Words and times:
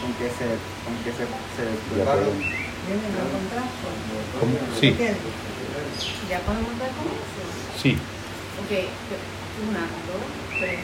con 0.00 0.12
que 0.14 0.28
se, 0.28 0.46
con 0.84 0.94
que 1.04 1.10
se, 1.12 1.24
se. 1.24 1.64
¿Cómo? 4.40 4.54
Sí, 4.80 4.96
¿Ya 6.30 6.38
podemos 6.40 6.78
dar 6.78 6.90
con 6.90 7.06
eso? 7.06 7.80
sí. 7.82 7.98
Ok, 8.62 8.72
una, 9.68 9.80
dos, 9.80 10.24
tres. 10.58 10.80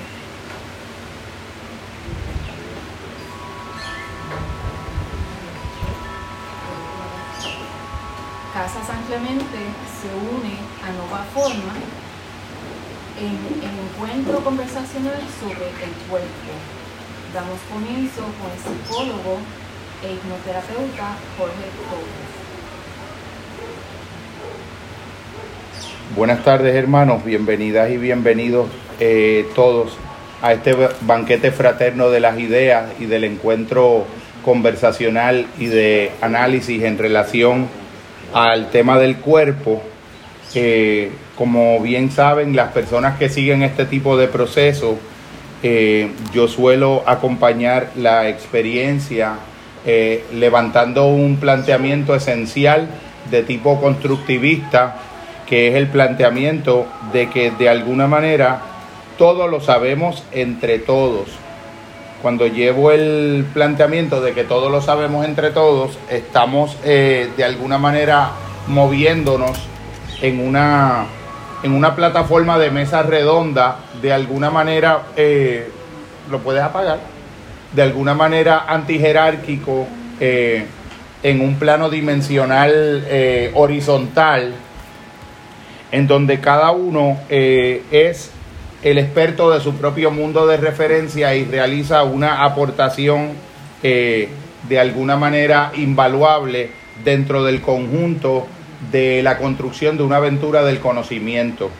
Casa 8.53 8.85
San 8.87 9.03
Clemente 9.05 9.59
se 10.01 10.09
une 10.13 10.55
a 10.85 10.93
Nova 10.93 11.25
Forma 11.33 11.73
en 13.19 13.39
el 13.63 13.79
encuentro 13.89 14.45
conversacional 14.45 15.21
sobre 15.41 15.69
el 15.69 15.93
cuerpo. 16.09 16.53
Damos 17.35 17.59
comienzo 17.73 18.21
con 18.21 18.51
el 18.51 18.59
psicólogo 18.59 19.39
e 20.05 20.13
hipnoterapeuta 20.13 21.17
Jorge 21.39 21.55
Torres. 21.89 22.33
Buenas 26.15 26.45
tardes 26.45 26.75
hermanos, 26.75 27.25
bienvenidas 27.25 27.91
y 27.91 27.97
bienvenidos 27.97 28.69
eh, 29.01 29.47
todos 29.55 29.97
a 30.43 30.53
este 30.53 30.75
ba- 30.75 30.91
banquete 31.03 31.53
fraterno 31.53 32.11
de 32.11 32.21
las 32.21 32.39
ideas 32.39 32.91
y 33.01 33.07
del 33.07 33.25
encuentro 33.25 34.05
conversacional 34.45 35.47
y 35.59 35.67
de 35.67 36.13
análisis 36.21 36.83
en 36.83 36.99
relación 36.99 37.69
al 38.35 38.71
tema 38.71 38.99
del 38.99 39.17
cuerpo. 39.17 39.83
Eh, 40.55 41.11
como 41.37 41.81
bien 41.81 42.11
saben, 42.11 42.55
las 42.55 42.73
personas 42.73 43.19
que 43.19 43.31
siguen 43.31 43.63
este 43.63 43.87
tipo 43.87 44.19
de 44.19 44.29
proceso, 44.29 44.99
eh, 45.63 46.11
yo 46.33 46.49
suelo 46.49 47.03
acompañar 47.07 47.91
la 47.97 48.29
experiencia 48.29 49.35
eh, 49.85 50.25
levantando 50.33 51.07
un 51.07 51.37
planteamiento 51.37 52.15
esencial 52.15 52.89
de 53.31 53.43
tipo 53.43 53.81
constructivista, 53.81 54.97
que 55.47 55.69
es 55.69 55.75
el 55.75 55.89
planteamiento 55.89 56.87
de 57.13 57.29
que 57.31 57.51
de 57.51 57.69
alguna 57.69 58.07
manera 58.07 58.63
todo 59.19 59.49
lo 59.49 59.61
sabemos 59.61 60.25
entre 60.33 60.79
todos. 60.79 61.29
Cuando 62.23 62.47
llevo 62.47 62.93
el 62.93 63.45
planteamiento 63.53 64.21
de 64.21 64.33
que 64.33 64.45
todo 64.45 64.71
lo 64.71 64.81
sabemos 64.81 65.27
entre 65.27 65.51
todos, 65.51 65.99
estamos 66.09 66.77
eh, 66.85 67.29
de 67.37 67.45
alguna 67.45 67.79
manera 67.79 68.31
moviéndonos 68.69 69.59
en 70.21 70.39
una, 70.39 71.07
en 71.63 71.73
una 71.73 71.95
plataforma 71.95 72.59
de 72.59 72.71
mesa 72.71 73.03
redonda, 73.03 73.79
de 74.01 74.13
alguna 74.13 74.51
manera, 74.51 75.03
eh, 75.17 75.71
¿lo 76.31 76.41
puedes 76.41 76.63
apagar? 76.63 76.99
De 77.73 77.83
alguna 77.83 78.15
manera 78.15 78.65
antijerárquico, 78.69 79.87
eh, 80.21 80.67
en 81.25 81.41
un 81.41 81.57
plano 81.57 81.91
dimensional 81.91 83.05
eh, 83.09 83.51
horizontal, 83.55 84.55
en 85.91 86.07
donde 86.07 86.41
cada 86.41 86.71
uno 86.73 87.19
eh, 87.29 87.83
es 87.91 88.31
el 88.83 88.99
experto 88.99 89.51
de 89.51 89.61
su 89.61 89.75
propio 89.75 90.11
mundo 90.11 90.47
de 90.47 90.57
referencia 90.57 91.35
y 91.35 91.45
realiza 91.45 92.03
una 92.03 92.45
aportación 92.45 93.31
de 93.83 94.79
alguna 94.79 95.17
manera 95.17 95.73
invaluable 95.75 96.71
dentro 97.05 97.43
del 97.43 97.61
conjunto 97.61 98.47
de 98.91 99.23
la 99.23 99.39
construcción 99.39 99.97
de 99.97 100.03
una 100.03 100.17
aventura 100.17 100.65
del 100.65 100.81
conocimiento. 100.81 101.71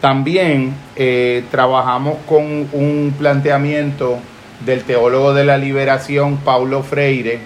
También 0.00 0.74
eh, 0.94 1.44
trabajamos 1.50 2.18
con 2.26 2.68
un 2.72 3.14
planteamiento 3.18 4.18
del 4.64 4.84
teólogo 4.84 5.34
de 5.34 5.44
la 5.44 5.58
liberación, 5.58 6.36
Paulo 6.38 6.82
Freire, 6.82 7.40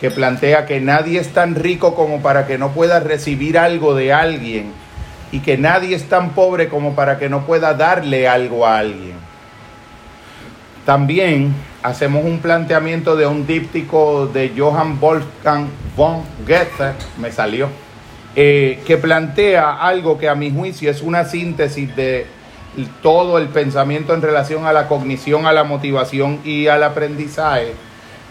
que 0.00 0.10
plantea 0.10 0.64
que 0.64 0.80
nadie 0.80 1.18
es 1.18 1.32
tan 1.32 1.56
rico 1.56 1.94
como 1.94 2.20
para 2.20 2.46
que 2.46 2.58
no 2.58 2.70
pueda 2.70 3.00
recibir 3.00 3.58
algo 3.58 3.94
de 3.94 4.12
alguien 4.12 4.72
y 5.32 5.40
que 5.40 5.58
nadie 5.58 5.96
es 5.96 6.08
tan 6.08 6.30
pobre 6.30 6.68
como 6.68 6.94
para 6.94 7.18
que 7.18 7.28
no 7.28 7.44
pueda 7.44 7.74
darle 7.74 8.28
algo 8.28 8.64
a 8.64 8.78
alguien. 8.78 9.14
También 10.86 11.54
hacemos 11.82 12.24
un 12.24 12.38
planteamiento 12.38 13.16
de 13.16 13.26
un 13.26 13.46
díptico 13.46 14.26
de 14.26 14.52
Johann 14.56 14.98
Wolfgang 15.00 15.66
von 15.96 16.22
Goethe, 16.46 16.94
me 17.18 17.30
salió, 17.30 17.68
eh, 18.40 18.78
que 18.86 18.96
plantea 18.96 19.72
algo 19.72 20.16
que 20.16 20.28
a 20.28 20.36
mi 20.36 20.52
juicio 20.52 20.92
es 20.92 21.02
una 21.02 21.24
síntesis 21.24 21.96
de 21.96 22.24
todo 23.02 23.36
el 23.36 23.48
pensamiento 23.48 24.14
en 24.14 24.22
relación 24.22 24.64
a 24.64 24.72
la 24.72 24.86
cognición, 24.86 25.44
a 25.44 25.52
la 25.52 25.64
motivación 25.64 26.38
y 26.44 26.68
al 26.68 26.84
aprendizaje, 26.84 27.72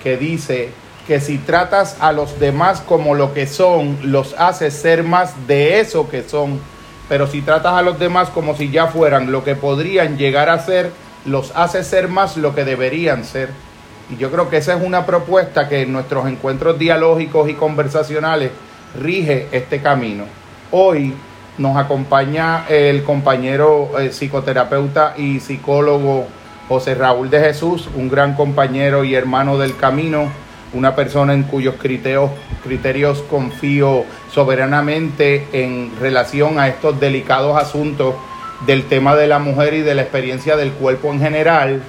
que 0.02 0.16
dice 0.16 0.70
que 1.08 1.20
si 1.20 1.38
tratas 1.38 1.98
a 2.00 2.14
los 2.14 2.40
demás 2.40 2.80
como 2.80 3.16
lo 3.16 3.34
que 3.34 3.48
son, 3.48 3.98
los 4.02 4.34
haces 4.38 4.76
ser 4.76 5.04
más 5.04 5.46
de 5.46 5.82
eso 5.82 6.08
que 6.08 6.24
son, 6.24 6.62
pero 7.10 7.28
si 7.28 7.42
tratas 7.42 7.74
a 7.74 7.82
los 7.82 8.00
demás 8.00 8.30
como 8.30 8.56
si 8.56 8.72
ya 8.72 8.88
fueran 8.88 9.30
lo 9.30 9.44
que 9.44 9.56
podrían 9.56 10.18
llegar 10.18 10.50
a 10.50 10.60
ser, 10.60 10.90
los 11.26 11.52
haces 11.54 11.86
ser 11.86 12.08
más 12.08 12.38
lo 12.38 12.56
que 12.56 12.64
deberían 12.64 13.26
ser. 13.26 13.50
Y 14.10 14.16
yo 14.16 14.32
creo 14.32 14.50
que 14.50 14.56
esa 14.56 14.74
es 14.74 14.82
una 14.82 15.06
propuesta 15.06 15.68
que 15.68 15.82
en 15.82 15.92
nuestros 15.92 16.28
encuentros 16.28 16.80
dialógicos 16.80 17.50
y 17.50 17.56
conversacionales 17.56 18.52
rige 18.98 19.48
este 19.52 19.82
camino. 19.82 20.26
Hoy 20.72 21.14
nos 21.58 21.78
acompaña 21.78 22.66
el 22.68 23.04
compañero 23.04 23.92
eh, 24.00 24.10
psicoterapeuta 24.10 25.14
y 25.18 25.40
psicólogo 25.40 26.28
José 26.68 26.96
Raúl 26.96 27.30
de 27.30 27.40
Jesús, 27.40 27.90
un 27.96 28.10
gran 28.10 28.36
compañero 28.36 29.04
y 29.04 29.16
hermano 29.16 29.58
del 29.58 29.78
camino, 29.78 30.30
una 30.74 30.96
persona 30.96 31.34
en 31.34 31.44
cuyos 31.44 31.76
criterios, 31.80 32.30
criterios 32.64 33.22
confío 33.24 34.04
soberanamente 34.32 35.48
en 35.54 35.92
relación 36.00 36.60
a 36.60 36.68
estos 36.68 37.00
delicados 37.00 37.58
asuntos 37.58 38.16
del 38.66 38.84
tema 38.84 39.16
de 39.16 39.28
la 39.28 39.40
mujer 39.40 39.76
y 39.76 39.82
de 39.82 39.96
la 39.96 40.02
experiencia 40.02 40.58
del 40.58 40.72
cuerpo 40.74 41.14
en 41.14 41.22
general, 41.22 41.82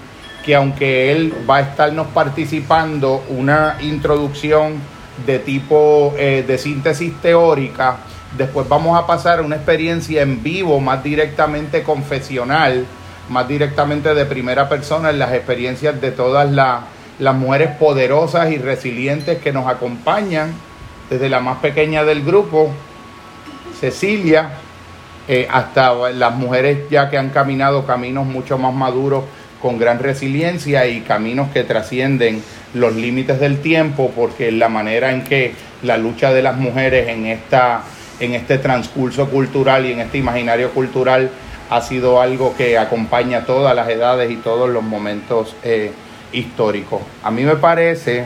que 0.45 0.55
aunque 0.55 1.11
él 1.11 1.35
va 1.49 1.57
a 1.57 1.61
estarnos 1.61 2.07
participando 2.09 3.25
una 3.29 3.79
introducción 3.81 4.75
de 5.27 5.39
tipo 5.39 6.15
eh, 6.19 6.45
de 6.47 6.59
síntesis 6.59 7.13
teórica, 7.21 7.97
después 8.37 8.69
vamos 8.69 8.99
a 8.99 9.07
pasar 9.07 9.39
a 9.39 9.43
una 9.43 9.57
experiencia 9.57 10.23
en 10.23 10.43
vivo 10.43 10.81
más 10.81 11.03
directamente 11.03 11.83
confesional, 11.83 12.85
más 13.29 13.47
directamente 13.49 14.15
de 14.15 14.25
primera 14.25 14.69
persona 14.69 15.11
en 15.11 15.19
las 15.19 15.33
experiencias 15.33 16.01
de 16.01 16.11
todas 16.13 16.51
la- 16.51 16.83
las 17.19 17.35
mujeres 17.35 17.71
poderosas 17.77 18.51
y 18.53 18.59
resilientes 18.59 19.39
que 19.39 19.53
nos 19.53 19.67
acompañan, 19.67 20.53
desde 21.11 21.29
la 21.29 21.41
más 21.41 21.59
pequeña 21.59 22.05
del 22.05 22.23
grupo, 22.25 22.71
Cecilia, 23.81 24.51
eh, 25.27 25.47
hasta 25.51 25.93
las 26.11 26.35
mujeres 26.35 26.89
ya 26.91 27.11
que 27.11 27.19
han 27.19 27.31
caminado 27.31 27.85
caminos 27.87 28.25
mucho 28.27 28.57
más 28.59 28.73
maduros 28.75 29.25
con 29.61 29.79
gran 29.79 29.99
resiliencia 29.99 30.87
y 30.87 31.01
caminos 31.01 31.51
que 31.51 31.65
trascienden 31.65 32.43
los 32.75 32.95
límites 32.95 33.41
del 33.41 33.61
tiempo, 33.61 34.13
porque 34.15 34.53
la 34.53 34.69
manera 34.69 35.13
en 35.13 35.25
que 35.25 35.53
la 35.83 35.97
lucha 35.97 36.33
de 36.33 36.43
las 36.43 36.57
mujeres 36.57 37.09
en, 37.09 37.27
esta, 37.27 37.83
en 38.21 38.35
este 38.35 38.59
transcurso 38.59 39.29
cultural 39.29 39.87
y 39.87 39.93
en 39.93 40.01
este 40.01 40.19
imaginario 40.19 40.71
cultural 40.71 41.31
ha 41.71 41.81
sido 41.81 42.21
algo 42.21 42.55
que 42.57 42.79
acompaña 42.79 43.45
todas 43.45 43.75
las 43.75 43.89
edades 43.89 44.31
y 44.31 44.37
todos 44.37 44.71
los 44.71 44.83
momentos 44.83 45.55
eh, 45.63 45.93
históricos. 46.33 47.01
A 47.23 47.31
mí 47.31 47.43
me 47.43 47.57
parece 47.57 48.25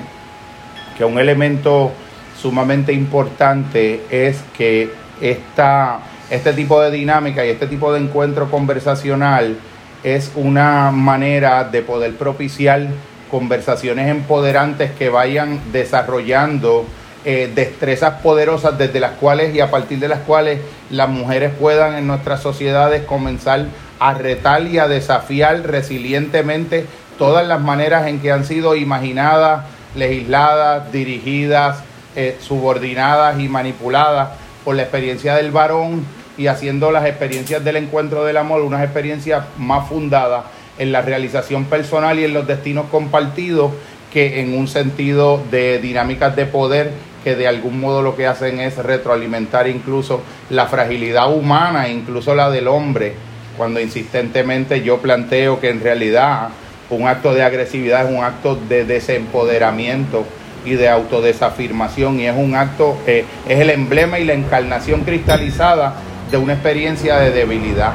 que 0.97 1.05
un 1.05 1.19
elemento 1.19 1.93
sumamente 2.41 2.93
importante 2.93 4.03
es 4.11 4.39
que 4.57 4.91
esta, 5.21 6.01
este 6.31 6.53
tipo 6.53 6.81
de 6.81 6.91
dinámica 6.91 7.45
y 7.45 7.51
este 7.51 7.67
tipo 7.67 7.93
de 7.93 8.01
encuentro 8.01 8.51
conversacional 8.51 9.57
es 10.03 10.33
una 10.35 10.91
manera 10.91 11.65
de 11.65 11.83
poder 11.83 12.17
propiciar 12.17 12.89
conversaciones 13.31 14.09
empoderantes 14.09 14.91
que 14.93 15.09
vayan 15.09 15.61
desarrollando 15.73 16.85
eh, 17.25 17.51
destrezas 17.55 18.21
poderosas 18.21 18.77
desde 18.77 18.99
las 18.99 19.13
cuales 19.13 19.55
y 19.55 19.61
a 19.61 19.71
partir 19.71 20.01
de 20.01 20.09
las 20.09 20.19
cuales 20.21 20.61
las 20.91 21.09
mujeres 21.09 21.53
puedan 21.59 21.95
en 21.95 22.07
nuestras 22.07 22.43
sociedades 22.43 23.05
comenzar 23.05 23.67
a 24.01 24.15
retar 24.15 24.67
y 24.67 24.79
a 24.79 24.89
desafiar 24.89 25.63
resilientemente 25.63 26.85
todas 27.19 27.47
las 27.47 27.61
maneras 27.61 28.09
en 28.09 28.19
que 28.21 28.33
han 28.33 28.45
sido 28.45 28.75
imaginadas, 28.75 29.67
legisladas, 29.95 30.91
dirigidas, 30.91 31.79
eh, 32.17 32.37
subordinadas 32.41 33.39
y 33.39 33.49
manipuladas 33.49 34.31
por 34.65 34.75
la 34.75 34.83
experiencia 34.83 35.37
del 35.37 35.53
varón 35.53 36.05
y 36.37 36.47
haciendo 36.47 36.91
las 36.91 37.07
experiencias 37.07 37.65
del 37.65 37.77
encuentro 37.77 38.25
del 38.25 38.37
amor 38.37 38.63
unas 38.63 38.83
experiencias 38.83 39.45
más 39.59 39.89
fundadas 39.89 40.45
en 40.79 40.93
la 40.93 41.03
realización 41.03 41.67
personal 41.67 42.19
y 42.19 42.25
en 42.25 42.35
los 42.35 42.47
destinos 42.47 42.87
compartidos 42.91 43.73
que 44.13 44.41
en 44.41 44.57
un 44.57 44.69
sentido 44.69 45.43
de 45.51 45.79
dinámicas 45.79 46.37
de 46.37 46.47
poder 46.47 46.91
que 47.23 47.37
de 47.37 47.47
algún 47.47 47.81
modo 47.81 48.03
lo 48.03 48.17
que 48.17 48.27
hacen 48.27 48.61
es 48.61 48.77
retroalimentar 48.77 49.69
incluso 49.69 50.23
la 50.51 50.67
fragilidad 50.67 51.33
humana, 51.33 51.89
incluso 51.89 52.35
la 52.35 52.51
del 52.51 52.69
hombre, 52.69 53.15
cuando 53.57 53.81
insistentemente 53.81 54.83
yo 54.83 54.99
planteo 54.99 55.61
que 55.61 55.71
en 55.71 55.81
realidad 55.81 56.49
un 56.91 57.07
acto 57.07 57.33
de 57.33 57.43
agresividad, 57.43 58.07
es 58.07 58.17
un 58.17 58.25
acto 58.25 58.57
de 58.57 58.85
desempoderamiento 58.85 60.25
y 60.65 60.75
de 60.75 60.89
autodesafirmación 60.89 62.21
y 62.21 62.27
es 62.27 62.37
un 62.37 62.55
acto, 62.55 62.97
eh, 63.07 63.25
es 63.49 63.61
el 63.61 63.71
emblema 63.71 64.19
y 64.19 64.25
la 64.25 64.35
encarnación 64.35 65.03
cristalizada 65.03 65.95
de 66.33 66.39
una 66.39 66.55
experiencia 66.55 67.19
de 67.19 67.31
debilidad. 67.31 67.93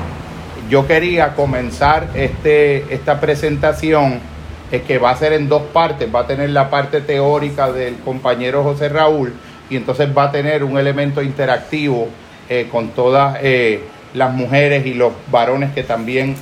Yo 0.69 0.86
quería 0.86 1.34
comenzar 1.34 2.10
este, 2.13 2.94
esta 2.94 3.19
presentación 3.19 4.19
eh, 4.72 4.84
que 4.86 5.00
va 5.00 5.10
a 5.10 5.18
ser 5.18 5.34
en 5.34 5.50
dos 5.50 5.63
partes, 5.74 6.13
va 6.13 6.22
a 6.22 6.28
tener 6.28 6.51
la 6.51 6.69
parte 6.69 7.01
teórica 7.01 7.72
del 7.72 7.95
compañero 7.98 8.63
José 8.63 8.89
Raúl 8.89 9.34
y 9.72 9.75
entonces 9.75 10.10
va 10.16 10.25
a 10.25 10.31
tener 10.31 10.63
un 10.63 10.78
elemento 10.78 11.24
interactivo 11.24 12.10
eh, 12.48 12.68
con 12.72 12.89
todas 12.89 13.39
las 14.13 14.34
mujeres 14.34 14.86
y 14.86 14.94
los 14.94 15.13
varones 15.31 15.74
que 15.74 15.84
también 15.84 16.36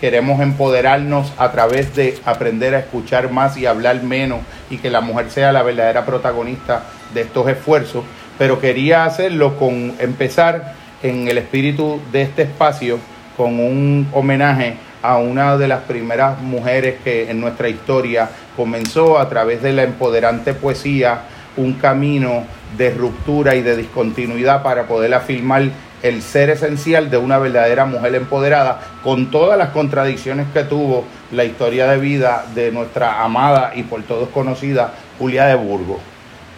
queremos 0.00 0.40
empoderarnos 0.40 1.32
a 1.38 1.50
través 1.50 1.94
de 1.96 2.18
aprender 2.24 2.74
a 2.74 2.78
escuchar 2.78 3.32
más 3.32 3.56
y 3.56 3.66
hablar 3.66 4.02
menos 4.02 4.40
y 4.70 4.78
que 4.78 4.90
la 4.90 5.00
mujer 5.00 5.30
sea 5.30 5.52
la 5.52 5.62
verdadera 5.62 6.06
protagonista 6.06 6.84
de 7.14 7.22
estos 7.22 7.48
esfuerzos, 7.48 8.04
pero 8.38 8.60
quería 8.60 9.04
hacerlo 9.04 9.56
con 9.58 9.94
empezar 9.98 10.85
en 11.08 11.28
el 11.28 11.38
espíritu 11.38 12.00
de 12.12 12.22
este 12.22 12.42
espacio 12.42 12.98
con 13.36 13.60
un 13.60 14.08
homenaje 14.12 14.74
a 15.02 15.18
una 15.18 15.56
de 15.56 15.68
las 15.68 15.82
primeras 15.82 16.40
mujeres 16.40 16.96
que 17.04 17.30
en 17.30 17.40
nuestra 17.40 17.68
historia 17.68 18.28
comenzó 18.56 19.18
a 19.18 19.28
través 19.28 19.62
de 19.62 19.72
la 19.72 19.84
empoderante 19.84 20.54
poesía 20.54 21.20
un 21.56 21.74
camino 21.74 22.44
de 22.76 22.90
ruptura 22.90 23.54
y 23.54 23.62
de 23.62 23.76
discontinuidad 23.76 24.62
para 24.62 24.86
poder 24.86 25.14
afirmar 25.14 25.70
el 26.02 26.22
ser 26.22 26.50
esencial 26.50 27.10
de 27.10 27.16
una 27.16 27.38
verdadera 27.38 27.86
mujer 27.86 28.14
empoderada, 28.14 28.80
con 29.02 29.30
todas 29.30 29.56
las 29.56 29.70
contradicciones 29.70 30.46
que 30.52 30.64
tuvo 30.64 31.04
la 31.32 31.44
historia 31.44 31.86
de 31.88 31.98
vida 31.98 32.44
de 32.54 32.70
nuestra 32.70 33.22
amada 33.22 33.72
y 33.74 33.82
por 33.84 34.02
todos 34.02 34.28
conocida 34.28 34.92
Julia 35.18 35.46
de 35.46 35.54
Burgos. 35.54 35.98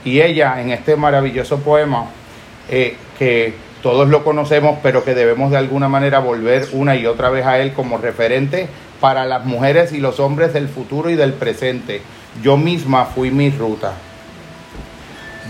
Y 0.05 0.21
ella 0.21 0.61
en 0.61 0.71
este 0.71 0.97
maravilloso 0.97 1.59
poema, 1.59 2.07
eh, 2.69 2.97
que 3.19 3.68
todos 3.83 4.09
lo 4.09 4.25
conocemos, 4.25 4.79
pero 4.83 5.05
que 5.05 5.15
debemos 5.15 5.51
de 5.51 5.57
alguna 5.57 5.89
manera 5.89 6.19
volver 6.19 6.69
una 6.73 6.97
y 6.97 7.07
otra 7.07 7.31
vez 7.31 7.47
a 7.47 7.59
él 7.59 7.73
como 7.73 7.99
referente 7.99 8.69
para 9.01 9.25
las 9.25 9.45
mujeres 9.45 9.93
y 9.93 9.99
los 9.99 10.21
hombres 10.21 10.53
del 10.53 10.69
futuro 10.69 11.11
y 11.11 11.17
del 11.17 11.33
presente. 11.33 12.03
Yo 12.43 12.57
misma 12.57 13.07
fui 13.07 13.31
mi 13.31 13.51
ruta. 13.51 13.93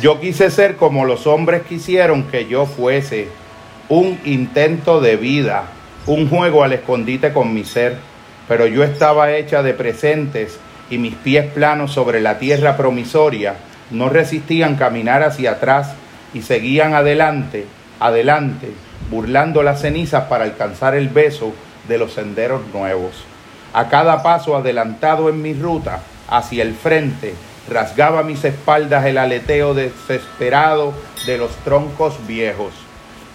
Yo 0.00 0.20
quise 0.20 0.50
ser 0.50 0.76
como 0.76 1.04
los 1.04 1.26
hombres 1.26 1.62
quisieron 1.62 2.24
que 2.24 2.46
yo 2.46 2.66
fuese 2.66 3.28
un 3.88 4.18
intento 4.24 5.00
de 5.00 5.16
vida, 5.16 5.64
un 6.06 6.28
juego 6.28 6.62
al 6.62 6.72
escondite 6.72 7.32
con 7.32 7.52
mi 7.52 7.64
ser, 7.64 7.96
pero 8.46 8.66
yo 8.66 8.84
estaba 8.84 9.32
hecha 9.32 9.62
de 9.62 9.74
presentes 9.74 10.58
y 10.90 10.98
mis 10.98 11.14
pies 11.14 11.46
planos 11.52 11.92
sobre 11.92 12.20
la 12.20 12.38
tierra 12.38 12.76
promisoria 12.76 13.56
no 13.90 14.08
resistían 14.08 14.76
caminar 14.76 15.22
hacia 15.22 15.52
atrás 15.52 15.94
y 16.34 16.42
seguían 16.42 16.94
adelante, 16.94 17.66
adelante, 18.00 18.72
burlando 19.10 19.62
las 19.62 19.80
cenizas 19.80 20.24
para 20.24 20.44
alcanzar 20.44 20.94
el 20.94 21.08
beso 21.08 21.52
de 21.88 21.98
los 21.98 22.12
senderos 22.12 22.62
nuevos. 22.72 23.24
A 23.72 23.88
cada 23.88 24.22
paso 24.22 24.56
adelantado 24.56 25.28
en 25.28 25.42
mi 25.42 25.54
ruta 25.54 26.00
hacia 26.28 26.62
el 26.62 26.74
frente, 26.74 27.34
rasgaba 27.70 28.22
mis 28.22 28.44
espaldas 28.44 29.04
el 29.06 29.18
aleteo 29.18 29.74
desesperado 29.74 30.94
de 31.26 31.38
los 31.38 31.54
troncos 31.64 32.26
viejos 32.26 32.72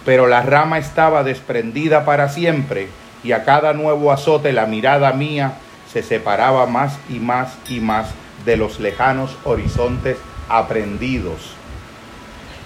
pero 0.04 0.26
la 0.26 0.42
rama 0.42 0.78
estaba 0.78 1.24
desprendida 1.24 2.04
para 2.04 2.28
siempre 2.28 2.88
y 3.22 3.32
a 3.32 3.44
cada 3.44 3.72
nuevo 3.72 4.12
azote 4.12 4.52
la 4.52 4.66
mirada 4.66 5.12
mía 5.12 5.54
se 5.90 6.02
separaba 6.02 6.66
más 6.66 6.98
y 7.08 7.20
más 7.20 7.56
y 7.68 7.80
más 7.80 8.08
de 8.44 8.56
los 8.56 8.80
lejanos 8.80 9.36
horizontes 9.44 10.18
aprendidos. 10.48 11.54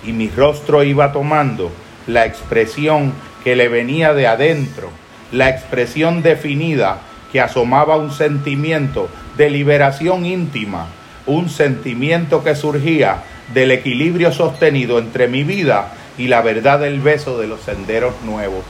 Y 0.05 0.13
mi 0.13 0.29
rostro 0.29 0.83
iba 0.83 1.13
tomando 1.13 1.71
la 2.09 2.27
expresión 2.27 3.13
que 3.45 3.55
le 3.55 3.69
venía 3.69 4.15
de 4.15 4.27
adentro, 4.27 4.91
la 5.31 5.51
expresión 5.51 6.23
definida 6.23 6.99
que 7.31 7.41
asomaba 7.41 7.97
un 7.97 8.11
sentimiento 8.11 9.09
de 9.37 9.51
liberación 9.51 10.27
íntima, 10.27 10.89
un 11.27 11.51
sentimiento 11.51 12.43
que 12.43 12.57
surgía 12.57 13.23
del 13.53 13.71
equilibrio 13.71 14.33
sostenido 14.33 14.99
entre 14.99 15.29
mi 15.29 15.45
vida 15.45 15.93
y 16.17 16.29
la 16.29 16.41
verdad 16.41 16.81
del 16.81 17.01
beso 17.01 17.39
de 17.39 17.47
los 17.47 17.61
senderos 17.61 18.15
nuevos. 18.25 18.65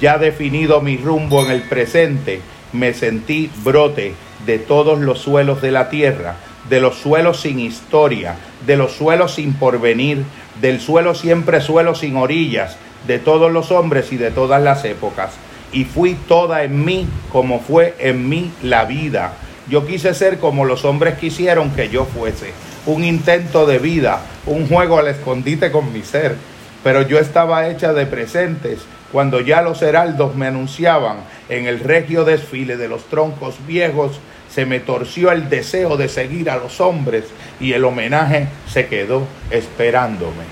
Ya 0.00 0.18
definido 0.18 0.80
mi 0.80 0.96
rumbo 0.96 1.44
en 1.44 1.52
el 1.52 1.62
presente, 1.62 2.40
me 2.72 2.92
sentí 2.92 3.50
brote 3.62 4.14
de 4.44 4.58
todos 4.58 4.98
los 4.98 5.20
suelos 5.20 5.62
de 5.62 5.70
la 5.70 5.88
tierra, 5.88 6.36
de 6.68 6.80
los 6.80 6.96
suelos 6.96 7.40
sin 7.40 7.60
historia, 7.60 8.36
de 8.66 8.76
los 8.76 8.92
suelos 8.92 9.34
sin 9.34 9.54
porvenir, 9.54 10.24
del 10.60 10.80
suelo 10.80 11.14
siempre 11.14 11.60
suelo 11.60 11.94
sin 11.94 12.16
orillas, 12.16 12.76
de 13.06 13.18
todos 13.18 13.52
los 13.52 13.70
hombres 13.70 14.12
y 14.12 14.16
de 14.16 14.30
todas 14.30 14.62
las 14.62 14.84
épocas. 14.84 15.32
Y 15.72 15.84
fui 15.84 16.14
toda 16.14 16.62
en 16.62 16.84
mí 16.84 17.08
como 17.32 17.60
fue 17.60 17.94
en 17.98 18.28
mí 18.28 18.52
la 18.62 18.84
vida. 18.84 19.32
Yo 19.68 19.86
quise 19.86 20.14
ser 20.14 20.38
como 20.38 20.64
los 20.64 20.84
hombres 20.84 21.18
quisieron 21.18 21.70
que 21.70 21.88
yo 21.88 22.04
fuese. 22.04 22.52
Un 22.86 23.02
intento 23.04 23.66
de 23.66 23.78
vida, 23.78 24.20
un 24.46 24.68
juego 24.68 24.98
al 24.98 25.08
escondite 25.08 25.72
con 25.72 25.92
mi 25.92 26.02
ser 26.02 26.36
pero 26.84 27.00
yo 27.00 27.18
estaba 27.18 27.66
hecha 27.68 27.94
de 27.94 28.06
presentes 28.06 28.80
cuando 29.10 29.40
ya 29.40 29.62
los 29.62 29.80
heraldos 29.80 30.36
me 30.36 30.46
anunciaban 30.46 31.16
en 31.48 31.66
el 31.66 31.80
regio 31.80 32.24
desfile 32.24 32.76
de 32.76 32.88
los 32.88 33.04
troncos 33.04 33.56
viejos, 33.66 34.20
se 34.50 34.66
me 34.66 34.80
torció 34.80 35.32
el 35.32 35.48
deseo 35.48 35.96
de 35.96 36.08
seguir 36.08 36.50
a 36.50 36.56
los 36.56 36.80
hombres 36.80 37.24
y 37.60 37.72
el 37.72 37.84
homenaje 37.84 38.48
se 38.68 38.86
quedó 38.86 39.26
esperándome. 39.50 40.44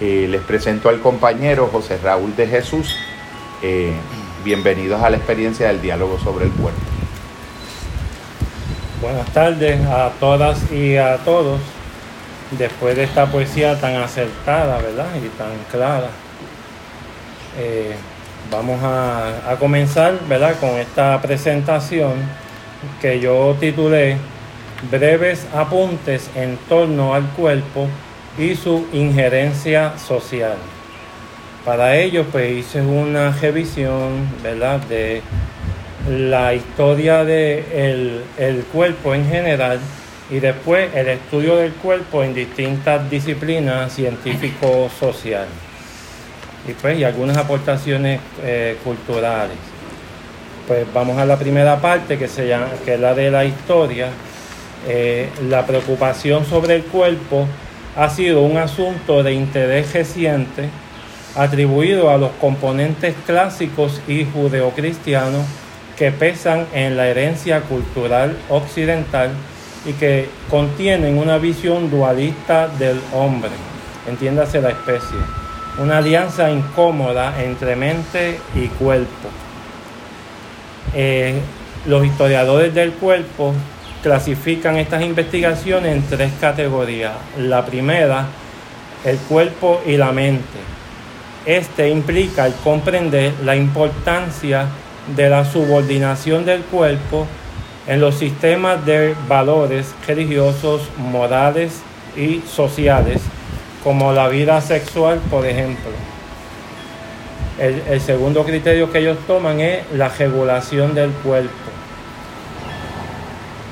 Eh, 0.00 0.26
les 0.28 0.42
presento 0.42 0.88
al 0.88 1.00
compañero 1.00 1.68
José 1.72 1.98
Raúl 2.02 2.36
de 2.36 2.46
Jesús. 2.46 2.96
Eh, 3.62 3.92
bienvenidos 4.44 5.02
a 5.02 5.08
la 5.08 5.16
experiencia 5.16 5.68
del 5.68 5.80
diálogo 5.80 6.18
sobre 6.18 6.44
el 6.44 6.50
cuerpo. 6.52 6.80
Buenas 9.00 9.26
tardes 9.32 9.84
a 9.86 10.10
todas 10.20 10.70
y 10.70 10.96
a 10.96 11.16
todos 11.18 11.60
después 12.50 12.96
de 12.96 13.04
esta 13.04 13.26
poesía 13.26 13.80
tan 13.80 13.96
acertada, 13.96 14.78
¿verdad? 14.78 15.08
Y 15.16 15.28
tan 15.36 15.52
clara, 15.70 16.08
eh, 17.58 17.96
vamos 18.50 18.80
a, 18.82 19.56
comenzar, 19.58 20.18
¿verdad? 20.28 20.58
Con 20.60 20.70
esta 20.78 21.20
presentación 21.20 22.14
que 23.00 23.20
yo 23.20 23.56
titulé 23.58 24.16
Breves 24.90 25.46
apuntes 25.54 26.30
en 26.34 26.58
torno 26.68 27.14
al 27.14 27.24
cuerpo 27.30 27.88
y 28.38 28.54
su 28.54 28.86
injerencia 28.92 29.98
social. 29.98 30.56
Para 31.64 31.96
ello, 31.96 32.24
pues 32.30 32.52
hice 32.52 32.80
una 32.80 33.30
revisión, 33.30 34.28
¿verdad? 34.42 34.80
De 34.80 35.22
la 36.08 36.54
historia 36.54 37.24
del 37.24 38.22
el 38.38 38.64
cuerpo 38.72 39.14
en 39.14 39.28
general 39.28 39.80
y 40.30 40.38
después 40.38 40.94
el 40.94 41.08
estudio 41.08 41.56
del 41.56 41.72
cuerpo 41.72 42.22
en 42.22 42.34
distintas 42.34 43.10
disciplinas 43.10 43.92
científico-sociales 43.92 45.65
y 46.68 46.72
pues 46.72 46.98
y 46.98 47.04
algunas 47.04 47.36
aportaciones 47.36 48.20
eh, 48.42 48.76
culturales. 48.82 49.56
Pues 50.66 50.86
vamos 50.92 51.18
a 51.18 51.24
la 51.24 51.38
primera 51.38 51.80
parte 51.80 52.18
que, 52.18 52.28
se 52.28 52.48
llama, 52.48 52.66
que 52.84 52.94
es 52.94 53.00
la 53.00 53.14
de 53.14 53.30
la 53.30 53.44
historia. 53.44 54.08
Eh, 54.88 55.28
la 55.48 55.66
preocupación 55.66 56.44
sobre 56.44 56.76
el 56.76 56.84
cuerpo 56.84 57.46
ha 57.96 58.08
sido 58.10 58.42
un 58.42 58.56
asunto 58.56 59.22
de 59.22 59.32
interés 59.32 59.92
reciente 59.92 60.68
atribuido 61.36 62.10
a 62.10 62.18
los 62.18 62.30
componentes 62.40 63.14
clásicos 63.26 64.00
y 64.08 64.24
judeocristianos 64.24 65.44
que 65.96 66.10
pesan 66.10 66.66
en 66.72 66.96
la 66.96 67.08
herencia 67.08 67.60
cultural 67.62 68.36
occidental 68.48 69.30
y 69.86 69.92
que 69.92 70.28
contienen 70.50 71.16
una 71.18 71.38
visión 71.38 71.90
dualista 71.90 72.68
del 72.68 73.00
hombre, 73.12 73.50
entiéndase 74.08 74.60
la 74.60 74.70
especie, 74.70 75.16
una 75.78 75.98
alianza 75.98 76.50
incómoda 76.50 77.42
entre 77.42 77.76
mente 77.76 78.40
y 78.54 78.66
cuerpo. 78.68 79.28
Eh, 80.94 81.40
los 81.86 82.04
historiadores 82.04 82.74
del 82.74 82.92
cuerpo 82.92 83.54
clasifican 84.02 84.76
estas 84.76 85.02
investigaciones 85.02 85.94
en 85.94 86.02
tres 86.02 86.32
categorías. 86.40 87.12
La 87.38 87.64
primera, 87.66 88.26
el 89.04 89.18
cuerpo 89.18 89.82
y 89.86 89.96
la 89.96 90.12
mente. 90.12 90.58
Este 91.44 91.90
implica 91.90 92.46
el 92.46 92.54
comprender 92.54 93.34
la 93.44 93.54
importancia 93.54 94.66
de 95.14 95.28
la 95.28 95.44
subordinación 95.44 96.44
del 96.44 96.62
cuerpo 96.62 97.26
en 97.86 98.00
los 98.00 98.16
sistemas 98.16 98.84
de 98.84 99.14
valores 99.28 99.94
religiosos, 100.06 100.82
morales 100.98 101.82
y 102.16 102.42
sociales, 102.48 103.22
como 103.86 104.12
la 104.12 104.26
vida 104.26 104.60
sexual, 104.60 105.20
por 105.30 105.46
ejemplo. 105.46 105.92
El, 107.56 108.00
segundo 108.00 108.44
criterio 108.44 108.90
que 108.90 108.98
ellos 108.98 109.16
toman 109.28 109.60
es 109.60 109.84
la 109.94 110.08
regulación 110.08 110.92
del 110.92 111.12
cuerpo. 111.12 111.70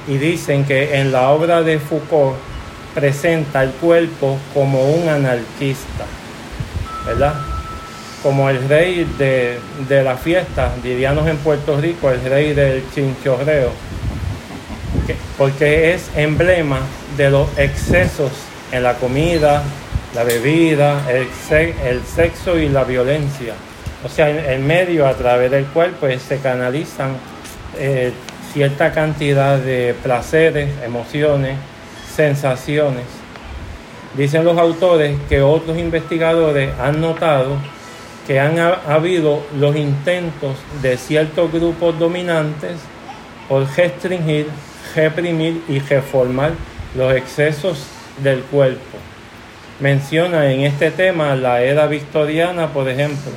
y 0.07 0.17
dicen 0.17 0.65
que 0.67 1.01
en 1.01 1.11
la 1.11 1.31
obra 1.31 1.63
de 1.63 1.81
Foucault 1.81 2.37
presenta 2.95 3.65
el 3.65 3.73
cuerpo 3.73 4.39
como 4.55 4.89
un 4.89 5.09
anarquista, 5.09 6.05
¿verdad? 7.05 7.35
Como 8.23 8.49
el 8.49 8.69
rey 8.69 9.05
de, 9.19 9.59
la 10.05 10.17
fiesta, 10.17 10.75
diríamos 10.81 11.27
en 11.27 11.39
Puerto 11.39 11.81
Rico, 11.81 12.09
el 12.13 12.23
rey 12.23 12.55
del 12.55 12.85
chinchorreo, 12.95 13.71
porque 15.37 15.93
es 15.93 16.09
emblema 16.15 16.79
de 17.17 17.31
los 17.31 17.49
excesos 17.59 18.31
en 18.71 18.85
la 18.85 18.95
comida, 18.95 19.65
la 20.15 20.25
bebida, 20.25 21.03
el, 21.11 22.03
sexo 22.05 22.59
y 22.59 22.69
la 22.69 22.85
violencia. 22.85 23.55
O 24.05 24.09
sea, 24.09 24.53
en, 24.53 24.67
medio, 24.67 25.07
a 25.07 25.15
través 25.15 25.51
del 25.51 25.65
cuerpo, 25.67 25.99
pues, 26.01 26.23
se 26.23 26.39
canalizan 26.39 27.17
eh, 27.79 28.13
cierta 28.53 28.93
cantidad 28.93 29.59
de 29.59 29.95
placeres, 30.03 30.71
emociones, 30.85 31.57
sensaciones. 32.15 33.05
Dicen 34.17 34.45
los 34.45 34.57
autores 34.57 35.19
que 35.29 35.43
otros 35.43 35.77
investigadores 35.79 36.71
han 36.79 37.01
notado 37.01 37.57
que 38.27 38.41
han 38.41 38.59
habido 38.59 39.43
los 39.59 39.77
intentos 39.77 40.57
de 40.81 40.97
ciertos 40.97 41.53
grupos 41.53 41.99
dominantes 41.99 42.79
por 43.49 43.67
restringir, 43.77 44.49
reprimir 44.95 45.63
y 45.69 45.79
reformar 45.79 46.53
los 46.97 47.15
excesos 47.15 47.87
del 48.23 48.41
cuerpo. 48.45 48.99
Menciona 49.85 50.51
en 50.51 50.61
este 50.61 50.91
tema 50.91 51.37
la 51.37 51.61
era 51.61 51.87
victoriana, 51.87 52.69
por 52.69 52.89
ejemplo, 52.89 53.31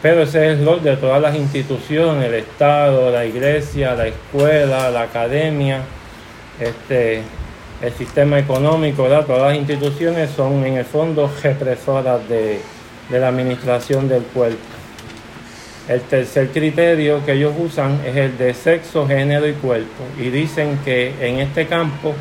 pero 0.00 0.22
ese 0.22 0.52
es 0.52 0.58
el 0.58 0.64
rol 0.64 0.82
de 0.82 0.96
todas 0.96 1.20
las 1.20 1.36
instituciones, 1.36 2.24
el 2.24 2.34
Estado, 2.36 3.10
la 3.10 3.26
iglesia, 3.26 3.94
la 3.94 4.06
escuela, 4.06 4.90
la 4.90 5.02
academia, 5.02 5.82
este, 6.58 7.20
el 7.82 7.92
sistema 7.92 8.38
económico, 8.38 9.06
todas 9.26 9.48
las 9.52 9.54
instituciones 9.54 10.30
son 10.30 10.64
en 10.64 10.78
el 10.78 10.86
fondo 10.86 11.30
represoras 11.42 12.26
de, 12.26 12.62
de 13.10 13.18
la 13.18 13.28
administración 13.28 14.08
del 14.08 14.22
cuerpo. 14.22 14.56
El 15.86 16.00
tercer 16.00 16.48
criterio 16.52 17.22
que 17.26 17.32
ellos 17.32 17.52
usan 17.58 18.00
es 18.06 18.16
el 18.16 18.38
de 18.38 18.54
sexo, 18.54 19.06
género 19.06 19.46
y 19.46 19.52
cuerpo. 19.52 20.04
Y 20.18 20.30
dicen 20.30 20.78
que 20.86 21.12
en 21.20 21.40
este 21.40 21.66
campo 21.66 22.14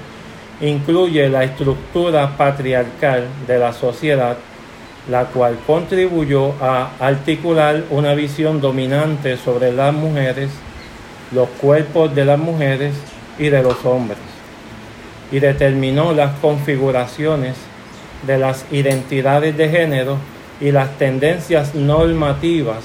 incluye 0.62 1.30
la 1.30 1.44
estructura 1.44 2.36
patriarcal 2.38 3.28
de 3.48 3.60
la 3.60 3.74
sociedad 3.74 4.38
la 5.10 5.26
cual 5.26 5.58
contribuyó 5.66 6.54
a 6.62 6.92
articular 7.00 7.84
una 7.90 8.14
visión 8.14 8.62
dominante 8.62 9.38
sobre 9.38 9.72
las 9.72 9.94
mujeres, 9.94 10.50
los 11.32 11.50
cuerpos 11.50 12.14
de 12.14 12.26
las 12.26 12.38
mujeres 12.38 12.94
y 13.38 13.50
de 13.50 13.64
los 13.64 13.84
hombres, 13.86 14.20
y 15.32 15.40
determinó 15.40 16.14
las 16.14 16.38
configuraciones 16.40 17.56
de 18.28 18.38
las 18.38 18.66
identidades 18.72 19.58
de 19.58 19.70
género 19.70 20.18
y 20.60 20.72
las 20.72 20.98
tendencias 20.98 21.74
normativas 21.74 22.84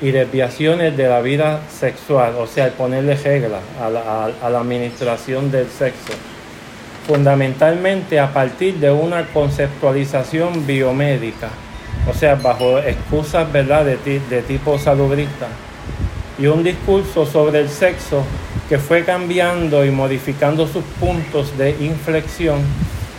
y 0.00 0.10
desviaciones 0.10 0.96
de 0.96 1.08
la 1.08 1.20
vida 1.20 1.60
sexual, 1.70 2.34
o 2.38 2.46
sea, 2.46 2.66
el 2.66 2.72
ponerle 2.72 3.16
reglas 3.16 3.62
a 3.80 3.88
la, 3.88 4.24
a 4.26 4.50
la 4.50 4.60
administración 4.60 5.50
del 5.50 5.68
sexo 5.68 6.12
fundamentalmente 7.08 8.20
a 8.20 8.34
partir 8.34 8.74
de 8.74 8.90
una 8.90 9.24
conceptualización 9.28 10.66
biomédica, 10.66 11.48
o 12.06 12.12
sea, 12.12 12.34
bajo 12.34 12.78
excusas 12.80 13.50
¿verdad? 13.50 13.86
De, 13.86 14.42
tipo 14.42 14.78
salubrista, 14.78 15.48
y 16.38 16.46
un 16.46 16.62
discurso 16.62 17.24
sobre 17.24 17.60
el 17.60 17.70
sexo 17.70 18.22
que 18.68 18.78
fue 18.78 19.04
cambiando 19.04 19.86
y 19.86 19.90
modificando 19.90 20.66
sus 20.66 20.84
puntos 21.00 21.56
de 21.56 21.70
inflexión 21.80 22.58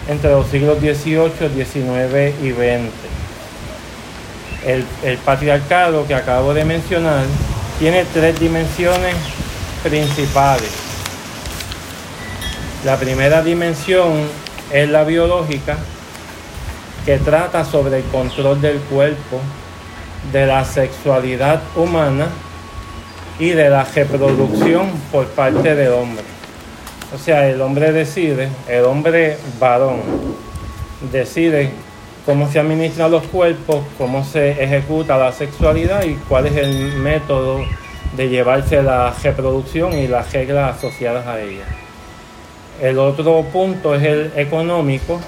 entre 0.07 0.29
los 0.29 0.45
siglos 0.47 0.77
XVIII, 0.77 1.49
XIX 1.49 2.35
y 2.43 2.51
XX. 2.51 2.91
El, 4.67 4.85
el 5.03 5.17
patriarcado 5.17 6.05
que 6.05 6.13
acabo 6.13 6.53
de 6.53 6.63
mencionar 6.63 7.25
tiene 7.79 8.05
tres 8.13 8.39
dimensiones 8.39 9.15
principales 9.81 10.88
la 12.85 12.95
primera 12.97 13.41
dimensión 13.41 14.13
es 14.71 14.89
la 14.89 15.03
biológica, 15.03 15.77
que 17.05 17.17
trata 17.17 17.65
sobre 17.65 17.97
el 17.97 18.03
control 18.05 18.61
del 18.61 18.79
cuerpo, 18.79 19.41
de 20.31 20.45
la 20.45 20.63
sexualidad 20.63 21.61
humana 21.75 22.27
y 23.39 23.49
de 23.49 23.69
la 23.69 23.83
reproducción 23.83 24.91
por 25.11 25.25
parte 25.27 25.75
del 25.75 25.91
hombre. 25.91 26.23
O 27.13 27.17
sea, 27.17 27.49
el 27.49 27.61
hombre 27.61 27.91
decide, 27.91 28.49
el 28.67 28.85
hombre 28.85 29.37
varón 29.59 30.01
decide 31.11 31.71
cómo 32.25 32.49
se 32.49 32.59
administran 32.59 33.11
los 33.11 33.23
cuerpos, 33.23 33.83
cómo 33.97 34.23
se 34.23 34.63
ejecuta 34.63 35.17
la 35.17 35.31
sexualidad 35.31 36.03
y 36.03 36.13
cuál 36.29 36.47
es 36.47 36.55
el 36.55 36.93
método 36.93 37.65
de 38.15 38.29
llevarse 38.29 38.83
la 38.83 39.13
reproducción 39.23 39.97
y 39.97 40.07
las 40.07 40.31
reglas 40.31 40.77
asociadas 40.77 41.25
a 41.25 41.41
ella. 41.41 41.65
El 42.81 42.97
otro 42.97 43.43
punto 43.43 43.93
es 43.93 44.03
el 44.03 44.31
económico 44.37 45.19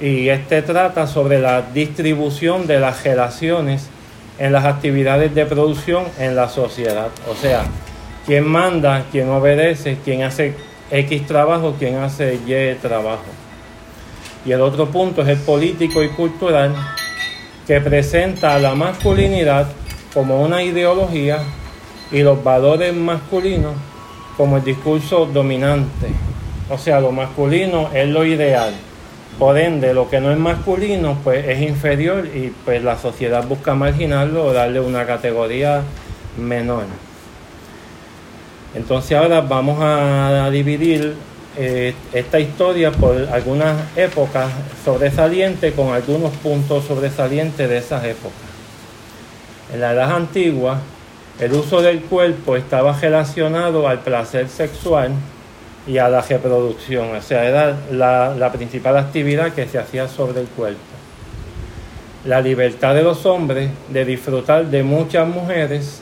y 0.00 0.28
este 0.28 0.60
trata 0.62 1.06
sobre 1.06 1.38
la 1.38 1.62
distribución 1.62 2.66
de 2.66 2.80
las 2.80 3.04
relaciones 3.04 3.88
en 4.38 4.52
las 4.52 4.64
actividades 4.64 5.34
de 5.34 5.46
producción 5.46 6.04
en 6.18 6.34
la 6.34 6.48
sociedad. 6.48 7.08
O 7.30 7.34
sea, 7.36 7.64
quién 8.26 8.46
manda, 8.46 9.04
quién 9.12 9.28
obedece, 9.28 9.98
quién 10.04 10.24
hace 10.24 10.54
X 10.90 11.26
trabajo, 11.26 11.76
quién 11.78 11.96
hace 11.96 12.34
Y 12.34 12.74
trabajo. 12.82 13.24
Y 14.44 14.50
el 14.50 14.60
otro 14.62 14.86
punto 14.86 15.22
es 15.22 15.28
el 15.28 15.38
político 15.38 16.02
y 16.02 16.08
cultural 16.08 16.74
que 17.68 17.80
presenta 17.80 18.56
a 18.56 18.58
la 18.58 18.74
masculinidad 18.74 19.68
como 20.12 20.42
una 20.42 20.62
ideología 20.64 21.38
y 22.10 22.22
los 22.22 22.42
valores 22.42 22.92
masculinos 22.94 23.74
como 24.36 24.58
el 24.58 24.64
discurso 24.64 25.26
dominante. 25.26 26.08
O 26.70 26.78
sea, 26.78 27.00
lo 27.00 27.12
masculino 27.12 27.90
es 27.94 28.08
lo 28.08 28.24
ideal. 28.24 28.74
Por 29.38 29.58
ende, 29.58 29.92
lo 29.92 30.08
que 30.08 30.20
no 30.20 30.30
es 30.30 30.38
masculino, 30.38 31.18
pues 31.22 31.46
es 31.46 31.60
inferior 31.60 32.26
y 32.26 32.52
pues 32.64 32.82
la 32.82 32.98
sociedad 32.98 33.46
busca 33.46 33.74
marginarlo 33.74 34.46
o 34.46 34.52
darle 34.52 34.80
una 34.80 35.06
categoría 35.06 35.82
menor. 36.38 36.84
Entonces 38.74 39.16
ahora 39.16 39.40
vamos 39.42 39.78
a 39.80 40.48
dividir 40.50 41.14
eh, 41.58 41.94
esta 42.12 42.38
historia 42.38 42.92
por 42.92 43.16
algunas 43.32 43.76
épocas 43.96 44.50
sobresalientes 44.84 45.72
con 45.72 45.94
algunos 45.94 46.30
puntos 46.36 46.84
sobresalientes 46.84 47.66
de 47.66 47.78
esas 47.78 48.04
épocas. 48.04 48.36
En 49.72 49.80
la 49.80 49.92
edad 49.92 50.12
antigua, 50.14 50.80
el 51.38 51.52
uso 51.52 51.82
del 51.82 52.00
cuerpo 52.00 52.56
estaba 52.56 52.98
relacionado 52.98 53.86
al 53.86 54.00
placer 54.00 54.48
sexual 54.48 55.12
y 55.86 55.98
a 55.98 56.08
la 56.08 56.22
reproducción, 56.22 57.14
o 57.14 57.20
sea, 57.20 57.44
era 57.44 57.76
la, 57.90 58.52
principal 58.52 58.96
actividad 58.96 59.52
que 59.52 59.68
se 59.68 59.78
hacía 59.78 60.08
sobre 60.08 60.40
el 60.40 60.46
cuerpo. 60.48 60.80
La 62.24 62.40
libertad 62.40 62.94
de 62.94 63.02
los 63.02 63.26
hombres 63.26 63.70
de 63.90 64.04
disfrutar 64.04 64.66
de 64.66 64.82
muchas 64.82 65.28
mujeres 65.28 66.00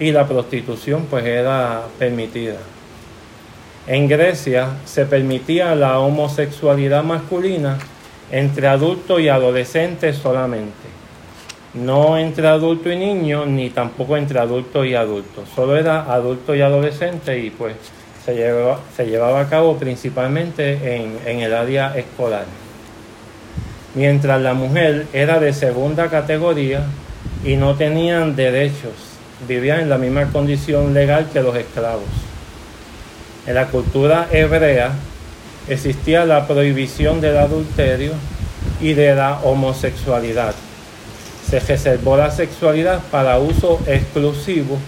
y 0.00 0.12
la 0.12 0.26
prostitución 0.26 1.06
pues 1.08 1.26
era 1.26 1.82
permitida. 1.98 2.56
En 3.86 4.08
Grecia 4.08 4.68
se 4.86 5.04
permitía 5.04 5.74
la 5.74 5.98
homosexualidad 6.00 7.04
masculina 7.04 7.78
entre 8.32 8.66
adultos 8.66 9.20
y 9.20 9.28
adolescentes 9.28 10.16
solamente 10.16 10.99
no 11.74 12.18
entre 12.18 12.48
adulto 12.48 12.90
y 12.90 12.96
niño, 12.96 13.46
ni 13.46 13.70
tampoco 13.70 14.16
entre 14.16 14.38
adulto 14.38 14.84
y 14.84 14.94
adulto. 14.94 15.44
Solo 15.54 15.76
era 15.76 16.12
adulto 16.12 16.54
y 16.54 16.60
adolescente 16.60 17.38
y 17.38 17.50
pues 17.50 17.74
se 18.24 18.34
llevaba, 18.34 18.80
se 18.96 19.06
llevaba 19.06 19.40
a 19.40 19.48
cabo 19.48 19.76
principalmente 19.76 20.96
en, 20.96 21.18
en 21.24 21.40
el 21.40 21.54
área 21.54 21.96
escolar. 21.96 22.44
Mientras 23.94 24.40
la 24.40 24.54
mujer 24.54 25.06
era 25.12 25.38
de 25.38 25.52
segunda 25.52 26.08
categoría 26.08 26.82
y 27.44 27.56
no 27.56 27.74
tenían 27.74 28.36
derechos, 28.36 28.92
vivían 29.48 29.80
en 29.80 29.90
la 29.90 29.98
misma 29.98 30.26
condición 30.26 30.92
legal 30.92 31.28
que 31.32 31.40
los 31.40 31.56
esclavos. 31.56 32.04
En 33.46 33.54
la 33.54 33.66
cultura 33.66 34.28
hebrea 34.30 34.92
existía 35.68 36.24
la 36.24 36.46
prohibición 36.46 37.20
del 37.20 37.38
adulterio 37.38 38.12
y 38.80 38.92
de 38.92 39.14
la 39.14 39.40
homosexualidad 39.42 40.54
se 41.50 41.58
reservó 41.58 42.16
la 42.16 42.30
sexualidad 42.30 43.00
para 43.10 43.40
uso 43.40 43.80
exclusivo 43.88 44.78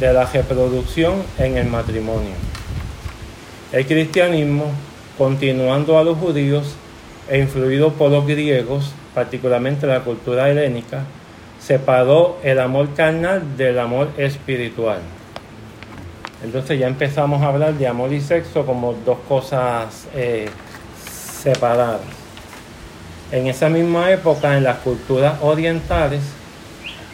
de 0.00 0.12
la 0.12 0.24
reproducción 0.24 1.22
en 1.38 1.56
el 1.56 1.66
matrimonio. 1.68 2.32
El 3.70 3.86
cristianismo, 3.86 4.64
continuando 5.16 5.96
a 5.96 6.02
los 6.02 6.18
judíos 6.18 6.74
e 7.30 7.38
influido 7.38 7.92
por 7.92 8.10
los 8.10 8.26
griegos, 8.26 8.92
particularmente 9.14 9.86
la 9.86 10.00
cultura 10.00 10.50
helénica, 10.50 11.04
separó 11.60 12.40
el 12.42 12.58
amor 12.58 12.94
carnal 12.94 13.56
del 13.56 13.78
amor 13.78 14.08
espiritual. 14.16 14.98
Entonces 16.42 16.80
ya 16.80 16.88
empezamos 16.88 17.42
a 17.42 17.46
hablar 17.46 17.74
de 17.74 17.86
amor 17.86 18.12
y 18.12 18.20
sexo 18.20 18.66
como 18.66 18.94
dos 19.06 19.18
cosas 19.28 20.08
eh, 20.16 20.48
separadas. 21.40 22.21
En 23.32 23.46
esa 23.46 23.70
misma 23.70 24.10
época, 24.10 24.58
en 24.58 24.64
las 24.64 24.76
culturas 24.80 25.38
orientales, 25.40 26.20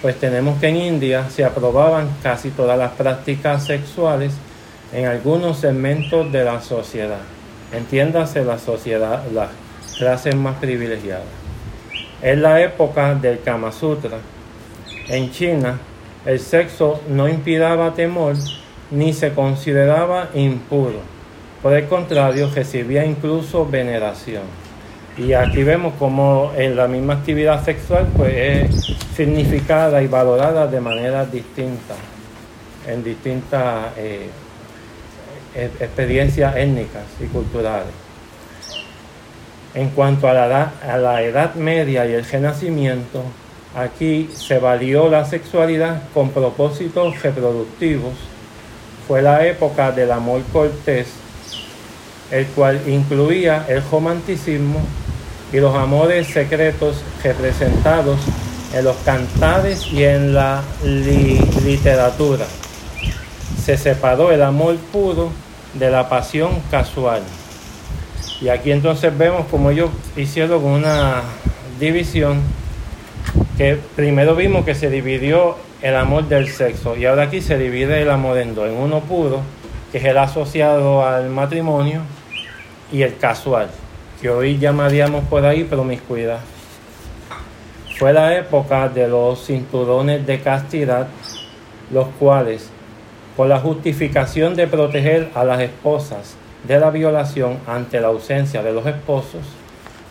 pues 0.02 0.18
tenemos 0.18 0.58
que 0.58 0.66
en 0.66 0.76
India 0.76 1.30
se 1.30 1.44
aprobaban 1.44 2.08
casi 2.24 2.50
todas 2.50 2.76
las 2.76 2.90
prácticas 2.90 3.64
sexuales 3.64 4.32
en 4.92 5.06
algunos 5.06 5.58
segmentos 5.58 6.32
de 6.32 6.44
la 6.44 6.60
sociedad. 6.60 7.20
Entiéndase 7.72 8.44
la 8.44 8.58
sociedad, 8.58 9.22
las 9.32 9.50
clases 9.96 10.34
más 10.34 10.56
privilegiadas. 10.56 11.22
Es 12.20 12.36
la 12.36 12.60
época 12.62 13.14
del 13.14 13.40
Kama 13.42 13.70
Sutra. 13.70 14.18
En 15.06 15.30
China, 15.30 15.78
el 16.26 16.40
sexo 16.40 17.00
no 17.08 17.28
inspiraba 17.28 17.94
temor 17.94 18.34
ni 18.90 19.12
se 19.12 19.32
consideraba 19.34 20.30
impuro. 20.34 20.98
Por 21.62 21.74
el 21.74 21.86
contrario, 21.86 22.50
recibía 22.52 23.04
incluso 23.04 23.64
veneración. 23.64 24.67
Y 25.18 25.32
aquí 25.32 25.64
vemos 25.64 25.94
como 25.98 26.52
en 26.56 26.76
la 26.76 26.86
misma 26.86 27.14
actividad 27.14 27.64
sexual 27.64 28.06
pues 28.16 28.34
es 28.36 28.96
significada 29.16 30.00
y 30.00 30.06
valorada 30.06 30.68
de 30.68 30.80
manera 30.80 31.26
distinta, 31.26 31.94
en 32.86 33.02
distintas 33.02 33.86
eh, 33.96 34.28
e, 35.56 35.64
experiencias 35.80 36.56
étnicas 36.56 37.02
y 37.20 37.24
culturales. 37.26 37.92
En 39.74 39.88
cuanto 39.90 40.28
a 40.28 40.34
la, 40.34 40.46
edad, 40.46 40.72
a 40.88 40.98
la 40.98 41.22
edad 41.22 41.54
media 41.56 42.06
y 42.06 42.12
el 42.12 42.24
renacimiento, 42.24 43.24
aquí 43.74 44.30
se 44.32 44.60
valió 44.60 45.08
la 45.08 45.24
sexualidad 45.24 46.00
con 46.14 46.30
propósitos 46.30 47.20
reproductivos. 47.20 48.14
Fue 49.08 49.20
la 49.20 49.44
época 49.44 49.90
del 49.90 50.12
amor 50.12 50.42
cortés, 50.52 51.08
el 52.30 52.46
cual 52.46 52.80
incluía 52.86 53.64
el 53.68 53.82
romanticismo 53.90 54.80
y 55.52 55.58
los 55.58 55.74
amores 55.74 56.26
secretos 56.28 57.02
representados 57.22 58.18
en 58.74 58.84
los 58.84 58.96
cantares 58.98 59.86
y 59.92 60.04
en 60.04 60.34
la 60.34 60.62
literatura. 60.82 62.46
Se 63.64 63.76
separó 63.76 64.30
el 64.30 64.42
amor 64.42 64.76
puro 64.92 65.30
de 65.74 65.90
la 65.90 66.08
pasión 66.08 66.50
casual. 66.70 67.22
Y 68.40 68.48
aquí 68.48 68.70
entonces 68.70 69.16
vemos 69.16 69.46
como 69.50 69.70
ellos 69.70 69.90
hicieron 70.16 70.64
una 70.64 71.22
división 71.80 72.40
que 73.56 73.78
primero 73.96 74.36
vimos 74.36 74.64
que 74.64 74.74
se 74.74 74.90
dividió 74.90 75.56
el 75.82 75.96
amor 75.96 76.28
del 76.28 76.48
sexo 76.48 76.96
y 76.96 77.06
ahora 77.06 77.24
aquí 77.24 77.40
se 77.40 77.58
divide 77.58 78.02
el 78.02 78.10
amor 78.10 78.38
en 78.38 78.54
dos, 78.54 78.68
en 78.68 78.76
uno 78.76 79.00
puro, 79.00 79.40
que 79.90 79.98
es 79.98 80.04
el 80.04 80.18
asociado 80.18 81.04
al 81.06 81.30
matrimonio, 81.30 82.02
y 82.90 83.02
el 83.02 83.16
casual, 83.18 83.68
que 84.20 84.30
hoy 84.30 84.58
llamaríamos 84.58 85.24
por 85.24 85.44
ahí 85.44 85.64
promiscuidad. 85.64 86.40
Fue 87.98 88.12
la 88.12 88.36
época 88.36 88.88
de 88.88 89.08
los 89.08 89.44
cinturones 89.44 90.26
de 90.26 90.40
castidad, 90.40 91.08
los 91.92 92.08
cuales, 92.18 92.68
por 93.36 93.46
la 93.46 93.60
justificación 93.60 94.54
de 94.54 94.66
proteger 94.66 95.30
a 95.34 95.44
las 95.44 95.60
esposas 95.60 96.34
de 96.66 96.78
la 96.80 96.90
violación 96.90 97.58
ante 97.66 98.00
la 98.00 98.08
ausencia 98.08 98.62
de 98.62 98.72
los 98.72 98.86
esposos, 98.86 99.42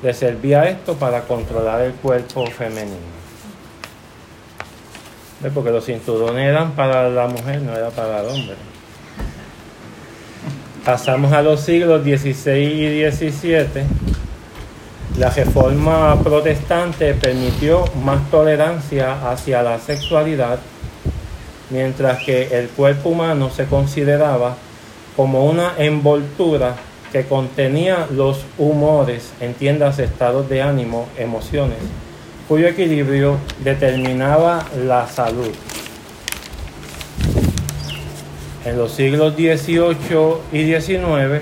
le 0.01 0.13
servía 0.13 0.69
esto 0.69 0.95
para 0.95 1.21
controlar 1.21 1.81
el 1.81 1.93
cuerpo 1.93 2.45
femenino. 2.45 3.17
Porque 5.53 5.71
los 5.71 5.85
cinturones 5.85 6.47
eran 6.47 6.71
para 6.71 7.09
la 7.09 7.27
mujer, 7.27 7.61
no 7.61 7.75
era 7.75 7.89
para 7.89 8.21
el 8.21 8.27
hombre. 8.27 8.55
Pasamos 10.87 11.33
a 11.33 11.41
los 11.41 11.59
siglos 11.59 12.03
XVI 12.03 12.61
y 12.61 13.11
XVII. 13.11 13.83
La 15.17 15.29
reforma 15.29 16.17
protestante 16.23 17.13
permitió 17.13 17.83
más 18.05 18.31
tolerancia 18.31 19.29
hacia 19.29 19.61
la 19.63 19.79
sexualidad, 19.79 20.59
mientras 21.71 22.23
que 22.23 22.57
el 22.57 22.69
cuerpo 22.69 23.09
humano 23.09 23.49
se 23.49 23.65
consideraba 23.65 24.55
como 25.17 25.43
una 25.43 25.73
envoltura 25.77 26.77
que 27.11 27.25
contenía 27.25 28.07
los 28.09 28.45
humores, 28.57 29.33
entiendas 29.41 29.99
estados 29.99 30.47
de 30.47 30.61
ánimo, 30.61 31.09
emociones, 31.17 31.79
cuyo 32.47 32.65
equilibrio 32.65 33.39
determinaba 33.61 34.65
la 34.85 35.05
salud. 35.05 35.51
En 38.67 38.77
los 38.77 38.91
siglos 38.91 39.35
XVIII 39.35 40.41
y 40.51 40.65
XIX 40.65 41.41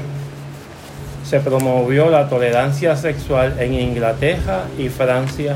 se 1.24 1.40
promovió 1.40 2.12
la 2.12 2.30
tolerancia 2.30 2.96
sexual 2.96 3.56
en 3.60 3.74
Inglaterra 3.74 4.66
y 4.78 4.90
Francia, 4.90 5.56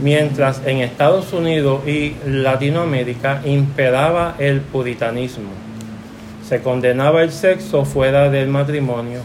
mientras 0.00 0.62
en 0.64 0.78
Estados 0.78 1.32
Unidos 1.32 1.84
y 1.88 2.14
Latinoamérica 2.24 3.42
imperaba 3.44 4.36
el 4.38 4.60
puritanismo. 4.60 5.50
Se 6.48 6.62
condenaba 6.62 7.24
el 7.24 7.32
sexo 7.32 7.84
fuera 7.84 8.30
del 8.30 8.46
matrimonio. 8.46 9.22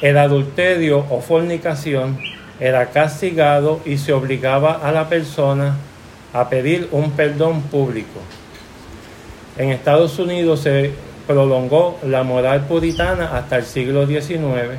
El 0.00 0.16
adulterio 0.16 1.04
o 1.10 1.20
fornicación 1.20 2.18
era 2.60 2.86
castigado 2.86 3.80
y 3.84 3.98
se 3.98 4.14
obligaba 4.14 4.72
a 4.72 4.90
la 4.90 5.10
persona 5.10 5.76
a 6.32 6.48
pedir 6.48 6.88
un 6.92 7.10
perdón 7.10 7.60
público. 7.60 8.20
En 9.58 9.70
Estados 9.70 10.18
Unidos 10.18 10.60
se 10.60 10.92
prolongó 11.26 11.98
la 12.04 12.22
moral 12.22 12.66
puritana 12.66 13.36
hasta 13.36 13.56
el 13.56 13.64
siglo 13.64 14.06
XIX. 14.06 14.78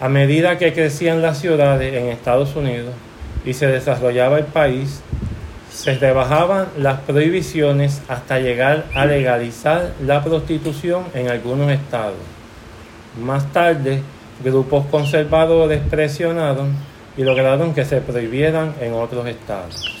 A 0.00 0.08
medida 0.08 0.56
que 0.56 0.72
crecían 0.72 1.20
las 1.20 1.38
ciudades 1.38 1.92
en 1.92 2.06
Estados 2.06 2.56
Unidos 2.56 2.94
y 3.44 3.52
se 3.52 3.66
desarrollaba 3.66 4.38
el 4.38 4.46
país, 4.46 5.02
se 5.70 5.94
rebajaban 5.98 6.68
las 6.78 7.00
prohibiciones 7.00 8.00
hasta 8.08 8.38
llegar 8.38 8.86
a 8.94 9.04
legalizar 9.04 9.92
la 10.04 10.24
prostitución 10.24 11.04
en 11.14 11.28
algunos 11.28 11.70
estados. 11.70 12.16
Más 13.22 13.52
tarde, 13.52 14.00
grupos 14.42 14.86
conservadores 14.86 15.82
presionaron 15.90 16.74
y 17.16 17.24
lograron 17.24 17.74
que 17.74 17.84
se 17.84 18.00
prohibieran 18.00 18.74
en 18.80 18.94
otros 18.94 19.26
estados. 19.26 19.97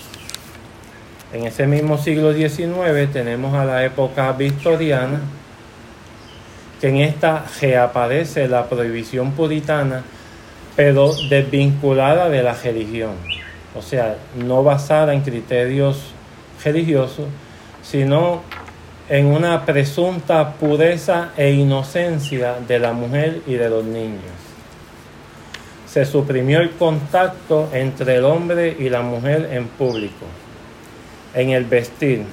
En 1.30 1.44
ese 1.44 1.66
mismo 1.66 1.98
siglo 1.98 2.32
XIX 2.32 3.12
tenemos 3.12 3.54
a 3.54 3.66
la 3.66 3.84
época 3.84 4.32
victoriana, 4.32 5.20
que 6.80 6.88
en 6.88 6.96
esta 6.96 7.44
reaparece 7.60 8.48
la 8.48 8.66
prohibición 8.66 9.32
puritana, 9.32 10.02
pero 10.74 11.12
desvinculada 11.28 12.30
de 12.30 12.42
la 12.42 12.54
religión, 12.54 13.10
o 13.74 13.82
sea, 13.82 14.16
no 14.36 14.62
basada 14.62 15.12
en 15.12 15.20
criterios 15.20 16.12
religiosos, 16.64 17.26
sino 17.82 18.40
en 19.10 19.26
una 19.26 19.66
presunta 19.66 20.54
pureza 20.54 21.32
e 21.36 21.50
inocencia 21.50 22.54
de 22.66 22.78
la 22.78 22.94
mujer 22.94 23.42
y 23.46 23.54
de 23.54 23.68
los 23.68 23.84
niños. 23.84 24.22
Se 25.86 26.06
suprimió 26.06 26.60
el 26.60 26.70
contacto 26.70 27.68
entre 27.74 28.16
el 28.16 28.24
hombre 28.24 28.74
y 28.78 28.88
la 28.88 29.02
mujer 29.02 29.50
en 29.52 29.66
público 29.66 30.24
en 31.34 31.50
el 31.50 31.64
vestir. 31.64 32.24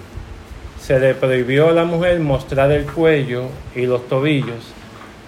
Se 0.79 0.99
le 0.99 1.15
prohibió 1.15 1.69
a 1.69 1.71
la 1.71 1.85
mujer 1.85 2.19
mostrar 2.19 2.71
el 2.71 2.85
cuello 2.85 3.45
y 3.75 3.85
los 3.85 4.07
tobillos 4.07 4.63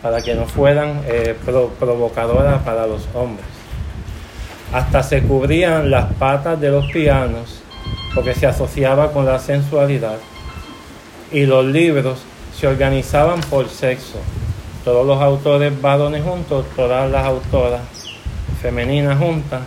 para 0.01 0.21
que 0.21 0.36
no 0.36 0.45
fueran 0.45 1.01
eh, 1.08 1.36
provocadoras 1.80 2.62
para 2.63 2.86
los 2.86 3.08
hombres. 3.13 3.45
Hasta 4.71 5.01
se 5.01 5.23
cubrían 5.23 5.89
las 5.89 6.13
patas 6.13 6.60
de 6.60 6.69
los 6.69 6.91
pianos 6.91 7.62
porque 8.13 8.34
se 8.34 8.47
asociaba 8.47 9.12
con 9.12 9.25
la 9.25 9.39
sensualidad. 9.39 10.17
Y 11.32 11.45
los 11.45 11.65
libros 11.65 12.19
se 12.58 12.67
organizaban 12.67 13.41
por 13.41 13.69
sexo. 13.69 14.19
Todos 14.84 15.06
los 15.06 15.21
autores 15.21 15.82
varones 15.82 16.23
juntos, 16.23 16.65
todas 16.75 17.10
las 17.12 17.25
autoras 17.25 17.82
femeninas 18.62 19.17
juntas. 19.17 19.62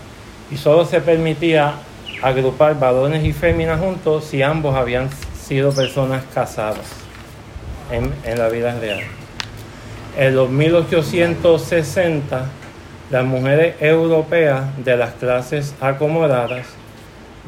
Y 0.51 0.57
solo 0.57 0.85
se 0.85 1.01
permitía 1.01 1.75
agrupar 2.23 2.79
varones 2.79 3.25
y 3.25 3.33
féminas 3.33 3.81
juntos 3.81 4.25
si 4.25 4.43
ambos 4.43 4.77
habían 4.77 5.09
sido 5.41 5.73
personas 5.73 6.23
casadas 6.35 6.87
en, 7.91 8.39
la 8.39 8.49
vida 8.49 8.79
real. 8.79 9.01
En 10.17 10.37
los 10.37 10.51
1860, 10.51 12.47
las 13.11 13.25
mujeres 13.25 13.75
europeas 13.81 14.65
de 14.85 14.97
las 14.97 15.15
clases 15.15 15.75
acomodadas 15.81 16.67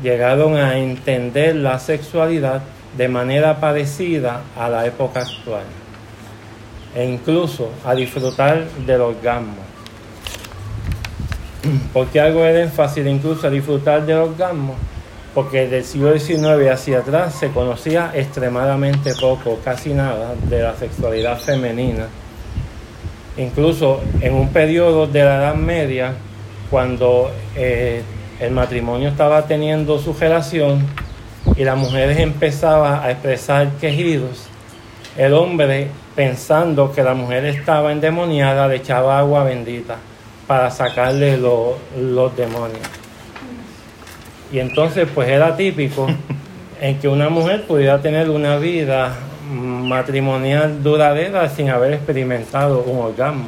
llegaron 0.02 0.56
a 0.56 0.78
entender 0.78 1.54
la 1.56 1.78
sexualidad 1.78 2.62
de 2.96 3.08
manera 3.08 3.60
parecida 3.60 4.42
a 4.56 4.68
la 4.68 4.86
época 4.86 5.20
actual 5.20 5.64
e 6.94 7.04
incluso 7.04 7.70
a 7.86 7.94
disfrutar 7.94 8.64
del 8.86 9.00
orgasmo 9.00 9.71
porque 11.92 12.20
algo 12.20 12.42
de 12.42 12.62
énfasis 12.62 13.06
incluso 13.06 13.46
a 13.46 13.50
disfrutar 13.50 14.04
del 14.04 14.18
orgasmo, 14.18 14.74
porque 15.34 15.68
del 15.68 15.84
siglo 15.84 16.18
XIX 16.18 16.70
hacia 16.70 16.98
atrás 16.98 17.34
se 17.34 17.50
conocía 17.50 18.10
extremadamente 18.14 19.14
poco, 19.20 19.58
casi 19.64 19.94
nada, 19.94 20.34
de 20.48 20.62
la 20.62 20.74
sexualidad 20.74 21.38
femenina. 21.38 22.06
Incluso 23.36 24.02
en 24.20 24.34
un 24.34 24.48
periodo 24.48 25.06
de 25.06 25.24
la 25.24 25.36
Edad 25.36 25.54
Media, 25.54 26.14
cuando 26.70 27.30
eh, 27.56 28.02
el 28.40 28.50
matrimonio 28.50 29.08
estaba 29.08 29.46
teniendo 29.46 29.98
su 29.98 30.12
relación 30.12 30.86
y 31.56 31.64
las 31.64 31.76
mujeres 31.76 32.18
empezaban 32.18 33.02
a 33.02 33.10
expresar 33.10 33.68
quejidos, 33.80 34.48
el 35.16 35.32
hombre, 35.34 35.88
pensando 36.14 36.92
que 36.92 37.02
la 37.02 37.14
mujer 37.14 37.44
estaba 37.46 37.92
endemoniada, 37.92 38.68
le 38.68 38.76
echaba 38.76 39.18
agua 39.18 39.44
bendita 39.44 39.96
para 40.46 40.70
sacarle 40.70 41.36
los 41.38 42.36
demonios. 42.36 42.80
Y 44.52 44.58
entonces 44.58 45.08
pues 45.14 45.28
era 45.28 45.56
típico 45.56 46.06
en 46.80 46.98
que 46.98 47.08
una 47.08 47.28
mujer 47.28 47.64
pudiera 47.66 48.00
tener 48.00 48.28
una 48.28 48.56
vida 48.56 49.14
matrimonial 49.50 50.82
duradera 50.82 51.48
sin 51.48 51.70
haber 51.70 51.94
experimentado 51.94 52.82
un 52.82 52.98
orgasmo. 52.98 53.46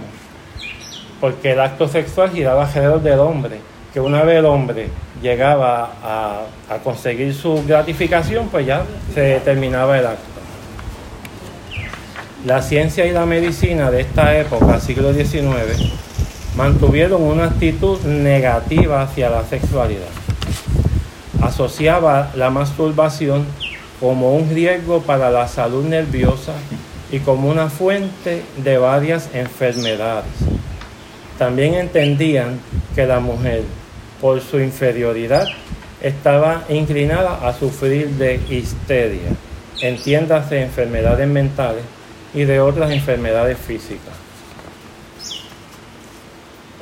Porque 1.20 1.52
el 1.52 1.60
acto 1.60 1.88
sexual 1.88 2.30
giraba 2.30 2.66
alrededor 2.66 3.02
del 3.02 3.18
hombre, 3.20 3.60
que 3.92 4.00
una 4.00 4.22
vez 4.22 4.38
el 4.38 4.46
hombre 4.46 4.88
llegaba 5.22 5.92
a, 6.02 6.42
a 6.68 6.78
conseguir 6.78 7.34
su 7.34 7.64
gratificación, 7.66 8.48
pues 8.48 8.66
ya 8.66 8.84
se 9.14 9.40
terminaba 9.40 9.98
el 9.98 10.06
acto. 10.06 10.34
La 12.44 12.60
ciencia 12.60 13.06
y 13.06 13.12
la 13.12 13.24
medicina 13.24 13.90
de 13.90 14.02
esta 14.02 14.36
época, 14.36 14.78
siglo 14.78 15.14
XIX, 15.14 15.94
mantuvieron 16.56 17.22
una 17.22 17.44
actitud 17.44 18.00
negativa 18.02 19.02
hacia 19.02 19.30
la 19.30 19.44
sexualidad 19.44 20.24
asociaba 21.44 22.30
la 22.34 22.48
masturbación 22.48 23.44
como 24.00 24.34
un 24.34 24.48
riesgo 24.54 25.02
para 25.02 25.30
la 25.30 25.46
salud 25.46 25.84
nerviosa 25.84 26.54
y 27.12 27.18
como 27.18 27.50
una 27.50 27.68
fuente 27.68 28.42
de 28.56 28.78
varias 28.78 29.28
enfermedades. 29.34 30.32
También 31.38 31.74
entendían 31.74 32.60
que 32.94 33.06
la 33.06 33.20
mujer, 33.20 33.62
por 34.20 34.40
su 34.40 34.58
inferioridad, 34.58 35.46
estaba 36.00 36.64
inclinada 36.68 37.46
a 37.46 37.52
sufrir 37.52 38.08
de 38.10 38.40
histeria, 38.48 39.30
entiéndase 39.80 40.62
enfermedades 40.62 41.28
mentales 41.28 41.84
y 42.32 42.44
de 42.44 42.60
otras 42.60 42.90
enfermedades 42.90 43.58
físicas. 43.58 44.23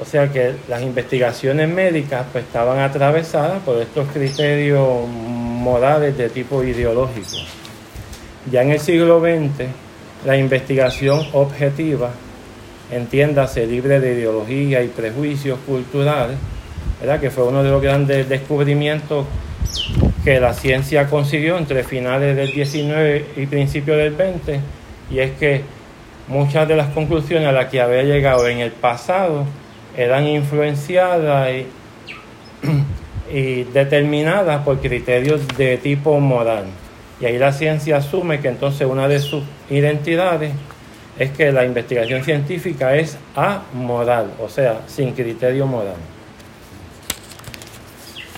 O 0.03 0.05
sea 0.05 0.33
que 0.33 0.55
las 0.69 0.83
investigaciones 0.83 1.69
médicas 1.69 2.27
pues, 2.33 2.43
estaban 2.43 2.81
atravesadas 2.81 3.63
por 3.63 3.81
estos 3.81 4.09
criterios 4.09 5.07
morales 5.09 6.19
de 6.19 6.29
tipo 6.29 6.65
ideológico. 6.65 7.37
Ya 8.51 8.63
en 8.63 8.73
el 8.73 8.81
siglo 8.81 9.21
XX, 9.21 9.69
la 10.27 10.37
investigación 10.37 11.21
objetiva, 11.33 12.11
entiéndase 12.91 13.65
libre 13.65 14.01
de 14.01 14.15
ideología 14.15 14.83
y 14.83 14.89
prejuicios 14.89 15.61
culturales, 15.65 16.37
¿verdad? 17.01 17.21
que 17.21 17.31
fue 17.31 17.45
uno 17.45 17.63
de 17.63 17.71
los 17.71 17.81
grandes 17.81 18.29
descubrimientos 18.29 19.25
que 20.25 20.41
la 20.41 20.53
ciencia 20.53 21.07
consiguió 21.07 21.57
entre 21.57 21.85
finales 21.85 22.35
del 22.35 22.51
19 22.51 23.27
y 23.37 23.47
principios 23.47 23.99
del 23.99 24.15
20, 24.15 24.59
y 25.13 25.21
es 25.21 25.31
que 25.39 25.63
muchas 26.27 26.67
de 26.67 26.75
las 26.75 26.89
conclusiones 26.89 27.47
a 27.47 27.53
las 27.53 27.67
que 27.67 27.81
había 27.81 28.03
llegado 28.03 28.49
en 28.49 28.59
el 28.59 28.73
pasado 28.73 29.47
eran 29.97 30.27
influenciadas 30.27 31.49
y, 33.33 33.65
determinadas 33.65 34.63
por 34.65 34.81
criterios 34.81 35.47
de 35.57 35.79
tipo 35.79 36.19
moral. 36.21 36.65
Y 37.21 37.27
ahí 37.27 37.39
la 37.39 37.53
ciencia 37.53 37.99
asume 37.99 38.41
que 38.41 38.49
entonces 38.49 38.87
una 38.87 39.09
de 39.09 39.21
sus 39.21 39.45
identidades 39.71 40.53
es 41.19 41.31
que 41.31 41.53
la 41.53 41.65
investigación 41.65 42.25
científica 42.25 42.97
es 42.97 43.17
amoral, 43.35 44.33
o 44.41 44.49
sea, 44.49 44.81
sin 44.87 45.13
criterio 45.13 45.67
moral. 45.67 45.97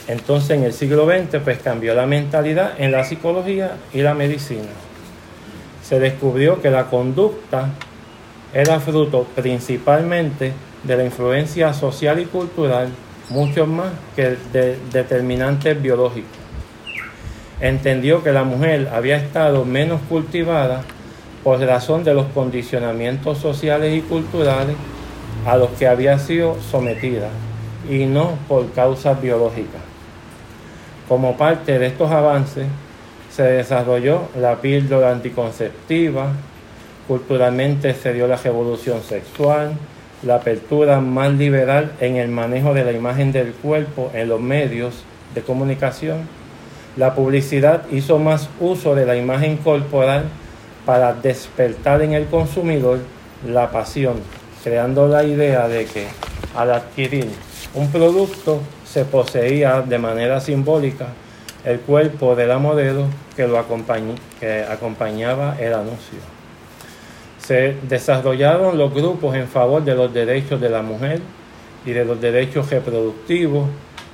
Entonces 0.07 0.51
en 0.51 0.65
el 0.65 0.73
siglo 0.73 1.07
XX 1.07 1.41
pues 1.43 1.59
cambió 1.59 1.95
la 1.95 2.05
mentalidad 2.05 2.75
en 2.79 2.93
la 2.93 3.05
psicología 3.05 3.77
y 3.93 4.03
la 4.03 4.13
medicina. 4.15 4.69
Se 5.83 5.99
descubrió 5.99 6.61
que 6.61 6.71
la 6.71 6.87
conducta 6.87 7.71
era 8.53 8.81
fruto 8.81 9.27
principalmente 9.35 10.53
de 10.85 10.97
la 10.97 11.05
influencia 11.05 11.73
social 11.73 12.21
y 12.21 12.27
cultural 12.27 12.89
mucho 13.31 13.67
más 13.67 13.91
que 14.15 14.37
de 14.53 14.79
determinantes 14.93 15.81
biológicos. 15.81 16.31
Entendió 17.61 18.23
que 18.23 18.33
la 18.33 18.45
mujer 18.45 18.91
había 18.93 19.17
estado 19.17 19.65
menos 19.65 20.01
cultivada 20.09 20.83
por 21.43 21.61
razón 21.61 22.05
de 22.05 22.15
los 22.15 22.27
condicionamientos 22.27 23.39
sociales 23.39 23.97
y 23.97 24.01
culturales 24.01 24.77
a 25.47 25.57
los 25.57 25.71
que 25.71 25.87
había 25.87 26.19
sido 26.19 26.57
sometida 26.71 27.29
y 27.89 28.07
no 28.07 28.33
por 28.49 28.71
causas 28.73 29.21
biológicas. 29.21 29.83
Como 31.09 31.37
parte 31.37 31.79
de 31.79 31.87
estos 31.87 32.11
avances 32.11 32.67
se 33.31 33.43
desarrolló 33.43 34.23
la 34.39 34.61
píldora 34.61 35.13
anticonceptiva, 35.13 36.33
culturalmente 37.07 37.93
se 37.95 38.15
dio 38.15 38.27
la 38.27 38.37
revolución 38.37 39.03
sexual, 39.03 39.73
la 40.25 40.37
apertura 40.37 41.01
más 41.01 41.33
liberal 41.33 41.93
en 42.01 42.17
el 42.17 42.29
manejo 42.29 42.75
de 42.75 42.85
la 42.85 42.93
imagen 42.93 43.33
del 43.33 43.53
cuerpo 43.53 44.11
en 44.15 44.29
los 44.29 44.41
medios 44.41 45.05
de 45.35 45.43
comunicación. 45.43 46.19
La 46.97 47.15
publicidad 47.15 47.83
hizo 47.91 48.19
más 48.19 48.49
uso 48.61 48.95
de 48.95 49.05
la 49.05 49.17
imagen 49.17 49.57
corporal 49.59 50.25
para 50.87 51.13
despertar 51.13 52.03
en 52.03 52.13
el 52.13 52.27
consumidor 52.27 53.01
la 53.47 53.71
pasión, 53.71 54.17
creando 54.63 55.09
la 55.09 55.25
idea 55.25 55.69
de 55.69 55.87
que 55.87 56.07
al 56.57 56.73
adquirir 56.73 57.29
un 57.75 57.91
producto 57.91 58.61
se 58.85 59.05
poseía 59.05 59.83
de 59.83 59.99
manera 59.99 60.41
simbólica 60.41 61.09
el 61.65 61.81
cuerpo 61.81 62.37
de 62.37 62.47
la 62.47 62.59
modelo 62.59 63.07
que 63.35 63.47
lo 63.47 63.55
que 64.41 64.65
acompañaba 64.69 65.57
el 65.59 65.75
anuncio 65.75 66.34
se 67.47 67.77
desarrollaron 67.83 68.79
los 68.79 68.93
grupos 68.95 69.35
en 69.35 69.49
favor 69.49 69.85
de 69.85 69.95
los 69.95 70.13
derechos 70.13 70.61
de 70.61 70.71
la 70.71 70.81
mujer 70.81 71.21
y 71.85 71.93
de 71.93 72.05
los 72.05 72.19
derechos 72.21 72.71
reproductivos, 72.71 73.69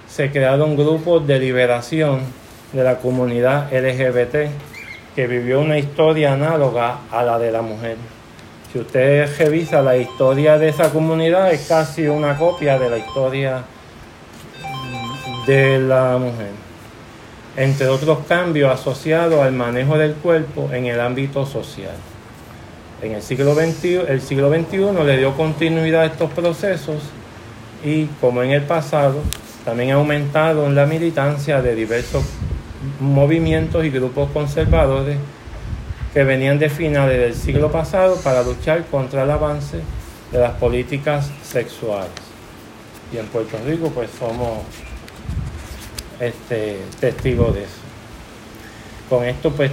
se 0.09 0.33
crearon 0.33 0.77
grupos 0.77 1.25
de 1.27 1.38
liberación 1.38 2.21
de 2.73 2.83
la 2.83 2.97
comunidad 2.97 3.73
LGBT 3.73 4.51
que 5.14 5.27
vivió 5.29 5.61
una 5.61 5.79
historia 5.79 6.33
análoga 6.33 6.99
a 7.12 7.23
la 7.23 7.38
de 7.38 7.53
la 7.53 7.62
mujer. 7.62 7.97
Si 8.73 8.79
usted 8.79 9.29
revisa 9.38 9.83
la 9.83 9.97
historia 9.97 10.59
de 10.59 10.69
esa 10.69 10.90
comunidad, 10.90 11.53
es 11.53 11.69
casi 11.69 12.09
una 12.09 12.37
copia 12.37 12.79
de 12.79 12.90
la 12.90 12.99
historia 12.99 13.62
de 15.47 15.79
la 15.79 16.19
mujer. 16.19 16.51
Entre 17.57 17.87
otros 17.87 18.21
cambios 18.29 18.73
asociados 18.73 19.40
al 19.40 19.53
manejo 19.53 19.99
del 19.99 20.14
cuerpo 20.14 20.71
en 20.73 20.87
el 20.87 21.01
ámbito 21.01 21.47
social. 21.47 21.95
En 23.02 23.12
el 23.12 23.22
siglo 23.22 23.54
XXI, 23.54 24.02
el 24.08 24.20
siglo 24.20 24.50
XXI 24.50 25.04
le 25.06 25.16
dio 25.16 25.34
continuidad 25.34 26.02
a 26.02 26.06
estos 26.06 26.30
procesos 26.32 27.02
y 27.82 28.04
como 28.20 28.42
en 28.42 28.50
el 28.50 28.62
pasado, 28.62 29.22
también 29.64 29.92
ha 29.92 29.94
aumentado 29.94 30.66
en 30.66 30.74
la 30.74 30.84
militancia 30.84 31.62
de 31.62 31.74
diversos 31.74 32.24
movimientos 33.00 33.84
y 33.84 33.90
grupos 33.90 34.30
conservadores 34.32 35.16
que 36.12 36.24
venían 36.24 36.58
de 36.58 36.68
finales 36.68 37.18
del 37.18 37.34
siglo 37.34 37.70
pasado 37.72 38.16
para 38.16 38.42
luchar 38.42 38.84
contra 38.86 39.22
el 39.22 39.30
avance 39.30 39.80
de 40.30 40.38
las 40.38 40.52
políticas 40.52 41.30
sexuales. 41.42 42.10
Y 43.12 43.16
en 43.16 43.26
Puerto 43.26 43.56
Rico 43.66 43.90
pues 43.94 44.10
somos 44.18 44.58
este, 46.18 46.78
testigos 47.00 47.54
de 47.54 47.62
eso. 47.62 47.80
Con 49.08 49.24
esto 49.24 49.50
pues 49.52 49.70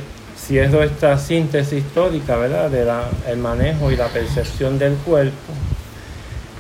cierro 0.48 0.82
esta 0.82 1.18
síntesis 1.18 1.80
histórica, 1.80 2.38
¿verdad? 2.38 2.70
De 2.72 2.88
el 3.30 3.38
manejo 3.38 3.92
y 3.92 3.98
la 3.98 4.08
percepción 4.08 4.80
del 4.80 4.94
cuerpo. 4.96 5.54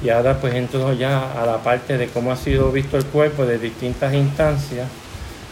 Y 0.04 0.10
ahora 0.10 0.40
pues 0.40 0.54
entro 0.54 0.94
ya 0.94 1.42
a 1.42 1.46
la 1.46 1.64
parte 1.64 1.98
de 1.98 2.08
cómo 2.08 2.32
ha 2.32 2.36
sido 2.36 2.72
visto 2.72 2.98
el 2.98 3.06
cuerpo 3.06 3.46
de 3.46 3.58
distintas 3.58 4.14
instancias, 4.14 4.88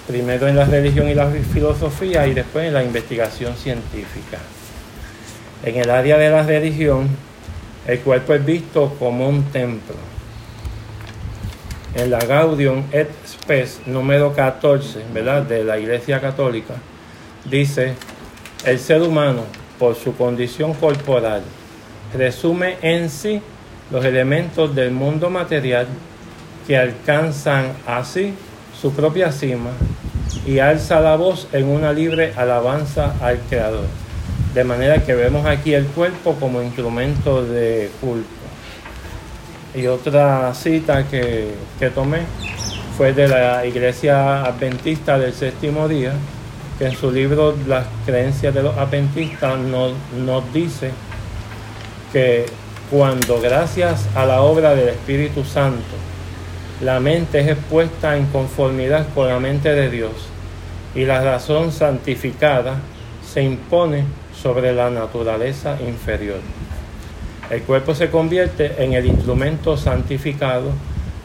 primero 0.06 0.48
en 0.48 0.58
la 0.58 0.65
religión 0.65 1.10
y 1.10 1.15
la 1.15 1.30
filosofía 1.30 2.28
y 2.28 2.34
después 2.34 2.67
en 2.67 2.74
la 2.74 2.84
investigación 2.84 3.56
científica. 3.56 4.38
En 5.63 5.78
el 5.78 5.89
área 5.89 6.17
de 6.17 6.30
la 6.30 6.43
religión, 6.43 7.08
el 7.88 8.00
cuerpo 8.02 8.34
es 8.34 8.45
visto 8.45 8.95
como 9.00 9.30
un 9.30 9.45
templo. 9.45 9.95
En 11.95 12.12
la 12.12 12.19
Gaudium 12.19 12.84
et 12.91 13.10
Spes 13.26 13.80
número 13.86 14.34
14, 14.34 15.06
¿verdad? 15.13 15.43
De 15.43 15.63
la 15.63 15.80
Iglesia 15.80 16.19
Católica, 16.19 16.74
dice 17.45 17.95
el 18.65 18.80
ser 18.80 19.01
humano, 19.01 19.41
por 19.78 19.95
su 19.95 20.15
condición 20.15 20.73
corporal, 20.73 21.41
resume 22.13 22.78
en 22.82 23.10
sí 23.10 23.41
los 23.91 24.04
elementos 24.04 24.73
del 24.75 24.91
mundo 24.91 25.30
material 25.30 25.88
que 26.65 26.78
alcanzan 26.78 27.73
así 27.86 28.34
su 28.80 28.91
propia 28.91 29.32
cima 29.32 29.69
y 30.45 30.60
alza 30.60 30.99
la 30.99 31.15
voz 31.15 31.47
en 31.51 31.67
una 31.67 31.93
libre 31.93 32.34
alabanza 32.36 33.15
al 33.21 33.39
Creador. 33.49 33.86
De 34.54 34.63
manera 34.63 35.04
que 35.04 35.13
vemos 35.13 35.45
aquí 35.45 35.73
el 35.73 35.86
cuerpo 35.86 36.36
como 36.39 36.62
instrumento 36.62 37.45
de 37.45 37.91
culto. 38.01 38.28
Y 39.75 39.88
otra 39.88 40.54
cita 40.54 41.08
que, 41.08 41.49
que 41.78 41.89
tomé 41.89 42.19
fue 42.97 43.12
de 43.12 43.28
la 43.28 43.65
Iglesia 43.65 44.45
Adventista 44.45 45.19
del 45.19 45.34
Séptimo 45.34 45.88
Día, 45.89 46.13
que 46.78 46.86
en 46.86 46.96
su 46.96 47.12
libro 47.12 47.56
Las 47.68 47.86
creencias 48.06 48.54
de 48.54 48.64
los 48.64 48.78
adventistas 48.78 49.58
nos, 49.58 49.94
nos 50.18 50.54
dice 50.54 50.92
que 52.12 52.46
cuando 52.90 53.42
gracias 53.42 54.08
a 54.16 54.26
la 54.26 54.42
obra 54.42 54.76
del 54.76 54.90
Espíritu 54.90 55.44
Santo 55.44 55.96
la 56.82 57.00
mente 57.00 57.40
es 57.40 57.48
expuesta 57.48 58.18
en 58.18 58.26
conformidad 58.28 59.08
con 59.16 59.28
la 59.28 59.40
mente 59.40 59.74
de 59.74 59.90
Dios 59.90 60.12
y 60.94 61.06
la 61.06 61.22
razón 61.22 61.72
santificada 61.72 62.80
se 63.26 63.42
impone 63.42 64.04
sobre 64.42 64.74
la 64.74 64.90
naturaleza 64.90 65.78
inferior. 65.82 66.40
El 67.50 67.62
cuerpo 67.62 67.94
se 67.94 68.10
convierte 68.10 68.84
en 68.84 68.94
el 68.94 69.06
instrumento 69.06 69.78
santificado 69.78 70.72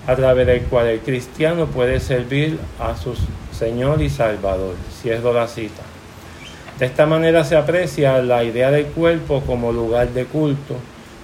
a 0.07 0.17
través 0.17 0.47
del 0.47 0.63
cual 0.63 0.87
el 0.87 1.01
cristiano 1.01 1.67
puede 1.67 2.01
servir 2.01 2.59
a 2.79 2.97
su 2.97 3.15
Señor 3.61 4.01
y 4.01 4.09
Salvador. 4.09 4.75
Cierro 5.03 5.35
la 5.35 5.46
cita. 5.46 5.83
De 6.79 6.87
esta 6.87 7.05
manera 7.05 7.44
se 7.44 7.57
aprecia 7.57 8.16
la 8.23 8.42
idea 8.42 8.70
del 8.70 8.87
cuerpo 8.87 9.42
como 9.46 9.70
lugar 9.70 10.09
de 10.09 10.25
culto, 10.25 10.77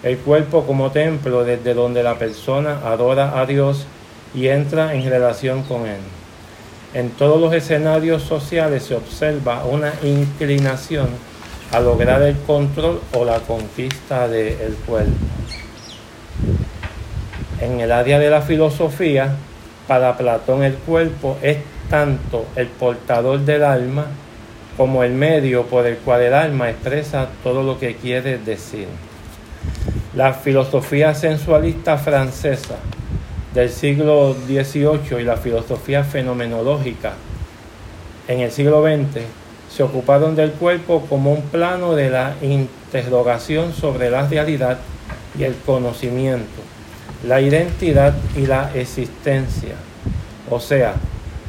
el 0.03 0.19
cuerpo 0.19 0.67
como 0.67 0.91
templo 0.91 1.45
desde 1.45 1.73
donde 1.73 2.03
la 2.03 2.19
persona 2.19 2.81
adora 2.85 3.41
a 3.41 3.47
Dios 3.47 3.87
y 4.35 4.49
entra 4.49 4.93
en 4.93 5.09
relación 5.09 5.63
con 5.63 5.87
Él. 5.87 5.97
En 6.93 7.09
todos 7.09 7.41
los 7.41 7.55
escenarios 7.55 8.23
sociales 8.23 8.83
se 8.83 8.95
observa 8.95 9.65
una 9.65 9.95
inclinación 10.03 11.09
a 11.73 11.81
lograr 11.81 12.21
el 12.21 12.37
control 12.41 13.01
o 13.15 13.25
la 13.25 13.41
conquista 13.41 14.29
del 14.29 14.75
cuerpo. 14.87 15.11
En 17.63 17.81
el 17.81 17.91
área 17.91 18.19
de 18.19 18.29
la 18.29 18.43
filosofía, 18.43 19.37
para 19.89 20.19
Platón 20.19 20.65
el 20.65 20.75
cuerpo 20.75 21.39
es 21.41 21.57
tanto 21.89 22.47
el 22.57 22.67
portador 22.67 23.41
del 23.41 23.65
alma 23.65 24.07
como 24.77 25.03
el 25.03 25.13
medio 25.13 25.65
por 25.65 25.87
el 25.87 25.97
cual 25.99 26.23
el 26.23 26.35
alma 26.35 26.71
expresa 26.71 27.29
todo 27.43 27.63
lo 27.63 27.79
que 27.79 27.97
quiere 27.97 28.39
decir. 28.39 28.87
La 30.15 30.35
filosofía 30.35 31.15
sensualista 31.15 31.99
francesa 31.99 32.77
del 33.55 33.71
siglo 33.71 34.35
XVIII 34.47 35.21
y 35.21 35.25
la 35.25 35.37
filosofía 35.37 36.05
fenomenológica 36.05 37.15
en 38.29 38.41
el 38.41 38.51
siglo 38.51 38.83
XX 38.83 39.23
se 39.75 39.83
ocuparon 39.83 40.35
del 40.35 40.53
cuerpo 40.53 41.07
como 41.09 41.33
un 41.33 41.43
plano 41.43 41.95
de 41.95 42.11
la 42.11 42.35
interrogación 42.43 43.73
sobre 43.73 44.11
la 44.11 44.27
realidad 44.27 44.79
y 45.39 45.45
el 45.45 45.55
conocimiento, 45.55 46.63
la 47.27 47.41
identidad 47.41 48.15
y 48.37 48.47
la 48.47 48.73
existencia. 48.75 49.75
O 50.51 50.61
sea, 50.61 50.95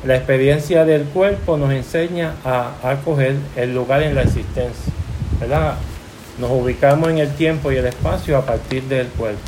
la 0.08 0.16
experiencia 0.16 0.86
del 0.86 1.04
cuerpo 1.04 1.58
nos 1.58 1.74
enseña 1.74 2.36
a 2.46 2.72
acoger 2.82 3.36
el 3.58 3.76
lugar 3.76 4.02
en 4.02 4.16
la 4.16 4.22
existencia. 4.22 4.94
¿verdad? 5.38 5.76
Nos 6.40 6.50
ubicamos 6.50 7.10
en 7.10 7.18
el 7.18 7.34
tiempo 7.36 7.74
y 7.74 7.76
el 7.76 7.88
espacio 7.88 8.38
a 8.38 8.46
partir 8.46 8.84
del 8.84 9.08
cuerpo. 9.08 9.42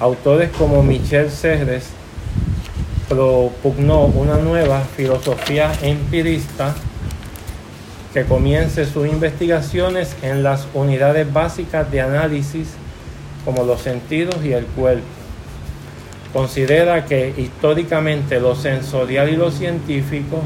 Autores 0.00 0.48
como 0.56 0.82
Michel 0.82 1.30
Serres 1.30 1.90
propugnó 3.06 4.06
una 4.06 4.38
nueva 4.38 4.80
filosofía 4.96 5.72
empirista 5.82 6.74
que 8.14 8.24
comience 8.24 8.86
sus 8.86 9.06
investigaciones 9.08 10.16
en 10.22 10.42
las 10.42 10.66
unidades 10.72 11.30
básicas 11.30 11.90
de 11.90 12.00
análisis 12.00 12.68
como 13.44 13.64
los 13.64 13.82
sentidos 13.82 14.36
y 14.42 14.54
el 14.54 14.64
cuerpo. 14.64 15.17
Considera 16.32 17.06
que 17.06 17.32
históricamente 17.36 18.38
lo 18.38 18.54
sensorial 18.54 19.30
y 19.30 19.36
lo 19.36 19.50
científico 19.50 20.40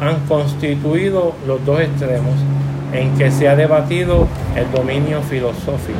han 0.00 0.20
constituido 0.26 1.34
los 1.46 1.64
dos 1.66 1.80
extremos 1.80 2.34
en 2.92 3.16
que 3.18 3.30
se 3.30 3.48
ha 3.48 3.56
debatido 3.56 4.26
el 4.56 4.70
dominio 4.72 5.20
filosófico. 5.22 5.98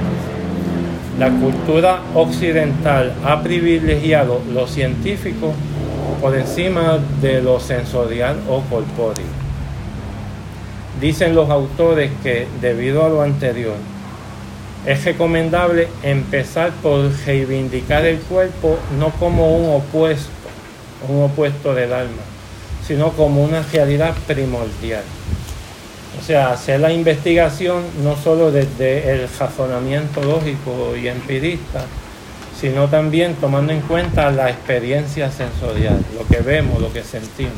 La 1.19 1.31
cultura 1.31 2.01
occidental 2.14 3.12
ha 3.25 3.43
privilegiado 3.43 4.41
lo 4.53 4.67
científico 4.67 5.53
por 6.23 6.35
encima 6.35 6.99
de 7.21 7.43
lo 7.43 7.61
sensorial 7.61 8.38
o 8.49 8.62
corpóreo. 8.62 9.27
Dicen 11.01 11.35
los 11.35 11.51
autores 11.51 12.11
que 12.23 12.47
debido 12.61 13.05
a 13.05 13.09
lo 13.09 13.23
anterior, 13.23 13.75
es 14.88 15.05
recomendable 15.05 15.88
empezar 16.03 16.70
por 16.83 17.12
reivindicar 17.27 18.07
el 18.07 18.20
cuerpo 18.20 18.79
no 18.98 19.11
como 19.11 19.55
un 19.55 19.83
opuesto, 19.83 20.31
un 21.07 21.24
opuesto 21.24 21.74
del 21.74 21.92
alma, 21.92 22.22
sino 22.87 23.11
como 23.11 23.44
una 23.44 23.62
realidad 23.70 24.14
primordial. 24.27 25.03
O 26.18 26.24
sea, 26.24 26.53
hacer 26.53 26.81
la 26.81 26.90
investigación 26.90 27.83
no 28.03 28.16
solo 28.16 28.51
desde 28.51 29.11
el 29.11 29.29
razonamiento 29.38 30.22
lógico 30.22 30.96
y 30.96 31.09
empirista, 31.09 31.85
sino 32.59 32.88
también 32.88 33.35
tomando 33.35 33.74
en 33.74 33.83
cuenta 33.83 34.31
la 34.31 34.48
experiencia 34.48 35.31
sensorial, 35.31 36.03
lo 36.18 36.27
que 36.27 36.42
vemos, 36.42 36.81
lo 36.81 36.90
que 36.90 37.03
sentimos. 37.03 37.53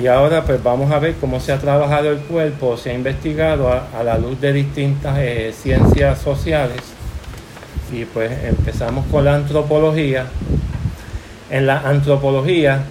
Y 0.00 0.08
ahora 0.08 0.44
pues 0.44 0.62
vamos 0.62 0.90
a 0.90 0.98
ver 0.98 1.14
cómo 1.20 1.38
se 1.38 1.52
ha 1.52 1.58
trabajado 1.58 2.10
el 2.10 2.18
cuerpo, 2.18 2.76
se 2.76 2.90
ha 2.90 2.94
investigado 2.94 3.68
a, 3.72 4.02
la 4.02 4.18
luz 4.18 4.40
de 4.40 4.52
distintas 4.52 5.18
eh, 5.18 5.54
ciencias 5.56 6.20
sociales. 6.20 6.80
Y 7.92 8.04
pues 8.06 8.32
empezamos 8.44 9.06
con 9.10 9.24
la 9.24 9.36
antropología. 9.36 10.26
En 11.50 11.66
la 11.66 11.80
antropología 11.80 12.84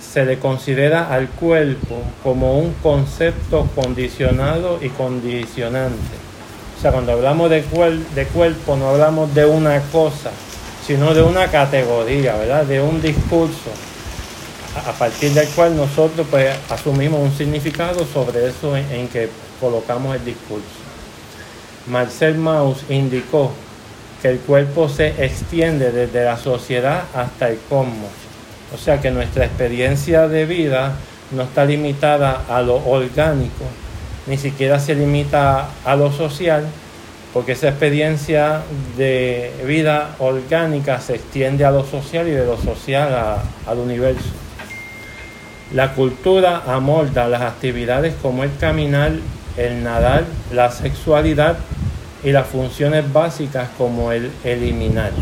se 0.00 0.24
le 0.24 0.38
considera 0.38 1.12
al 1.12 1.28
cuerpo 1.28 2.00
como 2.22 2.58
un 2.58 2.72
concepto 2.74 3.68
condicionado 3.74 4.78
y 4.80 4.88
condicionante. 4.90 6.16
O 6.78 6.80
sea, 6.80 6.92
cuando 6.92 7.12
hablamos 7.12 7.50
de, 7.50 7.62
de 8.14 8.26
cuerpo 8.26 8.76
no 8.76 8.90
hablamos 8.90 9.34
de 9.34 9.44
una 9.44 9.80
cosa, 9.80 10.30
sino 10.86 11.12
de 11.12 11.22
una 11.22 11.48
categoría, 11.48 12.36
¿verdad? 12.36 12.64
De 12.64 12.80
un 12.80 13.02
discurso 13.02 13.70
a 14.76 14.92
partir 14.92 15.32
del 15.32 15.48
cual 15.48 15.76
nosotros 15.76 16.26
pues 16.30 16.54
asumimos 16.70 17.20
un 17.20 17.36
significado 17.36 18.06
sobre 18.06 18.48
eso 18.48 18.76
en, 18.76 18.90
en 18.90 19.08
que 19.08 19.28
colocamos 19.60 20.16
el 20.16 20.24
discurso. 20.24 20.66
Marcel 21.86 22.36
Mauss 22.36 22.84
indicó 22.88 23.52
que 24.20 24.28
el 24.28 24.38
cuerpo 24.38 24.88
se 24.88 25.24
extiende 25.24 25.90
desde 25.90 26.24
la 26.24 26.36
sociedad 26.36 27.04
hasta 27.14 27.48
el 27.48 27.58
cosmos 27.68 28.10
o 28.74 28.78
sea 28.78 29.00
que 29.00 29.10
nuestra 29.10 29.44
experiencia 29.44 30.28
de 30.28 30.46
vida 30.46 30.94
no 31.30 31.42
está 31.42 31.64
limitada 31.64 32.44
a 32.48 32.62
lo 32.62 32.76
orgánico, 32.76 33.64
ni 34.26 34.38
siquiera 34.38 34.78
se 34.78 34.94
limita 34.94 35.68
a 35.84 35.96
lo 35.96 36.10
social, 36.10 36.66
porque 37.34 37.52
esa 37.52 37.68
experiencia 37.68 38.62
de 38.96 39.52
vida 39.66 40.16
orgánica 40.18 41.00
se 41.00 41.16
extiende 41.16 41.64
a 41.64 41.70
lo 41.70 41.84
social 41.84 42.28
y 42.28 42.32
de 42.32 42.46
lo 42.46 42.58
social 42.58 43.40
al 43.66 43.78
universo. 43.78 44.41
La 45.74 45.94
cultura 45.94 46.62
amolda 46.66 47.28
las 47.28 47.40
actividades 47.40 48.14
como 48.20 48.44
el 48.44 48.54
caminar, 48.58 49.12
el 49.56 49.82
nadar, 49.82 50.24
la 50.52 50.70
sexualidad 50.70 51.56
y 52.22 52.30
las 52.30 52.46
funciones 52.46 53.10
básicas 53.10 53.70
como 53.78 54.12
el 54.12 54.30
eliminar. 54.44 55.12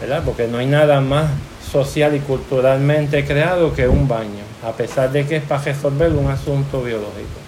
¿Verdad? 0.00 0.22
Porque 0.24 0.48
no 0.48 0.58
hay 0.58 0.66
nada 0.66 1.00
más 1.00 1.30
social 1.70 2.16
y 2.16 2.20
culturalmente 2.20 3.24
creado 3.24 3.72
que 3.72 3.86
un 3.86 4.08
baño, 4.08 4.42
a 4.64 4.72
pesar 4.72 5.12
de 5.12 5.24
que 5.24 5.36
es 5.36 5.42
para 5.44 5.62
resolver 5.62 6.10
un 6.12 6.28
asunto 6.28 6.82
biológico. 6.82 7.40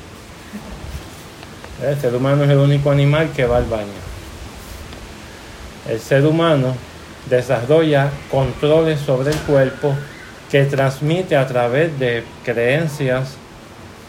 El 1.84 2.00
ser 2.00 2.14
humano 2.14 2.44
es 2.44 2.50
el 2.50 2.58
único 2.58 2.90
animal 2.92 3.30
que 3.34 3.46
va 3.46 3.56
al 3.56 3.64
baño. 3.64 3.86
El 5.88 5.98
ser 5.98 6.24
humano 6.24 6.74
desarrolla 7.28 8.10
controles 8.30 9.00
sobre 9.00 9.30
el 9.30 9.38
cuerpo 9.38 9.94
que 10.50 10.64
transmite 10.64 11.36
a 11.36 11.46
través 11.46 11.98
de 11.98 12.24
creencias, 12.44 13.36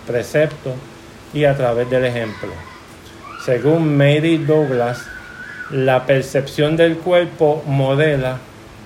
preceptos 0.07 0.73
y 1.33 1.45
a 1.45 1.55
través 1.55 1.89
del 1.89 2.05
ejemplo. 2.05 2.49
Según 3.45 3.97
Mary 3.97 4.37
Douglas, 4.37 5.05
la 5.71 6.05
percepción 6.05 6.77
del 6.77 6.97
cuerpo 6.97 7.63
modela 7.65 8.39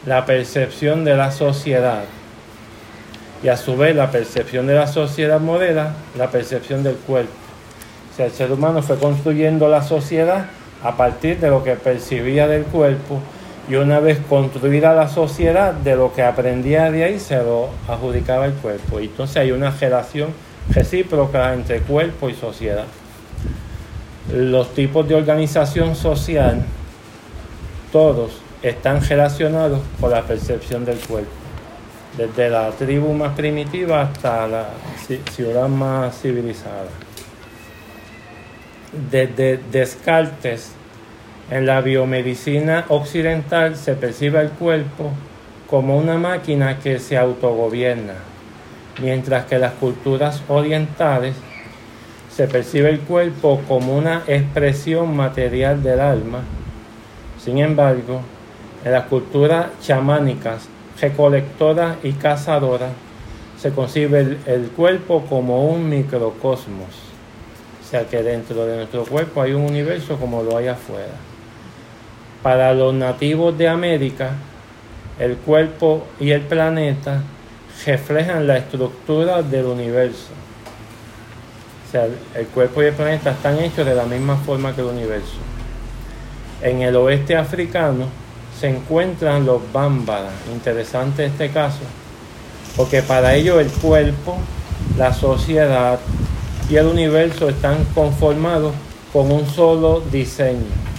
la 0.06 0.26
percepción 0.26 1.06
de 1.06 1.16
la 1.16 1.32
sociedad. 1.32 2.04
Y 3.42 3.48
a 3.48 3.58
su 3.58 3.78
vez 3.78 3.96
la 3.96 4.12
percepción 4.12 4.68
de 4.68 4.76
la 4.76 4.88
sociedad 4.88 5.40
modela 5.40 5.94
la 6.18 6.30
percepción 6.30 6.84
del 6.84 6.96
cuerpo. 6.96 7.32
O 8.12 8.16
sea, 8.16 8.26
el 8.26 8.32
ser 8.32 8.52
humano 8.52 8.82
fue 8.82 8.98
construyendo 8.98 9.70
la 9.70 9.82
sociedad 9.82 10.46
a 10.84 10.98
partir 10.98 11.40
de 11.40 11.50
lo 11.50 11.64
que 11.64 11.76
percibía 11.76 12.48
del 12.48 12.64
cuerpo 12.64 13.22
y 13.70 13.76
una 13.76 14.00
vez 14.00 14.20
construida 14.30 14.94
la 14.94 15.08
sociedad, 15.08 15.74
de 15.74 15.96
lo 15.96 16.14
que 16.14 16.22
aprendía 16.22 16.92
de 16.92 17.06
ahí 17.06 17.20
se 17.20 17.38
lo 17.38 17.70
adjudicaba 17.88 18.46
el 18.46 18.54
cuerpo. 18.54 19.00
Y 19.00 19.06
entonces 19.06 19.38
hay 19.38 19.52
una 19.52 19.72
relación 19.72 20.32
recíproca 20.70 21.54
entre 21.54 21.80
cuerpo 21.80 22.30
y 22.30 22.34
sociedad. 22.34 22.86
Los 24.34 24.74
tipos 24.74 25.08
de 25.08 25.16
organización 25.16 25.96
social, 25.96 26.64
todos 27.92 28.32
están 28.62 29.02
relacionados 29.06 29.80
con 30.00 30.12
la 30.12 30.24
percepción 30.24 30.84
del 30.84 30.98
cuerpo. 31.00 31.32
Desde 32.18 32.50
la 32.50 32.70
tribu 32.72 33.14
más 33.14 33.34
primitiva 33.34 34.02
hasta 34.02 34.48
la 34.48 34.70
ciudad 35.32 35.68
más 35.68 36.22
civilizada. 36.22 36.88
Desde 39.10 39.58
Descartes 39.72 40.74
en 41.54 41.68
la 41.68 41.82
biomedicina 41.82 42.86
occidental 42.90 43.76
se 43.76 43.94
percibe 43.94 44.42
el 44.42 44.50
cuerpo 44.50 45.12
como 45.70 46.00
una 46.00 46.18
máquina 46.18 46.80
que 46.80 46.98
se 46.98 47.16
autogobierna, 47.16 48.16
mientras 49.00 49.46
que 49.46 49.60
las 49.60 49.74
culturas 49.74 50.42
orientales 50.48 51.36
se 52.36 52.48
percibe 52.48 52.90
el 52.90 53.02
cuerpo 53.02 53.62
como 53.68 53.96
una 53.96 54.24
expresión 54.26 55.16
material 55.16 55.84
del 55.84 56.00
alma. 56.00 56.40
Sin 57.38 57.60
embargo, 57.60 58.22
en 58.84 58.92
las 58.92 59.06
culturas 59.06 59.68
chamánicas, 59.80 60.68
recolectoras 61.00 61.98
y 62.02 62.14
cazadoras, 62.14 62.94
se 63.60 63.70
concibe 63.70 64.22
el, 64.22 64.38
el 64.48 64.72
cuerpo 64.72 65.24
como 65.30 65.68
un 65.68 65.88
microcosmos, 65.88 66.90
o 67.80 67.88
sea 67.88 68.06
que 68.06 68.24
dentro 68.24 68.66
de 68.66 68.78
nuestro 68.78 69.06
cuerpo 69.06 69.44
hay 69.44 69.54
un 69.54 69.66
universo 69.66 70.18
como 70.18 70.42
lo 70.42 70.58
hay 70.58 70.70
afuera. 70.70 71.33
Para 72.44 72.74
los 72.74 72.94
nativos 72.94 73.58
de 73.58 73.70
América, 73.70 74.32
el 75.18 75.38
cuerpo 75.38 76.06
y 76.20 76.32
el 76.32 76.42
planeta 76.42 77.24
reflejan 77.86 78.46
la 78.46 78.58
estructura 78.58 79.42
del 79.42 79.66
universo. 79.68 80.28
O 81.88 81.92
sea, 81.92 82.06
el 82.36 82.48
cuerpo 82.48 82.84
y 82.84 82.88
el 82.88 82.94
planeta 82.94 83.32
están 83.32 83.60
hechos 83.60 83.86
de 83.86 83.96
la 83.96 84.04
misma 84.04 84.36
forma 84.36 84.76
que 84.76 84.82
el 84.82 84.88
universo. 84.88 85.38
En 86.62 86.82
el 86.82 86.98
oeste 86.98 87.38
africano 87.38 88.08
se 88.60 88.68
encuentran 88.68 89.46
los 89.46 89.62
bámbaras. 89.72 90.34
Interesante 90.54 91.26
este 91.26 91.50
caso, 91.50 91.84
porque 92.76 93.02
para 93.02 93.36
ellos 93.36 93.62
el 93.62 93.72
cuerpo, 93.72 94.38
la 94.98 95.14
sociedad 95.14 95.98
y 96.70 96.76
el 96.76 96.88
universo 96.88 97.48
están 97.48 97.86
conformados 97.96 98.74
con 99.14 99.32
un 99.32 99.48
solo 99.48 100.02
diseño 100.12 100.93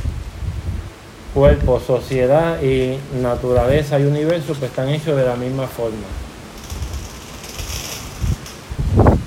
cuerpo, 1.35 1.81
sociedad 1.81 2.63
y 2.63 2.97
naturaleza 3.21 3.99
y 3.99 4.05
universo 4.05 4.55
pues 4.55 4.71
están 4.71 4.89
hechos 4.89 5.17
de 5.17 5.25
la 5.25 5.35
misma 5.35 5.67
forma. 5.67 6.07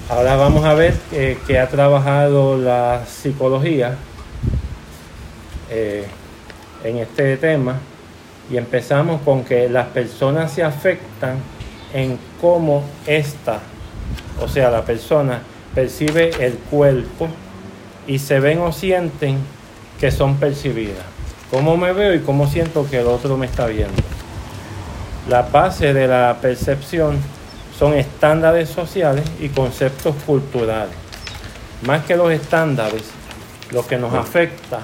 Ahora 0.09 0.37
vamos 0.37 0.63
a 0.63 0.73
ver 0.73 0.95
eh, 1.11 1.37
que 1.45 1.59
ha 1.59 1.67
trabajado 1.67 2.57
la 2.57 3.03
psicología 3.05 3.97
eh, 5.69 6.07
en 6.85 6.97
este 6.97 7.35
tema 7.35 7.75
y 8.49 8.55
empezamos 8.55 9.21
con 9.23 9.43
que 9.43 9.67
las 9.67 9.87
personas 9.87 10.53
se 10.53 10.63
afectan 10.63 11.35
en 11.93 12.17
cómo 12.39 12.85
esta, 13.05 13.59
o 14.41 14.47
sea, 14.47 14.71
la 14.71 14.83
persona 14.83 15.41
percibe 15.75 16.31
el 16.39 16.53
cuerpo 16.53 17.27
y 18.07 18.19
se 18.19 18.39
ven 18.39 18.59
o 18.59 18.71
sienten 18.71 19.39
que 19.99 20.09
son 20.09 20.37
percibidas 20.37 21.16
cómo 21.49 21.77
me 21.77 21.93
veo 21.93 22.13
y 22.13 22.19
cómo 22.19 22.47
siento 22.47 22.87
que 22.89 22.99
el 22.99 23.07
otro 23.07 23.37
me 23.37 23.45
está 23.45 23.67
viendo. 23.67 24.01
La 25.29 25.43
base 25.43 25.93
de 25.93 26.07
la 26.07 26.37
percepción 26.41 27.17
son 27.77 27.93
estándares 27.93 28.69
sociales 28.69 29.25
y 29.39 29.49
conceptos 29.49 30.15
culturales. 30.25 30.95
Más 31.83 32.05
que 32.05 32.15
los 32.15 32.31
estándares, 32.31 33.03
lo 33.71 33.85
que 33.85 33.97
nos 33.97 34.13
afecta 34.13 34.79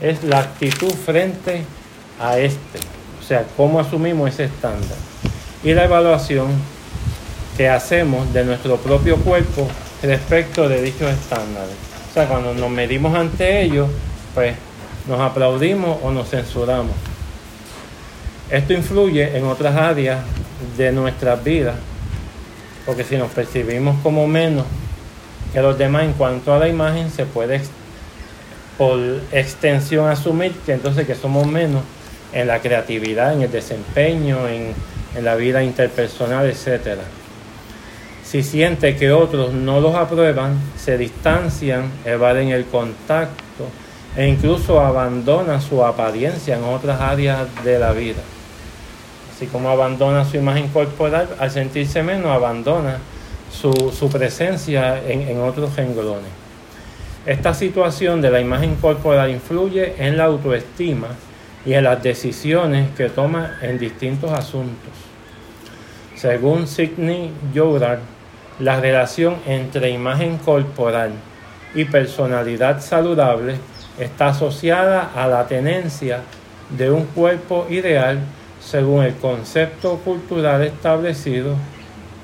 es 0.00 0.24
la 0.24 0.40
actitud 0.40 0.92
frente 0.92 1.64
a 2.20 2.38
este, 2.38 2.78
o 3.20 3.22
sea, 3.24 3.44
cómo 3.56 3.78
asumimos 3.78 4.30
ese 4.30 4.44
estándar. 4.44 4.96
Y 5.62 5.74
la 5.74 5.84
evaluación 5.84 6.48
que 7.56 7.68
hacemos 7.68 8.32
de 8.32 8.44
nuestro 8.44 8.78
propio 8.78 9.16
cuerpo 9.18 9.68
respecto 10.02 10.68
de 10.68 10.82
dichos 10.82 11.10
estándares. 11.10 11.74
O 12.10 12.14
sea, 12.14 12.26
cuando 12.26 12.52
nos 12.54 12.70
medimos 12.70 13.14
ante 13.14 13.62
ellos, 13.62 13.88
pues 14.34 14.56
nos 15.06 15.20
aplaudimos 15.20 15.98
o 16.02 16.10
nos 16.10 16.30
censuramos. 16.30 16.94
Esto 18.50 18.72
influye 18.72 19.36
en 19.36 19.44
otras 19.44 19.74
áreas 19.76 20.20
de 20.76 20.92
nuestras 20.92 21.42
vidas, 21.42 21.76
porque 22.84 23.04
si 23.04 23.16
nos 23.16 23.30
percibimos 23.30 23.96
como 24.02 24.26
menos 24.26 24.66
que 25.52 25.60
los 25.60 25.76
demás 25.78 26.04
en 26.04 26.12
cuanto 26.12 26.52
a 26.52 26.58
la 26.58 26.68
imagen, 26.68 27.10
se 27.10 27.24
puede 27.24 27.60
por 28.78 28.98
extensión 29.32 30.08
asumir 30.08 30.52
que 30.64 30.72
entonces 30.72 31.06
que 31.06 31.14
somos 31.14 31.46
menos 31.46 31.82
en 32.32 32.46
la 32.46 32.60
creatividad, 32.60 33.34
en 33.34 33.42
el 33.42 33.50
desempeño, 33.50 34.48
en, 34.48 34.74
en 35.14 35.24
la 35.24 35.34
vida 35.34 35.62
interpersonal, 35.62 36.46
etc. 36.46 36.98
Si 38.24 38.42
siente 38.42 38.96
que 38.96 39.12
otros 39.12 39.52
no 39.52 39.80
los 39.80 39.94
aprueban, 39.94 40.58
se 40.76 40.96
distancian, 40.96 41.90
evaden 42.04 42.48
el 42.48 42.64
contacto, 42.64 43.42
e 44.16 44.26
incluso 44.26 44.80
abandona 44.80 45.60
su 45.60 45.84
apariencia 45.84 46.56
en 46.56 46.64
otras 46.64 47.00
áreas 47.00 47.46
de 47.64 47.78
la 47.78 47.92
vida. 47.92 48.20
Así 49.34 49.46
como 49.46 49.70
abandona 49.70 50.24
su 50.24 50.36
imagen 50.36 50.68
corporal, 50.68 51.28
al 51.38 51.50
sentirse 51.50 52.02
menos, 52.02 52.30
abandona 52.30 52.98
su, 53.50 54.08
presencia 54.10 55.02
en, 55.06 55.22
en 55.22 55.40
otros 55.40 55.74
renglones. 55.76 56.30
Esta 57.24 57.54
situación 57.54 58.20
de 58.20 58.30
la 58.30 58.40
imagen 58.40 58.76
corporal 58.76 59.30
influye 59.30 59.94
en 59.98 60.16
la 60.16 60.24
autoestima 60.24 61.08
y 61.64 61.74
en 61.74 61.84
las 61.84 62.02
decisiones 62.02 62.90
que 62.96 63.08
toma 63.08 63.58
en 63.62 63.78
distintos 63.78 64.32
asuntos. 64.32 64.90
Según 66.16 66.66
Sidney 66.66 67.30
Joudard, 67.54 68.00
la 68.58 68.80
relación 68.80 69.36
entre 69.46 69.90
imagen 69.90 70.38
corporal 70.38 71.12
y 71.74 71.84
personalidad 71.84 72.80
saludable 72.80 73.56
está 73.98 74.28
asociada 74.28 75.10
a 75.14 75.26
la 75.26 75.46
tenencia 75.46 76.20
de 76.76 76.90
un 76.90 77.04
cuerpo 77.06 77.66
ideal 77.68 78.20
según 78.60 79.04
el 79.04 79.14
concepto 79.16 79.96
cultural 79.98 80.62
establecido, 80.62 81.56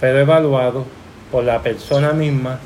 pero 0.00 0.20
evaluado 0.20 0.86
por 1.30 1.44
la 1.44 1.60
persona 1.62 2.12
misma 2.12 2.58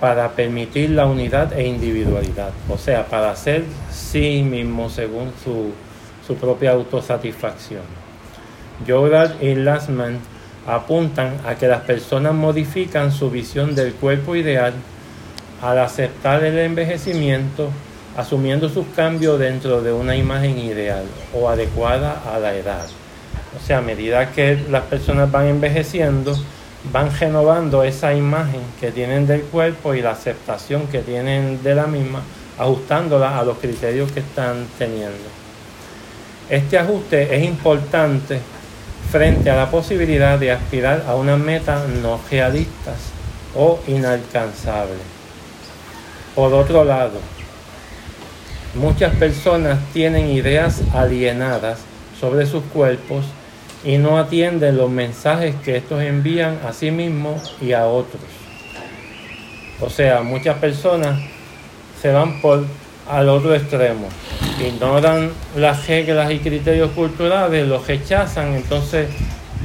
para 0.00 0.28
permitir 0.30 0.90
la 0.90 1.06
unidad 1.06 1.52
e 1.52 1.66
individualidad, 1.66 2.50
o 2.68 2.76
sea, 2.76 3.06
para 3.06 3.34
ser 3.36 3.64
sí 3.90 4.42
mismo 4.42 4.90
según 4.90 5.32
su, 5.42 5.72
su 6.26 6.36
propia 6.36 6.72
autosatisfacción. 6.72 7.82
Jordan 8.86 9.34
y 9.40 9.54
Lassman 9.54 10.18
apuntan 10.66 11.38
a 11.46 11.54
que 11.54 11.68
las 11.68 11.82
personas 11.82 12.34
modifican 12.34 13.12
su 13.12 13.30
visión 13.30 13.74
del 13.74 13.94
cuerpo 13.94 14.36
ideal 14.36 14.74
al 15.62 15.78
aceptar 15.78 16.44
el 16.44 16.58
envejecimiento 16.58 17.70
asumiendo 18.16 18.68
sus 18.68 18.86
cambios 18.94 19.38
dentro 19.38 19.82
de 19.82 19.92
una 19.92 20.16
imagen 20.16 20.58
ideal 20.58 21.04
o 21.34 21.48
adecuada 21.48 22.22
a 22.32 22.38
la 22.38 22.54
edad. 22.54 22.86
O 23.56 23.66
sea, 23.66 23.78
a 23.78 23.82
medida 23.82 24.32
que 24.32 24.58
las 24.70 24.82
personas 24.84 25.30
van 25.30 25.46
envejeciendo, 25.46 26.36
van 26.92 27.16
renovando 27.18 27.82
esa 27.82 28.14
imagen 28.14 28.60
que 28.80 28.92
tienen 28.92 29.26
del 29.26 29.42
cuerpo 29.42 29.94
y 29.94 30.02
la 30.02 30.12
aceptación 30.12 30.86
que 30.88 31.00
tienen 31.00 31.62
de 31.62 31.74
la 31.74 31.86
misma, 31.86 32.22
ajustándola 32.58 33.38
a 33.38 33.44
los 33.44 33.58
criterios 33.58 34.12
que 34.12 34.20
están 34.20 34.66
teniendo. 34.78 35.44
Este 36.48 36.78
ajuste 36.78 37.34
es 37.34 37.44
importante 37.44 38.38
frente 39.10 39.50
a 39.50 39.56
la 39.56 39.70
posibilidad 39.70 40.38
de 40.38 40.52
aspirar 40.52 41.04
a 41.06 41.14
unas 41.14 41.38
metas 41.38 41.88
no 41.88 42.20
realistas 42.30 42.96
o 43.56 43.80
inalcanzables. 43.86 44.98
Por 46.34 46.52
otro 46.52 46.84
lado, 46.84 47.20
Muchas 48.74 49.14
personas 49.14 49.78
tienen 49.92 50.30
ideas 50.30 50.82
alienadas 50.92 51.78
sobre 52.20 52.44
sus 52.44 52.64
cuerpos 52.64 53.24
y 53.84 53.98
no 53.98 54.18
atienden 54.18 54.76
los 54.76 54.90
mensajes 54.90 55.54
que 55.64 55.76
estos 55.76 56.02
envían 56.02 56.58
a 56.66 56.72
sí 56.72 56.90
mismos 56.90 57.54
y 57.60 57.72
a 57.72 57.86
otros. 57.86 58.22
O 59.80 59.88
sea, 59.88 60.22
muchas 60.22 60.58
personas 60.58 61.20
se 62.02 62.10
van 62.10 62.40
por 62.40 62.64
al 63.08 63.28
otro 63.28 63.54
extremo, 63.54 64.08
ignoran 64.58 65.30
las 65.56 65.86
reglas 65.86 66.32
y 66.32 66.38
criterios 66.40 66.90
culturales, 66.92 67.68
los 67.68 67.86
rechazan, 67.86 68.54
entonces 68.54 69.08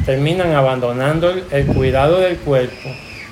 terminan 0.05 0.51
abandonando 0.51 1.33
el, 1.49 1.65
cuidado 1.65 2.19
del 2.19 2.37
cuerpo 2.37 2.89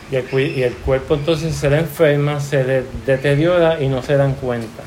y 0.10 0.16
el, 0.16 0.26
y 0.58 0.64
el 0.64 0.74
cuerpo 0.74 1.16
entonces 1.16 1.54
se 1.54 1.70
le 1.70 1.80
enferma, 1.80 2.40
se 2.40 2.64
le 2.64 2.84
deteriora 3.06 3.80
y 3.80 3.90
no 3.90 4.02
se 4.02 4.16
dan 4.18 4.34
cuenta. 4.34 4.87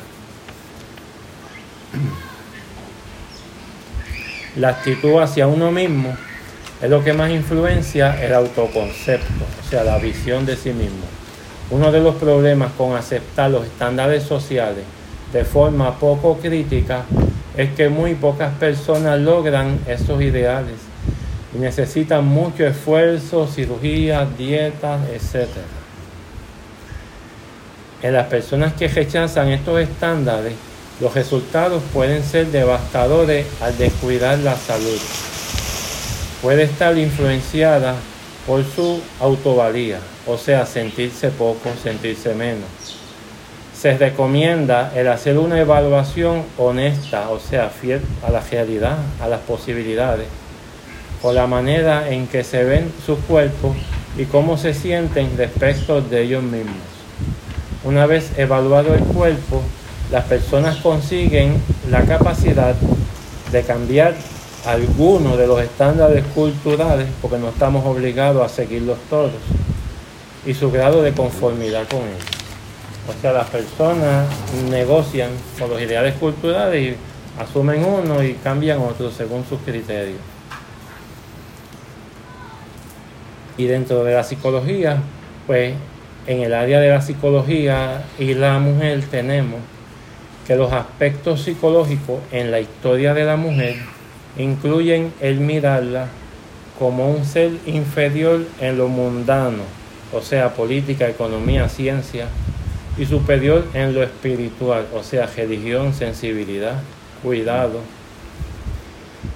La 4.56 4.68
actitud 4.68 5.20
hacia 5.20 5.46
uno 5.46 5.70
mismo 5.70 6.16
es 6.82 6.90
lo 6.90 7.04
que 7.04 7.12
más 7.12 7.30
influencia 7.30 8.22
el 8.24 8.34
autoconcepto, 8.34 9.44
o 9.64 9.68
sea, 9.68 9.84
la 9.84 9.98
visión 9.98 10.46
de 10.46 10.56
sí 10.56 10.72
mismo. 10.72 11.04
Uno 11.70 11.92
de 11.92 12.00
los 12.00 12.16
problemas 12.16 12.72
con 12.72 12.96
aceptar 12.96 13.50
los 13.50 13.64
estándares 13.64 14.24
sociales 14.24 14.84
de 15.32 15.44
forma 15.44 15.98
poco 15.98 16.38
crítica 16.38 17.04
es 17.56 17.70
que 17.70 17.88
muy 17.88 18.14
pocas 18.14 18.52
personas 18.54 19.20
logran 19.20 19.78
esos 19.86 20.20
ideales 20.22 20.76
y 21.54 21.58
necesitan 21.58 22.24
mucho 22.24 22.66
esfuerzo, 22.66 23.46
cirugías, 23.46 24.36
dietas, 24.36 25.00
etc. 25.10 25.48
En 28.02 28.14
las 28.14 28.26
personas 28.26 28.72
que 28.72 28.88
rechazan 28.88 29.48
estos 29.48 29.80
estándares, 29.80 30.54
los 31.00 31.14
resultados 31.14 31.82
pueden 31.94 32.22
ser 32.22 32.48
devastadores 32.48 33.46
al 33.62 33.76
descuidar 33.78 34.38
la 34.38 34.56
salud. 34.56 34.98
Puede 36.42 36.64
estar 36.64 36.96
influenciada 36.98 37.94
por 38.46 38.64
su 38.64 39.00
autovalía, 39.18 39.98
o 40.26 40.36
sea, 40.36 40.66
sentirse 40.66 41.30
poco, 41.30 41.70
sentirse 41.82 42.34
menos. 42.34 42.68
Se 43.74 43.96
recomienda 43.96 44.92
el 44.94 45.08
hacer 45.08 45.38
una 45.38 45.58
evaluación 45.58 46.44
honesta, 46.58 47.30
o 47.30 47.40
sea, 47.40 47.70
fiel 47.70 48.02
a 48.26 48.30
la 48.30 48.40
realidad, 48.40 48.98
a 49.22 49.28
las 49.28 49.40
posibilidades, 49.40 50.26
o 51.22 51.32
la 51.32 51.46
manera 51.46 52.10
en 52.10 52.26
que 52.26 52.44
se 52.44 52.62
ven 52.64 52.92
sus 53.06 53.18
cuerpos 53.20 53.74
y 54.18 54.24
cómo 54.24 54.58
se 54.58 54.74
sienten 54.74 55.36
respecto 55.38 56.02
de 56.02 56.22
ellos 56.22 56.42
mismos. 56.42 56.76
Una 57.84 58.04
vez 58.04 58.32
evaluado 58.36 58.94
el 58.94 59.00
cuerpo, 59.00 59.62
las 60.10 60.24
personas 60.24 60.76
consiguen 60.78 61.54
la 61.88 62.02
capacidad 62.02 62.74
de 63.52 63.62
cambiar 63.62 64.14
algunos 64.66 65.38
de 65.38 65.46
los 65.46 65.60
estándares 65.62 66.24
culturales, 66.34 67.06
porque 67.22 67.38
no 67.38 67.48
estamos 67.48 67.86
obligados 67.86 68.44
a 68.44 68.48
seguirlos 68.48 68.98
todos, 69.08 69.32
y 70.44 70.54
su 70.54 70.70
grado 70.70 71.02
de 71.02 71.12
conformidad 71.12 71.88
con 71.88 72.00
ellos. 72.00 72.24
O 73.08 73.20
sea, 73.20 73.32
las 73.32 73.48
personas 73.48 74.26
negocian 74.70 75.30
con 75.58 75.70
los 75.70 75.80
ideales 75.80 76.14
culturales 76.14 76.92
y 76.92 77.40
asumen 77.40 77.84
uno 77.84 78.22
y 78.22 78.34
cambian 78.34 78.80
otro 78.80 79.10
según 79.10 79.44
sus 79.48 79.60
criterios. 79.60 80.18
Y 83.56 83.66
dentro 83.66 84.04
de 84.04 84.14
la 84.14 84.24
psicología, 84.24 84.98
pues 85.46 85.74
en 86.26 86.40
el 86.40 86.54
área 86.54 86.80
de 86.80 86.88
la 86.88 87.00
psicología 87.00 88.04
y 88.18 88.34
la 88.34 88.58
mujer 88.58 89.02
tenemos 89.10 89.60
que 90.50 90.56
los 90.56 90.72
aspectos 90.72 91.42
psicológicos 91.42 92.18
en 92.32 92.50
la 92.50 92.58
historia 92.58 93.14
de 93.14 93.22
la 93.22 93.36
mujer 93.36 93.76
incluyen 94.36 95.12
el 95.20 95.38
mirarla 95.38 96.08
como 96.76 97.08
un 97.08 97.24
ser 97.24 97.52
inferior 97.66 98.40
en 98.60 98.76
lo 98.76 98.88
mundano, 98.88 99.62
o 100.12 100.20
sea, 100.20 100.52
política, 100.52 101.08
economía, 101.08 101.68
ciencia, 101.68 102.26
y 102.98 103.06
superior 103.06 103.64
en 103.74 103.94
lo 103.94 104.02
espiritual, 104.02 104.86
o 104.92 105.04
sea, 105.04 105.28
religión, 105.36 105.94
sensibilidad, 105.94 106.80
cuidado. 107.22 107.78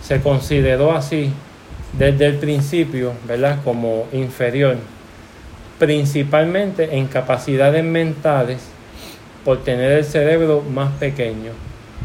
Se 0.03 0.21
consideró 0.21 0.97
así 0.97 1.31
desde 1.97 2.27
el 2.27 2.39
principio, 2.39 3.13
¿verdad?, 3.29 3.61
como 3.63 4.09
inferior, 4.13 4.79
principalmente 5.79 6.97
en 6.97 7.07
capacidades 7.07 7.85
mentales 7.85 8.74
por 9.45 9.63
tener 9.63 9.93
el 9.93 10.05
cerebro 10.05 10.63
más 10.63 10.91
pequeño, 10.93 11.53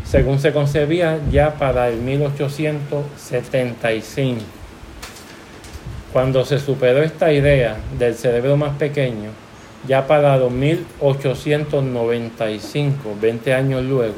según 0.03 0.39
se 0.39 0.51
concebía 0.51 1.19
ya 1.31 1.53
para 1.55 1.87
el 1.87 1.95
1875. 1.97 4.41
Cuando 6.11 6.43
se 6.43 6.57
superó 6.59 7.03
esta 7.03 7.31
idea 7.31 7.77
del 7.97 8.15
cerebro 8.15 8.57
más 8.57 8.75
pequeño, 8.77 9.29
ya 9.87 10.05
para 10.07 10.37
1895, 10.37 13.15
20 13.21 13.53
años 13.53 13.81
luego, 13.83 14.17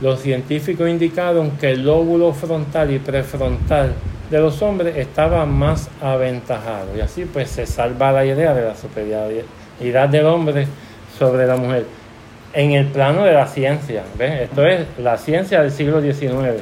los 0.00 0.20
científicos 0.20 0.88
indicaron 0.88 1.50
que 1.52 1.70
el 1.72 1.84
lóbulo 1.84 2.32
frontal 2.32 2.90
y 2.92 2.98
prefrontal 2.98 3.92
de 4.30 4.40
los 4.40 4.62
hombres 4.62 4.96
estaba 4.96 5.44
más 5.46 5.88
aventajado 6.00 6.96
y 6.96 7.00
así 7.00 7.24
pues 7.24 7.50
se 7.50 7.66
salva 7.66 8.12
la 8.12 8.24
idea 8.24 8.54
de 8.54 8.62
la 8.62 8.76
superioridad 8.76 10.08
del 10.08 10.26
hombre 10.26 10.68
sobre 11.18 11.46
la 11.46 11.56
mujer 11.56 11.86
en 12.58 12.72
el 12.72 12.86
plano 12.86 13.22
de 13.22 13.32
la 13.32 13.46
ciencia. 13.46 14.02
Esto 14.18 14.66
es 14.66 14.84
la 14.98 15.16
ciencia 15.16 15.62
del 15.62 15.70
siglo 15.70 16.02
XIX. 16.02 16.60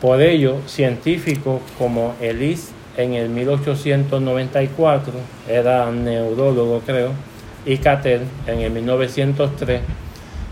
Por 0.00 0.22
ello, 0.22 0.58
científicos 0.66 1.60
como 1.76 2.14
Ellis 2.20 2.70
en 2.96 3.14
el 3.14 3.30
1894, 3.30 5.12
era 5.48 5.90
neurólogo 5.90 6.80
creo, 6.86 7.10
y 7.66 7.78
Cattell 7.78 8.20
en 8.46 8.60
el 8.60 8.70
1903, 8.70 9.80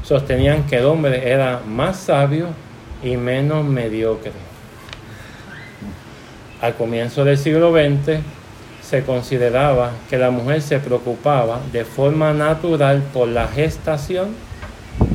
sostenían 0.03 0.65
que 0.65 0.79
el 0.79 0.87
hombre 0.87 1.31
era 1.31 1.61
más 1.65 1.97
sabio 1.97 2.49
y 3.05 3.17
menos 3.17 3.65
mediocre. 3.65 4.33
Al 6.61 6.75
comienzo 6.75 7.25
del 7.25 7.39
siglo 7.39 7.73
XX, 7.73 8.19
se 8.89 9.03
consideraba 9.03 9.91
que 10.09 10.17
la 10.17 10.31
mujer 10.31 10.63
se 10.63 10.79
preocupaba 10.79 11.61
de 11.73 11.85
forma 11.85 12.33
natural 12.33 13.03
por 13.13 13.27
la 13.27 13.49
gestación 13.49 14.29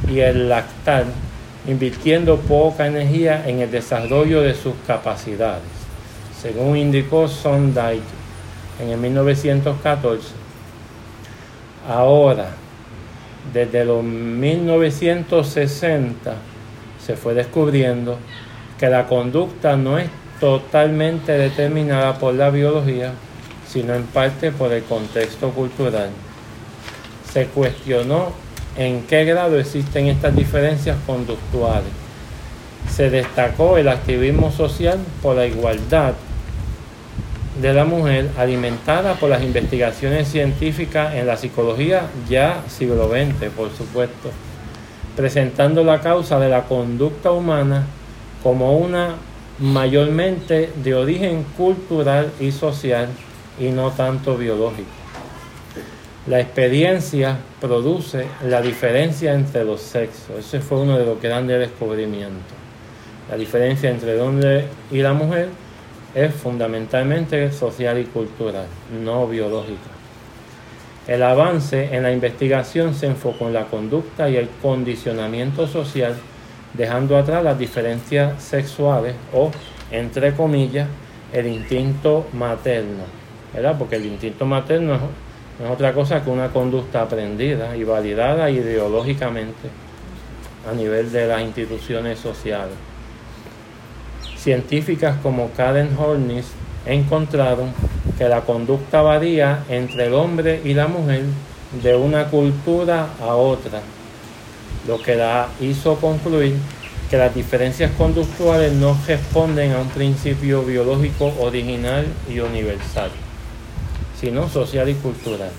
y 0.09 0.19
el 0.19 0.49
lactar, 0.49 1.05
invirtiendo 1.67 2.35
poca 2.37 2.87
energía 2.87 3.47
en 3.47 3.61
el 3.61 3.71
desarrollo 3.71 4.41
de 4.41 4.55
sus 4.55 4.73
capacidades. 4.85 5.63
Según 6.41 6.75
indicó 6.75 7.29
Sondage 7.29 8.01
en 8.81 8.89
el 8.89 8.97
1914, 8.97 10.27
ahora, 11.87 12.49
desde 13.53 13.85
los 13.85 14.03
1960, 14.03 16.33
se 17.05 17.15
fue 17.15 17.33
descubriendo 17.33 18.17
que 18.77 18.89
la 18.89 19.07
conducta 19.07 19.77
no 19.77 19.97
es 19.97 20.09
totalmente 20.41 21.31
determinada 21.33 22.17
por 22.17 22.33
la 22.33 22.49
biología, 22.49 23.13
sino 23.71 23.93
en 23.93 24.03
parte 24.03 24.51
por 24.51 24.73
el 24.73 24.83
contexto 24.83 25.51
cultural. 25.51 26.09
Se 27.31 27.45
cuestionó 27.45 28.33
en 28.77 29.03
qué 29.03 29.23
grado 29.23 29.59
existen 29.59 30.07
estas 30.07 30.35
diferencias 30.35 30.97
conductuales. 31.05 31.89
Se 32.89 33.09
destacó 33.09 33.77
el 33.77 33.87
activismo 33.87 34.51
social 34.51 34.99
por 35.21 35.37
la 35.37 35.45
igualdad 35.45 36.13
de 37.61 37.73
la 37.73 37.85
mujer 37.85 38.29
alimentada 38.37 39.13
por 39.15 39.29
las 39.29 39.43
investigaciones 39.43 40.27
científicas 40.27 41.13
en 41.15 41.27
la 41.27 41.37
psicología 41.37 42.07
ya 42.29 42.63
siglo 42.67 43.09
XX, 43.09 43.51
por 43.55 43.71
supuesto, 43.71 44.31
presentando 45.15 45.83
la 45.83 46.01
causa 46.01 46.39
de 46.39 46.49
la 46.49 46.63
conducta 46.63 47.31
humana 47.31 47.85
como 48.43 48.77
una 48.77 49.15
mayormente 49.59 50.71
de 50.83 50.95
origen 50.95 51.45
cultural 51.55 52.31
y 52.39 52.51
social 52.51 53.09
y 53.61 53.69
no 53.69 53.91
tanto 53.91 54.35
biológico. 54.37 54.89
La 56.27 56.39
experiencia 56.39 57.37
produce 57.59 58.25
la 58.47 58.61
diferencia 58.61 59.33
entre 59.33 59.63
los 59.63 59.81
sexos. 59.81 60.39
Ese 60.39 60.59
fue 60.59 60.79
uno 60.79 60.97
de 60.97 61.05
los 61.05 61.21
grandes 61.21 61.59
descubrimientos. 61.59 62.57
La 63.29 63.37
diferencia 63.37 63.91
entre 63.91 64.15
el 64.15 64.21
hombre 64.21 64.65
y 64.91 64.97
la 64.99 65.13
mujer 65.13 65.49
es 66.15 66.33
fundamentalmente 66.33 67.51
social 67.51 67.99
y 67.99 68.05
cultural, 68.05 68.65
no 69.03 69.27
biológica. 69.27 69.91
El 71.07 71.21
avance 71.23 71.95
en 71.95 72.03
la 72.03 72.11
investigación 72.11 72.95
se 72.95 73.07
enfocó 73.07 73.47
en 73.47 73.53
la 73.53 73.65
conducta 73.65 74.27
y 74.29 74.37
el 74.37 74.49
condicionamiento 74.61 75.67
social, 75.67 76.15
dejando 76.73 77.17
atrás 77.17 77.43
las 77.43 77.59
diferencias 77.59 78.41
sexuales 78.41 79.15
o, 79.33 79.51
entre 79.91 80.33
comillas, 80.33 80.87
el 81.31 81.47
instinto 81.47 82.27
materno 82.33 83.20
Porque 83.77 83.97
el 83.97 84.05
instinto 84.05 84.45
materno 84.45 84.97
no 85.59 85.65
es 85.65 85.71
otra 85.71 85.93
cosa 85.93 86.23
que 86.23 86.29
una 86.29 86.49
conducta 86.49 87.01
aprendida 87.01 87.75
y 87.75 87.83
validada 87.83 88.49
ideológicamente 88.49 89.69
a 90.69 90.73
nivel 90.73 91.11
de 91.11 91.27
las 91.27 91.41
instituciones 91.41 92.17
sociales. 92.19 92.75
Científicas 94.37 95.17
como 95.21 95.51
Karen 95.51 95.95
Hornis 95.97 96.47
encontraron 96.85 97.73
que 98.17 98.27
la 98.29 98.41
conducta 98.41 99.01
varía 99.01 99.63
entre 99.69 100.07
el 100.07 100.13
hombre 100.13 100.61
y 100.63 100.73
la 100.73 100.87
mujer 100.87 101.23
de 101.83 101.95
una 101.95 102.25
cultura 102.25 103.09
a 103.21 103.35
otra, 103.35 103.81
lo 104.87 105.01
que 105.01 105.15
la 105.15 105.47
hizo 105.59 105.95
concluir 105.95 106.55
que 107.09 107.17
las 107.17 107.35
diferencias 107.35 107.91
conductuales 107.97 108.71
no 108.73 108.97
responden 109.05 109.73
a 109.73 109.79
un 109.79 109.89
principio 109.89 110.63
biológico 110.63 111.33
original 111.39 112.05
y 112.29 112.39
universal 112.39 113.11
sino 114.21 114.47
social 114.47 114.87
y 114.87 114.93
cultural. 114.93 115.49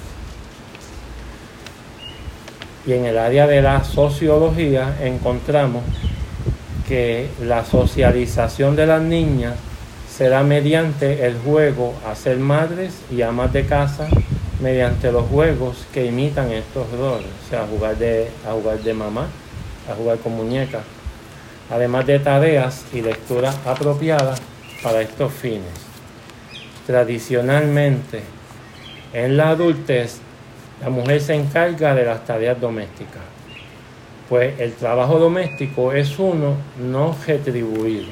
Y 2.87 2.93
en 2.93 3.05
el 3.05 3.19
área 3.19 3.47
de 3.47 3.61
la 3.61 3.85
sociología 3.85 4.97
encontramos 5.03 5.83
que 6.89 7.29
la 7.41 7.65
socialización 7.65 8.77
de 8.77 8.87
las 8.87 9.03
niñas 9.03 9.55
será 10.17 10.43
mediante 10.43 11.27
el 11.27 11.37
juego 11.39 11.95
a 12.07 12.15
ser 12.15 12.39
madres 12.39 12.95
y 13.11 13.23
amas 13.23 13.53
de 13.53 13.67
casa, 13.67 14.09
mediante 14.61 15.11
los 15.11 15.27
juegos 15.27 15.85
que 15.93 16.07
imitan 16.07 16.53
estos 16.53 16.89
roles, 16.93 17.27
o 17.47 17.51
sea, 17.51 17.67
jugar 17.67 17.97
de, 17.97 18.31
a 18.49 18.53
jugar 18.53 18.79
de 18.81 18.95
mamá, 18.95 19.27
a 19.91 19.95
jugar 19.95 20.19
con 20.19 20.37
muñecas, 20.37 20.83
además 21.71 22.07
de 22.07 22.21
tareas 22.21 22.85
y 22.93 23.01
lecturas 23.01 23.57
apropiadas 23.67 24.41
para 24.83 25.01
estos 25.01 25.33
fines. 25.33 25.73
Tradicionalmente, 26.87 28.23
en 29.13 29.37
la 29.37 29.51
adultez, 29.51 30.21
la 30.83 30.91
mujer 30.91 31.21
se 31.21 31.35
encarga 31.35 31.95
de 31.95 32.05
las 32.05 32.25
tareas 32.25 32.61
domésticas, 32.61 33.23
pues 34.29 34.59
el 34.59 34.73
trabajo 34.73 35.19
doméstico 35.19 35.93
es 35.93 36.19
uno 36.19 36.57
no 36.79 37.15
retribuido. 37.27 38.09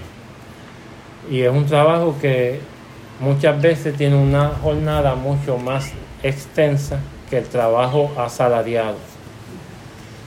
Y 1.30 1.40
es 1.42 1.50
un 1.50 1.66
trabajo 1.66 2.16
que 2.20 2.60
muchas 3.20 3.60
veces 3.60 3.96
tiene 3.96 4.16
una 4.16 4.48
jornada 4.48 5.14
mucho 5.14 5.58
más 5.58 5.92
extensa 6.22 6.98
que 7.28 7.38
el 7.38 7.44
trabajo 7.44 8.12
asalariado. 8.18 8.96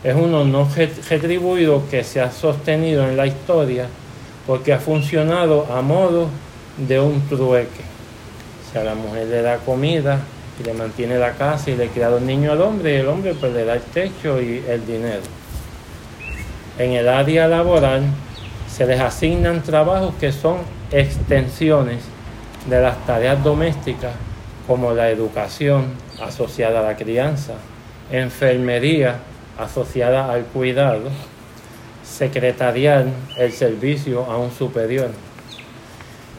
Es 0.03 0.15
uno 0.15 0.43
no 0.43 0.67
retribuido 1.09 1.83
que 1.89 2.03
se 2.03 2.19
ha 2.19 2.31
sostenido 2.31 3.07
en 3.07 3.15
la 3.15 3.27
historia 3.27 3.87
porque 4.45 4.73
ha 4.73 4.79
funcionado 4.79 5.65
a 5.73 5.81
modo 5.81 6.27
de 6.77 6.99
un 6.99 7.21
trueque. 7.27 7.83
O 8.67 8.73
sea, 8.73 8.83
la 8.83 8.95
mujer 8.95 9.27
le 9.27 9.41
da 9.41 9.57
comida, 9.57 10.19
y 10.59 10.63
le 10.63 10.73
mantiene 10.73 11.17
la 11.17 11.33
casa 11.33 11.71
y 11.71 11.75
le 11.75 11.87
cría 11.87 12.07
a 12.07 12.11
los 12.11 12.21
niños 12.21 12.53
al 12.53 12.61
hombre 12.61 12.93
y 12.93 12.97
el 12.97 13.07
hombre 13.07 13.33
pues 13.33 13.53
le 13.53 13.65
da 13.65 13.73
el 13.73 13.81
techo 13.81 14.41
y 14.41 14.63
el 14.67 14.85
dinero. 14.85 15.21
En 16.77 16.93
el 16.93 17.07
área 17.07 17.47
laboral 17.47 18.03
se 18.67 18.85
les 18.85 18.99
asignan 18.99 19.61
trabajos 19.61 20.13
que 20.19 20.31
son 20.31 20.57
extensiones 20.91 21.99
de 22.67 22.81
las 22.81 23.05
tareas 23.05 23.43
domésticas 23.43 24.13
como 24.67 24.93
la 24.93 25.09
educación 25.09 25.85
asociada 26.21 26.79
a 26.79 26.83
la 26.83 26.95
crianza, 26.95 27.53
enfermería 28.11 29.17
asociada 29.57 30.31
al 30.31 30.45
cuidado, 30.45 31.09
secretarial 32.03 33.11
el 33.37 33.51
servicio 33.51 34.23
a 34.25 34.37
un 34.37 34.51
superior. 34.51 35.09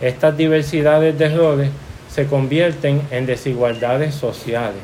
Estas 0.00 0.36
diversidades 0.36 1.18
de 1.18 1.28
roles 1.36 1.70
se 2.14 2.26
convierten 2.26 3.02
en 3.10 3.26
desigualdades 3.26 4.14
sociales. 4.14 4.82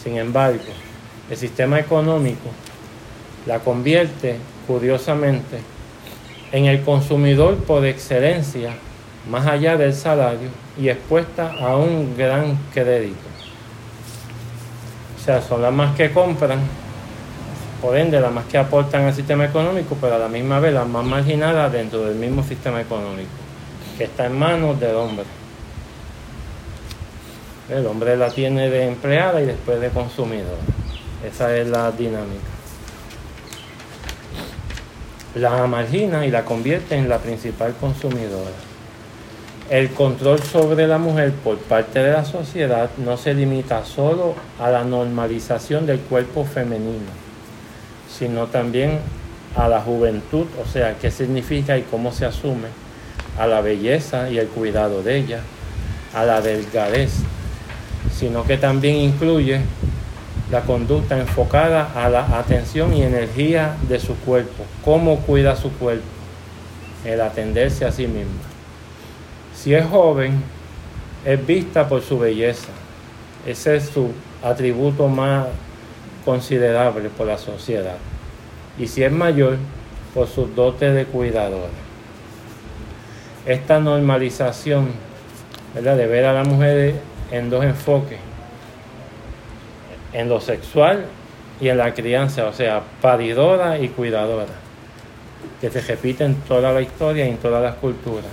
Sin 0.00 0.16
embargo, 0.16 0.62
el 1.28 1.36
sistema 1.36 1.80
económico 1.80 2.48
la 3.44 3.58
convierte, 3.58 4.36
curiosamente, 4.68 5.58
en 6.52 6.66
el 6.66 6.82
consumidor 6.82 7.56
por 7.56 7.84
excelencia, 7.84 8.70
más 9.28 9.46
allá 9.46 9.76
del 9.76 9.92
salario, 9.94 10.48
y 10.78 10.88
expuesta 10.88 11.52
a 11.60 11.76
un 11.76 12.16
gran 12.16 12.56
crédito. 12.72 13.16
O 15.18 15.24
sea, 15.24 15.42
son 15.42 15.60
las 15.60 15.72
más 15.72 15.96
que 15.96 16.12
compran, 16.12 16.60
por 17.82 17.96
ende 17.96 18.20
las 18.20 18.32
más 18.32 18.44
que 18.44 18.58
aportan 18.58 19.06
al 19.06 19.14
sistema 19.14 19.44
económico, 19.46 19.96
pero 20.00 20.14
a 20.14 20.18
la 20.18 20.28
misma 20.28 20.60
vez 20.60 20.72
las 20.72 20.86
más 20.86 21.04
marginadas 21.04 21.72
dentro 21.72 22.04
del 22.04 22.14
mismo 22.14 22.44
sistema 22.44 22.80
económico, 22.80 23.30
que 23.98 24.04
está 24.04 24.26
en 24.26 24.38
manos 24.38 24.78
del 24.78 24.94
hombre. 24.94 25.24
El 27.68 27.86
hombre 27.86 28.16
la 28.16 28.30
tiene 28.30 28.68
de 28.68 28.86
empleada 28.86 29.40
y 29.40 29.46
después 29.46 29.80
de 29.80 29.88
consumidor. 29.88 30.58
Esa 31.26 31.56
es 31.56 31.66
la 31.68 31.90
dinámica. 31.92 32.44
La 35.34 35.66
margina 35.66 36.26
y 36.26 36.30
la 36.30 36.44
convierte 36.44 36.94
en 36.94 37.08
la 37.08 37.18
principal 37.18 37.74
consumidora. 37.80 38.50
El 39.70 39.90
control 39.90 40.42
sobre 40.42 40.86
la 40.86 40.98
mujer 40.98 41.32
por 41.32 41.56
parte 41.56 42.00
de 42.00 42.12
la 42.12 42.26
sociedad 42.26 42.90
no 42.98 43.16
se 43.16 43.32
limita 43.32 43.82
solo 43.82 44.34
a 44.60 44.68
la 44.70 44.84
normalización 44.84 45.86
del 45.86 46.00
cuerpo 46.00 46.44
femenino, 46.44 47.10
sino 48.06 48.46
también 48.46 48.98
a 49.56 49.68
la 49.68 49.80
juventud, 49.80 50.46
o 50.62 50.68
sea, 50.70 50.98
qué 50.98 51.10
significa 51.10 51.78
y 51.78 51.82
cómo 51.82 52.12
se 52.12 52.26
asume, 52.26 52.68
a 53.38 53.46
la 53.46 53.62
belleza 53.62 54.28
y 54.28 54.38
el 54.38 54.48
cuidado 54.48 55.02
de 55.02 55.16
ella, 55.16 55.40
a 56.14 56.24
la 56.24 56.42
delgadez, 56.42 57.12
sino 58.12 58.44
que 58.44 58.56
también 58.56 58.96
incluye 58.96 59.60
la 60.50 60.60
conducta 60.62 61.18
enfocada 61.18 61.90
a 61.94 62.08
la 62.08 62.38
atención 62.38 62.94
y 62.94 63.02
energía 63.02 63.76
de 63.88 63.98
su 63.98 64.14
cuerpo, 64.16 64.64
cómo 64.84 65.20
cuida 65.20 65.56
su 65.56 65.70
cuerpo, 65.72 66.04
el 67.04 67.20
atenderse 67.20 67.84
a 67.84 67.92
sí 67.92 68.06
misma. 68.06 68.42
Si 69.54 69.74
es 69.74 69.86
joven, 69.86 70.42
es 71.24 71.46
vista 71.46 71.88
por 71.88 72.02
su 72.02 72.18
belleza, 72.18 72.68
ese 73.46 73.76
es 73.76 73.88
su 73.88 74.10
atributo 74.42 75.08
más 75.08 75.46
considerable 76.24 77.08
por 77.08 77.26
la 77.26 77.38
sociedad. 77.38 77.96
Y 78.78 78.86
si 78.86 79.02
es 79.02 79.12
mayor, 79.12 79.56
por 80.14 80.28
sus 80.28 80.54
dotes 80.54 80.94
de 80.94 81.04
cuidadora. 81.06 81.72
Esta 83.46 83.80
normalización 83.80 84.92
de 85.74 86.06
ver 86.06 86.24
a 86.24 86.32
la 86.32 86.44
mujer 86.44 86.94
en 87.34 87.50
dos 87.50 87.64
enfoques, 87.64 88.18
en 90.12 90.28
lo 90.28 90.40
sexual 90.40 91.06
y 91.60 91.68
en 91.68 91.78
la 91.78 91.92
crianza, 91.92 92.46
o 92.46 92.52
sea, 92.52 92.82
paridora 93.00 93.78
y 93.78 93.88
cuidadora, 93.88 94.52
que 95.60 95.68
se 95.68 95.80
repite 95.80 96.24
en 96.24 96.36
toda 96.36 96.72
la 96.72 96.80
historia 96.80 97.26
y 97.26 97.30
en 97.30 97.38
todas 97.38 97.62
las 97.62 97.74
culturas. 97.76 98.30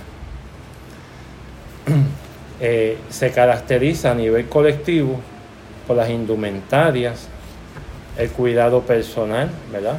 Eh, 2.64 2.96
se 3.10 3.32
caracteriza 3.32 4.12
a 4.12 4.14
nivel 4.14 4.48
colectivo 4.48 5.18
por 5.84 5.96
las 5.96 6.08
indumentarias, 6.08 7.26
el 8.16 8.30
cuidado 8.30 8.82
personal, 8.82 9.50
¿verdad? 9.72 9.98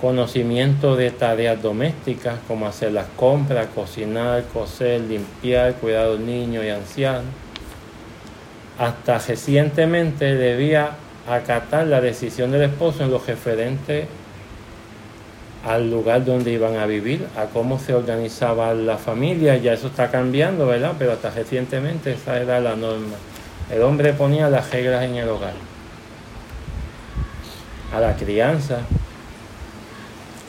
Conocimiento 0.00 0.96
de 0.96 1.10
tareas 1.10 1.60
domésticas 1.60 2.38
como 2.48 2.66
hacer 2.66 2.92
las 2.92 3.08
compras, 3.14 3.66
cocinar, 3.74 4.44
coser, 4.54 5.02
limpiar, 5.02 5.74
cuidar 5.74 6.04
a 6.06 6.08
los 6.12 6.20
niños 6.20 6.64
y 6.64 6.70
ancianos 6.70 7.43
hasta 8.78 9.18
recientemente 9.18 10.34
debía 10.34 10.90
acatar 11.28 11.86
la 11.86 12.00
decisión 12.00 12.50
del 12.50 12.62
esposo 12.62 13.04
en 13.04 13.10
lo 13.10 13.18
referente 13.18 14.06
al 15.66 15.90
lugar 15.90 16.24
donde 16.24 16.52
iban 16.52 16.76
a 16.76 16.84
vivir, 16.84 17.26
a 17.38 17.46
cómo 17.46 17.78
se 17.78 17.94
organizaba 17.94 18.74
la 18.74 18.98
familia, 18.98 19.56
ya 19.56 19.72
eso 19.72 19.86
está 19.86 20.10
cambiando, 20.10 20.66
¿verdad? 20.66 20.92
Pero 20.98 21.12
hasta 21.12 21.30
recientemente 21.30 22.12
esa 22.12 22.38
era 22.38 22.60
la 22.60 22.76
norma. 22.76 23.16
El 23.70 23.82
hombre 23.82 24.12
ponía 24.12 24.50
las 24.50 24.70
reglas 24.70 25.04
en 25.04 25.14
el 25.14 25.28
hogar. 25.28 25.54
A 27.94 28.00
la 28.00 28.14
crianza. 28.14 28.80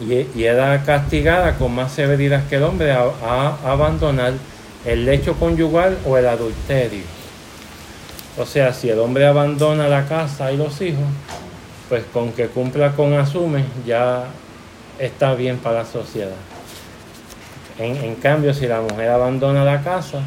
Y, 0.01 0.43
era 0.43 0.83
castigada 0.83 1.55
con 1.55 1.73
más 1.73 1.93
severidad 1.93 2.45
que 2.49 2.57
el 2.57 2.63
hombre 2.63 2.91
a 2.91 3.57
abandonar 3.63 4.33
el 4.83 5.05
lecho 5.05 5.35
conyugal 5.35 5.97
o 6.05 6.17
el 6.17 6.27
adulterio. 6.27 7.14
O 8.37 8.45
sea, 8.45 8.73
si 8.73 8.89
el 8.89 8.99
hombre 8.99 9.25
abandona 9.25 9.87
la 9.87 10.05
casa 10.07 10.51
y 10.51 10.57
los 10.57 10.81
hijos, 10.81 11.05
pues 11.87 12.03
con 12.11 12.33
que 12.33 12.47
cumpla 12.47 12.91
con 12.91 13.13
asume 13.13 13.63
ya 13.85 14.25
está 14.99 15.35
bien 15.35 15.57
para 15.57 15.79
la 15.79 15.85
sociedad. 15.85 16.35
En, 17.77 18.15
cambio, 18.15 18.53
si 18.53 18.67
la 18.67 18.81
mujer 18.81 19.09
abandona 19.09 19.63
la 19.63 19.81
casa, 19.81 20.19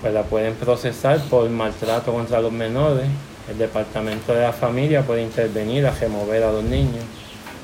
pues 0.00 0.12
la 0.12 0.22
pueden 0.22 0.54
procesar 0.54 1.18
por 1.24 1.48
maltrato 1.50 2.12
contra 2.12 2.40
los 2.40 2.52
menores, 2.52 3.06
el 3.50 3.58
departamento 3.58 4.34
de 4.34 4.42
la 4.42 4.52
familia 4.52 5.02
puede 5.02 5.22
intervenir 5.22 5.86
a 5.86 5.90
remover 5.90 6.42
a 6.42 6.52
los 6.52 6.64
niños, 6.64 7.04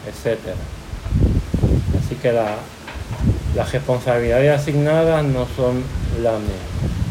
etc. 0.07 0.39
Así 2.03 2.15
que 2.17 2.33
las 2.33 3.73
responsabilidades 3.73 4.61
asignadas 4.61 5.23
no 5.25 5.47
son 5.55 5.83
las 6.23 6.39
mismas. 6.41 7.04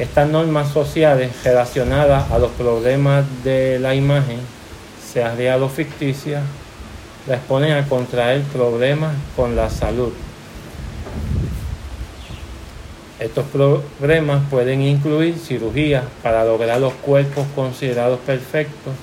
Estas 0.00 0.30
normas 0.30 0.70
sociales 0.70 1.30
relacionadas 1.44 2.30
a 2.30 2.38
los 2.38 2.50
problemas 2.52 3.26
de 3.44 3.78
la 3.78 3.94
imagen, 3.94 4.38
sea 5.06 5.34
real 5.34 5.62
o 5.62 5.68
ficticia, 5.68 6.40
la 7.26 7.34
exponen 7.34 7.72
a 7.72 7.86
contraer 7.86 8.40
problemas 8.44 9.14
con 9.36 9.54
la 9.56 9.68
salud. 9.68 10.10
Estos 13.18 13.44
problemas 13.44 14.40
pueden 14.48 14.80
incluir 14.80 15.36
cirugías 15.38 16.04
para 16.22 16.46
lograr 16.46 16.80
los 16.80 16.94
cuerpos 16.94 17.46
considerados 17.54 18.20
perfectos, 18.20 18.94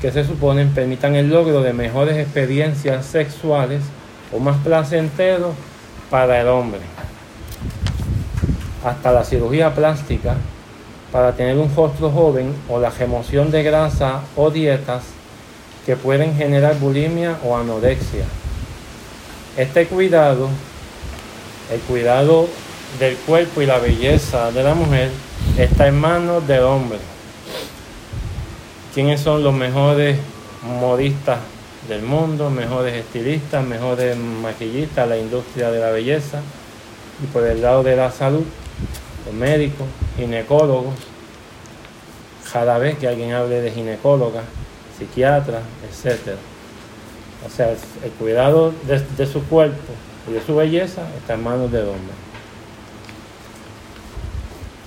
que 0.00 0.10
se 0.10 0.24
suponen 0.24 0.70
permitan 0.70 1.14
el 1.14 1.28
logro 1.28 1.60
de 1.60 1.74
mejores 1.74 2.16
experiencias 2.16 3.04
sexuales 3.04 3.82
o 4.32 4.38
más 4.38 4.56
placenteros 4.64 5.52
para 6.08 6.40
el 6.40 6.48
hombre 6.48 6.95
hasta 8.84 9.12
la 9.12 9.24
cirugía 9.24 9.74
plástica 9.74 10.36
para 11.12 11.32
tener 11.32 11.56
un 11.56 11.74
rostro 11.74 12.10
joven 12.10 12.54
o 12.68 12.78
la 12.78 12.90
remoción 12.90 13.50
de 13.50 13.62
grasa 13.62 14.20
o 14.36 14.50
dietas 14.50 15.02
que 15.86 15.96
pueden 15.96 16.36
generar 16.36 16.78
bulimia 16.78 17.38
o 17.44 17.56
anorexia. 17.56 18.24
Este 19.56 19.86
cuidado, 19.86 20.48
el 21.72 21.80
cuidado 21.80 22.48
del 22.98 23.16
cuerpo 23.16 23.62
y 23.62 23.66
la 23.66 23.78
belleza 23.78 24.50
de 24.50 24.62
la 24.62 24.74
mujer, 24.74 25.10
está 25.56 25.86
en 25.86 25.98
manos 25.98 26.46
del 26.46 26.62
hombre. 26.62 26.98
¿Quiénes 28.92 29.20
son 29.20 29.42
los 29.42 29.54
mejores 29.54 30.18
modistas 30.80 31.38
del 31.88 32.02
mundo, 32.02 32.50
mejores 32.50 32.94
estilistas, 32.94 33.64
mejores 33.64 34.16
maquillistas, 34.16 35.08
la 35.08 35.18
industria 35.18 35.70
de 35.70 35.80
la 35.80 35.90
belleza? 35.90 36.40
Y 37.22 37.26
por 37.26 37.44
el 37.46 37.62
lado 37.62 37.82
de 37.82 37.96
la 37.96 38.10
salud, 38.10 38.44
los 39.26 39.34
médicos, 39.34 39.86
ginecólogos, 40.16 40.94
cada 42.52 42.78
vez 42.78 42.96
que 42.96 43.08
alguien 43.08 43.32
hable 43.32 43.60
de 43.60 43.70
ginecóloga, 43.70 44.42
psiquiatra, 44.96 45.60
etc. 45.84 46.36
O 47.46 47.50
sea, 47.50 47.70
el 47.70 48.10
cuidado 48.18 48.72
de, 48.86 49.26
su 49.26 49.44
cuerpo 49.44 49.92
y 50.28 50.32
de 50.32 50.40
su 50.40 50.56
belleza 50.56 51.02
está 51.18 51.34
en 51.34 51.44
manos 51.44 51.70
del 51.70 51.88
hombre 51.88 52.26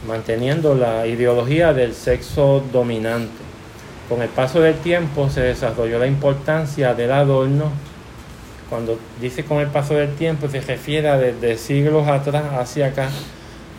manteniendo 0.08 0.76
la 0.76 1.06
ideología 1.08 1.74
del 1.74 1.94
sexo 1.94 2.64
dominante. 2.72 3.44
Con 4.08 4.22
el 4.22 4.30
paso 4.30 4.62
del 4.62 4.76
tiempo 4.76 5.30
se 5.30 5.42
desarrolló 5.42 6.00
la 6.00 6.08
importancia 6.08 6.94
del 6.94 7.12
adorno. 7.12 7.72
Cuando 8.70 8.98
dice 9.22 9.44
con 9.44 9.60
el 9.60 9.68
paso 9.68 9.96
del 9.96 10.16
tiempo 10.16 10.48
se 10.48 10.62
refiere 10.62 11.10
a 11.10 11.18
desde 11.18 11.58
siglos 11.58 12.08
atrás 12.08 12.46
hacia 12.60 12.88
acá. 12.88 13.10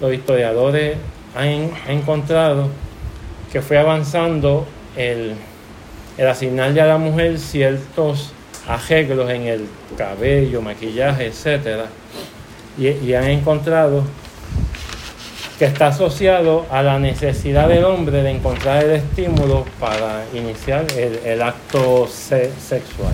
Los 0.00 0.12
historiadores 0.12 0.96
han 1.34 1.70
encontrado 1.88 2.68
que 3.52 3.60
fue 3.60 3.78
avanzando 3.78 4.66
el, 4.96 5.34
el 6.16 6.26
asignarle 6.26 6.80
a 6.80 6.86
la 6.86 6.98
mujer 6.98 7.38
ciertos 7.38 8.32
arreglos 8.66 9.30
en 9.30 9.42
el 9.42 9.68
cabello, 9.96 10.62
maquillaje, 10.62 11.26
etc. 11.26 11.86
Y, 12.78 12.88
y 12.88 13.14
han 13.14 13.24
encontrado 13.24 14.04
que 15.60 15.66
está 15.66 15.88
asociado 15.88 16.64
a 16.70 16.82
la 16.82 16.98
necesidad 16.98 17.68
del 17.68 17.84
hombre 17.84 18.22
de 18.22 18.30
encontrar 18.30 18.82
el 18.82 18.92
estímulo 18.92 19.66
para 19.78 20.24
iniciar 20.32 20.86
el, 20.96 21.42
acto 21.42 22.08
sexual. 22.08 23.12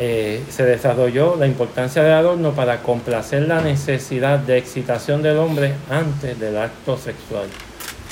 Eh, 0.00 0.42
se 0.50 0.64
desarrolló 0.64 1.36
la 1.36 1.46
importancia 1.46 2.02
del 2.02 2.14
adorno 2.14 2.50
para 2.52 2.82
complacer 2.82 3.42
la 3.42 3.60
necesidad 3.60 4.40
de 4.40 4.58
excitación 4.58 5.22
del 5.22 5.36
hombre 5.36 5.74
antes 5.88 6.38
del 6.40 6.56
acto 6.58 6.96
sexual, 6.96 7.46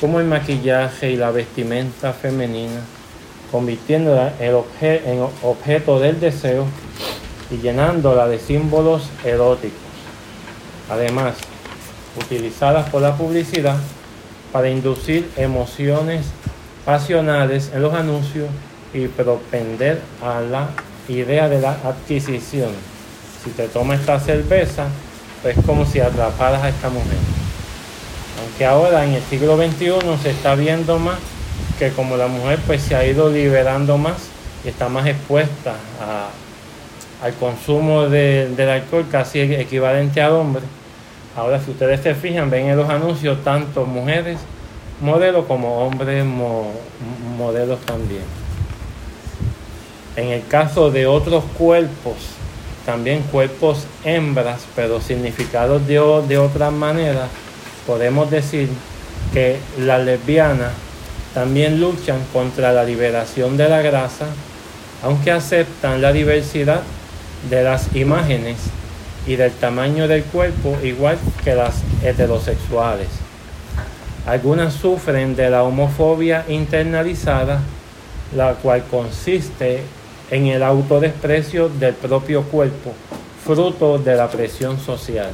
como 0.01 0.21
el 0.21 0.27
maquillaje 0.27 1.11
y 1.11 1.17
la 1.17 1.33
vestimenta 1.33 2.13
femenina, 2.13 2.81
convirtiéndola 3.51 4.33
en 4.39 5.27
objeto 5.43 5.99
del 5.99 6.21
deseo 6.21 6.67
y 7.51 7.57
llenándola 7.57 8.29
de 8.29 8.39
símbolos 8.39 9.11
eróticos. 9.25 9.81
Además, 10.89 11.35
utilizadas 12.17 12.89
por 12.91 13.03
la 13.03 13.17
publicidad 13.17 13.77
para 14.53 14.69
inducir 14.69 15.29
emociones 15.37 16.27
pasionales 16.85 17.73
en 17.75 17.83
los 17.83 17.93
anuncios 17.93 18.49
y 18.95 19.09
propender 19.09 20.01
a 20.23 20.41
la 20.41 20.69
idea 21.19 21.49
de 21.49 21.61
la 21.61 21.73
adquisición. 21.73 22.71
Si 23.43 23.51
te 23.51 23.69
tomas 23.69 24.01
esta 24.01 24.21
cerveza, 24.21 24.87
pues 25.43 25.59
es 25.59 25.65
como 25.65 25.85
si 25.85 26.01
atraparas 26.01 26.63
a 26.63 26.69
esta 26.69 26.89
mujer. 26.89 27.19
Aunque 28.41 28.67
ahora 28.67 29.05
en 29.05 29.13
el 29.13 29.23
siglo 29.23 29.57
XXI 29.57 29.95
se 30.23 30.31
está 30.31 30.55
viendo 30.55 30.99
más 30.99 31.19
que 31.79 31.91
como 31.91 32.17
la 32.17 32.29
mujer 32.29 32.59
pues 32.67 32.83
se 32.83 32.95
ha 32.95 33.05
ido 33.05 33.31
liberando 33.31 33.99
más 33.99 34.17
y 34.65 34.69
está 34.69 34.89
más 34.89 35.07
expuesta 35.07 35.75
al 37.23 37.35
consumo 37.35 38.07
del 38.07 38.69
alcohol 38.69 39.07
casi 39.11 39.41
equivalente 39.41 40.21
al 40.21 40.33
hombre. 40.33 40.63
Ahora, 41.37 41.61
si 41.61 41.71
ustedes 41.71 42.01
se 42.03 42.15
fijan, 42.15 42.51
ven 42.51 42.67
en 42.67 42.77
los 42.77 42.91
anuncios 42.91 43.43
tanto 43.43 43.87
mujeres 43.87 44.39
modelos 45.01 45.47
como 45.47 45.87
hombres 45.87 46.25
modelos 46.25 47.81
también. 47.81 48.42
En 50.17 50.29
el 50.29 50.47
caso 50.47 50.91
de 50.91 51.07
otros 51.07 51.43
cuerpos, 51.57 52.17
también 52.85 53.23
cuerpos 53.23 53.87
hembras, 54.05 54.63
pero 54.77 55.01
significados 55.01 55.87
de, 55.87 55.95
de 56.29 56.39
otra 56.39 56.71
manera, 56.71 57.29
podemos 57.87 58.31
decir 58.31 58.69
que 59.33 59.59
las 59.79 60.05
lesbianas 60.05 60.73
también 61.33 61.81
luchan 61.81 62.19
contra 62.33 62.73
la 62.73 62.85
liberación 62.85 63.57
de 63.57 63.69
la 63.69 63.81
grasa, 63.81 64.27
aunque 65.03 65.31
aceptan 65.31 66.03
la 66.03 66.13
diversidad 66.13 66.83
de 67.49 67.63
las 67.63 67.95
imágenes 67.97 68.59
y 69.27 69.37
del 69.37 69.53
tamaño 69.53 70.09
del 70.09 70.25
cuerpo 70.25 70.77
igual 70.83 71.19
que 71.43 71.55
las 71.55 71.77
heterosexuales. 72.03 73.09
Algunas 74.27 74.75
sufren 74.75 75.35
de 75.35 75.51
la 75.51 75.63
homofobia 75.63 76.45
internalizada, 76.49 77.61
la 78.37 78.55
cual 78.55 78.85
consiste 78.91 79.83
en 80.33 80.47
el 80.47 80.63
autodesprecio 80.63 81.69
del 81.69 81.93
propio 81.95 82.43
cuerpo, 82.45 82.95
fruto 83.45 83.99
de 83.99 84.17
la 84.17 84.29
presión 84.29 84.81
social. 84.81 85.31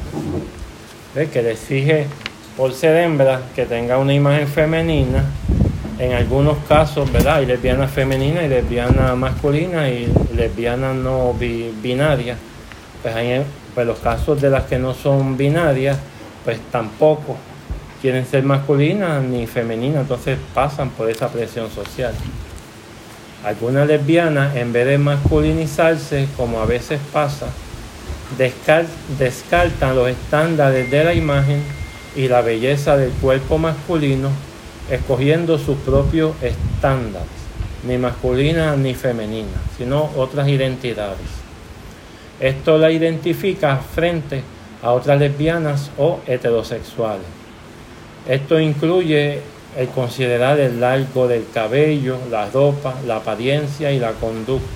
¿Ve? 1.15 1.29
Que 1.29 1.41
les 1.41 1.53
exige 1.53 2.07
por 2.57 2.75
ser 2.75 2.97
hembra 2.97 3.43
que 3.55 3.65
tenga 3.65 3.97
una 3.97 4.13
imagen 4.13 4.49
femenina 4.49 5.25
en 6.01 6.13
algunos 6.13 6.59
casos, 6.69 7.11
¿verdad? 7.13 7.37
Hay 7.37 7.47
lesbiana 7.47 7.87
femenina 7.87 8.43
y 8.43 8.49
lesbiana 8.49 9.15
masculina 9.15 9.89
y 9.89 10.13
lesbiana 10.37 10.93
no 10.93 11.33
binaria. 11.33 12.37
Pues 13.01 13.15
hay 13.15 13.45
pues 13.77 13.87
los 13.87 14.01
casos 14.01 14.41
de 14.41 14.51
las 14.51 14.65
que 14.65 14.81
no 14.81 14.95
son 14.95 15.37
binarias, 15.37 15.97
pues 16.45 16.59
tampoco 16.73 17.37
quieren 18.03 18.27
ser 18.27 18.43
masculinas 18.43 19.23
ni 19.23 19.47
femeninas, 19.47 20.03
entonces 20.03 20.39
pasan 20.53 20.91
por 20.91 21.09
esa 21.09 21.29
presión 21.29 21.71
social. 21.71 22.13
Algunas 23.45 23.87
lesbianas, 23.87 24.57
en 24.57 24.73
vez 24.73 24.87
de 24.87 24.99
masculinizarse, 24.99 26.27
como 26.37 26.61
a 26.61 26.67
veces 26.67 27.01
pasa, 27.13 27.47
descartan 29.19 29.95
los 29.95 30.09
estándares 30.09 30.91
de 30.91 31.05
la 31.05 31.15
imagen 31.15 31.63
y 32.17 32.29
la 32.29 32.43
belleza 32.43 32.97
del 32.97 33.11
cuerpo 33.13 33.59
masculino 33.59 34.31
escogiendo 34.91 35.59
sus 35.59 35.77
propios 35.79 36.33
estándares, 36.43 37.29
ni 37.87 37.97
masculina 37.97 38.75
ni 38.75 38.95
femenina, 38.95 39.57
sino 39.77 40.11
otras 40.17 40.49
identidades. 40.49 41.27
Esto 42.41 42.77
la 42.79 42.91
identifica 42.91 43.77
frente 43.77 44.43
a 44.83 44.93
otras 44.93 45.19
lesbianas 45.19 45.91
o 45.97 46.21
heterosexuales. 46.27 47.27
Esto 48.29 48.59
incluye 48.59 49.41
el 49.77 49.89
considerar 49.89 50.59
el 50.59 50.81
largo 50.81 51.29
del 51.29 51.47
cabello, 51.53 52.19
la 52.31 52.51
ropa, 52.51 52.95
la 53.07 53.17
apariencia 53.17 53.93
y 53.93 53.99
la 53.99 54.13
conducta. 54.13 54.67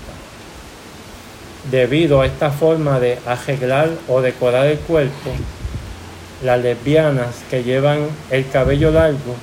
Debido 1.70 2.20
a 2.20 2.26
esta 2.26 2.50
forma 2.50 3.00
de 3.00 3.18
arreglar 3.26 3.90
o 4.08 4.20
decorar 4.20 4.66
el 4.66 4.78
cuerpo, 4.78 5.30
las 6.42 6.60
lesbianas 6.60 7.36
que 7.50 7.62
llevan 7.62 8.08
el 8.30 8.48
cabello 8.48 8.90
largo 8.90 9.36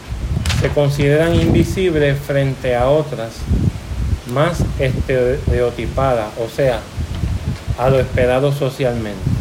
se 0.60 0.68
consideran 0.70 1.34
invisibles 1.34 2.20
frente 2.20 2.76
a 2.76 2.90
otras 2.90 3.38
más 4.34 4.64
estereotipadas, 4.78 6.28
o 6.38 6.50
sea, 6.50 6.82
a 7.78 7.90
lo 7.90 8.00
esperado 8.00 8.52
socialmente. 8.52 9.39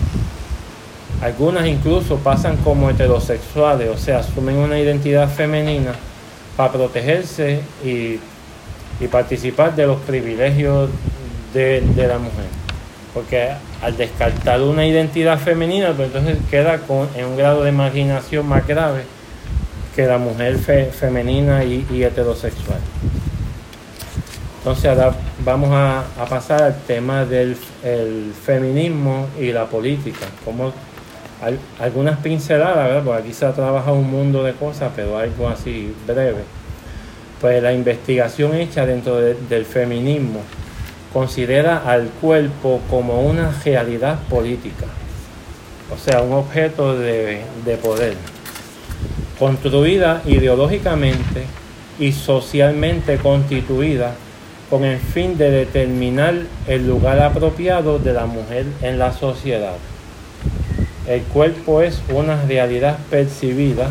Algunas 1.21 1.67
incluso 1.67 2.17
pasan 2.19 2.57
como 2.59 2.91
heterosexuales, 2.91 3.89
o 3.89 3.97
sea, 3.97 4.21
asumen 4.21 4.57
una 4.57 4.79
identidad 4.79 5.29
femenina 5.29 5.93
para 6.57 6.73
protegerse 6.73 7.61
y, 7.85 8.21
participar 9.09 9.75
de 9.77 9.87
los 9.87 10.01
privilegios 10.01 10.91
de, 11.55 11.81
la 11.97 12.19
mujer. 12.19 12.47
Porque 13.15 13.51
al 13.83 13.97
descartar 13.97 14.61
una 14.63 14.87
identidad 14.87 15.39
femenina, 15.39 15.93
pues 15.93 16.09
entonces 16.09 16.39
queda 16.51 16.79
con, 16.79 17.09
en 17.17 17.27
un 17.27 17.37
grado 17.37 17.65
de 17.65 17.73
marginación 17.73 18.47
más 18.47 18.67
grave 18.67 19.03
que 19.97 20.07
la 20.07 20.19
mujer 20.19 20.59
femenina 20.93 21.65
y, 21.65 21.85
heterosexual. 22.03 22.79
Entonces 24.59 24.87
ahora 24.87 25.17
vamos 25.45 25.71
a, 25.73 26.05
pasar 26.29 26.63
al 26.63 26.81
tema 26.83 27.25
del 27.25 27.57
feminismo 28.45 29.27
y 29.41 29.53
la 29.53 29.67
política. 29.67 30.27
Como 31.41 31.57
algunas 31.81 32.19
pinceladas. 32.19 33.03
Porque 33.05 33.23
aquí 33.23 33.33
se 33.33 33.47
ha 33.47 33.53
trabajado 33.53 33.97
un 33.97 34.11
mundo 34.11 34.43
de 34.45 34.53
cosas, 34.53 34.93
pero 34.95 35.19
algo 35.19 35.49
así 35.49 35.95
breve. 36.07 36.43
Pues 37.41 37.63
la 37.63 37.73
investigación 37.73 38.55
hecha 38.55 38.85
dentro 38.85 39.17
del 39.17 39.65
feminismo 39.65 40.41
considera 41.13 41.79
al 41.87 42.09
cuerpo 42.21 42.81
como 42.91 43.23
una 43.23 43.53
realidad 43.65 44.19
política, 44.29 44.87
o 45.95 45.97
sea, 45.97 46.21
un 46.21 46.33
objeto 46.33 46.99
de 46.99 47.79
poder 47.81 48.15
construida 49.39 50.23
ideológicamente 50.27 51.45
y 51.99 52.13
socialmente 52.13 53.19
constituida 53.19 54.15
con 54.69 54.85
el 54.85 54.99
fin 54.99 55.39
de 55.39 55.51
determinar 55.51 56.35
el 56.67 56.87
lugar 56.87 57.21
apropiado 57.21 57.99
de 57.99 58.13
la 58.13 58.27
mujer 58.27 58.67
en 58.83 58.99
la 58.99 59.13
sociedad. 59.13 59.77
El 61.09 61.23
cuerpo 61.23 61.81
es 61.81 62.03
una 62.11 62.45
realidad 62.45 62.99
percibida, 63.09 63.89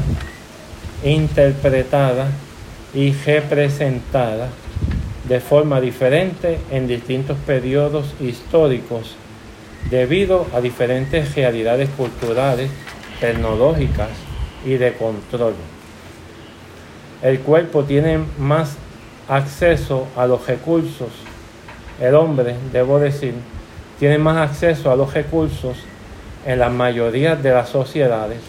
interpretada 1.03 2.27
y 2.93 3.11
representada 3.11 4.49
de 5.27 5.39
forma 5.39 5.81
diferente 5.81 6.59
en 6.69 6.87
distintos 6.87 7.35
periodos 7.39 8.13
históricos 8.19 9.15
debido 9.89 10.45
a 10.53 10.61
diferentes 10.61 11.33
realidades 11.33 11.89
culturales, 11.89 12.69
tecnológicas 13.19 14.09
y 14.63 14.73
de 14.73 14.93
control. 14.93 15.55
El 17.23 17.39
cuerpo 17.39 17.83
tiene 17.83 18.19
más 18.37 18.75
acceso 19.27 20.07
a 20.15 20.27
los 20.27 20.45
recursos, 20.45 21.09
el 21.99 22.13
hombre, 22.13 22.53
debo 22.71 22.99
decir, 22.99 23.33
tiene 23.97 24.19
más 24.19 24.51
acceso 24.51 24.91
a 24.91 24.95
los 24.95 25.15
recursos 25.15 25.77
en 26.47 26.59
la 26.59 26.69
mayoría 26.69 27.35
de 27.35 27.51
las 27.51 27.69
sociedades 27.69 28.39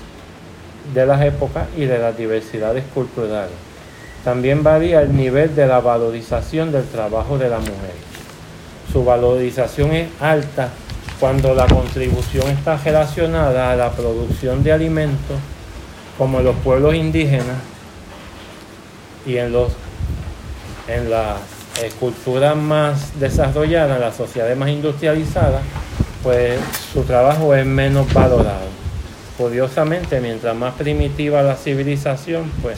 de 0.95 1.05
las 1.05 1.21
épocas 1.23 1.67
y 1.77 1.85
de 1.85 1.99
las 1.99 2.17
diversidades 2.17 2.85
culturales. 2.95 3.53
También 4.25 4.63
varía 4.63 5.03
el 5.03 5.15
nivel 5.15 5.55
de 5.55 5.67
la 5.67 5.81
valorización 5.81 6.73
del 6.73 6.85
trabajo 6.85 7.37
de 7.39 7.51
la 7.51 7.59
mujer. 7.59 7.95
Su 8.93 9.05
valorización 9.05 9.93
es 9.93 10.09
alta 10.21 10.71
cuando 11.19 11.55
la 11.55 11.67
contribución 11.67 12.49
está 12.49 12.77
relacionada 12.77 13.73
a 13.73 13.77
la 13.77 13.91
producción 13.91 14.63
de 14.63 14.73
alimentos, 14.73 15.37
como 16.17 16.39
en 16.39 16.45
los 16.45 16.57
pueblos 16.57 16.95
indígenas 16.95 17.59
y 19.27 19.37
en, 19.37 19.53
los, 19.53 19.73
en 20.87 21.11
las 21.11 21.39
culturas 21.99 22.57
más 22.57 23.19
desarrolladas, 23.19 23.97
en 23.97 24.01
las 24.01 24.17
sociedades 24.17 24.57
más 24.57 24.69
industrializadas, 24.69 25.63
pues 26.23 26.59
su 26.93 27.03
trabajo 27.03 27.55
es 27.55 27.65
menos 27.65 28.13
valorado. 28.13 28.67
Curiosamente, 29.37 30.21
mientras 30.21 30.57
más 30.57 30.75
primitiva 30.75 31.43
la 31.43 31.55
civilización, 31.55 32.51
pues 32.63 32.77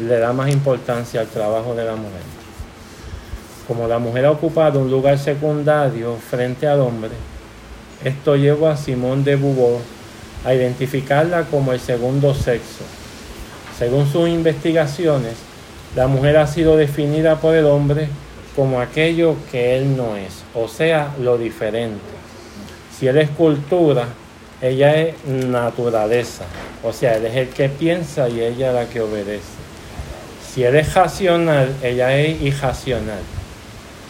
le 0.00 0.18
da 0.18 0.32
más 0.32 0.50
importancia 0.50 1.20
al 1.20 1.28
trabajo 1.28 1.74
de 1.74 1.84
la 1.84 1.96
mujer. 1.96 2.22
Como 3.66 3.88
la 3.88 3.98
mujer 3.98 4.26
ha 4.26 4.30
ocupado 4.30 4.80
un 4.80 4.90
lugar 4.90 5.18
secundario 5.18 6.16
frente 6.16 6.66
al 6.66 6.80
hombre, 6.80 7.10
esto 8.04 8.36
llevó 8.36 8.68
a 8.68 8.76
Simón 8.76 9.24
de 9.24 9.36
Beauvoir 9.36 9.80
a 10.44 10.52
identificarla 10.52 11.44
como 11.44 11.72
el 11.72 11.80
segundo 11.80 12.34
sexo. 12.34 12.84
Según 13.78 14.10
sus 14.10 14.28
investigaciones, 14.28 15.34
la 15.94 16.08
mujer 16.08 16.36
ha 16.36 16.46
sido 16.46 16.76
definida 16.76 17.36
por 17.36 17.54
el 17.54 17.66
hombre 17.66 18.08
como 18.56 18.80
aquello 18.80 19.36
que 19.50 19.76
él 19.76 19.96
no 19.96 20.16
es, 20.16 20.44
o 20.54 20.68
sea, 20.68 21.14
lo 21.20 21.38
diferente. 21.38 22.11
Si 22.98 23.06
él 23.06 23.18
es 23.18 23.30
cultura, 23.30 24.06
ella 24.60 24.94
es 24.94 25.24
naturaleza, 25.24 26.44
o 26.84 26.92
sea, 26.92 27.16
él 27.16 27.26
es 27.26 27.36
el 27.36 27.48
que 27.48 27.68
piensa 27.68 28.28
y 28.28 28.40
ella 28.40 28.72
la 28.72 28.86
que 28.86 29.00
obedece. 29.00 29.62
Si 30.52 30.62
él 30.62 30.76
es 30.76 30.94
racional, 30.94 31.74
ella 31.82 32.16
es 32.16 32.40
irracional. 32.40 33.22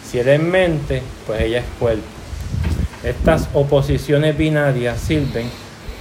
Si 0.05 0.19
él 0.19 0.27
es 0.27 0.39
mente, 0.39 1.01
pues 1.25 1.41
ella 1.41 1.59
es 1.59 1.65
cuerpo. 1.79 2.03
Estas 3.03 3.49
oposiciones 3.53 4.37
binarias 4.37 4.99
sirven 4.99 5.49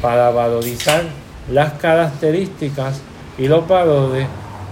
para 0.00 0.30
valorizar 0.30 1.04
las 1.50 1.74
características 1.74 3.00
y 3.38 3.48
los 3.48 3.66
valores 3.66 4.26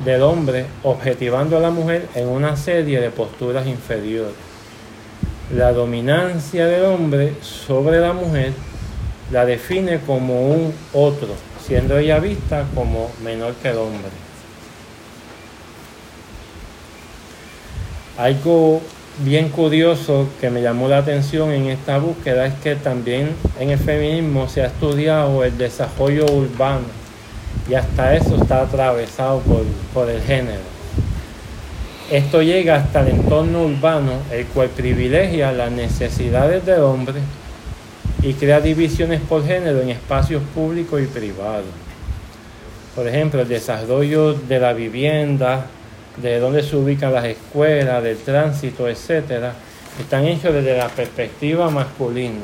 del 0.05 0.23
hombre, 0.23 0.67
objetivando 0.83 1.57
a 1.57 1.61
la 1.61 1.71
mujer 1.71 2.09
en 2.15 2.29
una 2.29 2.57
serie 2.57 3.01
de 3.01 3.11
posturas 3.11 3.67
inferiores. 3.67 4.50
La 5.55 5.73
dominancia 5.73 6.67
del 6.67 6.85
hombre 6.85 7.35
sobre 7.43 7.99
la 7.99 8.13
mujer 8.13 8.53
la 9.33 9.45
define 9.45 9.99
como 9.99 10.49
un 10.49 10.73
otro, 10.93 11.29
siendo 11.67 11.99
ella 11.99 12.21
vista 12.21 12.67
como 12.73 13.11
menor 13.25 13.55
que 13.55 13.71
el 13.71 13.79
hombre. 13.79 14.11
Algo 18.17 18.81
bien 19.25 19.49
curioso 19.49 20.29
que 20.41 20.51
me 20.51 20.63
llamó 20.63 20.87
la 20.87 20.99
atención 20.99 21.51
en 21.51 21.67
esta 21.67 21.99
búsqueda 21.99 22.47
es 22.47 22.55
que 22.55 22.77
también 22.77 23.35
en 23.59 23.71
el 23.71 23.79
feminismo 23.79 24.49
se 24.49 24.63
ha 24.63 24.67
estudiado 24.67 25.43
el 25.43 25.59
desarrollo 25.59 26.27
urbano 26.27 26.87
y 27.69 27.75
hasta 27.75 28.15
eso 28.15 28.37
está 28.41 28.63
atravesado 28.63 29.41
por, 29.41 29.65
por 29.93 30.09
el 30.09 30.23
género. 30.23 30.80
Esto 32.11 32.43
llega 32.43 32.75
hasta 32.75 33.03
el 33.03 33.09
entorno 33.15 33.67
urbano, 33.67 34.15
el 34.33 34.45
cual 34.47 34.69
privilegia 34.71 35.53
las 35.53 35.71
necesidades 35.71 36.67
del 36.67 36.81
hombre 36.81 37.21
y 38.21 38.33
crea 38.33 38.61
divisiones 38.61 39.21
por 39.21 39.47
género 39.47 39.81
en 39.81 39.91
espacios 39.91 40.43
públicos 40.53 41.01
y 41.01 41.07
privados. 41.07 41.71
Por 42.97 43.07
ejemplo, 43.07 43.43
el 43.43 43.49
desarrollo 43.49 44.33
de 44.33 44.59
la 44.59 44.73
vivienda, 44.73 45.67
de 46.17 46.41
dónde 46.41 46.65
se 46.65 46.75
ubican 46.75 47.13
las 47.13 47.27
escuelas, 47.27 48.03
del 48.03 48.17
tránsito, 48.17 48.89
etcétera, 48.89 49.53
están 50.01 50.25
hechos 50.25 50.53
desde 50.53 50.77
la 50.77 50.89
perspectiva 50.89 51.71
masculina. 51.71 52.43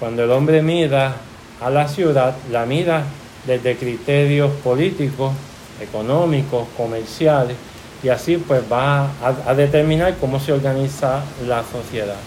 Cuando 0.00 0.24
el 0.24 0.32
hombre 0.32 0.62
mira 0.62 1.14
a 1.60 1.70
la 1.70 1.86
ciudad, 1.86 2.34
la 2.50 2.66
mira 2.66 3.04
desde 3.46 3.76
criterios 3.76 4.50
políticos, 4.64 5.32
económicos, 5.80 6.66
comerciales, 6.76 7.56
y 8.04 8.10
así 8.10 8.36
pues 8.36 8.62
va 8.70 9.08
a, 9.46 9.54
determinar 9.54 10.16
cómo 10.20 10.38
se 10.38 10.52
organiza 10.52 11.22
la 11.46 11.64
sociedad. 11.64 12.18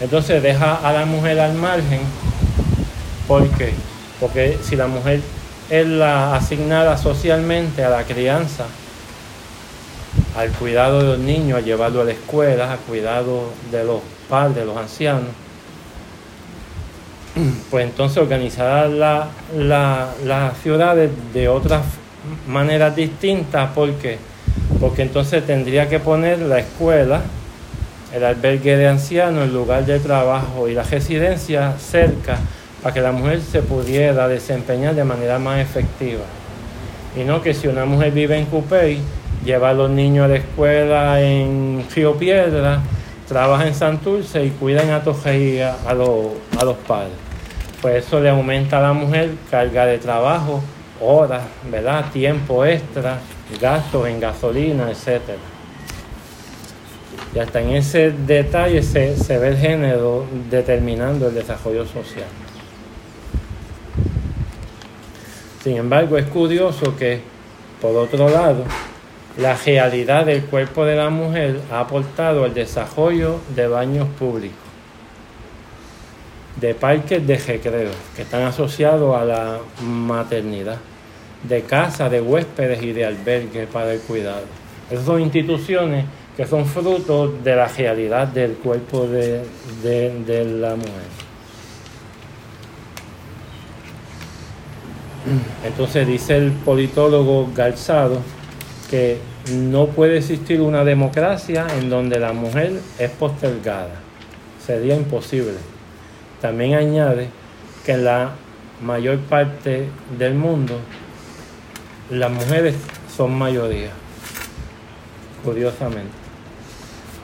Entonces 0.00 0.42
deja 0.42 0.76
a 0.76 0.92
la 0.94 1.04
mujer 1.04 1.38
al 1.40 1.52
margen. 1.52 2.00
¿Por 3.28 3.46
qué? 3.50 3.74
Porque 4.18 4.58
si 4.62 4.76
la 4.76 4.86
mujer 4.86 5.20
es 5.68 5.86
la 5.86 6.34
asignada 6.34 6.96
socialmente 6.96 7.84
a 7.84 7.90
la 7.90 8.04
crianza, 8.04 8.64
al 10.36 10.50
cuidado 10.52 11.00
de 11.00 11.04
los 11.04 11.18
niños, 11.18 11.58
a 11.58 11.60
llevarlo 11.60 12.00
a 12.00 12.04
la 12.04 12.12
escuela, 12.12 12.72
al 12.72 12.78
cuidado 12.78 13.50
de 13.70 13.84
los 13.84 14.00
padres, 14.30 14.56
de 14.56 14.64
los 14.64 14.76
ancianos, 14.78 15.28
pues 17.70 17.84
entonces 17.84 18.18
organizará 18.18 18.88
las 18.88 19.28
la, 20.24 20.52
ciudades 20.62 21.10
de 21.34 21.48
otras 21.48 21.82
maneras 22.48 22.96
distintas. 22.96 23.70
¿Por 23.72 23.92
qué? 23.96 24.18
Porque 24.18 24.33
entonces 25.02 25.44
tendría 25.46 25.88
que 25.88 25.98
poner 25.98 26.38
la 26.40 26.58
escuela, 26.58 27.22
el 28.14 28.24
albergue 28.24 28.76
de 28.76 28.86
ancianos, 28.86 29.44
el 29.44 29.52
lugar 29.52 29.86
de 29.86 29.98
trabajo 29.98 30.68
y 30.68 30.74
la 30.74 30.82
residencia 30.82 31.74
cerca 31.78 32.38
para 32.82 32.94
que 32.94 33.00
la 33.00 33.12
mujer 33.12 33.40
se 33.40 33.62
pudiera 33.62 34.28
desempeñar 34.28 34.94
de 34.94 35.04
manera 35.04 35.38
más 35.38 35.58
efectiva. 35.58 36.22
Y 37.16 37.24
no 37.24 37.42
que 37.42 37.54
si 37.54 37.66
una 37.66 37.84
mujer 37.84 38.12
vive 38.12 38.36
en 38.36 38.46
Cupey, 38.46 38.98
lleva 39.44 39.70
a 39.70 39.72
los 39.72 39.90
niños 39.90 40.26
a 40.26 40.28
la 40.28 40.36
escuela 40.36 41.20
en 41.20 41.84
Río 41.94 42.16
Piedra, 42.16 42.80
trabaja 43.26 43.66
en 43.66 43.74
Santurce 43.74 44.44
y 44.44 44.50
cuida 44.50 44.82
en 44.82 44.90
Atojeía 44.90 45.76
a, 45.86 45.94
los, 45.94 46.26
a 46.60 46.64
los 46.64 46.76
padres. 46.76 47.14
Pues 47.80 48.06
eso 48.06 48.20
le 48.20 48.30
aumenta 48.30 48.78
a 48.78 48.82
la 48.82 48.92
mujer 48.92 49.30
carga 49.50 49.86
de 49.86 49.98
trabajo, 49.98 50.62
horas, 51.00 51.42
¿verdad? 51.70 52.10
Tiempo 52.12 52.64
extra, 52.64 53.18
gastos 53.60 54.08
en 54.08 54.20
gasolina, 54.20 54.90
etc. 54.90 55.20
Y 57.34 57.38
hasta 57.38 57.60
en 57.60 57.70
ese 57.70 58.12
detalle 58.12 58.82
se, 58.82 59.16
se 59.16 59.38
ve 59.38 59.48
el 59.48 59.56
género 59.56 60.26
determinando 60.50 61.28
el 61.28 61.34
desarrollo 61.34 61.84
social. 61.84 62.28
Sin 65.62 65.76
embargo, 65.76 66.18
es 66.18 66.26
curioso 66.26 66.94
que, 66.96 67.20
por 67.80 67.96
otro 67.96 68.28
lado, 68.28 68.64
la 69.38 69.56
realidad 69.56 70.26
del 70.26 70.44
cuerpo 70.44 70.84
de 70.84 70.94
la 70.94 71.10
mujer 71.10 71.60
ha 71.72 71.80
aportado 71.80 72.44
al 72.44 72.54
desarrollo 72.54 73.40
de 73.56 73.66
baños 73.66 74.06
públicos, 74.18 74.58
de 76.60 76.74
parques 76.74 77.26
de 77.26 77.36
recreo 77.36 77.90
que 78.14 78.22
están 78.22 78.42
asociados 78.42 79.16
a 79.16 79.24
la 79.24 79.58
maternidad, 79.82 80.78
de 81.48 81.62
casas 81.62 82.10
de 82.10 82.20
huéspedes 82.20 82.82
y 82.82 82.92
de 82.92 83.04
albergues 83.04 83.68
para 83.68 83.92
el 83.92 84.00
cuidado. 84.00 84.44
Esas 84.90 85.04
son 85.04 85.20
instituciones 85.20 86.04
que 86.36 86.46
son 86.46 86.66
fruto 86.66 87.28
de 87.28 87.56
la 87.56 87.68
realidad 87.68 88.28
del 88.28 88.52
cuerpo 88.54 89.06
de, 89.06 89.42
de 89.82 90.44
la 90.44 90.74
mujer. 90.74 91.24
Entonces 95.64 96.06
dice 96.06 96.36
el 96.36 96.52
politólogo 96.52 97.50
Galzado, 97.54 98.18
que 98.90 99.18
no 99.52 99.86
puede 99.86 100.18
existir 100.18 100.60
una 100.60 100.84
democracia 100.84 101.66
en 101.78 101.88
donde 101.88 102.18
la 102.18 102.32
mujer 102.32 102.72
es 102.98 103.10
postergada. 103.10 104.00
Sería 104.64 104.94
imposible. 104.94 105.54
También 106.40 106.74
añade 106.74 107.28
que 107.84 107.96
la 107.96 108.32
mayor 108.82 109.18
parte 109.18 109.86
del 110.18 110.34
mundo 110.34 110.78
las 112.10 112.30
mujeres 112.30 112.74
son 113.14 113.36
mayoría, 113.36 113.90
curiosamente. 115.42 116.12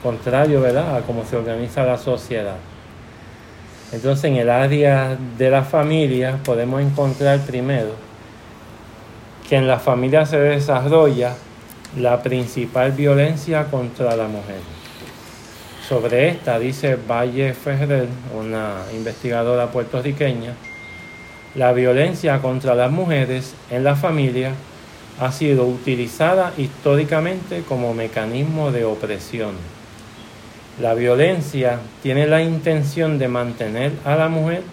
contrario 0.01 0.61
¿verdad? 0.61 0.97
a 0.97 1.01
cómo 1.01 1.23
se 1.25 1.37
organiza 1.37 1.83
la 1.83 1.97
sociedad. 1.97 2.57
Entonces 3.91 4.25
en 4.25 4.37
el 4.37 4.49
área 4.49 5.17
de 5.37 5.49
la 5.49 5.63
familia 5.63 6.39
podemos 6.43 6.81
encontrar 6.81 7.39
primero 7.41 7.91
que 9.47 9.57
en 9.57 9.67
la 9.67 9.79
familia 9.79 10.25
se 10.25 10.39
desarrolla 10.39 11.35
la 11.97 12.23
principal 12.23 12.93
violencia 12.93 13.65
contra 13.65 14.15
la 14.15 14.27
mujer. 14.27 14.61
Sobre 15.87 16.29
esta 16.29 16.57
dice 16.57 16.95
Valle 16.95 17.53
Ferrer, 17.53 18.07
una 18.33 18.77
investigadora 18.93 19.67
puertorriqueña, 19.67 20.53
la 21.53 21.73
violencia 21.73 22.39
contra 22.41 22.73
las 22.75 22.89
mujeres 22.89 23.53
en 23.69 23.83
la 23.83 23.95
familia 23.95 24.53
ha 25.19 25.31
sido 25.31 25.65
utilizada 25.65 26.53
históricamente 26.57 27.63
como 27.67 27.93
mecanismo 27.93 28.71
de 28.71 28.85
opresión. 28.85 29.55
La 30.79 30.93
violencia 30.93 31.79
tiene 32.01 32.27
la 32.27 32.41
intención 32.41 33.19
de 33.19 33.27
mantener 33.27 33.91
a 34.05 34.15
la 34.15 34.29
mujer 34.29 34.63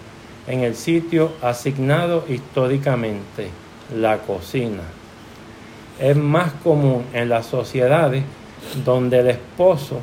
en 0.46 0.60
el 0.60 0.74
sitio 0.74 1.32
asignado 1.42 2.24
históricamente, 2.28 3.50
la 3.94 4.18
cocina. 4.18 4.82
Es 5.98 6.16
más 6.16 6.52
común 6.64 7.04
en 7.12 7.28
las 7.28 7.46
sociedades 7.46 8.22
donde 8.84 9.18
el 9.18 9.28
esposo 9.28 10.00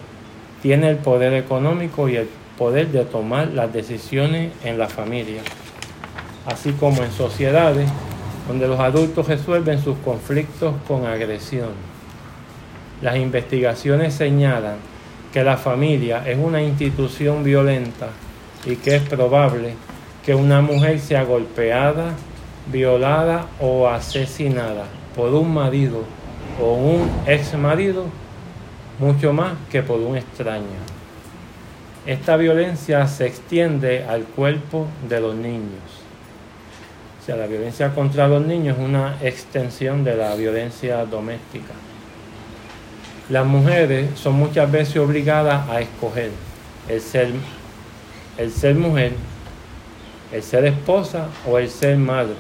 tiene 0.61 0.89
el 0.89 0.97
poder 0.97 1.33
económico 1.33 2.09
y 2.09 2.17
el 2.17 2.29
poder 2.57 2.89
de 2.89 3.05
tomar 3.05 3.47
las 3.49 3.71
decisiones 3.73 4.51
en 4.63 4.77
la 4.77 4.87
familia, 4.87 5.41
así 6.45 6.71
como 6.73 7.03
en 7.03 7.11
sociedades 7.11 7.89
donde 8.47 8.67
los 8.67 8.79
adultos 8.79 9.27
resuelven 9.27 9.81
sus 9.81 9.97
conflictos 9.97 10.75
con 10.87 11.05
agresión. 11.05 11.69
Las 13.01 13.17
investigaciones 13.17 14.13
señalan 14.13 14.77
que 15.33 15.43
la 15.43 15.57
familia 15.57 16.23
es 16.25 16.37
una 16.37 16.61
institución 16.61 17.43
violenta 17.43 18.09
y 18.65 18.77
que 18.77 18.95
es 18.95 19.01
probable 19.03 19.73
que 20.25 20.33
una 20.33 20.61
mujer 20.61 20.99
sea 20.99 21.23
golpeada, 21.23 22.13
violada 22.71 23.45
o 23.59 23.87
asesinada 23.87 24.85
por 25.15 25.33
un 25.33 25.53
marido 25.53 26.03
o 26.61 26.73
un 26.73 27.09
ex 27.27 27.53
marido 27.57 28.05
mucho 28.99 29.33
más 29.33 29.53
que 29.69 29.83
por 29.83 29.99
un 29.99 30.17
extraño. 30.17 30.95
Esta 32.05 32.37
violencia 32.37 33.07
se 33.07 33.25
extiende 33.25 34.05
al 34.05 34.23
cuerpo 34.23 34.87
de 35.09 35.19
los 35.19 35.35
niños. 35.35 36.04
O 37.25 37.27
sea, 37.27 37.37
la 37.37 37.47
violencia 37.47 37.89
contra 37.89 38.27
los 38.27 38.45
niños 38.45 38.77
es 38.77 38.85
una 38.85 39.17
extensión 39.19 40.03
de 40.03 40.15
la 40.15 40.35
violencia 40.35 41.03
doméstica. 41.07 41.73
Las 43.29 43.47
mujeres 43.47 44.11
son 44.13 44.35
muchas 44.35 44.71
veces 44.71 44.97
obligadas 44.97 45.67
a 45.67 45.81
escoger 45.81 46.29
el 46.87 47.01
ser, 47.01 47.31
el 48.37 48.51
ser 48.51 48.75
mujer, 48.75 49.13
el 50.31 50.43
ser 50.43 50.65
esposa 50.65 51.29
o 51.47 51.57
el 51.57 51.67
ser 51.67 51.97
madre, 51.97 52.35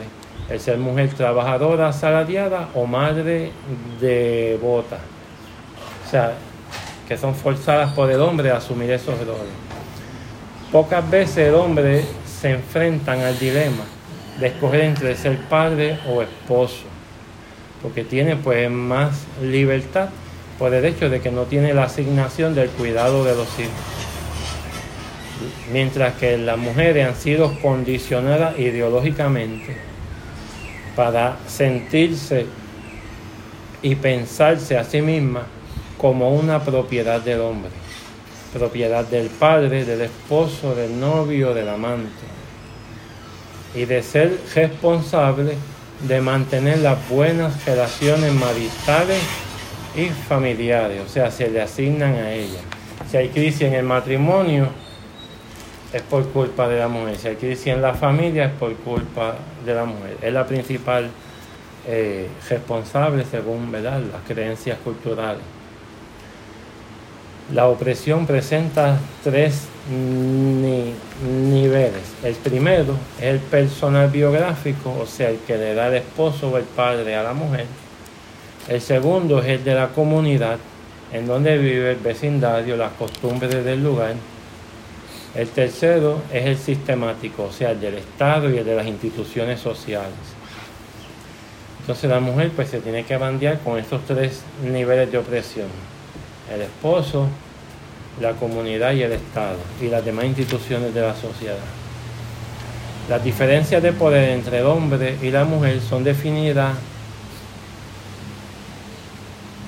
el 0.51 0.59
ser 0.59 0.77
mujer 0.77 1.09
trabajadora 1.15 1.87
asalariada 1.87 2.69
o 2.75 2.85
madre 2.85 3.53
devota. 3.99 4.99
O 6.05 6.11
sea, 6.11 6.33
que 7.07 7.17
son 7.17 7.33
forzadas 7.33 7.91
por 7.93 8.11
el 8.11 8.21
hombre 8.21 8.51
a 8.51 8.57
asumir 8.57 8.91
esos 8.91 9.17
roles. 9.17 9.55
Pocas 10.71 11.09
veces 11.09 11.47
el 11.47 11.55
hombre 11.55 12.05
se 12.39 12.51
enfrentan 12.51 13.21
al 13.21 13.39
dilema 13.39 13.94
de 14.39 14.47
escoger 14.47 14.81
entre 14.81 15.15
ser 15.15 15.37
padre 15.49 15.97
o 16.07 16.21
esposo, 16.21 16.83
porque 17.81 18.03
tiene 18.03 18.35
pues 18.35 18.69
más 18.69 19.25
libertad 19.41 20.09
por 20.59 20.73
el 20.73 20.85
hecho 20.85 21.09
de 21.09 21.21
que 21.21 21.31
no 21.31 21.43
tiene 21.43 21.73
la 21.73 21.83
asignación 21.83 22.55
del 22.55 22.69
cuidado 22.69 23.23
de 23.23 23.35
los 23.35 23.47
hijos. 23.59 23.71
Mientras 25.71 26.15
que 26.15 26.37
las 26.37 26.57
mujeres 26.57 27.07
han 27.07 27.15
sido 27.15 27.59
condicionadas 27.59 28.57
ideológicamente 28.57 29.75
para 30.95 31.37
sentirse 31.47 32.45
y 33.81 33.95
pensarse 33.95 34.77
a 34.77 34.83
sí 34.83 35.01
mismas 35.01 35.43
como 35.97 36.29
una 36.29 36.63
propiedad 36.63 37.19
del 37.19 37.41
hombre, 37.41 37.71
propiedad 38.53 39.05
del 39.05 39.27
padre, 39.27 39.83
del 39.83 40.01
esposo, 40.01 40.73
del 40.73 40.97
novio, 40.97 41.53
del 41.53 41.67
amante, 41.67 42.34
y 43.75 43.85
de 43.85 44.01
ser 44.01 44.39
responsable 44.53 45.55
de 46.07 46.21
mantener 46.21 46.79
las 46.79 47.07
buenas 47.09 47.65
relaciones 47.65 48.33
maritales 48.33 49.21
y 49.95 50.07
familiares, 50.07 51.01
o 51.05 51.09
sea, 51.09 51.31
se 51.31 51.49
le 51.49 51.61
asignan 51.61 52.15
a 52.15 52.31
ella. 52.31 52.59
Si 53.09 53.17
hay 53.17 53.29
crisis 53.29 53.61
en 53.61 53.73
el 53.73 53.83
matrimonio, 53.83 54.67
es 55.93 56.01
por 56.01 56.27
culpa 56.29 56.67
de 56.67 56.79
la 56.79 56.87
mujer. 56.87 57.17
Si 57.17 57.27
hay 57.29 57.35
crisis 57.35 57.67
en 57.67 57.81
la 57.81 57.93
familia, 57.93 58.45
es 58.45 58.51
por 58.53 58.73
culpa 58.75 59.35
de 59.65 59.73
la 59.73 59.85
mujer. 59.85 60.17
Es 60.21 60.33
la 60.33 60.45
principal 60.45 61.09
eh, 61.87 62.27
responsable 62.49 63.23
según 63.23 63.71
¿verdad? 63.71 64.01
las 64.11 64.21
creencias 64.27 64.77
culturales. 64.79 65.43
La 67.53 67.67
opresión 67.67 68.25
presenta 68.25 68.99
tres 69.23 69.67
niveles. 69.89 72.03
El 72.23 72.35
primero 72.35 72.95
es 73.19 73.25
el 73.25 73.39
personal 73.39 74.09
biográfico, 74.09 74.95
o 74.99 75.05
sea, 75.05 75.29
el 75.29 75.39
que 75.39 75.57
le 75.57 75.75
da 75.75 75.87
el 75.87 75.95
esposo 75.95 76.49
o 76.49 76.57
el 76.57 76.63
padre 76.63 77.15
a 77.15 77.23
la 77.23 77.33
mujer. 77.33 77.65
El 78.67 78.81
segundo 78.81 79.39
es 79.39 79.47
el 79.47 79.63
de 79.63 79.75
la 79.75 79.89
comunidad, 79.89 80.57
en 81.13 81.27
donde 81.27 81.57
vive 81.57 81.91
el 81.91 81.97
vecindario, 81.97 82.77
las 82.77 82.93
costumbres 82.93 83.63
del 83.63 83.83
lugar. 83.83 84.15
El 85.35 85.49
tercero 85.49 86.21
es 86.31 86.45
el 86.45 86.57
sistemático, 86.57 87.43
o 87.43 87.51
sea, 87.51 87.71
el 87.71 87.81
del 87.81 87.95
Estado 87.95 88.49
y 88.49 88.57
el 88.57 88.65
de 88.65 88.75
las 88.75 88.87
instituciones 88.87 89.59
sociales. 89.59 90.13
Entonces 91.81 92.09
la 92.09 92.19
mujer 92.19 92.51
pues 92.55 92.69
se 92.69 92.79
tiene 92.79 93.03
que 93.03 93.17
bandear 93.17 93.59
con 93.59 93.77
estos 93.77 94.01
tres 94.05 94.41
niveles 94.63 95.11
de 95.11 95.19
opresión 95.19 95.67
el 96.53 96.61
esposo, 96.61 97.27
la 98.21 98.33
comunidad 98.33 98.93
y 98.93 99.03
el 99.03 99.11
Estado 99.13 99.57
y 99.81 99.87
las 99.87 100.03
demás 100.03 100.25
instituciones 100.25 100.93
de 100.93 101.01
la 101.01 101.15
sociedad. 101.15 101.57
Las 103.09 103.23
diferencias 103.23 103.83
de 103.83 103.93
poder 103.93 104.29
entre 104.29 104.59
el 104.59 104.65
hombre 104.65 105.17
y 105.21 105.29
la 105.29 105.43
mujer 105.43 105.79
son 105.81 106.03
definidas 106.03 106.75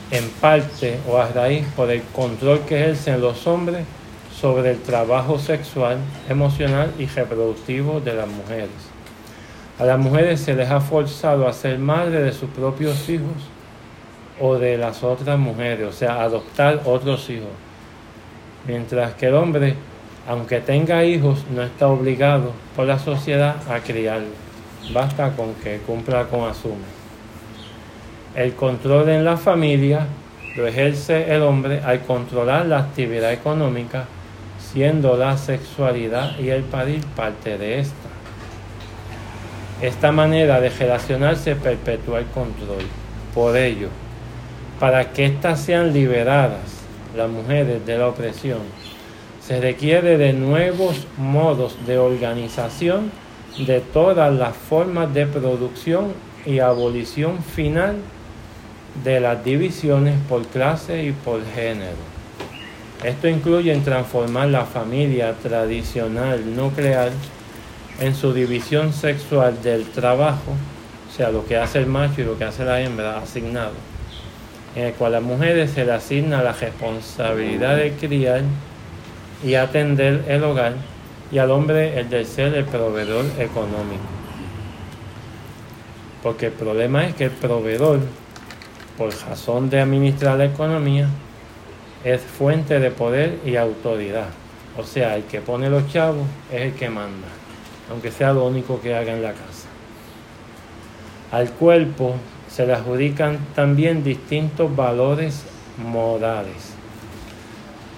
en 0.09 0.29
parte 0.41 0.99
o 1.07 1.17
a 1.17 1.27
raíz 1.27 1.65
por 1.75 1.91
el 1.91 2.01
control 2.15 2.61
que 2.61 2.79
ejercen 2.79 3.21
los 3.21 3.45
hombres 3.45 3.85
sobre 4.39 4.71
el 4.71 4.79
trabajo 4.79 5.37
sexual, 5.39 5.97
emocional 6.29 6.93
y 6.97 7.05
reproductivo 7.05 7.99
de 7.99 8.13
las 8.13 8.27
mujeres. 8.27 8.69
A 9.79 9.85
las 9.85 9.99
mujeres 9.99 10.39
se 10.39 10.55
les 10.55 10.69
ha 10.71 10.79
forzado 10.79 11.47
a 11.47 11.53
ser 11.53 11.77
madre 11.77 12.21
de 12.21 12.31
sus 12.31 12.49
propios 12.49 13.07
hijos 13.09 13.35
o 14.39 14.55
de 14.55 14.77
las 14.77 15.03
otras 15.03 15.37
mujeres, 15.37 15.87
o 15.87 15.91
sea, 15.91 16.21
adoptar 16.21 16.81
otros 16.85 17.29
hijos. 17.29 17.66
Mientras 18.68 19.13
que 19.13 19.28
el 19.28 19.36
hombre, 19.36 19.76
aunque 20.28 20.59
tenga 20.59 21.05
hijos, 21.05 21.45
no 21.53 21.63
está 21.63 21.88
obligado 21.88 22.51
por 22.76 22.86
la 22.86 22.99
sociedad 22.99 23.55
a 23.70 23.80
criarlos. 23.80 24.34
Basta 24.93 25.32
con 25.32 25.53
que 25.55 25.78
cumpla 25.80 26.26
con 26.26 26.49
asume. 26.49 26.97
El 28.36 28.53
control 28.53 29.09
en 29.09 29.24
la 29.24 29.38
familia 29.38 30.05
lo 30.55 30.68
ejerce 30.68 31.34
el 31.34 31.43
hombre 31.43 31.82
al 31.84 32.01
controlar 32.01 32.65
la 32.65 32.80
actividad 32.80 33.32
económica, 33.32 34.05
siendo 34.59 35.15
la 35.15 35.38
sexualidad 35.38 36.38
y 36.38 36.49
el 36.49 36.63
parir 36.63 37.05
parte 37.15 37.57
de 37.57 37.80
esta. 37.80 37.95
Esta 39.82 40.11
manera 40.11 40.59
de 40.59 40.70
relacionarse 40.70 41.55
perpetúa 41.55 42.20
el 42.20 42.26
control. 42.26 42.84
Por 43.34 43.55
ello, 43.55 43.89
para 44.80 45.11
que 45.11 45.26
éstas 45.26 45.61
sean 45.61 45.93
liberadas, 45.93 46.76
las 47.18 47.30
mujeres, 47.30 47.86
de 47.86 47.97
la 47.97 48.07
opresión, 48.07 48.59
se 49.41 49.59
requiere 49.59 50.18
de 50.18 50.34
nuevos 50.34 51.07
modos 51.18 51.78
de 51.86 51.97
organización 51.97 53.11
de 53.65 53.80
todas 53.82 54.34
las 54.34 54.55
formas 54.55 55.13
de 55.13 55.26
producción 55.26 56.13
y 56.45 56.59
abolición 56.59 57.41
final 57.41 57.95
de 59.03 59.20
las 59.20 59.43
divisiones 59.43 60.15
por 60.30 60.45
clase 60.47 61.03
y 61.03 61.11
por 61.11 61.41
género. 61.55 62.18
Esto 63.03 63.28
incluye 63.28 63.74
en 63.74 63.84
transformar 63.84 64.49
la 64.49 64.65
familia 64.65 65.34
tradicional 65.34 66.55
nuclear 66.55 67.11
en 67.99 68.15
su 68.15 68.34
división 68.34 68.93
sexual 68.93 69.61
del 69.63 69.86
trabajo, 69.86 70.51
o 71.09 71.15
sea, 71.15 71.32
lo 71.32 71.45
que 71.45 71.57
hace 71.57 71.80
el 71.80 71.88
macho 71.88 72.22
y 72.22 72.26
lo 72.26 72.38
que 72.38 72.43
hace 72.43 72.63
la 72.65 72.82
hembra 72.82 73.20
asignado 73.20 73.96
en 74.78 74.84
el 74.84 74.93
cual 74.93 75.15
a 75.15 75.19
las 75.19 75.28
mujeres 75.28 75.71
se 75.71 75.86
le 75.86 75.91
asigna 75.91 76.43
la 76.43 76.53
responsabilidad 76.53 77.78
de 77.78 77.93
criar 77.93 78.43
y 79.43 79.55
atender 79.55 80.23
el 80.28 80.43
hogar 80.43 80.73
y 81.32 81.39
al 81.39 81.49
hombre 81.49 81.99
el 81.99 82.11
de 82.11 82.23
ser 82.25 82.53
el 82.53 82.63
proveedor 82.63 83.25
económico. 83.39 84.03
Porque 86.21 86.45
el 86.47 86.51
problema 86.51 87.07
es 87.07 87.15
que 87.15 87.23
el 87.23 87.32
proveedor, 87.32 88.01
por 88.99 89.11
razón 89.28 89.67
de 89.71 89.82
administrar 89.82 90.38
la 90.38 90.45
economía, 90.45 91.09
es 92.03 92.21
fuente 92.21 92.80
de 92.80 92.91
poder 92.91 93.39
y 93.43 93.55
autoridad. 93.55 94.28
O 94.78 94.84
sea, 94.84 95.15
el 95.15 95.23
que 95.23 95.41
pone 95.41 95.71
los 95.71 95.91
chavos 95.91 96.28
es 96.53 96.61
el 96.61 96.73
que 96.73 96.88
manda, 96.88 97.28
aunque 97.89 98.11
sea 98.11 98.32
lo 98.32 98.45
único 98.45 98.80
que 98.80 98.93
haga 98.93 99.11
en 99.11 99.23
la 99.23 99.32
casa. 99.32 99.69
Al 101.32 101.49
cuerpo 101.53 102.15
se 102.58 102.66
le 102.66 102.74
adjudican 102.74 103.38
también 103.53 104.03
distintos 104.03 104.76
valores 104.76 105.45
morales. 105.78 106.74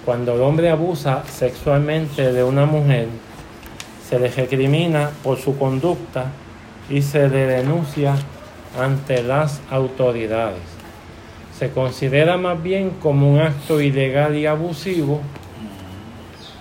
Cuando 0.04 0.34
el 0.34 0.42
hombre 0.42 0.68
abusa 0.68 1.22
sexualmente 1.26 2.30
de 2.30 2.44
una 2.44 2.66
mujer, 2.66 3.08
se 4.06 4.18
le 4.18 4.28
recrimina 4.28 5.12
por 5.22 5.38
su 5.38 5.56
conducta 5.56 6.26
y 6.90 7.00
se 7.00 7.30
le 7.30 7.46
denuncia 7.46 8.16
ante 8.78 9.22
las 9.22 9.62
autoridades. 9.70 10.60
Se 11.58 11.70
considera 11.70 12.36
más 12.36 12.62
bien 12.62 12.90
como 13.00 13.32
un 13.32 13.38
acto 13.38 13.80
ilegal 13.80 14.36
y 14.36 14.44
abusivo, 14.44 15.22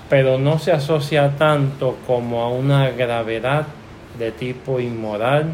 pero 0.10 0.39
no 0.39 0.58
se 0.58 0.72
asocia 0.72 1.36
tanto 1.38 1.97
como 2.08 2.43
a 2.43 2.50
una 2.50 2.91
gravedad 2.91 3.68
de 4.18 4.32
tipo 4.32 4.80
inmoral, 4.80 5.52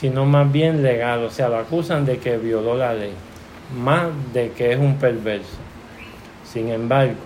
sino 0.00 0.24
más 0.24 0.50
bien 0.50 0.82
legal. 0.82 1.22
O 1.24 1.30
sea, 1.30 1.48
lo 1.48 1.58
acusan 1.58 2.06
de 2.06 2.18
que 2.18 2.38
violó 2.38 2.76
la 2.76 2.94
ley, 2.94 3.12
más 3.76 4.06
de 4.32 4.50
que 4.52 4.72
es 4.72 4.78
un 4.78 4.96
perverso. 4.96 5.58
Sin 6.44 6.70
embargo, 6.70 7.20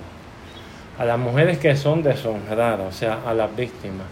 a 0.98 1.04
las 1.04 1.18
mujeres 1.18 1.58
que 1.58 1.76
son 1.76 2.02
deshonradas, 2.02 2.80
o 2.88 2.92
sea, 2.92 3.20
a 3.26 3.32
las 3.32 3.54
víctimas, 3.54 4.06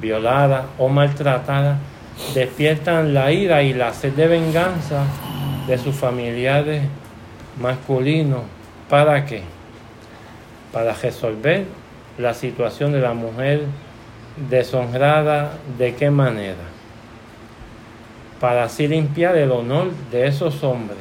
violadas 0.00 0.66
o 0.78 0.88
maltratadas, 0.88 1.78
despiertan 2.32 3.12
la 3.12 3.32
ira 3.32 3.62
y 3.62 3.74
la 3.74 3.92
sed 3.92 4.12
de 4.12 4.28
venganza 4.28 5.04
de 5.66 5.76
sus 5.76 5.94
familiares 5.94 6.82
masculinos. 7.60 8.42
¿Para 8.88 9.26
qué? 9.26 9.42
Para 10.72 10.92
resolver 10.94 11.64
la 12.18 12.34
situación 12.34 12.92
de 12.92 13.00
la 13.00 13.14
mujer 13.14 13.62
deshonrada, 14.48 15.52
¿de 15.76 15.94
qué 15.94 16.10
manera? 16.10 16.75
Para 18.40 18.64
así 18.64 18.86
limpiar 18.86 19.36
el 19.36 19.50
honor 19.50 19.90
de 20.10 20.26
esos 20.26 20.62
hombres 20.62 20.98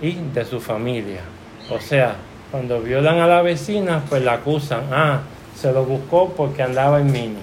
y 0.00 0.12
de 0.12 0.44
su 0.44 0.60
familia. 0.60 1.20
O 1.70 1.78
sea, 1.78 2.16
cuando 2.50 2.80
violan 2.80 3.18
a 3.18 3.26
la 3.26 3.42
vecina, 3.42 4.02
pues 4.08 4.22
la 4.22 4.34
acusan. 4.34 4.82
Ah, 4.92 5.20
se 5.54 5.72
lo 5.72 5.84
buscó 5.84 6.30
porque 6.30 6.62
andaba 6.62 7.00
en 7.00 7.10
mini 7.10 7.42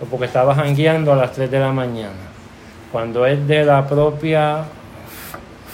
o 0.00 0.04
porque 0.06 0.26
estaba 0.26 0.54
jangueando 0.54 1.12
a 1.12 1.16
las 1.16 1.32
3 1.32 1.50
de 1.50 1.60
la 1.60 1.72
mañana. 1.72 2.30
Cuando 2.90 3.26
es 3.26 3.46
de 3.46 3.64
la 3.64 3.86
propia 3.86 4.64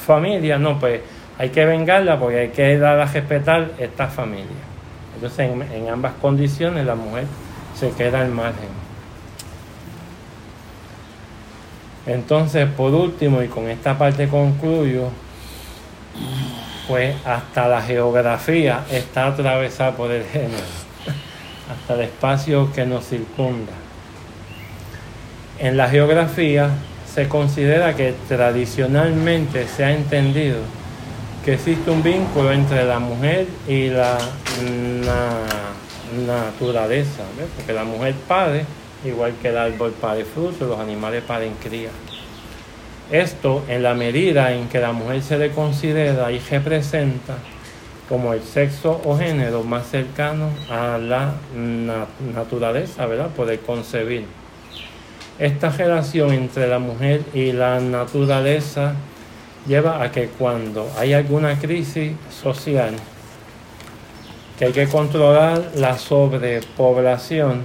familia, 0.06 0.58
no, 0.58 0.78
pues 0.78 1.00
hay 1.38 1.50
que 1.50 1.64
vengarla 1.64 2.18
porque 2.18 2.38
hay 2.38 2.48
que 2.48 2.78
dar 2.78 3.00
a 3.00 3.06
respetar 3.06 3.70
esta 3.78 4.08
familia. 4.08 4.44
Entonces, 5.14 5.50
en, 5.50 5.62
en 5.72 5.88
ambas 5.88 6.12
condiciones, 6.20 6.84
la 6.84 6.94
mujer 6.94 7.24
se 7.74 7.90
queda 7.90 8.20
al 8.20 8.28
margen. 8.28 8.68
Entonces, 12.06 12.68
por 12.68 12.94
último, 12.94 13.42
y 13.42 13.48
con 13.48 13.68
esta 13.68 13.98
parte 13.98 14.28
concluyo, 14.28 15.08
pues 16.86 17.16
hasta 17.24 17.66
la 17.66 17.82
geografía 17.82 18.84
está 18.90 19.26
atravesada 19.26 19.96
por 19.96 20.12
el 20.12 20.24
género, 20.24 20.62
hasta 21.72 21.94
el 21.94 22.02
espacio 22.02 22.72
que 22.72 22.86
nos 22.86 23.06
circunda. 23.08 23.72
En 25.58 25.76
la 25.76 25.88
geografía 25.88 26.70
se 27.12 27.28
considera 27.28 27.96
que 27.96 28.14
tradicionalmente 28.28 29.66
se 29.66 29.84
ha 29.84 29.92
entendido 29.92 30.58
que 31.44 31.54
existe 31.54 31.90
un 31.90 32.02
vínculo 32.02 32.52
entre 32.52 32.84
la 32.84 32.98
mujer 32.98 33.46
y 33.66 33.88
la 33.88 34.18
naturaleza, 36.26 37.22
porque 37.56 37.72
la 37.72 37.84
mujer 37.84 38.14
pare, 38.28 38.64
igual 39.04 39.34
que 39.40 39.48
el 39.48 39.58
árbol 39.58 39.92
pare 39.92 40.24
fruto, 40.24 40.66
los 40.66 40.78
animales 40.78 41.22
paren 41.22 41.54
cría. 41.62 41.90
Esto 43.10 43.64
en 43.68 43.82
la 43.82 43.94
medida 43.94 44.52
en 44.52 44.68
que 44.68 44.80
la 44.80 44.92
mujer 44.92 45.22
se 45.22 45.38
le 45.38 45.50
considera 45.50 46.32
y 46.32 46.38
representa 46.38 47.34
como 48.08 48.32
el 48.32 48.42
sexo 48.42 49.00
o 49.04 49.16
género 49.16 49.62
más 49.62 49.86
cercano 49.88 50.50
a 50.70 50.98
la 50.98 51.34
naturaleza, 52.34 53.06
¿verdad? 53.06 53.28
Poder 53.30 53.60
concebir. 53.60 54.24
Esta 55.38 55.70
relación 55.70 56.32
entre 56.32 56.66
la 56.66 56.78
mujer 56.78 57.22
y 57.34 57.52
la 57.52 57.78
naturaleza 57.78 58.94
lleva 59.66 60.02
a 60.02 60.10
que 60.10 60.28
cuando 60.28 60.90
hay 60.98 61.12
alguna 61.12 61.58
crisis 61.58 62.12
social, 62.30 62.94
que 64.58 64.66
hay 64.66 64.72
que 64.72 64.88
controlar 64.88 65.72
la 65.74 65.98
sobrepoblación, 65.98 67.62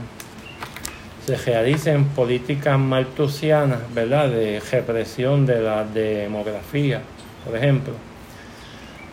se 1.26 1.36
realicen 1.38 2.06
políticas 2.06 2.80
maltusianas, 2.80 3.80
¿verdad?, 3.94 4.30
de 4.30 4.60
represión 4.72 5.46
de 5.46 5.62
la 5.62 5.84
demografía, 5.84 7.02
por 7.46 7.56
ejemplo, 7.56 7.94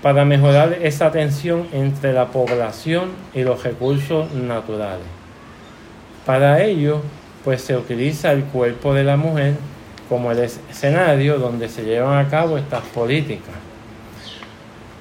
para 0.03 0.25
mejorar 0.25 0.79
esa 0.81 1.11
tensión 1.11 1.69
entre 1.73 2.13
la 2.13 2.27
población 2.27 3.11
y 3.35 3.43
los 3.43 3.63
recursos 3.63 4.33
naturales. 4.33 5.07
Para 6.25 6.63
ello, 6.63 7.03
pues 7.45 7.63
se 7.63 7.77
utiliza 7.77 8.33
el 8.33 8.45
cuerpo 8.45 8.95
de 8.95 9.05
la 9.05 9.17
mujer 9.17 9.55
como 10.09 10.33
el 10.33 10.39
escenario 10.39 11.39
donde 11.39 11.69
se 11.69 11.85
llevan 11.85 12.25
a 12.25 12.29
cabo 12.29 12.57
estas 12.57 12.83
políticas, 12.87 13.55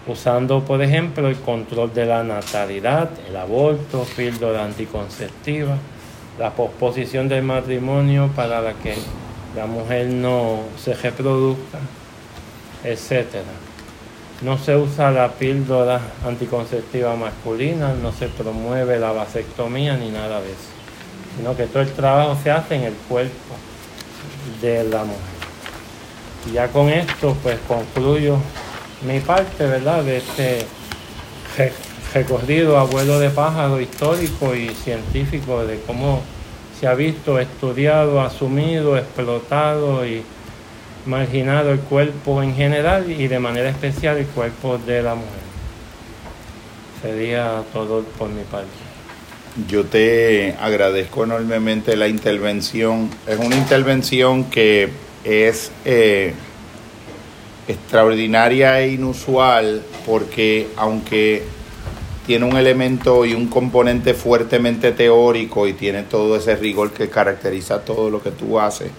usando 0.08 0.62
por 0.64 0.82
ejemplo 0.82 1.30
el 1.30 1.38
control 1.38 1.94
de 1.94 2.06
la 2.06 2.24
natalidad, 2.24 3.10
el 3.30 3.38
aborto, 3.38 4.06
píldora 4.16 4.66
anticonceptiva, 4.66 5.78
la 6.40 6.52
posposición 6.52 7.28
del 7.28 7.44
matrimonio 7.44 8.30
para 8.36 8.62
la 8.62 8.74
que 8.74 8.96
la 9.56 9.66
mujer 9.66 10.08
no 10.08 10.60
se 10.78 10.94
reproduzca, 10.94 11.80
etc. 12.84 13.38
No 14.42 14.58
se 14.58 14.76
usa 14.76 15.10
la 15.10 15.30
píldora 15.30 16.00
anticonceptiva 16.26 17.16
masculina, 17.16 17.94
no 17.94 18.12
se 18.12 18.28
promueve 18.28 19.00
la 19.00 19.12
vasectomía 19.12 19.98
ni 19.98 20.10
nada 20.10 20.42
de 20.42 20.52
eso, 20.52 20.70
sino 21.36 21.56
que 21.58 21.66
todo 21.66 21.82
el 21.82 21.92
trabajo 21.92 22.38
se 22.44 22.52
hace 22.52 22.76
en 22.76 22.84
el 22.84 22.94
cuerpo 22.94 23.56
de 24.62 24.84
la 24.84 25.04
mujer. 25.04 25.22
Y 26.48 26.54
ya 26.54 26.68
con 26.68 26.90
esto 26.90 27.36
pues 27.42 27.58
concluyo 27.68 28.38
mi 29.08 29.20
parte, 29.20 29.66
¿verdad? 29.66 30.04
De 30.04 30.18
este 30.18 30.66
recorrido 32.14 32.78
abuelo 32.78 33.20
de 33.20 33.30
pájaro 33.30 33.82
histórico 33.82 34.56
y 34.56 34.70
científico 34.70 35.66
de 35.66 35.80
cómo 35.82 36.22
se 36.80 36.88
ha 36.88 36.94
visto 36.94 37.40
estudiado, 37.40 38.22
asumido, 38.22 38.98
explotado 38.98 40.06
y 40.06 40.24
marginado 41.06 41.72
el 41.72 41.80
cuerpo 41.80 42.44
en 42.44 42.56
general 42.56 43.10
y 43.10 43.28
de 43.28 43.40
manera 43.40 43.70
especial 43.70 44.18
el 44.18 44.28
cuerpo 44.28 44.78
de 44.78 45.02
la 45.02 45.16
mujer. 45.16 45.48
Sería 47.02 47.64
todo 47.74 48.04
por 48.18 48.30
mi 48.30 48.44
parte. 48.44 48.68
Yo 49.68 49.86
te 49.86 50.56
agradezco 50.60 51.24
enormemente 51.24 51.96
la 51.96 52.08
intervención. 52.08 53.10
Es 53.26 53.40
una 53.40 53.56
intervención 53.56 54.44
que 54.46 54.90
es 55.24 55.72
eh, 55.84 56.34
extraordinaria 57.68 58.80
e 58.82 58.90
inusual 58.90 59.82
porque 60.06 60.68
aunque 60.78 61.44
tiene 62.28 62.46
un 62.46 62.58
elemento 62.58 63.26
y 63.26 63.34
un 63.34 63.48
componente 63.48 64.14
fuertemente 64.14 64.92
teórico 64.92 65.66
y 65.66 65.72
tiene 65.72 66.04
todo 66.04 66.36
ese 66.36 66.58
rigor 66.58 66.92
que 66.92 67.10
caracteriza 67.10 67.86
todo 67.86 68.10
lo 68.10 68.22
que 68.22 68.32
tú 68.32 68.60
haces 68.60 68.92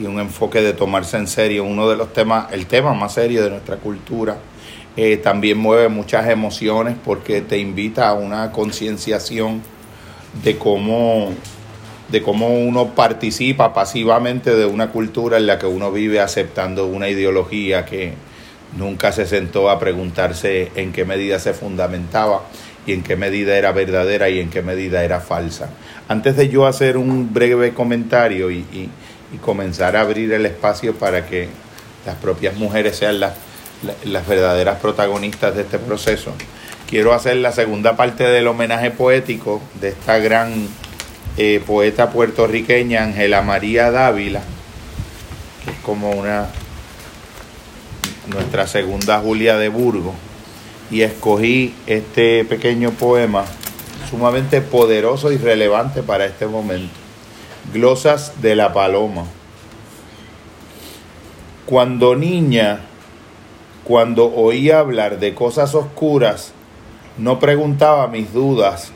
y 0.00 0.04
un 0.04 0.18
enfoque 0.18 0.62
de 0.62 0.72
tomarse 0.72 1.18
en 1.18 1.26
serio, 1.26 1.64
uno 1.64 1.86
de 1.86 1.96
los 1.96 2.14
temas, 2.14 2.50
el 2.50 2.64
tema 2.64 2.94
más 2.94 3.12
serio 3.12 3.44
de 3.44 3.50
nuestra 3.50 3.76
cultura, 3.76 4.38
eh, 4.96 5.18
también 5.18 5.58
mueve 5.58 5.88
muchas 5.88 6.28
emociones 6.30 6.96
porque 7.04 7.42
te 7.42 7.58
invita 7.58 8.08
a 8.08 8.14
una 8.14 8.50
concienciación 8.52 9.62
de 10.42 10.56
cómo 10.56 11.30
de 12.08 12.22
cómo 12.22 12.58
uno 12.58 12.94
participa 12.94 13.72
pasivamente 13.72 14.54
de 14.54 14.66
una 14.66 14.90
cultura 14.90 15.38
en 15.38 15.46
la 15.46 15.58
que 15.58 15.66
uno 15.66 15.90
vive 15.92 16.20
aceptando 16.20 16.86
una 16.86 17.08
ideología 17.08 17.86
que 17.86 18.12
nunca 18.76 19.12
se 19.12 19.26
sentó 19.26 19.70
a 19.70 19.78
preguntarse 19.78 20.72
en 20.74 20.92
qué 20.92 21.04
medida 21.04 21.38
se 21.38 21.54
fundamentaba 21.54 22.42
y 22.86 22.92
en 22.92 23.02
qué 23.02 23.16
medida 23.16 23.56
era 23.56 23.72
verdadera 23.72 24.28
y 24.28 24.40
en 24.40 24.50
qué 24.50 24.62
medida 24.62 25.04
era 25.04 25.20
falsa. 25.20 25.70
Antes 26.08 26.36
de 26.36 26.48
yo 26.48 26.66
hacer 26.66 26.96
un 26.96 27.32
breve 27.32 27.74
comentario 27.74 28.50
y, 28.50 28.90
comenzar 29.40 29.96
a 29.96 30.02
abrir 30.02 30.30
el 30.34 30.44
espacio 30.44 30.94
para 30.94 31.24
que 31.24 31.48
las 32.04 32.16
propias 32.16 32.54
mujeres 32.56 32.96
sean 32.96 33.18
las, 33.18 33.32
las 34.04 34.26
verdaderas 34.28 34.78
protagonistas 34.78 35.56
de 35.56 35.62
este 35.62 35.78
proceso, 35.78 36.34
quiero 36.86 37.14
hacer 37.14 37.36
la 37.36 37.50
segunda 37.50 37.96
parte 37.96 38.24
del 38.24 38.46
homenaje 38.46 38.90
poético 38.90 39.62
de 39.80 39.88
esta 39.88 40.18
gran 40.18 40.68
eh, 41.38 41.62
poeta 41.66 42.10
puertorriqueña 42.10 43.04
Ángela 43.04 43.40
María 43.40 43.90
Dávila, 43.90 44.42
que 45.64 45.70
es 45.70 45.78
como 45.78 46.10
una 46.10 46.48
nuestra 48.28 48.66
segunda 48.66 49.20
Julia 49.20 49.56
de 49.56 49.68
Burgos. 49.68 50.14
y 50.90 51.02
escogí 51.02 51.74
este 51.86 52.44
pequeño 52.44 52.90
poema 52.90 53.46
sumamente 54.10 54.60
poderoso 54.60 55.32
y 55.32 55.38
relevante 55.38 56.02
para 56.02 56.26
este 56.26 56.46
momento. 56.46 56.92
Glosas 57.72 58.42
de 58.42 58.54
la 58.56 58.74
Paloma. 58.74 59.24
Cuando 61.64 62.14
niña, 62.14 62.80
cuando 63.84 64.34
oía 64.34 64.80
hablar 64.80 65.18
de 65.18 65.34
cosas 65.34 65.74
oscuras, 65.74 66.52
no 67.16 67.38
preguntaba 67.38 68.06
mis 68.08 68.34
dudas, 68.34 68.92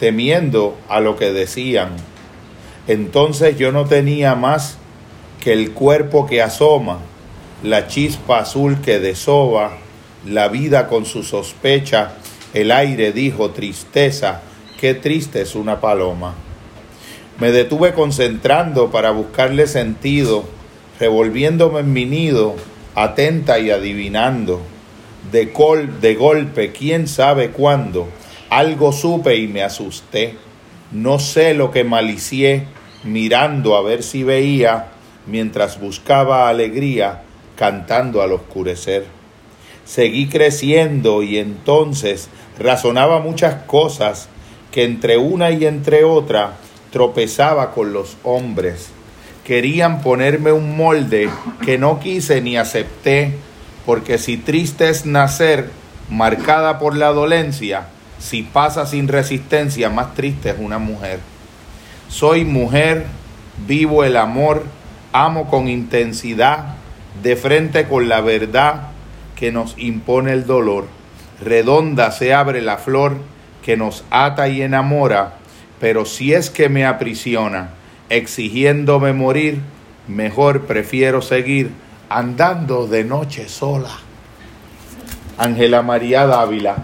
temiendo 0.00 0.76
a 0.88 0.98
lo 0.98 1.14
que 1.16 1.32
decían. 1.32 1.90
Entonces 2.88 3.56
yo 3.56 3.70
no 3.70 3.84
tenía 3.84 4.34
más 4.34 4.78
que 5.40 5.52
el 5.52 5.72
cuerpo 5.72 6.26
que 6.26 6.42
asoma, 6.42 6.98
la 7.62 7.86
chispa 7.86 8.40
azul 8.40 8.80
que 8.80 8.98
desova, 8.98 9.78
la 10.26 10.48
vida 10.48 10.88
con 10.88 11.06
su 11.06 11.22
sospecha, 11.22 12.12
el 12.52 12.70
aire 12.70 13.12
dijo 13.12 13.50
tristeza, 13.50 14.42
qué 14.80 14.94
triste 14.94 15.42
es 15.42 15.54
una 15.54 15.80
paloma. 15.80 16.34
Me 17.38 17.52
detuve 17.52 17.92
concentrando 17.92 18.90
para 18.90 19.10
buscarle 19.10 19.66
sentido, 19.66 20.44
revolviéndome 20.98 21.80
en 21.80 21.92
mi 21.92 22.04
nido, 22.06 22.56
atenta 22.94 23.58
y 23.58 23.70
adivinando. 23.70 24.62
De, 25.30 25.52
de 26.00 26.14
golpe, 26.14 26.72
quién 26.72 27.08
sabe 27.08 27.50
cuándo, 27.50 28.08
algo 28.48 28.92
supe 28.92 29.36
y 29.36 29.48
me 29.48 29.62
asusté. 29.62 30.36
No 30.92 31.18
sé 31.18 31.52
lo 31.52 31.70
que 31.70 31.84
malicié, 31.84 32.64
mirando 33.04 33.76
a 33.76 33.82
ver 33.82 34.02
si 34.02 34.22
veía, 34.22 34.86
mientras 35.26 35.80
buscaba 35.80 36.48
alegría, 36.48 37.22
cantando 37.56 38.22
al 38.22 38.32
oscurecer. 38.32 39.06
Seguí 39.84 40.28
creciendo 40.28 41.22
y 41.22 41.38
entonces 41.38 42.28
razonaba 42.58 43.20
muchas 43.20 43.64
cosas 43.64 44.28
que 44.70 44.84
entre 44.84 45.16
una 45.16 45.50
y 45.50 45.64
entre 45.64 46.04
otra 46.04 46.54
tropezaba 46.90 47.72
con 47.72 47.92
los 47.92 48.16
hombres. 48.22 48.90
Querían 49.44 50.02
ponerme 50.02 50.52
un 50.52 50.76
molde 50.76 51.28
que 51.64 51.78
no 51.78 52.00
quise 52.00 52.40
ni 52.40 52.56
acepté, 52.56 53.34
porque 53.84 54.18
si 54.18 54.36
triste 54.36 54.88
es 54.88 55.06
nacer, 55.06 55.70
marcada 56.08 56.78
por 56.78 56.96
la 56.96 57.08
dolencia, 57.08 57.86
si 58.18 58.42
pasa 58.42 58.86
sin 58.86 59.08
resistencia, 59.08 59.88
más 59.88 60.14
triste 60.14 60.50
es 60.50 60.56
una 60.58 60.78
mujer. 60.78 61.20
Soy 62.08 62.44
mujer, 62.44 63.06
vivo 63.66 64.04
el 64.04 64.16
amor, 64.16 64.64
amo 65.12 65.48
con 65.48 65.68
intensidad, 65.68 66.75
de 67.26 67.34
frente 67.34 67.88
con 67.88 68.08
la 68.08 68.20
verdad 68.20 68.82
que 69.34 69.50
nos 69.50 69.74
impone 69.78 70.32
el 70.32 70.46
dolor. 70.46 70.84
Redonda 71.42 72.12
se 72.12 72.32
abre 72.32 72.62
la 72.62 72.78
flor 72.78 73.16
que 73.64 73.76
nos 73.76 74.04
ata 74.10 74.46
y 74.46 74.62
enamora, 74.62 75.34
pero 75.80 76.04
si 76.04 76.34
es 76.34 76.50
que 76.50 76.68
me 76.68 76.86
aprisiona, 76.86 77.70
exigiéndome 78.10 79.12
morir, 79.12 79.58
mejor 80.06 80.66
prefiero 80.66 81.20
seguir 81.20 81.72
andando 82.08 82.86
de 82.86 83.02
noche 83.02 83.48
sola. 83.48 83.90
Ángela 85.36 85.82
María 85.82 86.28
Dávila, 86.28 86.76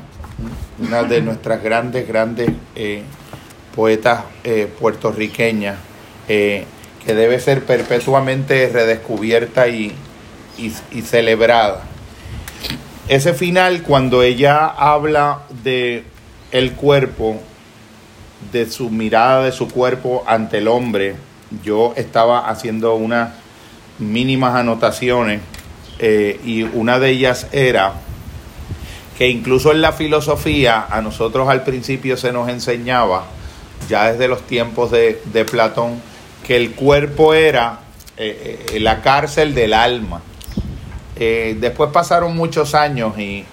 una 0.80 1.05
de 1.05 1.22
nuestras 1.22 1.62
grandes, 1.62 2.09
grandes 2.09 2.51
eh, 2.74 3.05
poetas 3.76 4.24
eh, 4.43 4.68
puertorriqueñas, 4.80 5.76
eh, 6.26 6.64
que 7.07 7.14
debe 7.14 7.38
ser 7.38 7.62
perpetuamente 7.62 8.68
redescubierta 8.68 9.68
y, 9.68 9.95
y 10.59 11.03
celebrada. 11.03 11.82
Ese 13.09 13.34
final, 13.34 13.82
cuando 13.82 14.22
ella 14.22 14.66
habla 14.66 15.40
de 15.64 16.05
el 16.53 16.72
cuerpo, 16.72 17.40
de 18.53 18.70
su 18.70 18.90
mirada 18.90 19.44
de 19.44 19.53
su 19.53 19.68
cuerpo 19.68 20.24
ante 20.26 20.59
el 20.59 20.68
hombre, 20.68 21.16
yo 21.62 21.94
estaba 21.96 22.48
haciendo 22.48 22.94
unas 22.94 23.30
mínimas 23.98 24.55
anotaciones 24.55 25.40
eh, 25.98 26.40
y 26.44 26.62
una 26.62 26.98
de 26.98 27.11
ellas 27.11 27.46
era 27.53 27.94
que 29.16 29.28
incluso 29.28 29.72
en 29.72 29.82
la 29.82 29.92
filosofía 29.92 30.86
a 30.88 31.00
nosotros 31.03 31.48
al 31.48 31.62
principio 31.64 32.16
se 32.16 32.32
nos 32.32 32.48
enseñaba, 32.48 33.26
ya 33.88 34.11
desde 34.11 34.26
los 34.28 34.42
tiempos 34.46 34.90
de, 34.90 35.46
Platón, 35.50 36.00
que 36.46 36.57
el 36.57 36.72
cuerpo 36.72 37.34
era 37.34 37.80
eh, 38.16 38.66
eh, 38.72 38.80
la 38.80 39.03
cárcel 39.03 39.55
del 39.55 39.74
alma. 39.74 40.22
Después 41.17 41.91
pasaron 41.93 42.37
muchos 42.37 42.75
años 42.75 43.19
y 43.19 43.45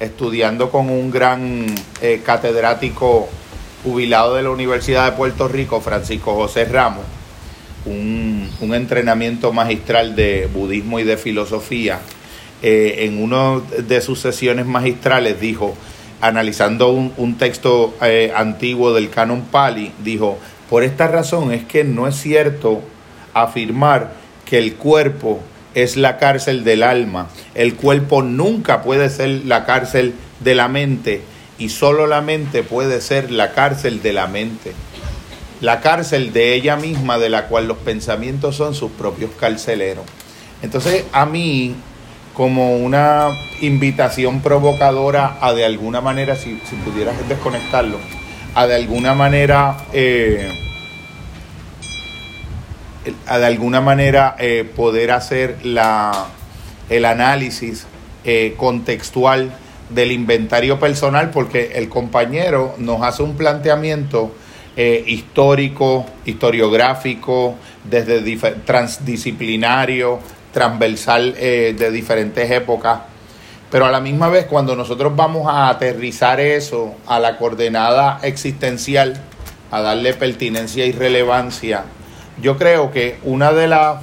estudiando 0.00 0.70
con 0.70 0.88
un 0.88 1.10
gran 1.10 1.66
catedrático 2.24 3.28
jubilado 3.84 4.36
de 4.36 4.42
la 4.42 4.50
Universidad 4.50 5.10
de 5.10 5.16
Puerto 5.16 5.48
Rico, 5.48 5.80
Francisco 5.80 6.34
José 6.34 6.64
Ramos, 6.64 7.04
un, 7.84 8.50
entrenamiento 8.74 9.52
magistral 9.52 10.14
de 10.14 10.48
budismo 10.52 11.00
y 11.00 11.04
de 11.04 11.16
filosofía. 11.16 12.00
Eh, 12.62 13.06
en 13.06 13.22
una 13.22 13.60
de 13.76 14.00
sus 14.00 14.20
sesiones 14.20 14.66
magistrales 14.66 15.40
dijo, 15.40 15.74
analizando 16.20 16.90
un, 16.90 17.34
texto 17.36 17.94
eh, 18.00 18.32
antiguo 18.34 18.92
del 18.92 19.10
canon 19.10 19.42
Pali, 19.42 19.92
dijo, 20.02 20.38
por 20.70 20.84
esta 20.84 21.08
razón 21.08 21.52
es 21.52 21.64
que 21.64 21.82
no 21.82 22.06
es 22.06 22.14
cierto 22.14 22.82
afirmar 23.34 24.12
que 24.44 24.58
el 24.58 24.74
cuerpo 24.74 25.40
es 25.74 25.96
la 25.96 26.18
cárcel 26.18 26.64
del 26.64 26.82
alma. 26.82 27.28
El 27.54 27.74
cuerpo 27.74 28.22
nunca 28.22 28.82
puede 28.82 29.10
ser 29.10 29.28
la 29.44 29.64
cárcel 29.64 30.14
de 30.40 30.54
la 30.54 30.68
mente 30.68 31.22
y 31.58 31.68
solo 31.68 32.06
la 32.06 32.20
mente 32.20 32.62
puede 32.62 33.00
ser 33.00 33.30
la 33.30 33.52
cárcel 33.52 34.02
de 34.02 34.12
la 34.12 34.26
mente, 34.26 34.72
la 35.60 35.80
cárcel 35.80 36.32
de 36.32 36.54
ella 36.54 36.76
misma 36.76 37.18
de 37.18 37.30
la 37.30 37.46
cual 37.46 37.68
los 37.68 37.78
pensamientos 37.78 38.56
son 38.56 38.74
sus 38.74 38.90
propios 38.92 39.30
carceleros. 39.38 40.04
Entonces 40.62 41.04
a 41.12 41.26
mí, 41.26 41.74
como 42.34 42.76
una 42.76 43.28
invitación 43.60 44.40
provocadora 44.40 45.38
a 45.40 45.52
de 45.52 45.64
alguna 45.64 46.00
manera, 46.00 46.36
si, 46.36 46.54
pudieras 46.84 47.16
desconectarlo, 47.28 47.98
a 48.54 48.66
de 48.66 48.74
alguna 48.74 49.14
manera... 49.14 49.76
Eh, 49.92 50.61
de 53.04 53.46
alguna 53.46 53.80
manera 53.80 54.36
eh, 54.38 54.68
poder 54.76 55.10
hacer 55.10 55.64
la, 55.64 56.26
el 56.88 57.04
análisis 57.04 57.86
eh, 58.24 58.54
contextual 58.56 59.52
del 59.90 60.12
inventario 60.12 60.78
personal 60.78 61.30
porque 61.30 61.72
el 61.74 61.88
compañero 61.88 62.74
nos 62.78 63.02
hace 63.02 63.22
un 63.22 63.36
planteamiento 63.36 64.32
eh, 64.76 65.04
histórico, 65.06 66.06
historiográfico, 66.24 67.56
desde 67.84 68.36
transdisciplinario, 68.64 70.20
transversal 70.52 71.34
de 71.34 71.90
diferentes 71.90 72.50
épocas. 72.50 73.00
Pero 73.70 73.86
a 73.86 73.90
la 73.90 74.00
misma 74.00 74.28
vez, 74.28 74.46
cuando 74.46 74.76
nosotros 74.76 75.16
vamos 75.16 75.46
a 75.48 75.68
aterrizar 75.68 76.40
eso 76.40 76.94
a 77.06 77.18
la 77.18 77.38
coordenada 77.38 78.20
existencial, 78.22 79.20
a 79.70 79.80
darle 79.80 80.12
pertinencia 80.14 80.86
y 80.86 80.92
relevancia, 80.92 81.84
yo 82.40 82.56
creo 82.56 82.90
que 82.90 83.18
una 83.24 83.52
de 83.52 83.68
las 83.68 84.02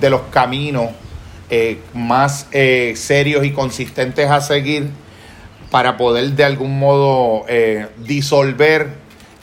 de 0.00 0.10
los 0.10 0.22
caminos 0.30 0.90
eh, 1.50 1.78
más 1.92 2.46
eh, 2.52 2.94
serios 2.96 3.44
y 3.44 3.52
consistentes 3.52 4.30
a 4.30 4.40
seguir 4.40 4.88
para 5.70 5.96
poder 5.96 6.30
de 6.30 6.44
algún 6.44 6.78
modo 6.78 7.44
eh, 7.48 7.88
disolver 7.98 8.88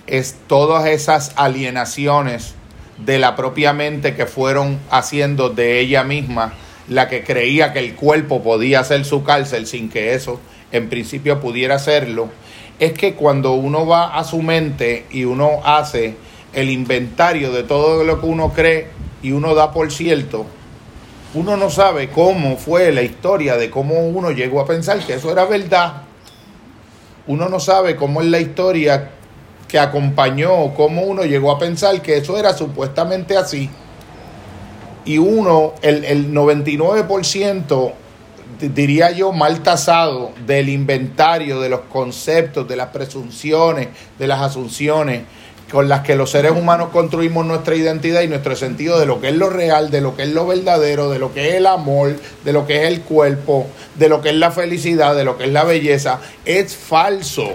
es 0.08 0.36
todas 0.48 0.88
esas 0.88 1.34
alienaciones 1.36 2.56
de 2.98 3.20
la 3.20 3.36
propia 3.36 3.74
mente 3.74 4.16
que 4.16 4.26
fueron 4.26 4.80
haciendo 4.90 5.50
de 5.50 5.80
ella 5.80 6.04
misma 6.04 6.54
la 6.88 7.08
que 7.08 7.24
creía 7.24 7.72
que 7.72 7.80
el 7.80 7.96
cuerpo 7.96 8.42
podía 8.42 8.84
ser 8.84 9.06
su 9.06 9.24
cárcel 9.24 9.68
sin 9.68 9.90
que 9.90 10.14
eso 10.14 10.40
en 10.72 10.90
principio 10.90 11.40
pudiera 11.40 11.80
serlo, 11.80 12.30
es 12.80 12.94
que 12.94 13.14
cuando 13.14 13.54
uno 13.54 13.86
va 13.86 14.18
a 14.18 14.24
su 14.24 14.42
mente 14.42 15.06
y 15.12 15.26
uno 15.26 15.62
hace 15.64 16.16
el 16.54 16.70
inventario 16.70 17.52
de 17.52 17.64
todo 17.64 18.04
lo 18.04 18.20
que 18.20 18.26
uno 18.26 18.52
cree 18.54 18.88
y 19.22 19.32
uno 19.32 19.56
da 19.56 19.72
por 19.72 19.92
cierto, 19.92 20.46
uno 21.34 21.56
no 21.56 21.70
sabe 21.70 22.10
cómo 22.10 22.58
fue 22.58 22.92
la 22.92 23.04
historia 23.04 23.56
de 23.56 23.70
cómo 23.70 24.08
uno 24.08 24.32
llegó 24.32 24.60
a 24.60 24.66
pensar 24.66 25.00
que 25.00 25.14
eso 25.14 25.32
era 25.32 25.46
verdad. 25.46 26.04
Uno 27.28 27.48
no 27.48 27.60
sabe 27.60 27.96
cómo 27.96 28.22
es 28.22 28.28
la 28.28 28.40
historia 28.40 29.12
que 29.68 29.80
acompañó, 29.80 30.74
cómo 30.74 31.04
uno 31.04 31.24
llegó 31.24 31.52
a 31.52 31.60
pensar 31.60 32.02
que 32.02 32.18
eso 32.18 32.38
era 32.38 32.54
supuestamente 32.54 33.38
así. 33.38 33.70
Y 35.06 35.20
uno, 35.20 35.74
el, 35.82 36.04
el 36.04 36.34
99%, 36.34 37.94
diría 38.60 39.12
yo, 39.12 39.32
mal 39.32 39.64
tasado 39.64 40.34
del 40.46 40.68
inventario, 40.68 41.62
de 41.62 41.70
los 41.70 41.82
conceptos, 41.82 42.68
de 42.68 42.76
las 42.76 42.90
presunciones, 42.90 43.88
de 44.20 44.28
las 44.28 44.42
asunciones 44.42 45.22
con 45.72 45.88
las 45.88 46.02
que 46.02 46.16
los 46.16 46.32
seres 46.32 46.52
humanos 46.52 46.90
construimos 46.90 47.46
nuestra 47.46 47.76
identidad 47.76 48.22
y 48.22 48.28
nuestro 48.28 48.56
sentido 48.56 49.00
de 49.00 49.06
lo 49.06 49.22
que 49.22 49.30
es 49.30 49.36
lo 49.36 49.50
real, 49.50 49.90
de 49.90 50.02
lo 50.02 50.16
que 50.16 50.24
es 50.24 50.30
lo 50.30 50.46
verdadero, 50.46 51.10
de 51.10 51.18
lo 51.18 51.34
que 51.34 51.50
es 51.50 51.56
el 51.56 51.66
amor, 51.66 52.16
de 52.44 52.54
lo 52.54 52.68
que 52.68 52.84
es 52.84 52.88
el 52.90 53.02
cuerpo, 53.02 53.68
de 53.96 54.10
lo 54.10 54.22
que 54.22 54.30
es 54.30 54.36
la 54.36 54.52
felicidad, 54.52 55.16
de 55.16 55.24
lo 55.24 55.38
que 55.38 55.46
es 55.46 55.52
la 55.52 55.64
belleza, 55.64 56.20
es 56.46 56.76
falso. 56.76 57.54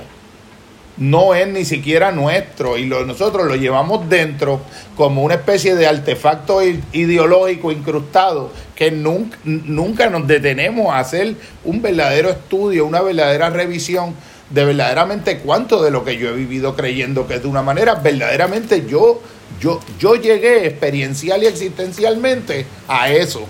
No 0.96 1.34
es 1.34 1.46
ni 1.46 1.66
siquiera 1.66 2.10
nuestro 2.10 2.78
y 2.78 2.86
lo, 2.86 3.04
nosotros 3.04 3.46
lo 3.46 3.54
llevamos 3.54 4.08
dentro 4.08 4.62
como 4.96 5.22
una 5.22 5.34
especie 5.34 5.74
de 5.74 5.86
artefacto 5.86 6.62
ideológico 6.62 7.70
incrustado 7.70 8.50
que 8.74 8.90
nunca, 8.90 9.36
nunca 9.44 10.08
nos 10.08 10.26
detenemos 10.26 10.90
a 10.94 11.00
hacer 11.00 11.34
un 11.64 11.82
verdadero 11.82 12.30
estudio, 12.30 12.86
una 12.86 13.02
verdadera 13.02 13.50
revisión 13.50 14.14
de 14.50 14.64
verdaderamente 14.64 15.38
cuánto 15.38 15.82
de 15.82 15.90
lo 15.90 16.04
que 16.04 16.16
yo 16.16 16.28
he 16.30 16.32
vivido 16.32 16.76
creyendo 16.76 17.26
que 17.26 17.34
es 17.34 17.42
de 17.42 17.48
una 17.48 17.62
manera, 17.62 17.94
verdaderamente 17.96 18.86
yo, 18.86 19.20
yo, 19.60 19.80
yo 19.98 20.14
llegué 20.14 20.66
experiencial 20.66 21.42
y 21.42 21.46
existencialmente 21.46 22.66
a 22.86 23.10
eso. 23.10 23.42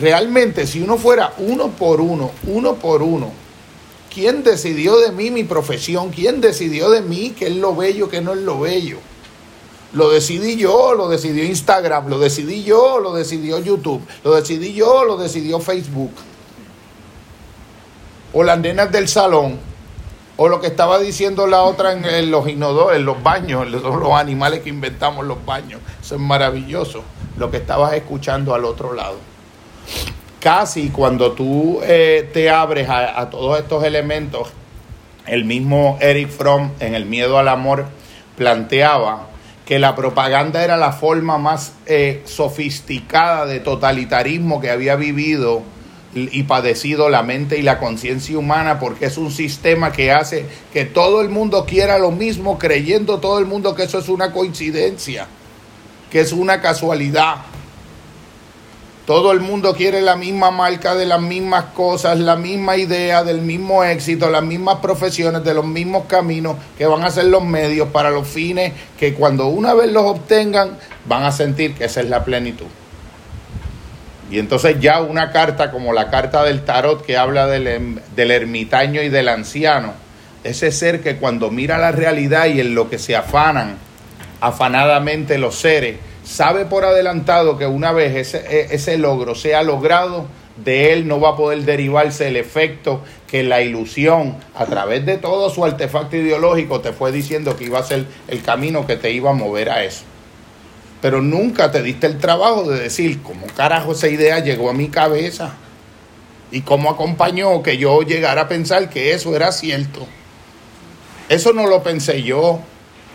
Realmente, 0.00 0.66
si 0.66 0.82
uno 0.82 0.98
fuera 0.98 1.34
uno 1.38 1.68
por 1.68 2.00
uno, 2.00 2.30
uno 2.46 2.74
por 2.74 3.02
uno, 3.02 3.32
¿quién 4.12 4.42
decidió 4.42 4.98
de 4.98 5.12
mí 5.12 5.30
mi 5.30 5.44
profesión? 5.44 6.10
¿Quién 6.10 6.40
decidió 6.40 6.90
de 6.90 7.02
mí 7.02 7.34
qué 7.38 7.46
es 7.46 7.56
lo 7.56 7.74
bello, 7.74 8.08
qué 8.08 8.20
no 8.20 8.32
es 8.32 8.40
lo 8.40 8.60
bello? 8.60 8.98
Lo 9.92 10.10
decidí 10.10 10.56
yo, 10.56 10.94
lo 10.94 11.08
decidió 11.08 11.44
Instagram, 11.44 12.08
lo 12.08 12.18
decidí 12.18 12.64
yo, 12.64 12.98
lo 12.98 13.14
decidió 13.14 13.58
YouTube, 13.58 14.02
lo 14.24 14.34
decidí 14.34 14.74
yo, 14.74 15.04
lo 15.04 15.16
decidió 15.16 15.60
Facebook 15.60 16.12
o 18.38 18.42
las 18.42 18.58
nenas 18.58 18.92
del 18.92 19.08
salón, 19.08 19.58
o 20.36 20.48
lo 20.50 20.60
que 20.60 20.66
estaba 20.66 20.98
diciendo 20.98 21.46
la 21.46 21.62
otra 21.62 21.92
en, 21.92 22.30
los 22.30 22.46
inodores, 22.46 22.98
en 22.98 23.06
los 23.06 23.22
baños, 23.22 23.66
los, 23.66 23.82
animales 24.12 24.60
que 24.60 24.68
inventamos 24.68 25.24
los 25.24 25.42
baños. 25.46 25.80
Eso 26.02 26.16
es 26.16 26.20
maravilloso, 26.20 27.02
lo 27.38 27.50
que 27.50 27.56
estabas 27.56 27.94
escuchando 27.94 28.54
al 28.54 28.66
otro 28.66 28.92
lado. 28.92 29.16
Casi 30.38 30.90
cuando 30.90 31.32
tú 31.32 31.80
eh, 31.82 32.28
te 32.30 32.50
abres 32.50 32.90
a, 32.90 33.30
todos 33.30 33.58
estos 33.58 33.84
elementos, 33.84 34.48
el 35.24 35.46
mismo 35.46 35.96
Eric 36.02 36.28
Fromm 36.28 36.72
en 36.78 36.94
El 36.94 37.06
miedo 37.06 37.38
al 37.38 37.48
amor 37.48 37.86
planteaba 38.36 39.28
que 39.64 39.78
la 39.78 39.96
propaganda 39.96 40.62
era 40.62 40.76
la 40.76 40.92
forma 40.92 41.38
más 41.38 41.72
eh, 41.86 42.22
sofisticada 42.26 43.46
de 43.46 43.60
totalitarismo 43.60 44.60
que 44.60 44.70
había 44.70 44.94
vivido 44.94 45.62
y 46.16 46.44
padecido 46.44 47.10
la 47.10 47.22
mente 47.22 47.58
y 47.58 47.62
la 47.62 47.78
conciencia 47.78 48.38
humana 48.38 48.78
porque 48.78 49.06
es 49.06 49.18
un 49.18 49.30
sistema 49.30 49.92
que 49.92 50.12
hace 50.12 50.46
que 50.72 50.86
todo 50.86 51.20
el 51.20 51.28
mundo 51.28 51.66
quiera 51.66 51.98
lo 51.98 52.10
mismo 52.10 52.58
creyendo 52.58 53.18
todo 53.18 53.38
el 53.38 53.44
mundo 53.44 53.74
que 53.74 53.82
eso 53.82 53.98
es 53.98 54.08
una 54.08 54.32
coincidencia, 54.32 55.26
que 56.10 56.20
es 56.20 56.32
una 56.32 56.60
casualidad. 56.62 57.36
Todo 59.04 59.30
el 59.30 59.40
mundo 59.40 59.74
quiere 59.76 60.00
la 60.00 60.16
misma 60.16 60.50
marca 60.50 60.96
de 60.96 61.06
las 61.06 61.20
mismas 61.20 61.66
cosas, 61.66 62.18
la 62.18 62.34
misma 62.34 62.76
idea 62.76 63.22
del 63.22 63.40
mismo 63.40 63.84
éxito, 63.84 64.30
las 64.30 64.42
mismas 64.42 64.78
profesiones, 64.78 65.44
de 65.44 65.54
los 65.54 65.64
mismos 65.64 66.06
caminos 66.06 66.56
que 66.76 66.86
van 66.86 67.04
a 67.04 67.10
ser 67.10 67.26
los 67.26 67.44
medios 67.44 67.88
para 67.90 68.10
los 68.10 68.26
fines 68.26 68.72
que 68.98 69.14
cuando 69.14 69.46
una 69.46 69.74
vez 69.74 69.92
los 69.92 70.02
obtengan 70.04 70.78
van 71.06 71.22
a 71.22 71.30
sentir 71.30 71.74
que 71.74 71.84
esa 71.84 72.00
es 72.00 72.08
la 72.08 72.24
plenitud. 72.24 72.66
Y 74.30 74.38
entonces 74.38 74.80
ya 74.80 75.00
una 75.00 75.30
carta 75.30 75.70
como 75.70 75.92
la 75.92 76.10
carta 76.10 76.42
del 76.42 76.62
tarot 76.64 77.04
que 77.04 77.16
habla 77.16 77.46
del, 77.46 77.66
em, 77.68 77.98
del, 78.16 78.30
ermitaño 78.32 79.02
y 79.02 79.08
del 79.08 79.28
anciano, 79.28 79.94
ese 80.42 80.72
ser 80.72 81.00
que 81.00 81.16
cuando 81.16 81.50
mira 81.50 81.78
la 81.78 81.92
realidad 81.92 82.46
y 82.46 82.60
en 82.60 82.74
lo 82.74 82.90
que 82.90 82.98
se 82.98 83.14
afanan 83.14 83.76
afanadamente 84.40 85.38
los 85.38 85.54
seres, 85.56 85.96
sabe 86.24 86.64
por 86.64 86.84
adelantado 86.84 87.56
que 87.56 87.66
una 87.66 87.92
vez 87.92 88.16
ese, 88.16 88.38
e, 88.38 88.74
ese 88.74 88.98
logro 88.98 89.34
sea 89.34 89.62
logrado, 89.62 90.26
de 90.56 90.92
él 90.92 91.06
no 91.06 91.20
va 91.20 91.30
a 91.30 91.36
poder 91.36 91.62
derivarse 91.64 92.28
el 92.28 92.36
efecto 92.36 93.02
que 93.28 93.42
la 93.42 93.60
ilusión, 93.60 94.36
a 94.54 94.64
través 94.64 95.04
de 95.04 95.18
todo 95.18 95.50
su 95.50 95.64
artefacto 95.64 96.16
ideológico, 96.16 96.80
te 96.80 96.92
fue 96.92 97.12
diciendo 97.12 97.56
que 97.56 97.64
iba 97.64 97.78
a 97.78 97.82
ser 97.82 98.06
el 98.26 98.42
camino 98.42 98.86
que 98.86 98.96
te 98.96 99.10
iba 99.12 99.30
a 99.30 99.34
mover 99.34 99.68
a 99.70 99.84
eso 99.84 100.04
pero 101.00 101.22
nunca 101.22 101.70
te 101.70 101.82
diste 101.82 102.06
el 102.06 102.18
trabajo 102.18 102.70
de 102.70 102.80
decir 102.80 103.22
cómo 103.22 103.46
carajo 103.56 103.92
esa 103.92 104.08
idea 104.08 104.40
llegó 104.40 104.70
a 104.70 104.74
mi 104.74 104.88
cabeza 104.88 105.54
y 106.50 106.62
cómo 106.62 106.90
acompañó 106.90 107.62
que 107.62 107.76
yo 107.76 108.02
llegara 108.02 108.42
a 108.42 108.48
pensar 108.48 108.88
que 108.88 109.12
eso 109.12 109.34
era 109.36 109.52
cierto. 109.52 110.06
Eso 111.28 111.52
no 111.52 111.66
lo 111.66 111.82
pensé 111.82 112.22
yo, 112.22 112.60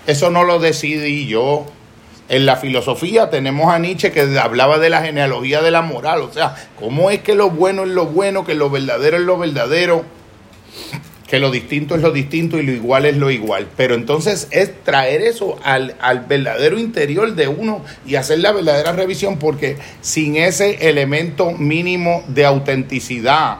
eso 0.06 0.30
no 0.30 0.44
lo 0.44 0.60
decidí 0.60 1.28
yo. 1.28 1.66
En 2.30 2.45
la 2.45 2.56
filosofía 2.56 3.30
tenemos 3.30 3.74
a 3.74 3.80
Nietzsche 3.80 4.12
que 4.12 4.22
hablaba 4.40 4.80
de 4.80 4.90
la 4.90 5.02
genealogía 5.02 5.62
de 5.62 5.72
la 5.72 5.82
moral, 5.82 6.22
o 6.22 6.32
sea, 6.32 6.56
cómo 6.80 7.10
es 7.10 7.22
que 7.22 7.36
lo 7.36 7.49
bueno 7.49 7.84
es 7.84 7.90
lo 7.90 8.06
bueno, 8.06 8.45
que 8.45 8.53
lo 8.53 8.70
verdadero 8.70 9.18
es 9.18 9.24
lo 9.24 9.38
verdadero 9.38 10.06
que 11.32 11.40
lo 11.40 11.49
distinto 11.49 11.95
es 11.95 12.02
lo 12.02 12.12
distinto 12.12 12.60
y 12.60 12.64
lo 12.64 12.74
igual 12.74 13.06
es 13.06 13.16
lo 13.16 13.32
igual. 13.32 13.66
Pero 13.78 13.95
entonces 13.95 14.49
es 14.52 14.84
traer 14.84 15.22
eso 15.22 15.58
al, 15.64 15.95
verdadero 16.28 16.78
interior 16.78 17.36
de 17.36 17.48
uno 17.48 17.86
y 18.06 18.16
hacer 18.16 18.40
la 18.40 18.52
verdadera 18.52 18.91
revisión, 18.91 19.40
porque 19.40 19.78
sin 20.02 20.36
ese 20.36 20.90
elemento 20.90 21.52
mínimo 21.52 22.22
de 22.28 22.44
autenticidad, 22.44 23.60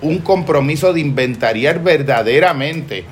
un 0.00 0.18
compromiso 0.18 0.92
de 0.92 0.98
inventariar 0.98 1.80
verdaderamente. 1.80 3.04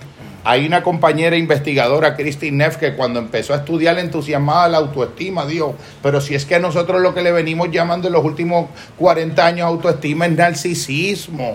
Hay 0.42 0.66
una 0.66 0.82
compañera 0.82 1.36
investigadora, 1.36 2.16
Christine 2.16 2.64
Neff, 2.64 2.78
que 2.78 2.96
cuando 2.96 3.20
empezó 3.20 3.54
a 3.54 3.58
estudiar 3.58 3.96
entusiasmada 4.00 4.68
la 4.70 4.78
autoestima, 4.78 5.46
dijo, 5.46 5.76
pero 6.02 6.20
si 6.20 6.34
es 6.34 6.44
que 6.44 6.56
a 6.56 6.58
nosotros 6.58 7.00
lo 7.00 7.14
que 7.14 7.22
le 7.22 7.30
venimos 7.30 7.70
llamando 7.70 8.08
en 8.08 8.14
los 8.14 8.24
últimos 8.24 8.70
40 8.98 9.46
años 9.46 9.66
autoestima 9.66 10.26
es 10.26 10.32
narcisismo 10.32 11.54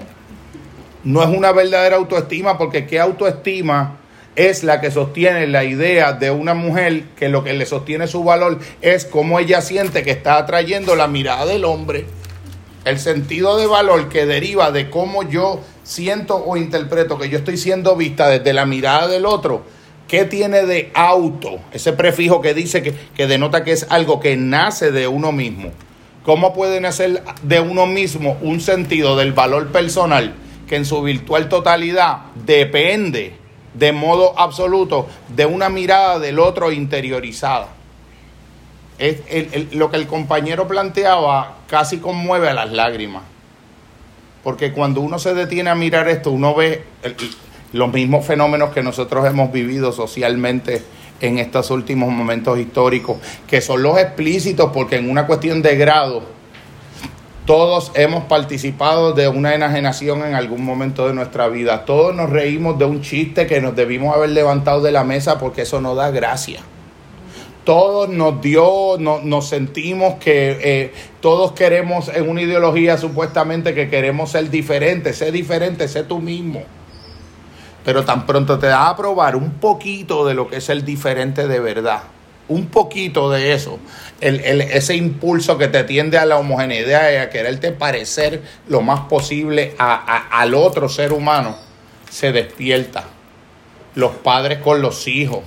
no 1.05 1.21
es 1.23 1.29
una 1.29 1.51
verdadera 1.51 1.95
autoestima 1.97 2.57
porque 2.57 2.87
qué 2.87 2.99
autoestima 2.99 3.99
es 4.35 4.63
la 4.63 4.81
que 4.81 4.91
sostiene 4.91 5.47
la 5.47 5.63
idea 5.63 6.13
de 6.13 6.31
una 6.31 6.55
mujer 6.55 7.03
que 7.15 7.29
lo 7.29 7.43
que 7.43 7.53
le 7.53 7.65
sostiene 7.65 8.07
su 8.07 8.23
valor 8.23 8.59
es 8.81 9.05
cómo 9.05 9.39
ella 9.39 9.61
siente 9.61 10.03
que 10.03 10.11
está 10.11 10.37
atrayendo 10.37 10.95
la 10.95 11.07
mirada 11.07 11.45
del 11.45 11.63
hombre. 11.63 12.05
El 12.83 12.99
sentido 12.99 13.57
de 13.57 13.67
valor 13.67 14.09
que 14.09 14.25
deriva 14.25 14.71
de 14.71 14.89
cómo 14.89 15.23
yo 15.23 15.61
siento 15.83 16.43
o 16.43 16.57
interpreto 16.57 17.17
que 17.17 17.29
yo 17.29 17.37
estoy 17.37 17.57
siendo 17.57 17.95
vista 17.95 18.27
desde 18.27 18.53
la 18.53 18.65
mirada 18.65 19.07
del 19.07 19.25
otro. 19.25 19.63
¿Qué 20.07 20.25
tiene 20.25 20.65
de 20.65 20.91
auto? 20.93 21.59
Ese 21.71 21.93
prefijo 21.93 22.41
que 22.41 22.53
dice 22.53 22.81
que, 22.83 22.93
que 23.15 23.27
denota 23.27 23.63
que 23.63 23.71
es 23.71 23.87
algo 23.89 24.19
que 24.19 24.37
nace 24.37 24.91
de 24.91 25.07
uno 25.07 25.31
mismo. 25.31 25.71
¿Cómo 26.23 26.53
puede 26.53 26.81
nacer 26.81 27.23
de 27.43 27.59
uno 27.59 27.85
mismo 27.85 28.37
un 28.41 28.59
sentido 28.59 29.15
del 29.15 29.33
valor 29.33 29.67
personal? 29.67 30.33
Que 30.67 30.75
en 30.75 30.85
su 30.85 31.01
virtual 31.01 31.49
totalidad 31.49 32.17
depende 32.45 33.35
de 33.73 33.91
modo 33.91 34.37
absoluto 34.39 35.07
de 35.27 35.45
una 35.45 35.69
mirada 35.69 36.19
del 36.19 36.39
otro 36.39 36.71
interiorizada. 36.71 37.69
Es 38.97 39.73
lo 39.73 39.91
que 39.91 39.97
el 39.97 40.07
compañero 40.07 40.67
planteaba 40.67 41.57
casi 41.67 41.97
conmueve 41.97 42.49
a 42.49 42.53
las 42.53 42.71
lágrimas. 42.71 43.23
Porque 44.43 44.71
cuando 44.71 45.01
uno 45.01 45.19
se 45.19 45.33
detiene 45.33 45.69
a 45.69 45.75
mirar 45.75 46.07
esto, 46.07 46.31
uno 46.31 46.55
ve 46.55 46.83
los 47.73 47.91
mismos 47.91 48.25
fenómenos 48.25 48.69
que 48.69 48.83
nosotros 48.83 49.25
hemos 49.27 49.51
vivido 49.51 49.91
socialmente 49.91 50.81
en 51.19 51.39
estos 51.39 51.71
últimos 51.71 52.11
momentos 52.11 52.59
históricos, 52.59 53.17
que 53.47 53.59
son 53.59 53.81
los 53.81 53.97
explícitos, 53.97 54.71
porque 54.71 54.97
en 54.97 55.09
una 55.09 55.25
cuestión 55.25 55.61
de 55.61 55.75
grado, 55.75 56.23
todos 57.45 57.91
hemos 57.93 58.23
participado 58.23 59.13
de 59.13 59.27
una 59.27 59.53
enajenación 59.53 60.25
en 60.25 60.33
algún 60.33 60.65
momento 60.65 61.07
de 61.07 61.13
nuestra 61.13 61.47
vida. 61.47 61.85
Todos 61.85 62.15
nos 62.15 62.31
reímos 62.31 62.79
de 62.79 62.85
un 62.85 63.01
chiste 63.01 63.45
que 63.45 63.61
nos 63.61 63.75
debimos 63.75 64.15
haber 64.15 64.31
levantado 64.31 64.81
de 64.81 64.91
la 64.91 65.03
mesa 65.03 65.37
porque 65.37 65.61
eso 65.61 65.79
no 65.79 65.93
da 65.93 66.09
gracia. 66.09 66.61
Todos 67.63 68.09
nos 68.09 68.41
dio, 68.41 68.97
nos 68.99 69.47
sentimos 69.47 70.15
que 70.15 70.57
eh, 70.61 70.93
todos 71.21 71.51
queremos 71.51 72.09
en 72.09 72.29
una 72.29 72.41
ideología 72.41 72.97
supuestamente 72.97 73.73
que 73.75 73.89
queremos 73.89 74.31
ser 74.31 74.49
diferentes. 74.49 75.17
Sé 75.17 75.31
diferente, 75.31 75.87
sé 75.87 76.03
tú 76.03 76.19
mismo. 76.19 76.63
Pero 77.83 78.03
tan 78.03 78.25
pronto 78.25 78.57
te 78.57 78.67
da 78.67 78.89
a 78.89 78.97
probar 78.97 79.35
un 79.35 79.51
poquito 79.51 80.25
de 80.25 80.33
lo 80.33 80.47
que 80.47 80.57
es 80.57 80.69
el 80.69 80.83
diferente 80.83 81.47
de 81.47 81.59
verdad 81.59 82.14
un 82.47 82.67
poquito 82.67 83.29
de 83.31 83.53
eso, 83.53 83.79
el, 84.21 84.39
ese 84.61 84.95
impulso 84.95 85.57
que 85.57 85.67
te 85.67 85.83
tiende 85.83 86.17
a 86.17 86.25
la 86.25 86.37
homogeneidad 86.37 87.11
y 87.11 87.15
a 87.15 87.29
quererte 87.29 87.71
parecer 87.71 88.41
lo 88.67 88.81
más 88.81 89.01
posible 89.01 89.73
al 89.77 90.53
otro 90.53 90.89
ser 90.89 91.13
humano, 91.13 91.57
se 92.09 92.31
despierta. 92.31 93.05
Los 93.95 94.11
padres 94.11 94.59
con 94.59 94.81
los 94.81 95.07
hijos. 95.07 95.43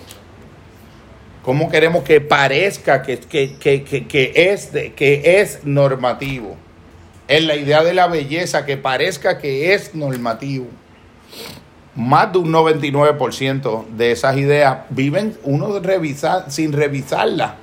¿Cómo 1.43 1.71
queremos 1.71 2.03
que 2.03 2.21
parezca 2.21 3.03
que, 3.03 3.19
que, 3.19 4.33
es, 4.35 4.71
que 4.97 5.23
es 5.41 5.65
normativo? 5.65 6.57
Es 7.27 7.45
la 7.45 7.57
idea 7.57 7.85
de 7.85 7.93
la 7.93 8.07
belleza, 8.07 8.65
que 8.65 8.79
parezca 8.79 9.39
que 9.39 9.75
es 9.75 9.95
normativo. 9.95 10.67
Más 11.99 12.33
de 12.33 12.39
un 12.39 12.53
99% 12.53 13.87
de 13.89 14.13
esas 14.13 14.37
ideas 14.37 14.79
viven 14.91 15.37
uno 15.43 15.83
sin 16.47 16.73
revisarlas. 16.73 17.55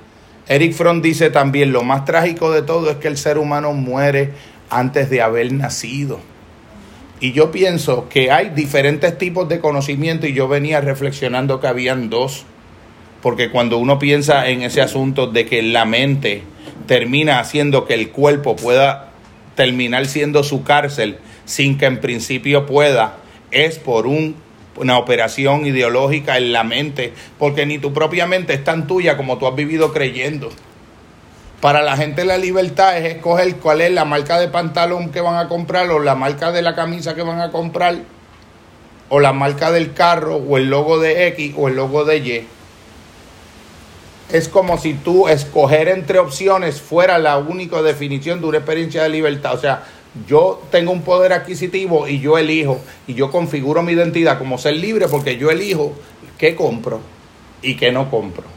Eric 0.46 0.74
Fromm 0.74 1.00
dice 1.00 1.30
también, 1.30 1.72
lo 1.72 1.82
más 1.82 2.04
trágico 2.04 2.50
de 2.52 2.60
todo 2.60 2.90
es 2.90 2.98
que 2.98 3.08
el 3.08 3.16
ser 3.16 3.38
humano 3.38 3.72
muere 3.72 4.32
antes 4.68 5.08
de 5.08 5.22
haber 5.22 5.50
nacido. 5.54 6.20
Y 7.18 7.32
yo 7.32 7.50
pienso 7.50 8.10
que 8.10 8.30
hay 8.30 8.50
diferentes 8.50 9.16
tipos 9.16 9.48
de 9.48 9.58
conocimiento 9.58 10.26
y 10.26 10.34
yo 10.34 10.48
venía 10.48 10.82
reflexionando 10.82 11.58
que 11.58 11.68
habían 11.68 12.10
dos. 12.10 12.44
Porque 13.22 13.50
cuando 13.50 13.78
uno 13.78 13.98
piensa 13.98 14.48
en 14.48 14.60
ese 14.60 14.82
asunto 14.82 15.26
de 15.28 15.46
que 15.46 15.62
la 15.62 15.86
mente 15.86 16.42
termina 16.86 17.40
haciendo 17.40 17.86
que 17.86 17.94
el 17.94 18.10
cuerpo 18.10 18.54
pueda 18.54 19.12
terminar 19.54 20.04
siendo 20.04 20.44
su 20.44 20.62
cárcel 20.62 21.16
sin 21.46 21.78
que 21.78 21.86
en 21.86 22.00
principio 22.02 22.66
pueda, 22.66 23.16
es 23.50 23.78
por 23.78 24.06
un, 24.06 24.36
una 24.76 24.98
operación 24.98 25.66
ideológica 25.66 26.36
en 26.36 26.52
la 26.52 26.64
mente, 26.64 27.12
porque 27.38 27.66
ni 27.66 27.78
tu 27.78 27.92
propia 27.92 28.26
mente 28.26 28.54
es 28.54 28.64
tan 28.64 28.86
tuya 28.86 29.16
como 29.16 29.38
tú 29.38 29.46
has 29.46 29.54
vivido 29.54 29.92
creyendo. 29.92 30.50
Para 31.60 31.82
la 31.82 31.96
gente 31.96 32.24
la 32.24 32.36
libertad 32.36 32.98
es 32.98 33.14
escoger 33.14 33.56
cuál 33.56 33.80
es 33.80 33.90
la 33.90 34.04
marca 34.04 34.38
de 34.38 34.48
pantalón 34.48 35.10
que 35.10 35.20
van 35.20 35.36
a 35.36 35.48
comprar 35.48 35.90
o 35.90 35.98
la 35.98 36.14
marca 36.14 36.52
de 36.52 36.62
la 36.62 36.74
camisa 36.74 37.14
que 37.14 37.22
van 37.22 37.40
a 37.40 37.50
comprar 37.50 37.96
o 39.08 39.20
la 39.20 39.32
marca 39.32 39.70
del 39.70 39.94
carro 39.94 40.36
o 40.36 40.58
el 40.58 40.68
logo 40.68 40.98
de 40.98 41.28
X 41.28 41.54
o 41.56 41.68
el 41.68 41.76
logo 41.76 42.04
de 42.04 42.18
Y. 42.18 42.46
Es 44.30 44.48
como 44.48 44.76
si 44.76 44.94
tú 44.94 45.28
escoger 45.28 45.88
entre 45.88 46.18
opciones 46.18 46.80
fuera 46.80 47.18
la 47.18 47.38
única 47.38 47.80
definición 47.80 48.40
de 48.40 48.48
una 48.48 48.58
experiencia 48.58 49.04
de 49.04 49.08
libertad. 49.08 49.54
O 49.54 49.58
sea, 49.58 49.84
yo 50.28 50.62
tengo 50.70 50.92
un 50.92 51.02
poder 51.02 51.32
adquisitivo 51.32 52.08
y 52.08 52.20
yo 52.20 52.38
elijo 52.38 52.80
y 53.06 53.14
yo 53.14 53.30
configuro 53.30 53.82
mi 53.82 53.92
identidad 53.92 54.38
como 54.38 54.58
ser 54.58 54.76
libre 54.76 55.06
porque 55.08 55.36
yo 55.36 55.50
elijo 55.50 55.94
qué 56.38 56.54
compro 56.54 57.00
y 57.62 57.76
qué 57.76 57.92
no 57.92 58.10
compro 58.10 58.56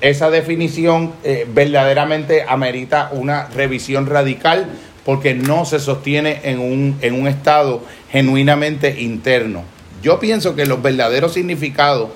esa 0.00 0.30
definición 0.30 1.12
eh, 1.24 1.46
verdaderamente 1.52 2.44
amerita 2.46 3.10
una 3.12 3.46
revisión 3.46 4.06
radical 4.06 4.66
porque 5.04 5.34
no 5.34 5.64
se 5.64 5.78
sostiene 5.78 6.40
en 6.44 6.58
un, 6.58 6.98
en 7.00 7.14
un 7.14 7.28
estado 7.28 7.82
genuinamente 8.10 9.00
interno. 9.00 9.62
Yo 10.02 10.18
pienso 10.18 10.54
que 10.54 10.66
los 10.66 10.82
verdaderos 10.82 11.32
significados 11.32 12.10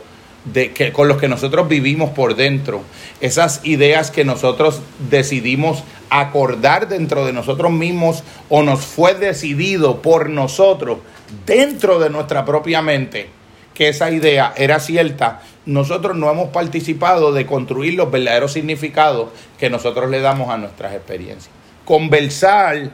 de 0.45 0.73
que, 0.73 0.93
con 0.93 1.09
los 1.09 1.19
que 1.19 1.29
nosotros 1.29 1.69
vivimos 1.69 2.11
por 2.11 2.35
dentro, 2.35 2.83
esas 3.21 3.61
ideas 3.65 4.11
que 4.11 4.25
nosotros 4.25 4.81
decidimos 5.11 5.85
acordar 6.09 6.89
dentro 6.89 7.27
de 7.27 7.33
nosotros 7.33 7.71
mismos 7.71 8.25
o 8.49 8.63
nos 8.63 8.81
fue 8.81 9.15
decidido 9.15 10.03
por 10.03 10.31
nosotros 10.31 10.99
dentro 11.47 11.99
de 11.99 12.11
nuestra 12.11 12.45
propia 12.45 12.83
mente, 12.83 13.29
que 13.75 13.89
esa 13.89 14.11
idea 14.11 14.53
era 14.57 14.81
cierta, 14.81 15.43
nosotros 15.67 16.17
no 16.17 16.31
hemos 16.31 16.49
participado 16.49 17.33
de 17.33 17.47
construir 17.47 17.95
los 17.95 18.11
verdaderos 18.11 18.53
significados 18.53 19.29
que 19.59 19.71
nosotros 19.71 20.11
le 20.11 20.21
damos 20.21 20.49
a 20.51 20.59
nuestras 20.59 20.95
experiencias. 20.95 21.51
Conversar, 21.85 22.91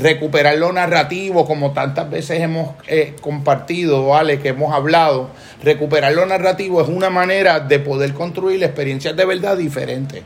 recuperar 0.00 0.58
lo 0.58 0.72
narrativo, 0.72 1.46
como 1.46 1.72
tantas 1.72 2.10
veces 2.10 2.40
hemos 2.40 2.74
eh, 2.86 3.14
compartido, 3.20 4.06
¿vale? 4.08 4.40
Que 4.40 4.48
hemos 4.48 4.74
hablado, 4.74 5.30
recuperar 5.62 6.12
lo 6.12 6.26
narrativo 6.26 6.82
es 6.82 6.88
una 6.88 7.10
manera 7.10 7.60
de 7.60 7.78
poder 7.78 8.12
construir 8.14 8.62
experiencias 8.62 9.16
de 9.16 9.24
verdad 9.24 9.56
diferentes. 9.56 10.22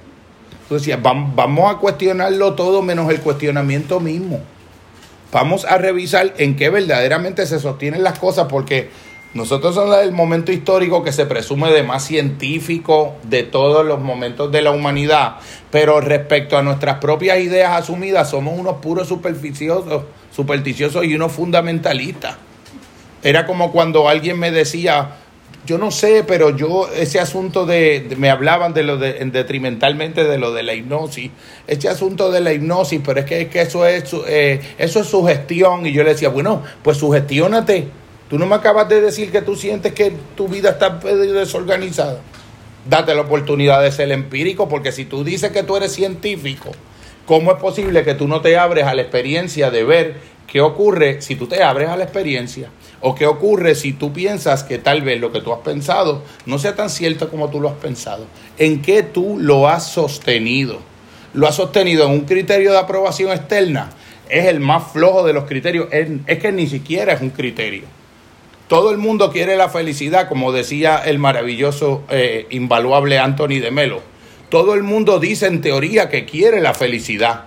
Entonces, 0.62 0.97
vamos 1.02 1.74
a 1.74 1.78
cuestionarlo 1.78 2.55
todo 2.55 2.82
menos 2.82 3.10
el 3.10 3.20
cuestionamiento 3.20 3.98
mismo. 3.98 4.40
Vamos 5.32 5.64
a 5.64 5.78
revisar 5.78 6.32
en 6.38 6.56
qué 6.56 6.70
verdaderamente 6.70 7.47
se 7.47 7.59
sostienen 7.59 8.02
las 8.02 8.18
cosas, 8.18 8.47
porque 8.48 8.90
nosotros 9.32 9.77
somos 9.77 9.97
el 9.98 10.11
momento 10.11 10.51
histórico 10.51 11.05
que 11.05 11.12
se 11.12 11.24
presume 11.24 11.70
de 11.70 11.85
más 11.85 12.05
científico 12.05 13.15
de 13.23 13.44
todos 13.44 13.86
los 13.86 14.01
momentos 14.01 14.51
de 14.51 14.61
la 14.61 14.73
humanidad, 14.73 15.36
pero 15.70 16.01
respecto 16.01 16.59
a 16.59 16.62
nuestras 16.62 16.98
propias 16.98 17.39
ideas 17.39 17.81
asumidas 17.81 18.28
somos 18.28 18.59
unos 18.59 18.77
puros 18.77 19.07
superficiosos, 19.07 20.02
supersticiosos 20.32 21.05
y 21.05 21.15
unos 21.15 21.31
fundamentalistas. 21.31 22.39
Era 23.23 23.47
como 23.47 23.70
cuando 23.70 24.09
alguien 24.09 24.36
me 24.36 24.51
decía, 24.51 25.11
yo 25.65 25.78
no 25.78 25.93
sé, 25.93 26.24
pero 26.27 26.57
yo 26.57 26.89
ese 26.93 27.20
asunto 27.20 27.66
de, 27.66 28.12
me 28.16 28.31
hablaban 28.31 28.74
de 28.74 28.82
lo 28.82 28.97
de 28.97 29.12
detrimentalmente 29.27 30.24
de 30.24 30.39
lo 30.39 30.52
de 30.52 30.65
la 30.65 30.74
hipnosis, 30.74 31.31
ese 31.69 31.89
asunto 31.89 32.32
de 32.32 32.40
la 32.40 32.52
hipnosis, 32.52 33.01
pero 33.05 33.20
es 33.20 33.27
que, 33.27 33.47
que 33.47 33.61
eso 33.61 33.86
es 33.86 34.12
eh, 34.27 34.61
eso 34.77 35.01
es 35.01 35.07
sugestión 35.07 35.86
y 35.86 35.93
yo 35.93 36.02
le 36.02 36.11
decía, 36.11 36.31
bueno, 36.31 36.65
pues 36.82 36.97
sugestiónate 36.97 37.99
Tú 38.31 38.39
no 38.39 38.47
me 38.47 38.55
acabas 38.55 38.89
de 38.89 39.01
decir 39.01 39.32
que 39.32 39.43
tú 39.43 39.57
sientes 39.57 39.93
que 39.93 40.12
tu 40.36 40.47
vida 40.47 40.70
está 40.70 40.90
desorganizada. 40.90 42.20
Date 42.89 43.12
la 43.12 43.23
oportunidad 43.23 43.82
de 43.82 43.90
ser 43.90 44.12
empírico, 44.12 44.69
porque 44.69 44.93
si 44.93 45.05
tú 45.05 45.24
dices 45.24 45.51
que 45.51 45.65
tú 45.65 45.77
eres 45.77 45.93
científico, 45.93 46.70
¿cómo 47.27 47.51
es 47.51 47.59
posible 47.59 48.05
que 48.05 48.15
tú 48.15 48.28
no 48.28 48.40
te 48.40 48.57
abres 48.57 48.85
a 48.85 48.94
la 48.94 49.02
experiencia 49.02 49.73
de 49.73 49.82
ver 49.82 50.15
qué 50.47 50.61
ocurre 50.61 51.20
si 51.23 51.35
tú 51.35 51.48
te 51.48 51.65
abres 51.65 51.89
a 51.89 51.97
la 51.97 52.05
experiencia? 52.05 52.70
¿O 53.01 53.16
qué 53.16 53.27
ocurre 53.27 53.74
si 53.74 53.94
tú 53.94 54.12
piensas 54.12 54.62
que 54.62 54.78
tal 54.78 55.02
vez 55.02 55.20
lo 55.20 55.32
que 55.32 55.40
tú 55.40 55.52
has 55.52 55.62
pensado 55.62 56.23
no 56.47 56.61
sea 56.61 56.77
tan 56.77 56.89
cierto 56.89 57.31
como 57.31 57.51
tú 57.51 57.61
lo 57.61 57.69
has 57.69 57.78
pensado? 57.78 58.27
¿En 58.59 58.81
qué 58.81 59.02
tú 59.02 59.39
lo 59.40 59.66
has 59.69 59.90
sostenido? 59.90 60.78
¿Lo 61.35 61.48
has 61.48 61.57
sostenido 61.57 62.07
en 62.07 62.12
un 62.12 62.20
criterio 62.27 62.70
de 62.70 62.78
aprobación 62.78 63.32
externa? 63.32 63.90
Es 64.28 64.44
el 64.44 64.61
más 64.61 64.93
flojo 64.93 65.27
de 65.27 65.32
los 65.32 65.47
criterios. 65.47 65.89
Es, 65.90 66.39
que 66.39 66.52
ni 66.52 66.69
siquiera 66.69 67.12
es 67.12 67.20
un 67.20 67.31
criterio 67.31 67.99
todo 68.70 68.92
el 68.92 68.98
mundo 68.98 69.32
quiere 69.32 69.56
la 69.56 69.68
felicidad, 69.68 70.28
como 70.28 70.52
decía 70.52 70.98
el 70.98 71.18
maravilloso, 71.18 72.05
eh, 72.09 72.47
invaluable 72.51 73.18
Anthony 73.18 73.59
de 73.60 73.72
Melo. 73.72 74.01
Todo 74.48 74.74
el 74.74 74.84
mundo 74.84 75.18
dice 75.18 75.48
en 75.48 75.60
teoría 75.60 76.09
que 76.09 76.24
quiere 76.24 76.60
la 76.60 76.72
felicidad. 76.72 77.47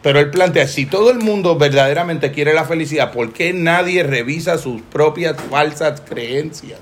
Pero 0.00 0.18
él 0.18 0.30
plantea, 0.30 0.66
si 0.66 0.86
todo 0.86 1.10
el 1.10 1.18
mundo 1.18 1.58
verdaderamente 1.58 2.32
quiere 2.32 2.54
la 2.54 2.64
felicidad, 2.64 3.12
¿por 3.12 3.34
qué 3.34 3.52
nadie 3.52 4.02
revisa 4.02 4.56
sus 4.56 4.80
propias 4.80 5.36
falsas 5.50 6.00
creencias? 6.00 6.80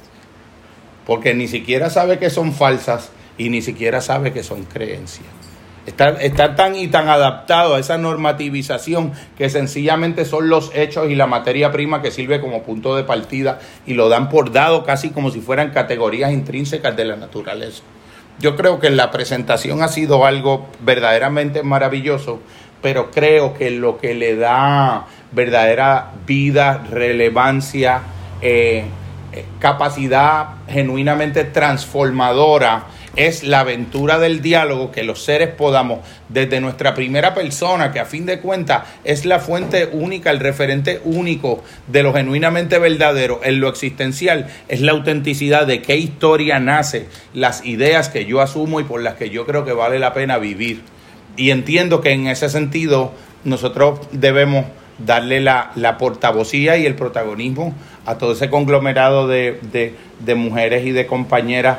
Porque 1.04 1.34
ni 1.34 1.48
siquiera 1.48 1.90
sabe 1.90 2.20
que 2.20 2.30
son 2.30 2.52
falsas 2.52 3.10
y 3.38 3.48
ni 3.48 3.60
siquiera 3.60 4.00
sabe 4.00 4.32
que 4.32 4.44
son 4.44 4.62
creencias. 4.66 5.39
Está, 5.86 6.54
tan 6.54 6.76
y 6.76 6.88
tan 6.88 7.08
adaptado 7.08 7.74
a 7.74 7.78
esa 7.78 7.96
normativización 7.96 9.12
que 9.38 9.48
sencillamente 9.48 10.26
son 10.26 10.50
los 10.50 10.70
hechos 10.74 11.08
y 11.08 11.14
la 11.14 11.26
materia 11.26 11.72
prima 11.72 12.02
que 12.02 12.10
sirve 12.10 12.40
como 12.40 12.62
punto 12.62 12.96
de 12.96 13.04
partida 13.04 13.60
y 13.86 13.94
lo 13.94 14.10
dan 14.10 14.28
por 14.28 14.52
dado 14.52 14.84
casi 14.84 15.10
como 15.10 15.30
si 15.30 15.40
fueran 15.40 15.70
categorías 15.70 16.32
intrínsecas 16.32 16.94
de 16.96 17.06
la 17.06 17.16
naturaleza. 17.16 17.82
Yo 18.40 18.56
creo 18.56 18.78
que 18.78 18.90
la 18.90 19.10
presentación 19.10 19.82
ha 19.82 19.88
sido 19.88 20.26
algo 20.26 20.68
verdaderamente 20.80 21.62
maravilloso, 21.62 22.40
pero 22.82 23.10
creo 23.10 23.54
que 23.54 23.70
lo 23.70 23.98
que 23.98 24.14
le 24.14 24.36
da 24.36 25.06
verdadera 25.32 26.12
vida, 26.26 26.84
relevancia, 26.90 28.02
eh, 28.42 28.84
eh, 29.32 29.44
capacidad 29.58 30.48
genuinamente 30.68 31.44
transformadora, 31.44 32.86
es 33.16 33.42
la 33.42 33.60
aventura 33.60 34.18
del 34.18 34.40
diálogo 34.40 34.92
que 34.92 35.02
los 35.02 35.24
seres 35.24 35.48
podamos 35.48 36.00
desde 36.28 36.60
nuestra 36.60 36.94
primera 36.94 37.34
persona, 37.34 37.92
que 37.92 38.00
a 38.00 38.04
fin 38.04 38.26
de 38.26 38.40
cuentas 38.40 38.84
es 39.04 39.24
la 39.24 39.40
fuente 39.40 39.88
única, 39.92 40.30
el 40.30 40.38
referente 40.38 41.00
único 41.04 41.62
de 41.88 42.02
lo 42.02 42.12
genuinamente 42.12 42.78
verdadero 42.78 43.40
en 43.42 43.60
lo 43.60 43.68
existencial, 43.68 44.46
es 44.68 44.80
la 44.80 44.92
autenticidad 44.92 45.66
de 45.66 45.82
qué 45.82 45.96
historia 45.96 46.60
nace, 46.60 47.06
las 47.34 47.64
ideas 47.64 48.08
que 48.08 48.26
yo 48.26 48.40
asumo 48.40 48.80
y 48.80 48.84
por 48.84 49.02
las 49.02 49.14
que 49.14 49.30
yo 49.30 49.46
creo 49.46 49.64
que 49.64 49.72
vale 49.72 49.98
la 49.98 50.14
pena 50.14 50.38
vivir. 50.38 50.82
Y 51.36 51.50
entiendo 51.50 52.00
que 52.00 52.12
en 52.12 52.26
ese 52.26 52.48
sentido 52.48 53.12
nosotros 53.44 54.00
debemos 54.12 54.66
darle 54.98 55.40
la, 55.40 55.96
portavocía 55.98 56.76
y 56.76 56.86
el 56.86 56.94
protagonismo 56.94 57.74
a 58.04 58.18
todo 58.18 58.32
ese 58.32 58.50
conglomerado 58.50 59.26
de, 59.26 59.58
de 60.20 60.34
mujeres 60.34 60.84
y 60.84 60.92
de 60.92 61.06
compañeras 61.06 61.78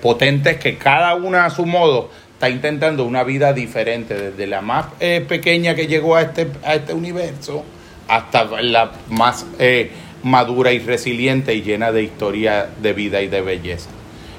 potentes 0.00 0.56
que 0.56 0.76
cada 0.76 1.14
una 1.14 1.44
a 1.44 1.50
su 1.50 1.66
modo 1.66 2.10
está 2.36 2.50
intentando 2.50 3.04
una 3.04 3.24
vida 3.24 3.54
diferente, 3.54 4.12
desde 4.14 4.46
la 4.46 4.60
más 4.60 4.88
eh, 5.00 5.24
pequeña 5.26 5.74
que 5.74 5.86
llegó 5.86 6.16
a 6.16 6.22
este, 6.22 6.48
a 6.64 6.74
este 6.74 6.92
universo 6.92 7.64
hasta 8.08 8.44
la 8.60 8.92
más 9.08 9.46
eh, 9.58 9.90
madura 10.22 10.70
y 10.70 10.78
resiliente 10.80 11.54
y 11.54 11.62
llena 11.62 11.92
de 11.92 12.02
historia 12.02 12.68
de 12.82 12.92
vida 12.92 13.22
y 13.22 13.28
de 13.28 13.40
belleza. 13.40 13.88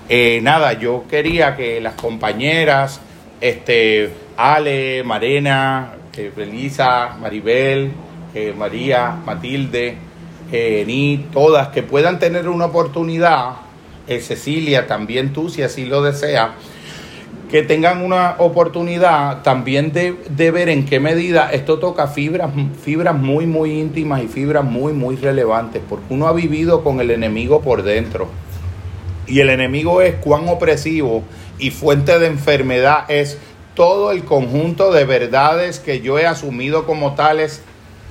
Eh, 0.10 0.40
nada, 0.44 0.74
yo 0.74 1.06
quería 1.10 1.56
que 1.56 1.82
las 1.82 1.96
compañeras, 1.96 3.02
este, 3.42 4.12
Ale, 4.38 5.04
Marena, 5.04 5.94
Elisa, 6.16 7.18
Maribel, 7.20 7.92
María, 8.56 9.18
Matilde, 9.26 9.98
Ni, 10.52 11.26
todas, 11.34 11.70
que 11.70 11.82
puedan 11.82 12.20
tener 12.20 12.48
una 12.48 12.66
oportunidad 12.66 13.67
eh, 14.08 14.22
Cecilia, 14.22 14.88
también 14.88 15.34
tú, 15.34 15.50
si 15.50 15.64
así 15.64 15.86
lo 15.86 16.02
deseas, 16.02 16.52
que 17.50 17.62
tengan 17.62 18.04
una 18.04 18.36
oportunidad 18.40 19.42
también 19.42 19.94
de, 19.94 20.16
de, 20.30 20.52
ver 20.52 20.70
en 20.70 20.86
qué 20.86 21.00
medida 21.00 21.50
esto 21.52 21.80
toca 21.80 22.08
fibras, 22.08 22.52
fibras 22.82 23.16
muy, 23.16 23.46
muy 23.46 23.80
íntimas 23.80 24.24
y 24.24 24.28
fibras 24.28 24.66
muy, 24.66 24.94
muy 24.94 25.16
relevantes, 25.16 25.82
porque 25.88 26.14
uno 26.14 26.28
ha 26.28 26.34
vivido 26.34 26.84
con 26.84 27.00
el 27.00 27.12
enemigo 27.12 27.62
por 27.62 27.84
dentro. 27.84 28.28
Y 29.28 29.40
el 29.40 29.50
enemigo 29.50 30.02
es 30.02 30.16
cuán 30.16 30.48
opresivo 30.48 31.24
y 31.60 31.72
fuente 31.72 32.20
de 32.20 32.28
enfermedad 32.28 33.10
es 33.10 33.38
todo 33.76 34.12
el 34.12 34.24
conjunto 34.24 34.92
de 34.92 35.06
verdades 35.06 35.80
que 35.80 36.02
yo 36.02 36.20
he 36.20 36.26
asumido 36.26 36.86
como 36.86 37.16
tales 37.16 37.62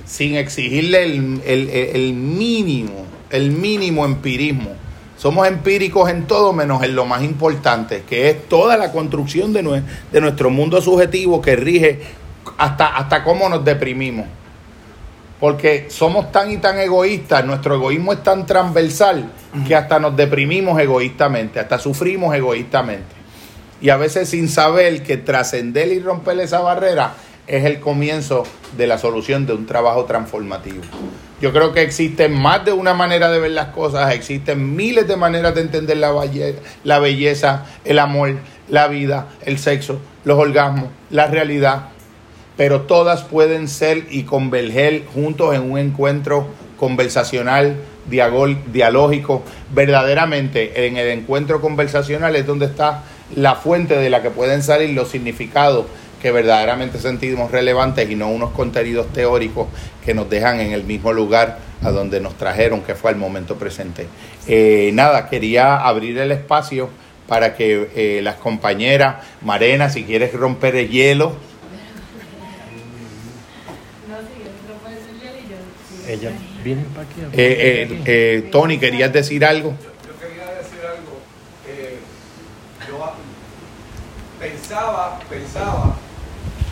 sin 0.05 0.35
exigirle 0.35 1.03
el, 1.03 1.41
el, 1.45 1.69
el 1.69 2.13
mínimo, 2.13 3.05
el 3.29 3.51
mínimo 3.51 4.05
empirismo 4.05 4.86
somos 5.17 5.47
empíricos 5.47 6.09
en 6.09 6.27
todo 6.27 6.53
menos 6.53 6.83
en 6.83 6.95
lo 6.95 7.05
más 7.05 7.23
importante, 7.23 8.03
que 8.07 8.29
es 8.29 8.47
toda 8.47 8.77
la 8.77 8.91
construcción 8.91 9.51
de, 9.51 9.81
de 10.11 10.21
nuestro 10.21 10.49
mundo 10.49 10.79
subjetivo 10.81 11.41
que 11.41 11.55
rige 11.55 12.01
hasta, 12.57 12.95
hasta 12.95 13.23
cómo 13.23 13.49
nos 13.49 13.65
deprimimos. 13.65 14.27
Porque 15.39 15.87
somos 15.89 16.31
tan 16.31 16.51
y 16.51 16.57
tan 16.57 16.79
egoístas, 16.79 17.45
nuestro 17.45 17.75
egoísmo 17.75 18.13
es 18.13 18.23
tan 18.23 18.45
transversal 18.45 19.31
que 19.67 19.75
hasta 19.75 19.99
nos 19.99 20.15
deprimimos 20.15 20.79
egoístamente, 20.79 21.59
hasta 21.59 21.77
sufrimos 21.77 22.33
egoístamente. 22.35 23.15
Y 23.79 23.89
a 23.89 23.97
veces 23.97 24.29
sin 24.29 24.49
saber 24.49 25.03
que 25.03 25.17
trascender 25.17 25.89
y 25.89 25.99
romper 25.99 26.39
esa 26.39 26.59
barrera 26.59 27.13
es 27.45 27.65
el 27.65 27.79
comienzo 27.79 28.43
de 28.75 28.87
la 28.87 28.97
solución 28.97 29.45
de 29.45 29.53
un 29.53 29.65
trabajo 29.67 30.05
transformativo. 30.05 30.81
Yo 31.39 31.53
creo 31.53 31.71
que 31.71 31.83
existen 31.83 32.33
más 32.33 32.65
de 32.65 32.73
una 32.73 32.95
manera 32.95 33.29
de 33.29 33.39
ver 33.39 33.51
las 33.51 33.67
cosas, 33.67 34.13
existen 34.13 34.75
miles 34.75 35.07
de 35.07 35.17
maneras 35.17 35.53
de 35.53 35.61
entender 35.61 35.97
la, 35.97 36.11
la 36.83 36.99
belleza, 36.99 37.65
el 37.85 37.99
amor, 37.99 38.37
la 38.69 38.87
vida, 38.87 39.27
el 39.45 39.59
sexo, 39.59 40.01
los 40.23 40.39
orgasmos, 40.39 40.89
la 41.11 41.27
realidad, 41.27 41.89
pero 42.57 42.81
todas 42.81 43.23
pueden 43.23 43.67
ser 43.67 44.07
y 44.09 44.23
converger 44.23 45.05
juntos 45.05 45.53
en 45.53 45.71
un 45.71 45.77
encuentro 45.77 46.47
conversacional, 46.77 47.75
dialógico. 48.07 49.43
Verdaderamente, 49.73 50.87
en 50.87 50.97
el 50.97 51.07
encuentro 51.09 51.61
conversacional 51.61 52.35
es 52.35 52.47
donde 52.47 52.65
está 52.65 53.03
la 53.35 53.55
fuente 53.55 53.95
de 53.95 54.09
la 54.09 54.21
que 54.21 54.31
pueden 54.31 54.63
salir 54.63 54.91
los 54.91 55.09
significados 55.09 55.85
que 56.21 56.31
verdaderamente 56.31 56.99
sentimos 56.99 57.51
relevantes 57.51 58.09
y 58.09 58.15
no 58.15 58.29
unos 58.29 58.51
contenidos 58.51 59.11
teóricos 59.13 59.67
que 60.03 60.13
nos 60.13 60.29
dejan 60.29 60.59
en 60.59 60.71
el 60.71 60.83
mismo 60.83 61.13
lugar 61.13 61.59
a 61.83 61.91
donde 61.91 62.19
nos 62.19 62.35
trajeron, 62.37 62.81
que 62.81 62.95
fue 62.95 63.11
al 63.11 63.17
momento 63.17 63.55
presente. 63.55 64.07
Eh, 64.47 64.91
nada, 64.93 65.29
quería 65.29 65.77
abrir 65.77 66.17
el 66.17 66.31
espacio 66.31 66.89
para 67.27 67.55
que 67.55 67.89
eh, 67.95 68.21
las 68.23 68.35
compañeras, 68.35 69.23
Marena, 69.41 69.89
si 69.89 70.03
quieres 70.03 70.33
romper 70.33 70.75
el 70.75 70.89
hielo. 70.89 71.35
Ella 76.07 76.31
viene 76.63 76.83
para 76.95 77.05
aquí. 77.05 77.21
Eh, 77.33 78.47
Tony, 78.49 78.79
¿querías 78.79 79.11
decir 79.11 79.43
algo? 79.43 79.71
Yo, 79.71 80.17
quería 80.25 80.45
decir 80.53 80.79
algo. 80.87 81.19
yo 82.87 83.13
pensaba, 84.39 85.19
pensaba 85.29 85.97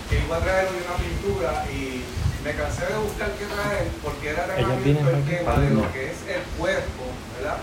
que 0.10 0.19
iba 0.19 0.38
a 0.38 0.40
traer 0.40 0.69
una 0.69 0.95
pintura 0.98 1.65
y 1.72 2.03
me 2.44 2.53
cansé 2.53 2.86
de 2.86 2.98
buscar 2.98 3.32
qué 3.40 3.45
traer 3.45 3.88
porque 4.03 4.30
era 4.30 4.45
realmente 4.45 4.90
el 4.90 5.23
tema 5.26 5.57
de 5.57 5.69
lo 5.72 5.91
que 5.91 6.11
es 6.11 6.18
el 6.27 6.44
cuerpo, 6.57 7.03
¿verdad? 7.38 7.57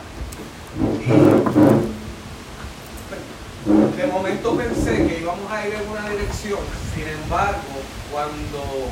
Y 3.65 3.97
de 3.97 4.07
momento 4.09 4.57
pensé 4.57 5.07
que 5.07 5.21
íbamos 5.21 5.51
a 5.53 5.67
ir 5.67 5.75
en 5.75 5.89
una 5.89 6.09
dirección, 6.11 6.59
sin 6.95 7.07
embargo, 7.07 7.79
cuando, 8.11 8.89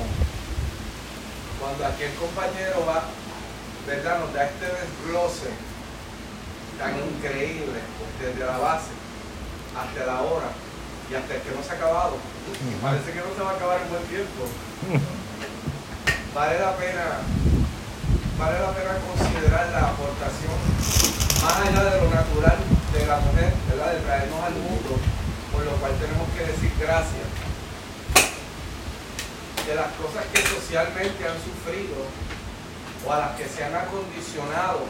cuando 1.59 1.87
aquel 1.87 2.15
compañero 2.15 2.87
va, 2.87 3.03
¿verdad? 3.87 4.21
Nos 4.21 4.33
da 4.33 4.45
este 4.45 4.67
desglose 4.67 5.51
tan 6.79 6.95
increíble 6.97 7.81
desde 8.21 8.47
la 8.47 8.59
base 8.59 8.91
hasta 9.77 10.07
la 10.07 10.23
hora 10.23 10.49
y 11.11 11.15
hasta 11.15 11.35
el 11.35 11.41
que 11.43 11.51
no 11.51 11.63
se 11.65 11.73
ha 11.73 11.75
acabado. 11.75 12.17
Parece 12.83 13.13
que 13.13 13.19
no 13.21 13.35
se 13.37 13.43
va 13.43 13.51
a 13.51 13.55
acabar 13.55 13.81
en 13.83 13.89
buen 13.91 14.05
tiempo. 14.05 14.49
Vale 16.35 16.59
la 16.59 16.77
pena, 16.77 17.21
vale 18.39 18.59
la 18.61 18.71
pena 18.73 18.93
considerar 19.03 19.69
la 19.71 19.91
aportación 19.91 20.59
más 21.43 21.57
allá 21.57 21.85
de 21.85 22.01
lo 22.01 22.11
natural 22.11 22.59
de 22.93 23.07
la 23.07 23.17
mujer, 23.21 23.53
¿verdad? 23.69 23.93
De 23.95 24.01
traernos 24.01 24.45
al 24.45 24.55
mundo, 24.55 24.99
por 25.53 25.65
lo 25.65 25.73
cual 25.73 25.93
tenemos 25.99 26.29
que 26.37 26.47
decir 26.47 26.73
gracias. 26.79 27.29
De 29.67 29.75
las 29.75 29.93
cosas 29.99 30.25
que 30.33 30.43
socialmente 30.43 31.25
han 31.27 31.39
sufrido 31.43 32.07
o 33.07 33.13
a 33.13 33.19
las 33.19 33.31
que 33.37 33.49
se 33.49 33.65
han 33.65 33.75
acondicionado 33.75 34.87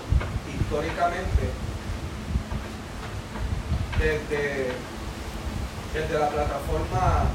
históricamente 0.48 1.50
desde 3.98 4.72
desde 5.92 6.18
la 6.18 6.28
plataforma 6.28 7.26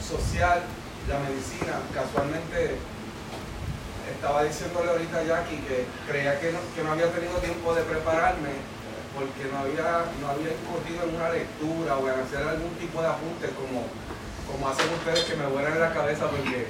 social, 0.00 0.62
la 1.08 1.18
medicina, 1.20 1.80
casualmente 1.94 2.76
estaba 4.12 4.44
diciéndole 4.44 4.90
ahorita 4.90 5.18
a 5.18 5.24
Jackie 5.24 5.64
que 5.66 5.86
creía 6.08 6.38
que 6.38 6.52
no, 6.52 6.58
que 6.74 6.82
no 6.82 6.92
había 6.92 7.10
tenido 7.10 7.38
tiempo 7.38 7.74
de 7.74 7.82
prepararme 7.82 8.52
porque 9.16 9.48
no 9.50 9.64
había, 9.64 10.04
no 10.20 10.28
había 10.28 10.52
en 10.52 11.16
una 11.16 11.30
lectura 11.30 11.96
o 11.96 12.04
en 12.04 12.20
hacer 12.20 12.46
algún 12.46 12.74
tipo 12.76 13.00
de 13.00 13.08
apunte 13.08 13.48
como, 13.56 13.88
como 14.44 14.68
hacen 14.68 14.92
ustedes 14.92 15.24
que 15.24 15.36
me 15.36 15.46
vuelan 15.46 15.72
en 15.72 15.80
la 15.80 15.92
cabeza 15.92 16.28
porque 16.28 16.68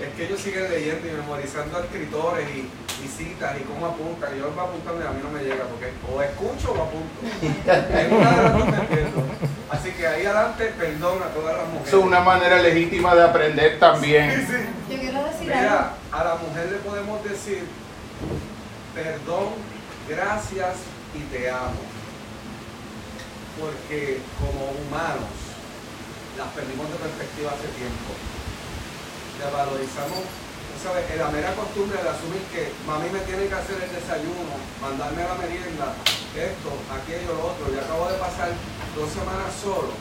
es 0.00 0.14
que 0.14 0.24
ellos 0.24 0.40
siguen 0.40 0.70
leyendo 0.70 1.06
y 1.08 1.12
memorizando 1.12 1.80
escritores 1.80 2.48
y, 2.48 2.68
citas 3.06 3.56
y 3.60 3.62
cómo 3.62 3.86
apuntan. 3.86 4.34
Y 4.34 4.40
yo 4.40 4.50
voy 4.50 4.64
apuntando 4.64 5.00
y 5.00 5.06
a 5.06 5.10
mí 5.10 5.20
no 5.22 5.30
me 5.30 5.44
llega 5.44 5.64
porque 5.64 5.92
o 6.10 6.20
escucho 6.20 6.72
o 6.72 6.82
apunto. 6.82 7.22
es 7.40 8.12
una 8.12 8.30
de 8.30 8.42
las 8.42 8.52
dos 8.52 9.55
Así 9.78 9.90
que 9.92 10.06
ahí 10.06 10.26
adelante, 10.26 10.72
perdón 10.78 11.22
a 11.22 11.26
todas 11.34 11.56
las 11.56 11.68
mujeres. 11.68 11.88
es 11.88 11.94
una 11.94 12.20
manera 12.20 12.58
legítima 12.58 13.14
de 13.14 13.22
aprender 13.22 13.78
también. 13.78 14.30
Sí, 14.30 14.46
sí. 14.46 14.94
Yo 14.94 15.00
quiero 15.00 15.24
decir 15.24 15.42
Mira, 15.42 15.92
a 16.12 16.24
la 16.24 16.34
mujer 16.36 16.70
le 16.70 16.78
podemos 16.78 17.22
decir 17.24 17.64
perdón, 18.94 19.48
gracias 20.08 20.76
y 21.14 21.20
te 21.32 21.50
amo. 21.50 21.84
Porque 23.60 24.20
como 24.38 24.70
humanos 24.70 25.32
las 26.36 26.48
perdimos 26.48 26.90
de 26.90 26.96
perspectiva 26.96 27.50
hace 27.52 27.68
tiempo 27.68 28.12
le 29.38 29.50
valorizamos, 29.52 30.24
¿sabes? 30.82 31.04
La 31.16 31.30
mera 31.30 31.54
costumbre 31.54 32.02
de 32.02 32.08
asumir 32.08 32.42
que 32.52 32.72
mami 32.86 33.08
me 33.10 33.20
tiene 33.20 33.48
que 33.48 33.54
hacer 33.54 33.76
el 33.80 33.90
desayuno, 33.92 34.56
mandarme 34.80 35.22
a 35.22 35.34
la 35.34 35.40
merienda, 35.40 35.94
esto, 36.36 36.70
aquello, 36.92 37.32
lo 37.34 37.52
otro. 37.52 37.72
Y 37.72 37.78
acabo 37.78 38.08
de 38.08 38.18
pasar 38.18 38.50
dos 38.94 39.10
semanas 39.10 39.50
solo. 39.56 39.92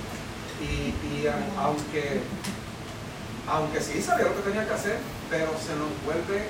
Y, 0.59 1.27
aunque, 1.59 2.23
aunque 3.47 3.79
sí 3.81 4.01
sabía 4.01 4.31
lo 4.31 4.35
que 4.35 4.47
tenía 4.49 4.67
que 4.67 4.73
hacer, 4.73 4.97
pero 5.29 5.51
se 5.59 5.75
nos 5.75 5.91
vuelve 6.05 6.47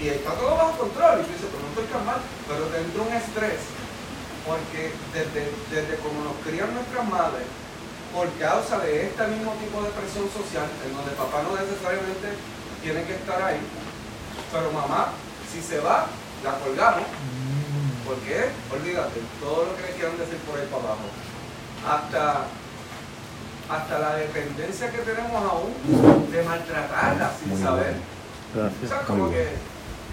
y 0.00 0.08
está 0.08 0.34
todo 0.34 0.56
bajo 0.56 0.86
control. 0.86 1.20
Y 1.20 1.24
tú 1.24 1.32
dices, 1.32 1.50
pero 1.50 1.62
no 1.62 1.70
estoy 1.74 1.86
calmado, 1.90 2.22
pero 2.46 2.70
dentro 2.70 3.02
un 3.02 3.12
estrés, 3.14 3.62
porque 4.46 4.94
desde, 5.14 5.50
desde 5.70 5.94
como 6.02 6.22
nos 6.22 6.36
crían 6.46 6.74
nuestras 6.74 7.06
madres, 7.08 7.46
por 8.14 8.28
causa 8.38 8.78
de 8.80 9.06
este 9.06 9.26
mismo 9.28 9.52
tipo 9.60 9.82
de 9.82 9.90
presión 9.90 10.26
social, 10.30 10.66
en 10.84 10.94
donde 10.94 11.12
papá 11.12 11.42
no 11.42 11.52
necesariamente 11.54 12.34
tiene 12.82 13.04
que 13.04 13.14
estar 13.14 13.40
ahí, 13.42 13.60
pero 14.52 14.72
mamá, 14.72 15.12
si 15.50 15.60
se 15.60 15.80
va, 15.80 16.06
la 16.44 16.54
colgamos. 16.58 17.06
¿Por 18.06 18.16
qué? 18.24 18.48
Olvídate, 18.72 19.20
todo 19.40 19.66
lo 19.66 19.76
que 19.76 19.82
le 19.82 19.92
quieran 19.92 20.16
decir 20.16 20.38
por 20.48 20.58
ahí 20.58 20.66
para 20.66 20.82
abajo. 20.82 21.06
Hasta, 21.84 22.46
hasta 23.68 23.98
la 23.98 24.16
dependencia 24.16 24.90
que 24.90 24.98
tenemos 24.98 25.42
aún 25.44 25.74
de 26.30 26.42
maltratarla 26.42 27.30
sin 27.38 27.62
saber. 27.62 27.96
O 28.56 28.88
sea, 28.88 29.02
como 29.02 29.30
que, 29.30 29.48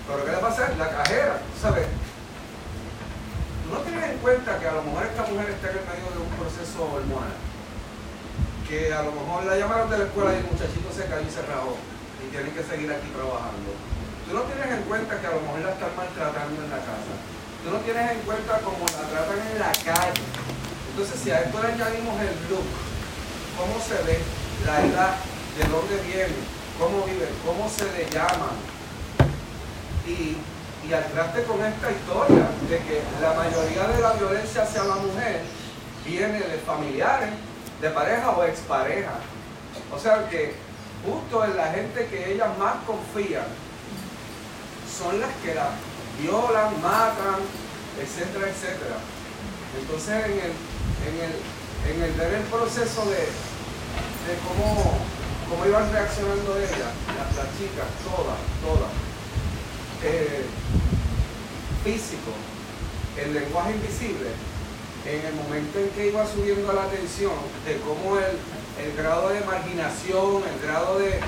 pero 0.07 0.25
¿qué 0.25 0.31
le 0.31 0.37
pasa? 0.37 0.69
La 0.77 0.89
cajera, 0.89 1.39
¿sabes? 1.61 1.87
no 3.71 3.79
tienes 3.79 4.11
en 4.11 4.17
cuenta 4.19 4.59
que 4.59 4.67
a 4.67 4.73
lo 4.73 4.83
mejor 4.83 5.03
esta 5.05 5.23
mujer 5.23 5.49
está 5.49 5.71
en 5.71 5.77
el 5.77 5.85
medio 5.85 6.09
de 6.13 6.19
un 6.21 6.29
proceso 6.37 6.83
hormonal 6.85 7.33
que 8.67 8.93
a 8.93 9.03
lo 9.03 9.11
mejor 9.11 9.45
la 9.45 9.57
llamaron 9.57 9.89
de 9.89 9.97
la 9.97 10.05
escuela 10.05 10.33
y 10.33 10.37
el 10.41 10.49
muchachito 10.49 10.89
se 10.89 11.05
cayó 11.05 11.21
y 11.21 11.31
se 11.31 11.41
rajó 11.45 11.77
y 12.21 12.31
tienen 12.33 12.51
que 12.53 12.63
seguir 12.65 12.89
aquí 12.89 13.09
trabajando. 13.13 13.77
Tú 14.25 14.33
no 14.33 14.41
tienes 14.49 14.69
en 14.73 14.83
cuenta 14.89 15.21
que 15.21 15.27
a 15.27 15.37
lo 15.37 15.41
mejor 15.45 15.59
la 15.61 15.71
están 15.77 15.93
maltratando 15.93 16.57
en 16.65 16.69
la 16.73 16.81
casa. 16.81 17.13
Tú 17.61 17.69
no 17.69 17.77
tienes 17.85 18.11
en 18.11 18.21
cuenta 18.25 18.57
cómo 18.65 18.81
la 18.89 19.05
tratan 19.05 19.37
en 19.37 19.59
la 19.61 19.73
calle. 19.85 20.21
Entonces, 20.89 21.17
si 21.21 21.29
a 21.29 21.45
esto 21.45 21.61
le 21.61 21.67
añadimos 21.77 22.15
el 22.21 22.33
look, 22.49 22.65
cómo 23.53 23.77
se 23.77 24.01
ve, 24.01 24.17
la 24.65 24.81
edad, 24.81 25.13
de 25.57 25.63
dónde 25.69 25.95
viene, 26.01 26.33
cómo 26.79 27.05
vive, 27.05 27.29
cómo 27.45 27.69
se 27.69 27.85
le 27.93 28.09
llama, 28.09 28.49
y, 30.07 30.37
y 30.87 30.93
al 30.93 31.05
traste 31.11 31.43
con 31.43 31.61
esta 31.63 31.91
historia 31.91 32.49
de 32.69 32.77
que 32.77 33.01
la 33.21 33.33
mayoría 33.33 33.87
de 33.87 34.01
la 34.01 34.13
violencia 34.13 34.63
hacia 34.63 34.83
la 34.83 34.95
mujer 34.95 35.41
viene 36.05 36.39
de 36.39 36.57
familiares, 36.65 37.29
de 37.81 37.89
pareja 37.89 38.29
o 38.31 38.43
expareja. 38.43 39.19
O 39.93 39.99
sea 39.99 40.27
que 40.29 40.55
justo 41.05 41.43
en 41.43 41.57
la 41.57 41.67
gente 41.67 42.07
que 42.07 42.33
ellas 42.33 42.57
más 42.57 42.75
confían 42.85 43.45
son 44.97 45.19
las 45.19 45.29
que 45.43 45.53
la 45.53 45.69
violan, 46.21 46.81
matan, 46.81 47.41
etcétera, 48.01 48.47
etcétera. 48.49 48.97
Entonces 49.79 50.25
en 50.25 50.31
el, 50.31 50.53
en 51.05 51.15
el, 51.21 51.95
en 51.95 52.03
el 52.03 52.11
ver 52.17 52.33
el 52.35 52.43
proceso 52.43 53.05
de, 53.05 53.27
de 54.25 54.33
cómo, 54.47 54.97
cómo 55.49 55.65
iban 55.65 55.91
reaccionando 55.91 56.57
ellas, 56.57 56.93
las, 57.35 57.47
chicas, 57.59 57.87
todas, 58.03 58.39
todas, 58.63 58.91
eh, 60.03 60.45
físico, 61.83 62.31
el 63.17 63.33
lenguaje 63.33 63.71
invisible, 63.71 64.31
en 65.05 65.25
el 65.25 65.33
momento 65.35 65.79
en 65.79 65.89
que 65.89 66.07
iba 66.07 66.25
subiendo 66.25 66.73
la 66.73 66.83
atención 66.83 67.33
de 67.65 67.77
cómo 67.81 68.17
el, 68.17 68.35
el 68.81 68.97
grado 68.97 69.29
de 69.29 69.41
marginación, 69.41 70.41
el 70.43 70.67
grado 70.67 70.99
de, 70.99 71.19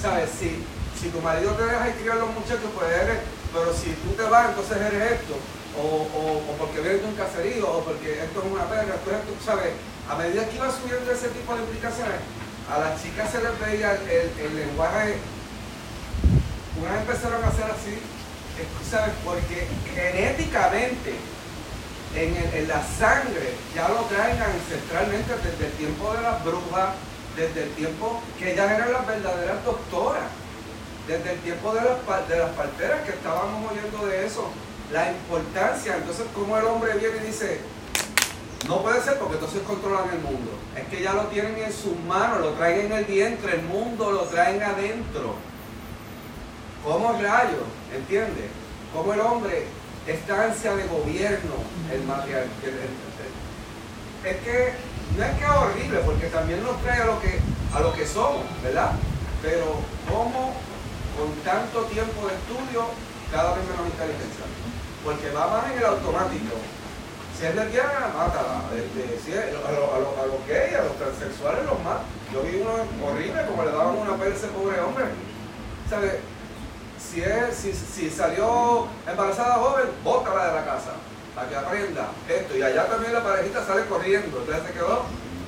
¿sabes? 0.00 0.30
Si, 0.38 0.64
si 0.98 1.08
tu 1.10 1.20
marido 1.20 1.52
te 1.52 1.64
deja 1.64 1.92
criar 1.92 2.16
los 2.16 2.32
muchachos, 2.32 2.70
pues 2.74 2.88
eres, 2.90 3.18
pero 3.52 3.72
si 3.74 3.92
tú 4.00 4.16
te 4.16 4.24
vas, 4.24 4.48
entonces 4.48 4.76
eres 4.80 5.20
esto, 5.20 5.36
o, 5.76 6.08
o, 6.08 6.20
o 6.48 6.56
porque 6.56 6.80
vienes 6.80 7.02
de 7.02 7.08
un 7.08 7.14
caserío, 7.14 7.68
o 7.68 7.84
porque 7.84 8.24
esto 8.24 8.40
es 8.40 8.52
una 8.52 8.64
perra, 8.64 8.96
esto 8.96 9.10
es 9.12 9.16
esto, 9.20 9.32
¿sabes? 9.44 9.72
A 10.08 10.16
medida 10.16 10.48
que 10.48 10.56
iba 10.56 10.72
subiendo 10.72 11.12
ese 11.12 11.28
tipo 11.28 11.54
de 11.54 11.60
implicaciones, 11.60 12.20
a 12.72 12.78
las 12.80 13.02
chicas 13.02 13.30
se 13.30 13.42
les 13.44 13.52
veía 13.60 13.92
el, 13.92 14.32
el 14.40 14.56
lenguaje, 14.56 15.16
unas 16.80 17.00
empezaron 17.00 17.44
a 17.44 17.48
hacer 17.48 17.64
así, 17.64 18.00
¿sabes? 18.88 19.12
Porque 19.24 19.68
genéticamente, 19.94 21.14
en, 22.16 22.68
la 22.68 22.82
sangre, 22.82 23.52
ya 23.74 23.88
lo 23.88 24.00
traen 24.06 24.40
ancestralmente 24.40 25.34
desde 25.36 25.66
el 25.66 25.72
tiempo 25.72 26.12
de 26.14 26.22
las 26.22 26.44
brujas, 26.44 26.94
desde 27.36 27.64
el 27.64 27.70
tiempo 27.72 28.22
que 28.38 28.52
ellas 28.52 28.70
eran 28.70 28.92
las 28.92 29.06
verdaderas 29.06 29.64
doctoras, 29.64 30.24
desde 31.06 31.32
el 31.32 31.38
tiempo 31.40 31.74
de 31.74 31.82
las, 31.82 32.28
de 32.28 32.38
las 32.38 32.50
parteras 32.50 33.02
que 33.02 33.10
estábamos 33.10 33.70
oyendo 33.70 34.06
de 34.06 34.26
eso, 34.26 34.50
la 34.92 35.10
importancia, 35.10 35.96
entonces 35.96 36.24
como 36.34 36.56
el 36.56 36.64
hombre 36.64 36.94
viene 36.94 37.16
y 37.22 37.26
dice, 37.26 37.60
no 38.66 38.82
puede 38.82 39.02
ser 39.02 39.18
porque 39.18 39.34
entonces 39.34 39.62
controlan 39.62 40.08
el 40.10 40.20
mundo, 40.20 40.52
es 40.74 40.88
que 40.88 41.02
ya 41.02 41.12
lo 41.12 41.26
tienen 41.26 41.56
en 41.58 41.72
sus 41.72 41.98
manos, 42.08 42.40
lo 42.40 42.52
traen 42.52 42.86
en 42.86 42.92
el 42.92 43.04
vientre, 43.04 43.56
el 43.56 43.62
mundo 43.62 44.10
lo 44.10 44.22
traen 44.22 44.62
adentro. 44.62 45.34
¿Cómo 46.82 47.12
rayos? 47.12 47.66
¿Entiendes? 47.94 48.46
Cómo 48.94 49.12
el 49.12 49.20
hombre, 49.20 49.66
esta 50.06 50.44
ansia 50.44 50.74
de 50.76 50.84
gobierno, 50.86 51.54
el 51.92 52.02
material. 52.04 52.44
el- 52.62 52.68
el- 52.68 54.30
es 54.30 54.36
que 54.42 54.72
no 55.16 55.24
es 55.24 55.30
que 55.38 55.44
es 55.44 55.50
horrible, 55.50 55.98
porque 56.04 56.26
también 56.26 56.62
nos 56.62 56.80
trae 56.82 57.00
a 57.02 57.06
lo 57.06 57.20
que, 57.20 57.38
a 57.74 57.80
lo 57.80 57.92
que 57.94 58.06
somos, 58.06 58.42
¿verdad? 58.62 58.92
Pero 59.42 59.80
cómo 60.10 60.52
con 61.16 61.32
tanto 61.44 61.82
tiempo 61.86 62.26
de 62.26 62.34
estudio, 62.34 62.86
cada 63.32 63.54
vez 63.54 63.64
menos 63.68 63.86
inteligencia. 63.86 64.44
Porque 65.04 65.30
va 65.30 65.46
más 65.46 65.70
en 65.72 65.78
el 65.78 65.84
automático. 65.86 66.56
Si 67.38 67.46
es 67.46 67.54
lesbiana, 67.54 68.10
mátala. 68.16 68.64
Este, 68.74 69.20
si 69.24 69.32
a, 69.32 69.46
los 69.52 69.62
a, 69.64 69.98
lo- 70.00 70.16
a 70.22 70.26
los 70.26 70.40
gays, 70.48 70.74
a 70.74 70.84
los 70.84 70.96
transexuales 70.98 71.64
los 71.64 71.78
más. 71.84 72.02
Yo 72.32 72.42
vi 72.42 72.60
uno 72.60 72.72
horrible 73.06 73.46
como 73.46 73.62
le 73.64 73.70
daban 73.72 73.96
una 73.96 74.16
ese 74.26 74.48
pobre 74.48 74.80
hombre. 74.80 75.04
¿Sabes? 75.88 76.14
Si, 77.16 77.22
es, 77.22 77.78
si, 77.96 78.10
salió 78.10 78.88
embarazada 79.08 79.54
joven, 79.54 79.88
bótala 80.04 80.48
de 80.48 80.52
la 80.52 80.64
casa. 80.66 80.92
Para 81.34 81.48
que 81.48 81.56
aprenda 81.56 82.12
esto. 82.28 82.54
Y 82.54 82.60
allá 82.60 82.84
también 82.88 83.14
la 83.14 83.24
parejita 83.24 83.64
sale 83.64 83.86
corriendo. 83.86 84.40
Entonces 84.40 84.66
se 84.66 84.72
quedó 84.74 85.00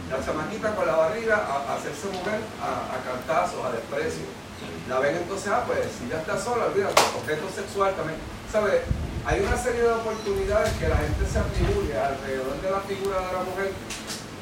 la 0.08 0.24
chamaquita 0.24 0.74
con 0.74 0.86
la 0.86 0.96
barriga 0.96 1.36
a, 1.36 1.70
a 1.70 1.76
hacerse 1.76 2.08
mujer 2.08 2.40
a, 2.56 2.88
a 2.88 3.04
cantazos, 3.04 3.60
a 3.66 3.72
desprecio. 3.72 4.24
La 4.88 4.98
ven 5.00 5.16
entonces, 5.16 5.52
ah, 5.52 5.64
pues 5.66 5.80
si 5.92 6.08
ya 6.08 6.24
está 6.24 6.40
sola, 6.40 6.72
olvídate, 6.72 7.02
objeto 7.20 7.44
sexual 7.54 7.92
también. 7.92 8.16
¿Sabes? 8.50 8.80
Hay 9.26 9.40
una 9.40 9.56
serie 9.58 9.82
de 9.82 9.92
oportunidades 9.92 10.72
que 10.80 10.88
la 10.88 10.96
gente 10.96 11.20
se 11.28 11.38
atribuye 11.38 11.92
alrededor 11.92 12.56
de 12.64 12.70
la 12.70 12.80
figura 12.80 13.20
de 13.28 13.32
la 13.36 13.44
mujer 13.44 13.72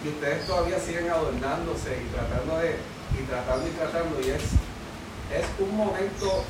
y 0.04 0.08
ustedes 0.14 0.46
todavía 0.46 0.78
siguen 0.78 1.10
adornándose 1.10 1.90
y 1.90 2.06
tratando 2.14 2.54
de, 2.62 2.78
y 3.18 3.26
tratando 3.26 3.66
y 3.66 3.70
tratando, 3.74 4.14
y 4.22 4.30
es, 4.30 4.42
es 5.34 5.46
un 5.58 5.76
momento 5.76 6.46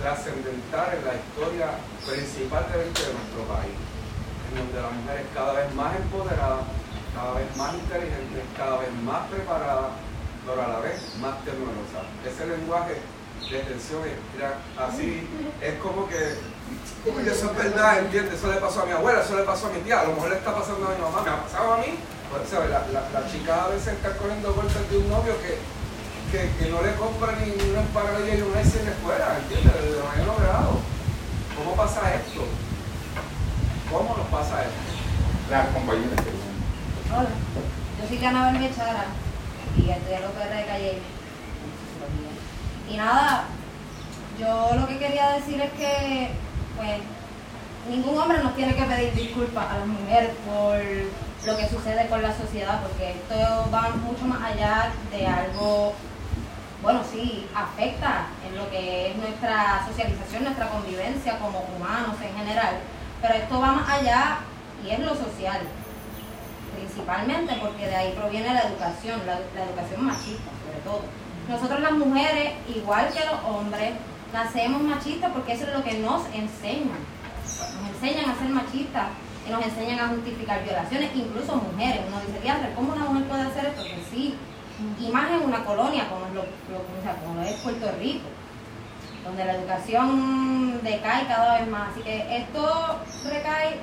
trascendental 0.00 0.96
en 0.96 1.04
la 1.04 1.14
historia 1.14 1.68
principalmente 2.08 3.00
de 3.04 3.12
nuestro 3.12 3.42
país, 3.46 3.76
en 4.50 4.52
donde 4.58 4.80
la 4.80 4.90
mujer 4.90 5.16
es 5.20 5.28
cada 5.36 5.52
vez 5.52 5.68
más 5.74 5.96
empoderada, 5.96 6.60
cada 7.14 7.32
vez 7.34 7.48
más 7.56 7.74
inteligente, 7.74 8.42
cada 8.56 8.78
vez 8.78 8.92
más 9.04 9.28
preparada, 9.28 9.88
pero 10.46 10.58
a 10.62 10.68
la 10.68 10.80
vez 10.80 10.96
más 11.20 11.44
tecnolosa. 11.44 12.08
Ese 12.24 12.46
lenguaje 12.48 12.96
de 13.50 13.58
tensión 13.60 14.02
así, 14.78 15.28
es 15.60 15.74
como 15.80 16.08
que, 16.08 16.38
uy, 17.06 17.28
eso 17.28 17.50
es 17.50 17.56
verdad, 17.56 17.98
¿entiendes? 17.98 18.34
Eso 18.34 18.52
le 18.52 18.60
pasó 18.60 18.82
a 18.82 18.86
mi 18.86 18.92
abuela, 18.92 19.20
eso 19.20 19.36
le 19.36 19.44
pasó 19.44 19.68
a 19.68 19.70
mi 19.70 19.80
tía, 19.80 20.00
a 20.00 20.04
lo 20.04 20.14
mejor 20.14 20.30
le 20.30 20.36
está 20.36 20.54
pasando 20.54 20.86
a 20.86 20.94
mi 20.94 21.00
mamá, 21.00 21.22
me 21.22 21.30
ha 21.30 21.42
pasado 21.42 21.74
a 21.74 21.78
mí. 21.78 21.98
Pues, 22.30 22.48
¿sabes? 22.48 22.70
La, 22.70 22.86
la, 22.94 23.02
la 23.10 23.26
chica 23.26 23.64
a 23.64 23.68
veces 23.68 23.94
está 23.94 24.16
cogiendo 24.16 24.54
golpes 24.54 24.88
de 24.88 24.98
un 24.98 25.10
novio 25.10 25.34
que, 25.42 25.58
que, 26.30 26.50
que 26.58 26.70
no 26.70 26.80
le 26.82 26.94
compra 26.94 27.34
ni 27.42 27.50
una 27.70 27.80
empanadilla 27.80 28.34
y 28.36 28.42
un 28.42 28.60
ice 28.60 28.78
en 28.78 28.84
la 28.86 28.90
escuela, 28.92 29.38
¿entiendes? 29.42 29.74
Desde 29.74 29.98
noveno 29.98 30.36
grado. 30.38 30.78
¿Cómo 31.56 31.76
pasa 31.76 32.14
esto? 32.14 32.46
¿Cómo 33.90 34.16
nos 34.16 34.26
pasa 34.28 34.62
esto? 34.62 35.50
Las 35.50 35.66
compañeras 35.68 36.20
que 36.22 36.30
Hola, 37.12 37.28
yo 38.00 38.08
soy 38.08 38.18
Canabel 38.18 38.60
Mechara 38.60 39.06
y 39.76 39.90
estudié 39.90 40.20
lo 40.20 40.32
que 40.32 40.54
de 40.54 40.64
Calle 40.64 40.98
Y 42.88 42.96
nada, 42.96 43.44
yo 44.38 44.70
lo 44.76 44.86
que 44.86 44.98
quería 44.98 45.32
decir 45.32 45.60
es 45.60 45.72
que, 45.72 46.30
pues, 46.76 47.00
ningún 47.88 48.16
hombre 48.16 48.42
nos 48.42 48.54
tiene 48.54 48.76
que 48.76 48.84
pedir 48.84 49.12
disculpas 49.14 49.66
a 49.68 49.78
las 49.78 49.86
mujeres 49.88 50.30
por 50.46 50.76
lo 51.46 51.56
que 51.56 51.68
sucede 51.68 52.06
con 52.08 52.22
la 52.22 52.36
sociedad, 52.36 52.80
porque 52.82 53.10
esto 53.10 53.68
va 53.74 53.90
mucho 53.96 54.24
más 54.26 54.42
allá 54.42 54.92
de 55.10 55.26
algo, 55.26 55.94
bueno, 56.82 57.02
sí, 57.10 57.46
afecta 57.54 58.26
en 58.48 58.56
lo 58.56 58.70
que 58.70 59.10
es 59.10 59.16
nuestra 59.16 59.86
socialización, 59.86 60.44
nuestra 60.44 60.68
convivencia 60.68 61.38
como 61.38 61.60
humanos 61.76 62.16
en 62.22 62.34
general, 62.36 62.76
pero 63.20 63.34
esto 63.34 63.60
va 63.60 63.72
más 63.72 63.88
allá 63.88 64.38
y 64.84 64.90
es 64.90 64.98
lo 65.00 65.14
social 65.14 65.60
principalmente 66.76 67.54
porque 67.60 67.86
de 67.86 67.94
ahí 67.94 68.12
proviene 68.16 68.54
la 68.54 68.62
educación, 68.62 69.20
la, 69.26 69.38
educación 69.64 70.04
machista 70.04 70.50
sobre 70.64 70.80
todo. 70.84 71.02
Nosotros 71.48 71.80
las 71.80 71.92
mujeres, 71.92 72.54
igual 72.68 73.08
que 73.12 73.24
los 73.26 73.42
hombres, 73.44 73.92
nacemos 74.32 74.82
machistas 74.82 75.30
porque 75.32 75.52
eso 75.52 75.66
es 75.66 75.74
lo 75.74 75.82
que 75.82 75.98
nos 75.98 76.22
enseñan. 76.32 77.00
Nos 77.44 77.94
enseñan 77.94 78.30
a 78.30 78.38
ser 78.38 78.48
machistas 78.48 79.06
y 79.46 79.50
nos 79.50 79.64
enseñan 79.64 79.98
a 79.98 80.08
justificar 80.08 80.62
violaciones, 80.62 81.10
incluso 81.14 81.56
mujeres. 81.56 82.02
Uno 82.06 82.20
dice, 82.20 82.72
¿cómo 82.76 82.92
una 82.92 83.04
mujer 83.04 83.24
puede 83.24 83.42
hacer 83.42 83.66
esto? 83.66 83.82
Pues 83.82 84.06
sí, 84.10 84.36
y 84.98 85.08
más 85.10 85.30
en 85.30 85.42
una 85.42 85.64
colonia 85.64 86.08
como, 86.08 86.26
es 86.26 86.32
lo, 86.34 86.42
lo- 86.42 86.78
o 86.78 87.26
como 87.26 87.42
es 87.42 87.52
Puerto 87.60 87.90
Rico, 87.98 88.28
donde 89.24 89.44
la 89.44 89.54
educación 89.54 90.80
decae 90.82 91.26
cada 91.26 91.58
vez 91.60 91.68
más. 91.68 91.90
Así 91.92 92.00
que 92.02 92.36
esto 92.38 92.98
recae 93.28 93.76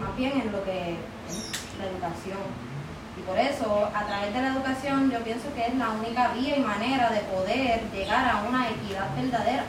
más 0.00 0.16
bien 0.16 0.40
en 0.40 0.52
lo 0.52 0.62
que 0.64 0.92
es 0.92 0.98
la 1.78 1.86
educación. 1.86 2.38
Y 3.18 3.22
por 3.22 3.38
eso, 3.38 3.88
a 3.94 4.04
través 4.06 4.32
de 4.34 4.42
la 4.42 4.48
educación, 4.48 5.10
yo 5.10 5.18
pienso 5.20 5.52
que 5.54 5.66
es 5.66 5.74
la 5.74 5.88
única 5.90 6.28
vía 6.34 6.56
y 6.56 6.60
manera 6.60 7.10
de 7.10 7.20
poder 7.20 7.80
llegar 7.92 8.28
a 8.28 8.42
una 8.48 8.68
equidad 8.68 9.08
verdadera. 9.16 9.64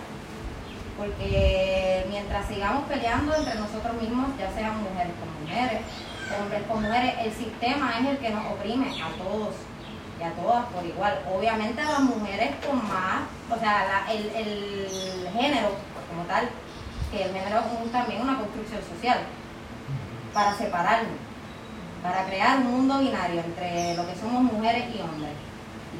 Porque 0.98 2.06
mientras 2.10 2.48
sigamos 2.48 2.84
peleando 2.90 3.36
entre 3.36 3.56
nosotros 3.56 3.94
mismos, 4.02 4.30
ya 4.38 4.52
sean 4.52 4.82
mujeres 4.84 5.14
con 5.20 5.30
mujeres, 5.44 5.82
hombres 6.42 6.62
con 6.68 6.82
mujeres, 6.84 7.14
el 7.22 7.32
sistema 7.34 7.94
es 8.00 8.06
el 8.08 8.18
que 8.18 8.30
nos 8.32 8.46
oprime 8.48 8.88
a 9.02 9.10
todos 9.18 9.56
y 10.19 10.23
a 10.23 10.31
todas 10.34 10.65
por 10.68 10.85
igual. 10.85 11.19
Obviamente 11.31 11.81
a 11.81 11.91
las 11.91 12.02
mujeres 12.02 12.52
con 12.65 12.77
más, 12.88 13.23
o 13.49 13.60
sea, 13.60 14.06
el, 14.11 14.26
el 14.35 15.30
género 15.34 15.69
como 16.10 16.23
tal, 16.27 16.49
que 17.11 17.23
el 17.23 17.34
género 17.34 17.60
es 17.60 17.91
también 17.91 18.22
una 18.22 18.38
construcción 18.38 18.81
social 18.81 19.19
para 20.34 20.53
separarnos, 20.56 21.18
para 22.02 22.26
crear 22.26 22.57
un 22.60 22.72
mundo 22.72 22.99
binario 22.99 23.41
entre 23.41 23.95
lo 23.95 24.07
que 24.07 24.15
somos 24.15 24.44
mujeres 24.44 24.85
y 24.95 25.02
hombres. 25.02 25.34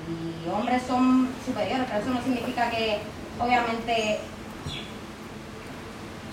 Y 0.08 0.50
hombres 0.50 0.84
son 0.88 1.30
superiores, 1.46 1.86
pero 1.88 2.02
eso 2.02 2.12
no 2.12 2.22
significa 2.22 2.70
que, 2.70 3.00
obviamente, 3.40 4.20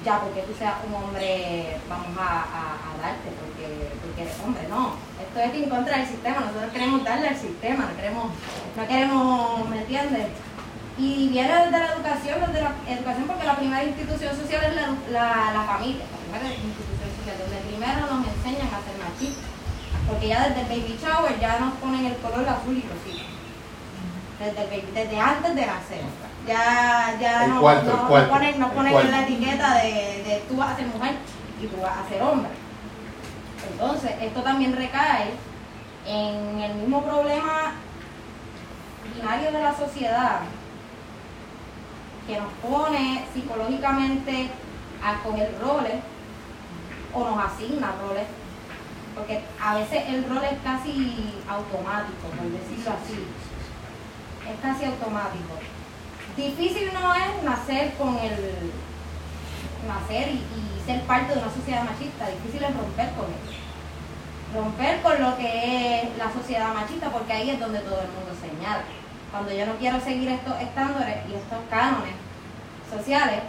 ya 0.04 0.20
porque 0.20 0.42
tú 0.42 0.54
seas 0.58 0.74
un 0.86 0.94
hombre, 0.94 1.78
vamos 1.88 2.08
a 2.18 2.84
darte 3.00 3.30
porque, 3.40 3.90
porque 4.02 4.22
eres 4.22 4.36
hombre, 4.44 4.62
no. 4.68 4.94
Esto 5.34 5.40
es 5.50 5.64
en 5.64 5.68
contra 5.68 5.98
del 5.98 6.06
sistema, 6.06 6.40
nosotros 6.46 6.70
queremos 6.72 7.02
darle 7.02 7.28
al 7.28 7.36
sistema, 7.36 7.86
no 7.90 7.96
queremos, 7.96 8.24
no 8.76 8.86
queremos, 8.86 9.68
¿me 9.68 9.78
entiendes? 9.78 10.26
Y 10.96 11.28
viene 11.30 11.48
desde 11.52 11.70
la 11.72 11.90
educación, 11.92 12.38
desde 12.46 12.62
la 12.62 12.70
educación, 12.86 13.24
porque 13.26 13.44
la 13.44 13.56
primera 13.56 13.82
institución 13.82 14.30
social 14.36 14.62
es 14.62 14.74
la, 14.76 14.86
la, 15.10 15.52
la 15.58 15.62
familia, 15.74 16.06
la 16.06 16.18
primera 16.22 16.54
institución 16.54 17.10
social, 17.18 17.34
donde 17.42 17.58
primero 17.66 18.00
nos 18.14 18.22
enseñan 18.30 18.70
a 18.70 18.78
ser 18.86 18.94
machistas. 19.02 19.50
Porque 20.06 20.28
ya 20.28 20.46
desde 20.48 20.60
el 20.60 20.68
baby 20.68 20.98
shower 21.02 21.40
ya 21.40 21.58
nos 21.58 21.74
ponen 21.82 22.06
el 22.06 22.16
color 22.18 22.46
azul 22.48 22.78
y 22.78 22.86
rosita. 22.86 23.26
Desde, 24.38 24.60
el 24.62 24.70
baby- 24.70 24.92
desde 24.94 25.18
antes 25.18 25.54
de 25.56 25.66
nacer. 25.66 26.02
Ya, 26.46 27.16
ya 27.20 27.44
El 27.46 27.54
no, 27.54 27.60
cuarto, 27.60 27.86
no- 27.86 27.92
el 27.96 28.02
no 28.02 28.08
cuarto, 28.08 28.30
ponen, 28.30 28.60
no 28.60 28.68
ponen 28.70 29.10
la 29.10 29.22
etiqueta 29.22 29.74
de, 29.82 29.90
de 30.22 30.44
tú 30.48 30.56
vas 30.56 30.74
a 30.74 30.76
ser 30.76 30.86
mujer 30.86 31.16
y 31.60 31.66
tú 31.66 31.80
vas 31.82 31.96
a 31.98 32.08
ser 32.08 32.22
hombre. 32.22 32.50
Entonces, 33.72 34.12
esto 34.20 34.42
también 34.42 34.76
recae 34.76 35.30
en 36.06 36.60
el 36.60 36.74
mismo 36.74 37.02
problema 37.02 37.72
binario 39.14 39.52
de 39.52 39.62
la 39.62 39.76
sociedad 39.76 40.40
que 42.26 42.38
nos 42.38 42.52
pone 42.54 43.24
psicológicamente 43.32 44.48
a 45.02 45.22
coger 45.22 45.54
roles 45.60 45.96
o 47.12 47.24
nos 47.24 47.44
asigna 47.44 47.94
roles, 48.00 48.26
porque 49.14 49.42
a 49.60 49.74
veces 49.76 50.04
el 50.08 50.24
rol 50.28 50.42
es 50.44 50.58
casi 50.62 51.34
automático, 51.48 52.28
por 52.28 52.50
decirlo 52.50 52.92
así, 52.92 53.26
es 54.50 54.60
casi 54.60 54.84
automático. 54.86 55.54
Difícil 56.36 56.92
no 56.94 57.14
es 57.14 57.42
nacer 57.44 57.94
con 57.94 58.18
el, 58.18 58.72
nacer 59.86 60.28
y, 60.30 60.38
y 60.38 60.73
ser 60.86 61.02
parte 61.02 61.34
de 61.34 61.40
una 61.40 61.52
sociedad 61.52 61.84
machista, 61.84 62.28
difícil 62.28 62.64
es 62.64 62.76
romper 62.76 63.10
con 63.12 63.26
eso 63.26 63.64
romper 64.54 65.02
con 65.02 65.20
lo 65.20 65.36
que 65.36 66.02
es 66.02 66.16
la 66.16 66.32
sociedad 66.32 66.72
machista, 66.72 67.10
porque 67.10 67.32
ahí 67.32 67.50
es 67.50 67.60
donde 67.60 67.80
todo 67.80 68.00
el 68.00 68.08
mundo 68.08 68.32
señala. 68.40 68.84
Cuando 69.30 69.52
yo 69.52 69.66
no 69.66 69.74
quiero 69.76 70.00
seguir 70.00 70.28
estos 70.28 70.54
estándares 70.60 71.16
y 71.28 71.34
estos 71.34 71.58
cánones 71.68 72.14
sociales, 72.88 73.42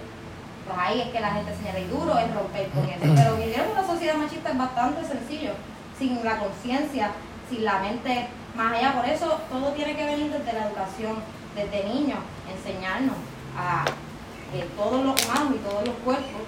pues 0.66 0.78
ahí 0.80 1.02
es 1.02 1.08
que 1.10 1.20
la 1.20 1.32
gente 1.32 1.56
señala 1.56 1.80
y 1.80 1.88
duro 1.88 2.18
es 2.18 2.34
romper 2.34 2.70
con 2.70 2.86
eso. 2.90 3.06
Pero 3.16 3.38
vivir 3.38 3.60
en 3.60 3.70
una 3.70 3.86
sociedad 3.86 4.16
machista 4.16 4.50
es 4.50 4.58
bastante 4.58 5.06
sencillo, 5.06 5.52
sin 5.98 6.26
la 6.26 6.40
conciencia, 6.40 7.12
sin 7.50 7.64
la 7.64 7.80
mente 7.80 8.28
más 8.56 8.74
allá. 8.74 8.94
Por 8.94 9.06
eso 9.06 9.40
todo 9.50 9.72
tiene 9.74 9.96
que 9.96 10.06
venir 10.06 10.32
desde 10.32 10.54
la 10.54 10.66
educación, 10.66 11.18
desde 11.54 11.84
niños, 11.88 12.20
enseñarnos 12.50 13.16
a 13.56 13.86
todos 14.76 15.06
los 15.06 15.26
humanos 15.26 15.54
y 15.56 15.58
todos 15.60 15.86
los 15.86 15.96
cuerpos 15.98 16.42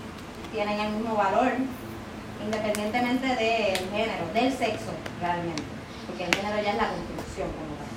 tienen 0.52 0.80
el 0.80 0.92
mismo 0.94 1.16
valor 1.16 1.52
independientemente 2.44 3.28
del 3.28 3.90
género, 3.90 4.32
del 4.34 4.54
sexo 4.54 4.92
realmente, 5.20 5.64
porque 6.08 6.26
el 6.26 6.36
género 6.36 6.62
ya 6.62 6.72
es 6.72 6.78
la 6.78 6.90
construcción 6.90 7.50
como 7.52 7.74
tal. 7.76 7.88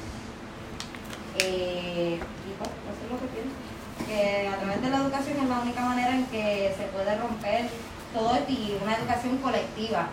Eh, 1.39 2.18
y 2.18 2.51
pues, 2.59 2.70
eso 2.70 3.01
es 3.05 3.10
lo 3.10 3.20
que 3.20 3.27
pienso, 3.32 3.55
que 4.06 4.48
a 4.48 4.56
través 4.59 4.82
de 4.82 4.90
la 4.90 4.97
educación 4.97 5.39
es 5.39 5.48
la 5.48 5.60
única 5.60 5.81
manera 5.82 6.14
en 6.16 6.27
que 6.27 6.74
se 6.77 6.85
puede 6.85 7.16
romper 7.16 7.68
todo 8.12 8.35
esto 8.35 8.51
y 8.51 8.78
una 8.82 8.97
educación 8.97 9.39
colectiva, 9.39 10.09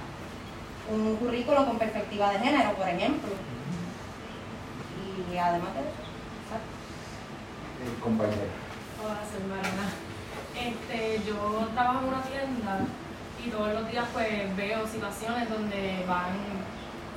un 0.91 1.15
currículo 1.17 1.65
con 1.65 1.77
perspectiva 1.77 2.31
de 2.31 2.39
género, 2.39 2.73
por 2.73 2.87
ejemplo. 2.87 3.31
Y 5.31 5.37
además 5.37 5.73
de 5.73 5.79
eso. 5.81 6.07
Eh, 7.83 7.99
compañera. 8.01 8.37
Hola, 9.03 9.19
soy 9.29 9.43
Mariana. 9.49 10.06
Este, 10.57 11.21
yo 11.27 11.67
trabajo 11.73 11.99
en 12.01 12.07
una 12.09 12.21
tienda 12.23 12.79
y 13.45 13.49
todos 13.49 13.73
los 13.73 13.89
días 13.91 14.05
pues 14.13 14.55
veo 14.57 14.87
situaciones 14.87 15.49
donde 15.49 16.03
van 16.07 16.33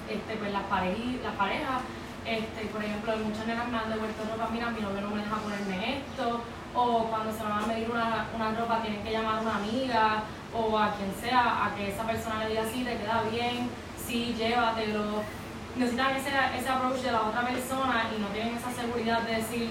este, 0.09 0.37
pues, 0.37 0.53
las, 0.53 0.63
pareji- 0.69 1.21
las 1.23 1.35
parejas, 1.37 1.81
este, 2.27 2.67
por 2.67 2.85
ejemplo, 2.85 3.17
muchas 3.25 3.47
nenas 3.47 3.69
me 3.69 3.79
han 3.79 3.91
devuelto 3.91 4.23
ropa, 4.31 4.49
mira, 4.53 4.71
mi 4.71 4.81
novio 4.81 5.01
no 5.01 5.11
me 5.11 5.23
deja 5.23 5.37
ponerme 5.37 5.99
esto, 5.99 6.43
o 6.75 7.05
cuando 7.05 7.33
se 7.33 7.43
van 7.43 7.65
a 7.65 7.67
medir 7.67 7.91
una, 7.91 8.27
una 8.35 8.51
ropa 8.61 8.83
tienen 8.83 9.03
que 9.03 9.13
llamar 9.13 9.39
a 9.39 9.41
una 9.41 9.57
amiga 9.57 10.23
o 10.55 10.79
a 10.79 10.93
quien 10.95 11.13
sea, 11.21 11.65
a 11.67 11.75
que 11.75 11.89
esa 11.91 12.05
persona 12.05 12.45
le 12.45 12.51
diga 12.51 12.65
sí, 12.73 12.85
te 12.85 12.97
queda 12.99 13.23
bien, 13.31 13.71
sí, 14.07 14.35
llévatelo. 14.37 15.23
Necesitan 15.77 16.17
ese, 16.17 16.31
ese 16.59 16.69
approach 16.69 17.01
de 17.01 17.13
la 17.13 17.23
otra 17.23 17.43
persona 17.43 18.11
y 18.17 18.21
no 18.21 18.27
tienen 18.29 18.57
esa 18.57 18.73
seguridad 18.73 19.23
de 19.23 19.37
decir, 19.37 19.71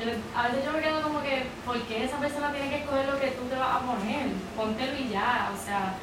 yo 0.00 0.10
a 0.36 0.48
veces 0.48 0.64
yo 0.64 0.72
me 0.72 0.80
quedo 0.80 1.02
como 1.02 1.22
que, 1.22 1.46
¿por 1.64 1.80
qué 1.82 2.04
esa 2.04 2.16
persona 2.18 2.50
tiene 2.52 2.70
que 2.70 2.78
escoger 2.82 3.06
lo 3.08 3.20
que 3.20 3.28
tú 3.32 3.44
te 3.48 3.56
vas 3.56 3.76
a 3.76 3.80
poner? 3.80 4.28
Póntelo 4.56 4.96
y 4.98 5.08
ya, 5.08 5.50
o 5.52 5.58
sea, 5.64 5.94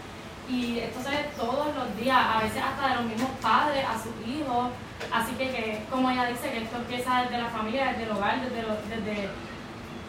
y 0.48 0.80
esto 0.80 1.02
se 1.04 1.10
ve 1.10 1.30
todos 1.38 1.76
los 1.76 1.96
días, 1.98 2.18
a 2.18 2.40
veces 2.42 2.62
hasta 2.64 2.90
de 2.90 2.96
los 2.96 3.06
mismos 3.06 3.30
padres 3.42 3.86
a 3.86 3.94
sus 3.98 4.14
hijos, 4.28 4.70
así 5.14 5.34
que, 5.34 5.50
que 5.50 5.86
como 5.90 6.10
ella 6.10 6.26
dice, 6.26 6.50
que 6.52 6.64
esto 6.64 6.78
empieza 6.78 7.24
desde 7.24 7.38
la 7.42 7.50
familia, 7.50 7.88
desde 7.92 8.04
el 8.04 8.12
hogar, 8.12 8.42
desde, 8.42 8.62
lo- 8.64 8.82
desde 8.90 9.30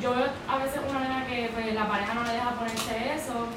yo 0.01 0.15
veo 0.15 0.29
a 0.49 0.57
veces 0.59 0.81
una 0.89 1.01
nena 1.01 1.27
que 1.27 1.51
pues, 1.53 1.75
la 1.75 1.87
pareja 1.89 2.15
no 2.15 2.25
le 2.25 2.33
deja 2.33 2.51
ponerse 2.53 3.15
eso 3.15 3.49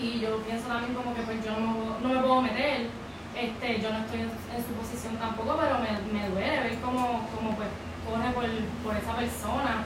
y 0.00 0.18
yo 0.18 0.38
pienso 0.42 0.66
también 0.66 0.94
como 0.94 1.14
que 1.14 1.22
pues 1.22 1.44
yo 1.44 1.52
no, 1.52 2.08
me 2.08 2.20
puedo 2.20 2.42
meter, 2.42 2.86
este, 3.36 3.80
yo 3.80 3.92
no 3.92 3.98
estoy 3.98 4.20
en, 4.22 4.30
su 4.66 4.72
posición 4.74 5.16
tampoco, 5.16 5.56
pero 5.60 5.78
me, 5.78 5.90
me 6.12 6.28
duele 6.28 6.60
ver 6.60 6.78
cómo, 6.80 7.28
cómo 7.36 7.54
pues 7.54 7.68
por, 8.10 8.96
esa 8.96 9.14
persona 9.14 9.84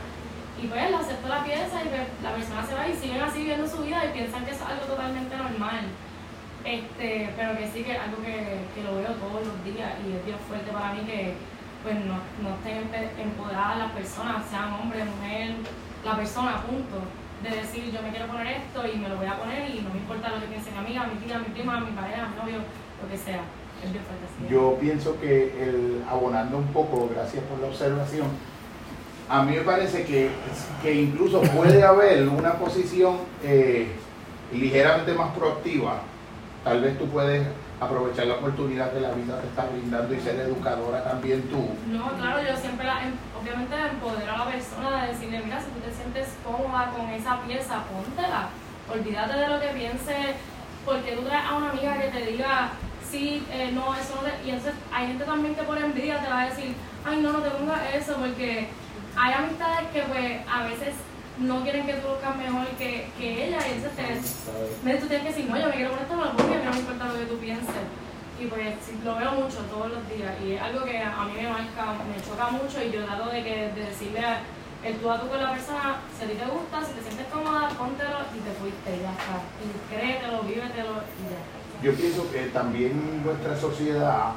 y 0.63 0.67
pues 0.67 0.91
le 0.91 0.97
acepto 0.97 1.29
la 1.29 1.45
pieza 1.45 1.83
y 1.85 1.89
pues, 1.89 2.09
la 2.23 2.33
persona 2.33 2.65
se 2.65 2.75
va 2.75 2.89
y 2.89 2.95
siguen 2.95 3.21
así 3.21 3.39
viviendo 3.41 3.67
su 3.69 3.83
vida 3.83 4.05
y 4.07 4.13
piensan 4.13 4.45
que 4.45 4.53
es 4.53 4.63
algo 4.63 4.87
totalmente 4.87 5.37
normal. 5.37 5.85
Este, 6.65 7.29
pero 7.37 7.59
que 7.59 7.69
sí 7.69 7.85
que 7.85 7.93
es 7.93 8.01
algo 8.01 8.17
que, 8.25 8.65
que 8.75 8.83
lo 8.83 8.97
veo 8.97 9.13
todos 9.21 9.47
los 9.47 9.65
días 9.65 9.93
y 10.01 10.17
es 10.17 10.25
bien 10.25 10.39
fuerte 10.49 10.73
para 10.73 10.95
mí 10.95 11.01
que 11.05 11.35
pues 11.83 11.97
no, 12.01 12.17
no 12.41 12.57
estén 12.57 12.89
empoderadas 13.21 13.77
las 13.77 13.93
personas, 13.93 14.47
sean 14.49 14.73
hombre, 14.73 15.05
mujer, 15.05 15.53
la 16.03 16.17
persona, 16.17 16.63
punto. 16.63 17.05
De 17.43 17.51
decir 17.51 17.93
yo 17.93 18.01
me 18.01 18.09
quiero 18.09 18.27
poner 18.27 18.57
esto 18.57 18.89
y 18.89 18.97
me 18.97 19.11
lo 19.11 19.17
voy 19.17 19.27
a 19.27 19.37
poner 19.37 19.69
y 19.69 19.83
no 19.83 19.91
me 19.91 20.01
importa 20.01 20.31
lo 20.31 20.41
que 20.41 20.47
piense 20.47 20.71
mi 20.71 20.79
amiga, 20.79 21.05
mi 21.05 21.21
tía, 21.21 21.39
mi 21.39 21.53
prima, 21.53 21.81
mi 21.81 21.93
pareja, 21.93 22.29
mi 22.29 22.37
novio, 22.37 22.65
lo 23.03 23.09
que 23.11 23.19
sea. 23.19 23.45
Yo 24.51 24.77
pienso 24.81 25.19
que 25.21 25.45
el, 25.63 26.03
abonando 26.11 26.59
un 26.59 26.67
poco, 26.69 27.09
gracias 27.15 27.43
por 27.45 27.59
la 27.61 27.67
observación, 27.69 28.27
a 29.29 29.43
mí 29.43 29.57
me 29.57 29.63
parece 29.63 30.05
que, 30.05 30.29
que 30.83 30.95
incluso 30.95 31.41
puede 31.43 31.83
haber 31.87 32.29
una 32.29 32.55
posición 32.55 33.19
eh, 33.43 33.89
ligeramente 34.53 35.13
más 35.15 35.31
proactiva. 35.35 36.01
Tal 36.63 36.81
vez 36.81 36.99
tú 36.99 37.07
puedes 37.09 37.47
aprovechar 37.81 38.27
la 38.27 38.35
oportunidad 38.35 38.93
que 38.93 39.01
la 39.01 39.11
vida 39.13 39.41
te 39.41 39.47
está 39.49 39.67
brindando 39.67 40.15
y 40.15 40.21
ser 40.21 40.37
educadora 40.41 41.03
también 41.05 41.43
tú. 41.51 41.69
No, 41.91 42.11
claro, 42.19 42.41
yo 42.43 42.57
siempre, 42.57 42.87
la, 42.87 43.03
em- 43.05 43.15
obviamente, 43.41 43.75
empodero 43.93 44.33
a 44.33 44.39
la 44.39 44.47
persona 44.47 45.03
de 45.03 45.13
decirle, 45.13 45.43
mira, 45.45 45.61
si 45.61 45.67
tú 45.67 45.81
te 45.81 45.93
sientes 45.93 46.29
cómoda 46.45 46.91
con 46.97 47.09
esa 47.11 47.41
pieza, 47.43 47.83
póntela. 47.85 48.49
Olvídate 48.93 49.39
de 49.39 49.49
lo 49.49 49.61
que 49.61 49.69
piense, 49.69 50.15
porque 50.85 51.13
tú 51.13 51.23
traes 51.23 51.45
a 51.47 51.57
una 51.57 51.71
amiga 51.71 51.99
que 52.01 52.09
te 52.09 52.27
diga, 52.33 52.71
sí, 53.15 53.47
eh, 53.53 53.71
no, 53.73 53.95
eso 53.95 54.17
no 54.17 54.23
te... 54.23 54.33
Y 54.47 54.51
entonces 54.51 54.75
hay 54.93 55.07
gente 55.09 55.25
también 55.25 55.55
que 55.55 55.63
por 55.63 55.79
envidia 55.79 56.19
te 56.21 56.29
va 56.29 56.43
a 56.43 56.51
decir, 56.51 56.75
ay, 57.05 57.17
no, 57.23 57.33
no 57.33 57.39
te 57.41 57.51
pongas 57.51 57.81
eso, 57.95 58.15
porque 58.17 58.67
hay 59.17 59.33
amistades 59.33 59.89
que, 59.93 60.03
pues, 60.03 60.41
a 60.51 60.65
veces 60.65 60.95
no 61.39 61.63
quieren 61.63 61.87
que 61.87 61.95
tú 61.95 62.09
buscas 62.09 62.37
mejor 62.37 62.67
que, 62.79 63.09
que 63.19 63.47
ella, 63.47 63.59
y 63.69 63.73
entonces 63.79 64.47
te, 64.85 64.95
tú 64.97 65.07
tienes 65.07 65.23
que 65.27 65.33
decir, 65.33 65.51
no, 65.51 65.59
yo 65.59 65.69
me 65.69 65.75
quiero 65.75 65.91
poner 65.91 66.05
esto, 66.05 66.17
me 66.17 66.25
lo 66.25 66.33
pongo 66.37 66.51
y 66.51 66.55
a 66.55 66.59
mí 66.59 66.65
no 66.67 66.73
me 66.73 66.79
importa 66.81 67.05
lo 67.07 67.19
que 67.21 67.27
tú 67.27 67.39
pienses. 67.39 67.85
Y 68.41 68.47
pues 68.47 68.75
lo 69.05 69.15
veo 69.15 69.31
mucho 69.33 69.59
todos 69.71 69.89
los 69.95 70.03
días 70.11 70.35
y 70.45 70.53
es 70.55 70.61
algo 70.61 70.85
que 70.85 70.99
a 70.99 71.25
mí 71.25 71.33
me 71.41 71.49
marca, 71.49 71.95
me 72.11 72.19
choca 72.19 72.51
mucho 72.51 72.83
y 72.83 72.91
yo 72.91 73.05
trato 73.07 73.31
de, 73.31 73.45
que, 73.45 73.55
de 73.79 73.83
decirle 73.87 74.19
a- 74.27 74.43
el 74.83 74.97
tú 74.99 75.09
a 75.11 75.19
tú 75.21 75.29
con 75.29 75.41
la 75.41 75.53
persona, 75.53 75.97
si 76.19 76.25
a 76.25 76.29
ti 76.29 76.35
te 76.35 76.45
gusta, 76.45 76.85
si 76.85 76.93
te 76.99 77.03
sientes 77.03 77.27
cómoda, 77.33 77.69
póntelo 77.79 78.19
y 78.37 78.39
te 78.43 78.53
fuiste 78.59 78.91
y 78.99 79.03
ya 79.07 79.13
está. 79.17 79.39
Y 79.63 79.67
créetelo, 79.89 80.43
vívetelo 80.43 80.95
y 80.99 81.23
ya. 81.31 81.41
Yo 81.83 81.93
pienso 81.93 82.31
que 82.31 82.47
también 82.47 83.23
nuestra 83.25 83.59
sociedad 83.59 84.33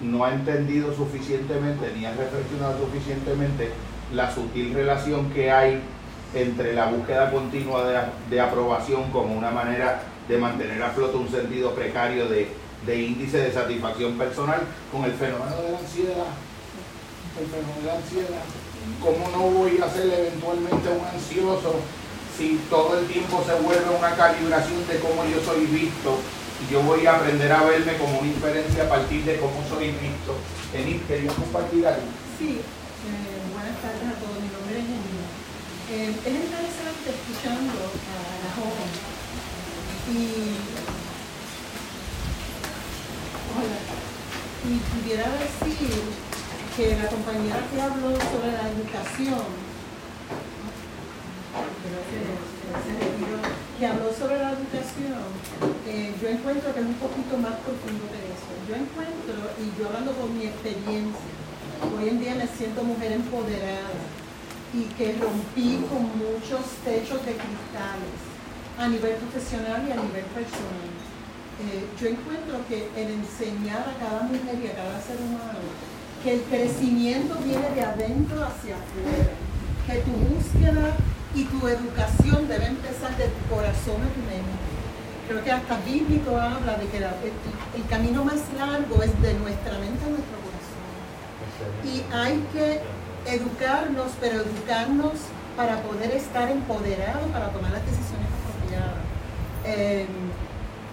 no 0.00 0.24
ha 0.24 0.34
entendido 0.34 0.94
suficientemente 0.94 1.92
ni 1.96 2.04
ha 2.04 2.12
reflexionado 2.14 2.78
suficientemente 2.78 3.70
la 4.12 4.34
sutil 4.34 4.74
relación 4.74 5.30
que 5.30 5.50
hay 5.50 5.80
entre 6.34 6.74
la 6.74 6.86
búsqueda 6.86 7.30
continua 7.30 7.84
de, 7.84 8.00
de 8.30 8.40
aprobación 8.40 9.10
como 9.10 9.34
una 9.34 9.50
manera 9.50 10.02
de 10.28 10.38
mantener 10.38 10.82
a 10.82 10.90
flote 10.90 11.16
un 11.16 11.30
sentido 11.30 11.74
precario 11.74 12.28
de, 12.28 12.48
de 12.86 13.02
índice 13.02 13.38
de 13.38 13.52
satisfacción 13.52 14.18
personal 14.18 14.60
con 14.90 15.04
el 15.04 15.12
fenómeno 15.12 15.56
de 15.62 15.72
la 15.72 15.78
ansiedad. 15.78 16.26
El 17.38 17.46
fenómeno 17.46 17.80
de 17.80 17.86
la 17.86 17.94
ansiedad. 17.94 18.44
¿Cómo 19.00 19.28
no 19.30 19.58
voy 19.58 19.78
a 19.78 19.88
ser 19.88 20.06
eventualmente 20.06 20.88
un 20.88 21.06
ansioso 21.06 21.76
si 22.36 22.60
todo 22.68 22.98
el 22.98 23.06
tiempo 23.06 23.42
se 23.46 23.54
vuelve 23.62 23.96
una 23.96 24.10
calibración 24.16 24.86
de 24.88 24.98
cómo 24.98 25.24
yo 25.24 25.40
soy 25.44 25.66
visto? 25.66 26.18
Y 26.62 26.72
yo 26.72 26.82
voy 26.82 27.06
a 27.06 27.16
aprender 27.16 27.50
a 27.50 27.64
verme 27.64 27.96
como 27.98 28.20
una 28.20 28.28
inferencia 28.28 28.84
a 28.84 28.88
partir 28.88 29.24
de 29.24 29.38
cómo 29.38 29.62
soy 29.68 29.88
visto. 29.88 30.36
Enid, 30.72 31.02
¿querías 31.08 31.34
compartir 31.34 31.86
algo? 31.86 32.06
Sí, 32.38 32.60
eh, 32.60 33.42
buenas 33.52 33.76
tardes 33.82 34.06
a 34.06 34.14
todos, 34.20 34.38
mi 34.38 34.48
nombre 34.48 34.78
es 34.78 34.86
Janina. 34.86 35.26
Eh, 35.90 36.14
es 36.14 36.34
interesante 36.34 37.10
escuchando 37.10 37.72
a 37.74 38.18
la 38.40 38.50
joven 38.54 38.90
y, 40.08 40.56
hola, 43.52 43.78
y 44.64 44.78
pudiera 44.78 45.26
decir 45.36 46.00
que 46.76 46.96
la 46.96 47.08
compañera 47.08 47.60
que 47.68 47.82
habló 47.82 48.16
sobre 48.16 48.52
la 48.52 48.70
educación, 48.70 49.44
creo 51.82 52.02
que 52.08 52.18
se 52.80 52.92
retiró, 52.96 53.36
que 53.82 53.88
habló 53.88 54.14
sobre 54.14 54.38
la 54.38 54.54
educación, 54.54 55.26
eh, 55.90 56.14
yo 56.22 56.28
encuentro 56.28 56.72
que 56.72 56.78
es 56.78 56.86
un 56.86 57.02
poquito 57.02 57.34
más 57.34 57.58
profundo 57.66 58.06
de 58.14 58.30
eso. 58.30 58.54
Yo 58.70 58.78
encuentro, 58.78 59.34
y 59.58 59.74
yo 59.74 59.90
hablando 59.90 60.14
por 60.14 60.30
mi 60.30 60.46
experiencia, 60.46 61.34
hoy 61.90 62.14
en 62.14 62.20
día 62.22 62.38
me 62.38 62.46
siento 62.46 62.86
mujer 62.86 63.10
empoderada 63.10 64.06
y 64.70 64.86
que 64.94 65.18
rompí 65.18 65.82
con 65.90 66.14
muchos 66.14 66.62
techos 66.86 67.26
de 67.26 67.34
cristales 67.34 68.18
a 68.78 68.86
nivel 68.86 69.18
profesional 69.18 69.82
y 69.82 69.90
a 69.90 69.98
nivel 69.98 70.30
personal. 70.30 70.86
Eh, 71.66 71.82
yo 71.98 72.06
encuentro 72.06 72.62
que 72.70 72.86
el 72.94 73.18
enseñar 73.18 73.82
a 73.82 73.98
cada 73.98 74.30
mujer 74.30 74.62
y 74.62 74.66
a 74.70 74.78
cada 74.78 75.02
ser 75.02 75.18
humano 75.18 75.58
que 76.22 76.38
el 76.38 76.42
crecimiento 76.46 77.34
viene 77.42 77.66
de 77.74 77.82
adentro 77.82 78.46
hacia 78.46 78.78
afuera, 78.78 79.34
que 79.90 80.06
tu 80.06 80.14
búsqueda 80.22 80.94
y 81.34 81.44
tu 81.44 81.66
educación 81.66 82.46
debe 82.48 82.66
empezar 82.66 83.16
de 83.16 83.26
tu 83.26 83.54
corazón 83.54 83.96
a 84.02 84.08
tu 84.12 84.20
mente. 84.28 84.60
Creo 85.28 85.42
que 85.44 85.52
hasta 85.52 85.76
bíblico 85.80 86.36
habla 86.36 86.76
de 86.76 86.86
que 86.88 87.00
la- 87.00 87.14
el, 87.22 87.80
el 87.80 87.86
camino 87.88 88.24
más 88.24 88.40
largo 88.58 89.02
es 89.02 89.12
de 89.22 89.34
nuestra 89.34 89.72
mente 89.78 90.04
a 90.04 90.08
nuestro 90.10 90.36
corazón. 90.44 90.82
Y 91.84 92.02
hay 92.14 92.44
que 92.52 92.80
educarnos, 93.32 94.12
pero 94.20 94.40
educarnos 94.42 95.12
para 95.56 95.80
poder 95.82 96.10
estar 96.12 96.50
empoderados, 96.50 97.28
para 97.32 97.48
tomar 97.50 97.70
las 97.72 97.84
decisiones 97.86 98.28
apropiadas. 98.40 99.00
Eh, 99.64 100.06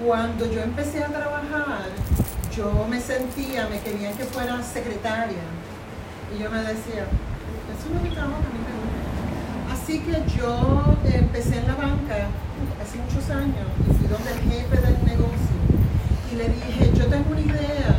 cuando 0.06 0.46
yo 0.50 0.62
empecé 0.62 1.04
a 1.04 1.08
trabajar, 1.08 1.88
yo 2.56 2.86
me 2.90 3.02
sentía, 3.02 3.68
me 3.68 3.80
querían 3.80 4.14
que 4.16 4.24
fuera 4.26 4.62
secretaria. 4.64 5.44
Y 6.34 6.42
yo 6.44 6.50
me 6.52 6.60
decía, 6.60 7.04
eso 7.04 7.86
no 7.92 7.98
es 7.98 8.04
mi 8.04 8.10
trabajo, 8.12 8.38
a 8.38 8.54
mí 8.54 8.60
me 8.60 8.74
gusta. 8.78 8.99
Así 9.90 9.98
que 10.02 10.38
yo 10.38 10.96
empecé 11.04 11.58
en 11.58 11.66
la 11.68 11.74
banca 11.74 12.30
hace 12.80 13.00
muchos 13.00 13.28
años 13.32 13.66
y 13.90 13.94
fui 13.98 14.06
donde 14.08 14.30
el 14.34 14.40
jefe 14.42 14.78
del 14.86 15.04
negocio 15.04 15.58
y 16.32 16.36
le 16.36 16.44
dije, 16.50 16.92
yo 16.96 17.08
tengo 17.08 17.32
una 17.32 17.42
idea 17.42 17.98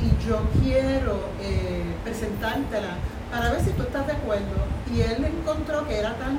y 0.00 0.24
yo 0.28 0.38
quiero 0.62 1.30
eh, 1.42 1.82
presentártela 2.04 2.94
para 3.28 3.50
ver 3.50 3.60
si 3.60 3.70
tú 3.70 3.82
estás 3.82 4.06
de 4.06 4.12
acuerdo. 4.12 4.54
Y 4.94 5.00
él 5.00 5.24
encontró 5.24 5.84
que 5.88 5.98
era 5.98 6.14
tan, 6.14 6.38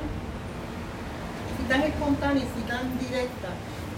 tan 1.68 1.82
espontánea 1.82 2.42
y 2.42 2.46
fui 2.46 2.62
tan 2.62 2.98
directa 2.98 3.48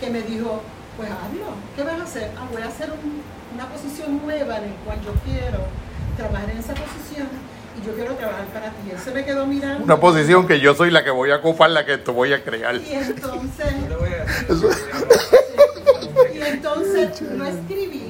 que 0.00 0.10
me 0.10 0.22
dijo, 0.22 0.60
pues 0.96 1.08
hazlo, 1.08 1.54
¿qué 1.76 1.84
vas 1.84 2.00
a 2.00 2.02
hacer? 2.02 2.32
Ah, 2.36 2.48
voy 2.50 2.62
a 2.62 2.66
hacer 2.66 2.90
un- 2.90 3.22
una 3.54 3.66
posición 3.68 4.20
nueva 4.26 4.56
en 4.56 4.70
la 4.70 4.76
cual 4.84 4.98
yo 5.06 5.12
quiero 5.24 5.58
trabajar 6.16 6.50
en 6.50 6.58
esa 6.58 6.74
posición 6.74 7.28
y 7.80 7.86
yo 7.86 7.94
quiero 7.94 8.14
trabajar 8.14 8.44
para 8.46 8.70
ti. 8.70 8.90
Él 8.92 8.98
se 8.98 9.10
me 9.12 9.24
quedó 9.24 9.46
mirando. 9.46 9.84
Una 9.84 9.98
posición 10.00 10.46
que 10.46 10.60
yo 10.60 10.74
soy 10.74 10.90
la 10.90 11.02
que 11.04 11.10
voy 11.10 11.30
a 11.30 11.36
ocupar, 11.36 11.70
la 11.70 11.84
que 11.84 11.98
te 11.98 12.10
voy 12.10 12.32
a 12.32 12.42
crear. 12.44 12.76
Y 12.76 12.92
entonces, 12.92 13.66
Yo 13.82 13.88
te 13.88 13.96
voy 13.96 14.08
a 14.12 14.24
decir. 14.24 14.70
y 16.34 16.40
entonces 16.40 17.20
lo 17.22 17.44
escribí, 17.46 18.08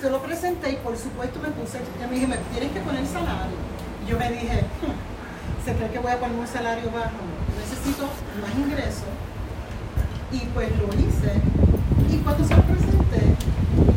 se 0.00 0.10
lo 0.10 0.22
presenté 0.22 0.70
y 0.70 0.76
por 0.76 0.96
supuesto 0.96 1.38
me 1.40 1.48
puse, 1.50 1.78
ya 2.00 2.06
me 2.08 2.14
dije, 2.14 2.26
me 2.26 2.36
tienes 2.52 2.72
que 2.72 2.80
poner 2.80 3.06
salario. 3.06 3.56
Y 4.06 4.10
yo 4.10 4.18
me 4.18 4.30
dije, 4.30 4.64
"Hmm, 4.82 5.64
¿se 5.64 5.74
cree 5.74 5.90
que 5.90 5.98
voy 5.98 6.10
a 6.12 6.18
poner 6.18 6.36
un 6.38 6.46
salario 6.46 6.90
bajo? 6.90 7.20
Necesito 7.58 8.04
más 8.40 8.54
ingresos. 8.56 9.04
Y 10.32 10.38
pues 10.54 10.68
lo 10.78 10.86
hice. 10.98 11.32
Y 12.08 12.16
cuando 12.18 12.46
se 12.46 12.54
lo 12.56 12.62
presenté, 12.62 13.22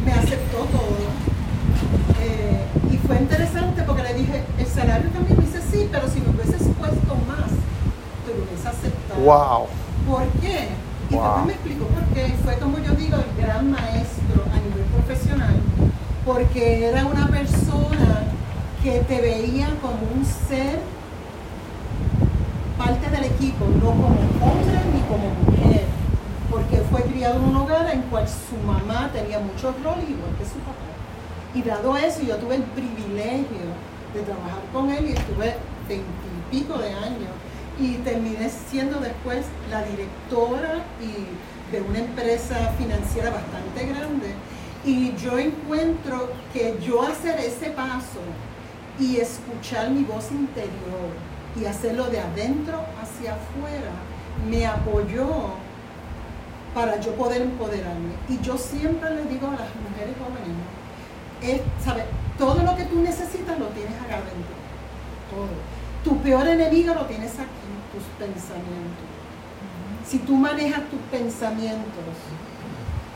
me 0.05 0.11
aceptó 0.11 0.57
todo. 0.57 1.32
Eh, 2.22 2.65
y 2.91 2.98
fue 2.98 3.18
interesante 3.18 3.84
porque 3.84 4.03
le 4.03 4.14
dije, 4.15 4.44
el 4.57 4.65
salario 4.68 5.10
también 5.11 5.38
me 5.40 5.45
dice 5.45 5.61
sí, 5.72 5.88
pero 5.91 6.07
si 6.10 6.20
me 6.22 6.30
hubieses 6.30 6.68
puesto 6.80 7.15
más, 7.28 7.49
te 8.26 8.34
lo 8.38 8.44
hubiese 8.45 8.68
aceptado. 8.68 9.20
Wow. 9.22 9.68
¿Por 10.07 10.28
qué? 10.41 10.70
Y 11.10 11.15
Wow. 11.15 11.24
después 11.24 11.45
me 11.45 11.53
explicó 11.53 11.86
por 11.88 12.03
qué. 12.14 12.34
Fue 12.44 12.57
como 12.57 12.78
yo 12.80 12.94
digo, 12.95 13.18
el 13.18 13.44
gran 13.44 13.72
maestro 13.72 14.44
a 14.53 14.57
nivel 14.57 14.86
profesional. 14.95 15.56
Porque 16.26 16.88
era 16.88 17.06
una 17.06 17.28
persona 17.28 18.24
que 18.82 18.99
te 19.02 19.22
veía 19.22 19.70
como 19.82 19.99
un 20.15 20.26
ser 20.26 20.80
parte 22.78 23.10
del 23.10 23.26
equipo, 23.26 23.65
no 23.65 23.90
como 23.91 24.07
hombre 24.41 24.80
ni 24.94 25.02
como 25.02 25.30
mujer. 25.45 25.84
Porque 26.49 26.78
fue 26.90 27.02
criado 27.03 27.36
en 27.38 27.44
un 27.45 27.56
hogar 27.57 27.90
en 27.91 28.02
cual 28.03 28.26
su 28.28 28.56
mamá 28.65 29.10
tenía 29.11 29.40
muchos 29.40 29.74
roles 29.84 30.10
igual 30.10 30.32
que 30.38 30.45
su 30.45 30.60
papá. 30.60 30.80
Y 31.53 31.61
dado 31.61 31.95
eso, 31.97 32.21
yo 32.23 32.38
tuve 32.38 32.55
el 32.55 32.63
privilegio 32.63 33.65
de 34.13 34.21
trabajar 34.21 34.61
con 34.71 34.89
él 34.89 35.09
y 35.09 35.13
estuve 35.13 35.55
veintipico 35.88 36.80
de 36.80 36.89
años. 36.93 37.30
Y 37.80 37.95
terminé 37.97 38.49
siendo 38.49 38.99
después 38.99 39.45
la 39.69 39.84
directora 39.84 40.84
y 41.01 41.71
de 41.71 41.81
una 41.81 41.99
empresa 41.99 42.55
financiera 42.77 43.31
bastante 43.31 43.85
grande. 43.85 44.34
Y 44.85 45.15
yo 45.15 45.39
encuentro 45.39 46.30
que 46.51 46.77
yo 46.85 47.01
hacer 47.01 47.39
ese 47.39 47.71
paso 47.71 48.19
y 48.99 49.17
escuchar 49.17 49.89
mi 49.89 50.03
voz 50.03 50.31
interior 50.31 51.09
y 51.59 51.65
hacerlo 51.65 52.05
de 52.09 52.19
adentro 52.19 52.80
hacia 53.01 53.34
afuera 53.34 53.91
me 54.49 54.65
apoyó 54.65 55.27
para 56.73 56.99
yo 56.99 57.13
poder 57.15 57.43
empoderarme. 57.43 58.13
Y 58.30 58.39
yo 58.41 58.57
siempre 58.57 59.09
le 59.15 59.23
digo 59.25 59.47
a 59.47 59.51
las 59.51 59.69
mujeres 59.75 60.15
jóvenes, 60.19 60.57
es, 61.52 61.61
¿sabe? 61.84 62.06
todo 62.38 62.64
lo 62.64 62.76
que 62.76 62.84
tú 62.86 63.02
necesitas 63.02 63.60
lo 63.60 63.68
tienes 63.68 63.94
acá 64.02 64.15
adentro. 64.15 64.56
Todo. 65.30 65.53
Tu 66.03 66.18
peor 66.22 66.48
enemigo 66.48 66.94
lo 66.94 67.06
tienes 67.06 67.34
aquí, 67.34 67.72
tus 67.94 68.03
pensamientos. 68.18 69.07
Si 70.06 70.20
tú 70.20 70.36
manejas 70.36 70.82
tus 70.90 70.99
pensamientos, 71.11 72.15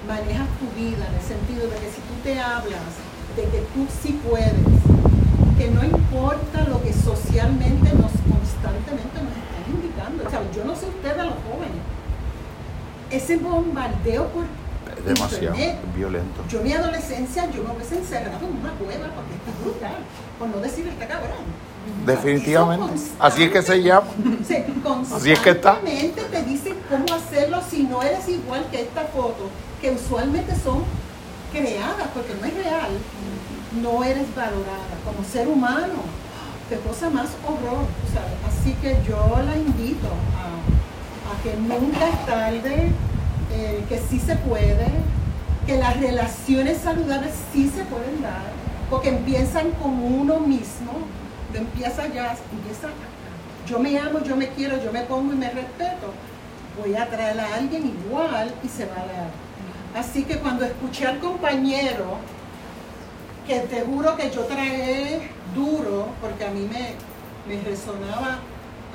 manejas 0.07 0.47
tu 0.59 0.67
vida 0.79 1.05
en 1.07 1.15
el 1.15 1.21
sentido 1.21 1.67
de 1.67 1.75
que 1.75 1.89
si 1.89 2.01
tú 2.01 2.13
te 2.23 2.39
hablas 2.39 2.95
de 3.35 3.43
que 3.43 3.59
tú 3.73 3.85
sí 4.01 4.19
puedes, 4.27 4.53
que 5.57 5.69
no 5.69 5.83
importa 5.83 6.63
lo 6.67 6.81
que 6.81 6.93
socialmente 6.93 7.89
nos 7.93 8.11
constantemente 8.25 9.17
nos 9.21 9.35
están 9.35 9.63
indicando. 9.67 10.25
O 10.25 10.29
sea, 10.29 10.41
yo 10.55 10.63
no 10.63 10.75
sé 10.75 10.87
ustedes 10.87 11.17
los 11.17 11.35
jóvenes. 11.45 11.83
Ese 13.11 13.37
bombardeo 13.37 14.27
por 14.29 14.45
demasiado 15.07 15.55
violento. 15.95 16.41
yo 16.49 16.61
mi 16.61 16.73
adolescencia 16.73 17.49
yo 17.51 17.63
me 17.63 17.75
hubiese 17.75 17.97
encerrado 17.97 18.45
en 18.45 18.57
una 18.57 18.71
cueva 18.73 19.07
porque 19.15 19.33
está 19.35 19.51
brutal, 19.63 19.97
por 20.39 20.47
no 20.49 20.57
decir 20.57 20.87
está 20.87 21.07
cabrón. 21.07 21.67
Definitivamente. 22.05 22.93
Así 23.19 23.43
es 23.43 23.51
que 23.51 23.61
se 23.61 23.81
llama. 23.81 24.07
Sí, 24.47 24.57
Así 25.13 25.31
es 25.31 25.39
que 25.39 25.51
está. 25.51 25.79
te 25.81 26.43
dicen 26.43 26.75
cómo 26.89 27.05
hacerlo 27.13 27.61
si 27.69 27.83
no 27.83 28.01
eres 28.01 28.27
igual 28.29 28.65
que 28.71 28.81
esta 28.81 29.03
foto, 29.05 29.49
que 29.81 29.91
usualmente 29.91 30.53
son 30.55 30.83
creadas 31.51 32.07
porque 32.13 32.33
no 32.39 32.45
es 32.45 32.53
real, 32.53 32.89
no 33.81 34.03
eres 34.03 34.33
valorada 34.35 34.95
como 35.05 35.27
ser 35.27 35.47
humano. 35.47 36.17
Qué 36.69 36.75
cosa 36.79 37.09
más 37.09 37.27
horror, 37.45 37.85
¿sabes? 38.13 38.37
Así 38.47 38.73
que 38.81 38.97
yo 39.07 39.17
la 39.45 39.55
invito 39.55 40.07
a, 40.35 41.31
a 41.31 41.41
que 41.41 41.55
nunca 41.55 42.09
es 42.09 42.25
tarde, 42.25 42.91
eh, 43.51 43.83
que 43.87 43.99
sí 43.99 44.19
se 44.19 44.35
puede, 44.35 44.87
que 45.65 45.77
las 45.77 45.99
relaciones 45.99 46.79
saludables 46.79 47.33
sí 47.53 47.69
se 47.69 47.83
pueden 47.85 48.21
dar, 48.21 48.43
porque 48.89 49.09
empiezan 49.09 49.71
con 49.71 49.91
uno 50.01 50.39
mismo, 50.39 50.91
empieza 51.53 52.07
ya, 52.07 52.35
empieza. 52.51 52.89
Yo 53.67 53.79
me 53.79 53.97
amo, 53.99 54.19
yo 54.23 54.35
me 54.35 54.47
quiero, 54.49 54.81
yo 54.81 54.91
me 54.93 55.01
pongo 55.01 55.33
y 55.33 55.35
me 55.35 55.49
respeto. 55.49 56.13
Voy 56.81 56.95
a 56.95 57.07
traer 57.07 57.39
a 57.39 57.55
alguien 57.55 57.85
igual 57.87 58.53
y 58.63 58.67
se 58.69 58.85
va 58.85 59.01
a 59.01 59.05
dar. 59.05 59.31
Así 59.95 60.23
que 60.23 60.37
cuando 60.37 60.63
escuché 60.63 61.05
al 61.07 61.19
compañero, 61.19 62.17
que 63.45 63.59
te 63.61 63.81
juro 63.81 64.15
que 64.15 64.29
yo 64.29 64.41
tragué 64.41 65.29
duro, 65.55 66.07
porque 66.21 66.45
a 66.45 66.51
mí 66.51 66.67
me, 66.71 66.93
me 67.47 67.61
resonaba 67.63 68.39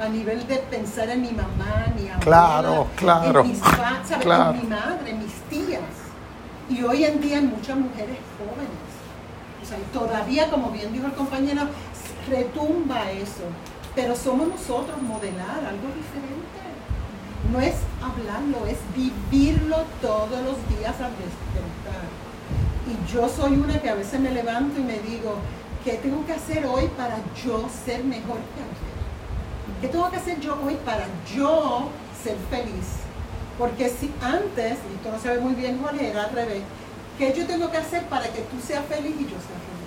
a 0.01 0.09
nivel 0.09 0.47
de 0.47 0.57
pensar 0.57 1.09
en 1.11 1.23
mi 1.23 1.31
mamá, 1.33 1.87
mi 1.95 2.03
abuela, 2.09 2.19
Claro, 2.21 2.87
claro, 2.97 3.41
en 3.43 3.49
mis 3.49 3.59
¿sabes? 3.59 4.19
claro. 4.25 4.51
en 4.55 4.63
mi 4.63 4.69
madre, 4.69 5.11
en 5.11 5.19
mis 5.19 5.33
tías. 5.51 5.81
Y 6.71 6.83
hoy 6.83 7.05
en 7.05 7.21
día 7.21 7.39
en 7.39 7.51
muchas 7.51 7.77
mujeres 7.77 8.17
jóvenes. 8.39 8.91
O 9.63 9.67
sea, 9.67 9.79
y 9.79 9.83
todavía, 9.93 10.51
como 10.51 10.71
bien 10.71 10.93
dijo 10.93 11.07
el 11.07 11.13
compañero, 11.13 11.63
retumba 12.29 13.11
eso. 13.13 13.45
Pero 13.95 14.17
somos 14.17 14.49
nosotros 14.49 15.01
modelar 15.03 15.59
algo 15.59 15.89
diferente. 15.95 16.63
No 17.53 17.61
es 17.61 17.75
hablarlo, 18.03 18.67
es 18.67 18.79
vivirlo 18.97 19.77
todos 20.01 20.41
los 20.43 20.57
días 20.79 20.95
al 21.01 21.13
despertar. 21.13 22.07
Y 22.89 23.13
yo 23.13 23.29
soy 23.29 23.55
una 23.55 23.79
que 23.81 23.91
a 23.91 23.95
veces 23.95 24.19
me 24.21 24.31
levanto 24.31 24.81
y 24.81 24.85
me 24.85 24.99
digo, 25.01 25.37
¿qué 25.85 25.95
tengo 25.95 26.25
que 26.25 26.33
hacer 26.33 26.65
hoy 26.67 26.89
para 26.97 27.17
yo 27.45 27.69
ser 27.85 28.03
mejor 28.05 28.39
que 28.55 28.63
ayer? 28.63 28.92
¿Qué 29.83 29.89
tengo 29.89 30.09
que 30.11 30.17
hacer 30.17 30.39
yo 30.39 30.57
hoy 30.65 30.77
para 30.87 31.07
yo 31.35 31.89
ser 32.23 32.37
feliz? 32.49 32.87
Porque 33.59 33.89
si 33.89 34.13
antes, 34.23 34.79
y 34.79 34.95
esto 34.95 35.11
lo 35.11 35.19
sabe 35.19 35.41
muy 35.41 35.55
bien 35.55 35.81
Jorge, 35.83 36.09
era 36.09 36.23
al 36.23 36.31
revés, 36.31 36.63
¿qué 37.19 37.35
yo 37.37 37.45
tengo 37.49 37.69
que 37.69 37.79
hacer 37.79 38.05
para 38.05 38.29
que 38.29 38.43
tú 38.43 38.61
seas 38.65 38.85
feliz 38.87 39.13
y 39.19 39.25
yo 39.25 39.31
sea 39.31 39.59
feliz? 39.67 39.83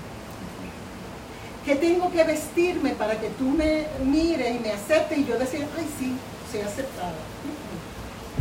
¿Qué 1.63 1.75
tengo 1.77 2.11
que 2.11 2.25
vestirme 2.25 2.89
para 2.89 3.17
que 3.21 3.29
tú 3.29 3.45
me 3.45 3.87
mires 4.03 4.57
y 4.57 4.59
me 4.59 4.73
aceptes 4.73 5.17
y 5.17 5.25
yo 5.25 5.39
decir, 5.39 5.65
ay 5.77 5.87
sí, 5.97 6.17
soy 6.51 6.59
aceptada? 6.59 7.13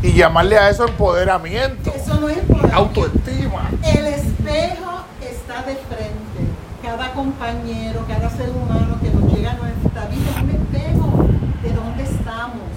Y 0.02 0.12
llamarle 0.12 0.58
a 0.58 0.70
eso 0.70 0.88
empoderamiento. 0.88 1.94
Eso 1.94 2.14
no 2.16 2.28
es 2.28 2.38
empoderamiento. 2.38 2.76
Autoestima. 2.76 3.70
El 3.94 4.06
espejo 4.06 5.04
está 5.22 5.62
de 5.62 5.76
frente. 5.76 6.40
Cada 6.82 7.12
compañero, 7.12 8.04
cada 8.08 8.28
ser 8.28 8.50
humano 8.50 8.98
que 9.00 9.10
nos 9.10 9.32
llega 9.32 9.52
a 9.52 9.54
nuestra 9.54 10.06
vida 10.06 10.30
es 10.30 10.42
un 10.42 10.50
espejo 10.50 11.03
de 11.64 11.72
dónde 11.72 12.02
estamos, 12.02 12.68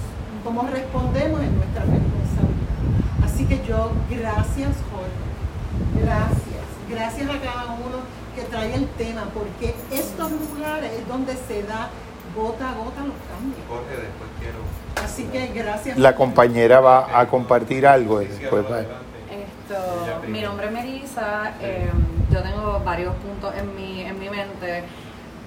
cómo 0.42 0.62
respondemos 0.62 1.42
en 1.42 1.56
nuestra 1.56 1.82
responsabilidad. 1.82 3.22
Así 3.22 3.44
que 3.44 3.62
yo, 3.66 3.92
gracias 4.08 4.70
Jorge, 4.90 6.02
gracias, 6.02 6.64
gracias 6.88 7.28
a 7.28 7.38
cada 7.38 7.64
uno 7.74 7.98
que 8.34 8.42
trae 8.44 8.74
el 8.74 8.86
tema, 8.96 9.24
porque 9.34 9.74
estos 9.92 10.30
lugares 10.32 10.90
es 10.92 11.06
donde 11.06 11.34
se 11.36 11.62
da 11.64 11.90
gota 12.34 12.70
a 12.70 12.74
gota 12.74 13.04
los 13.04 13.16
cambios. 13.28 13.60
Jorge, 13.68 13.90
después 13.90 14.30
quiero. 14.40 14.58
Así 15.04 15.24
que 15.24 15.48
gracias. 15.48 15.98
La 15.98 16.14
compañera 16.14 16.80
va 16.80 17.20
a 17.20 17.28
compartir 17.28 17.86
algo 17.86 18.20
después. 18.20 18.64
Esto, 18.64 20.26
mi 20.26 20.40
nombre 20.40 20.66
es 20.66 20.72
Melissa, 20.72 21.52
eh, 21.60 21.90
yo 22.30 22.42
tengo 22.42 22.80
varios 22.84 23.14
puntos 23.16 23.54
en 23.54 23.76
mi, 23.76 24.00
en 24.00 24.18
mi 24.18 24.30
mente, 24.30 24.84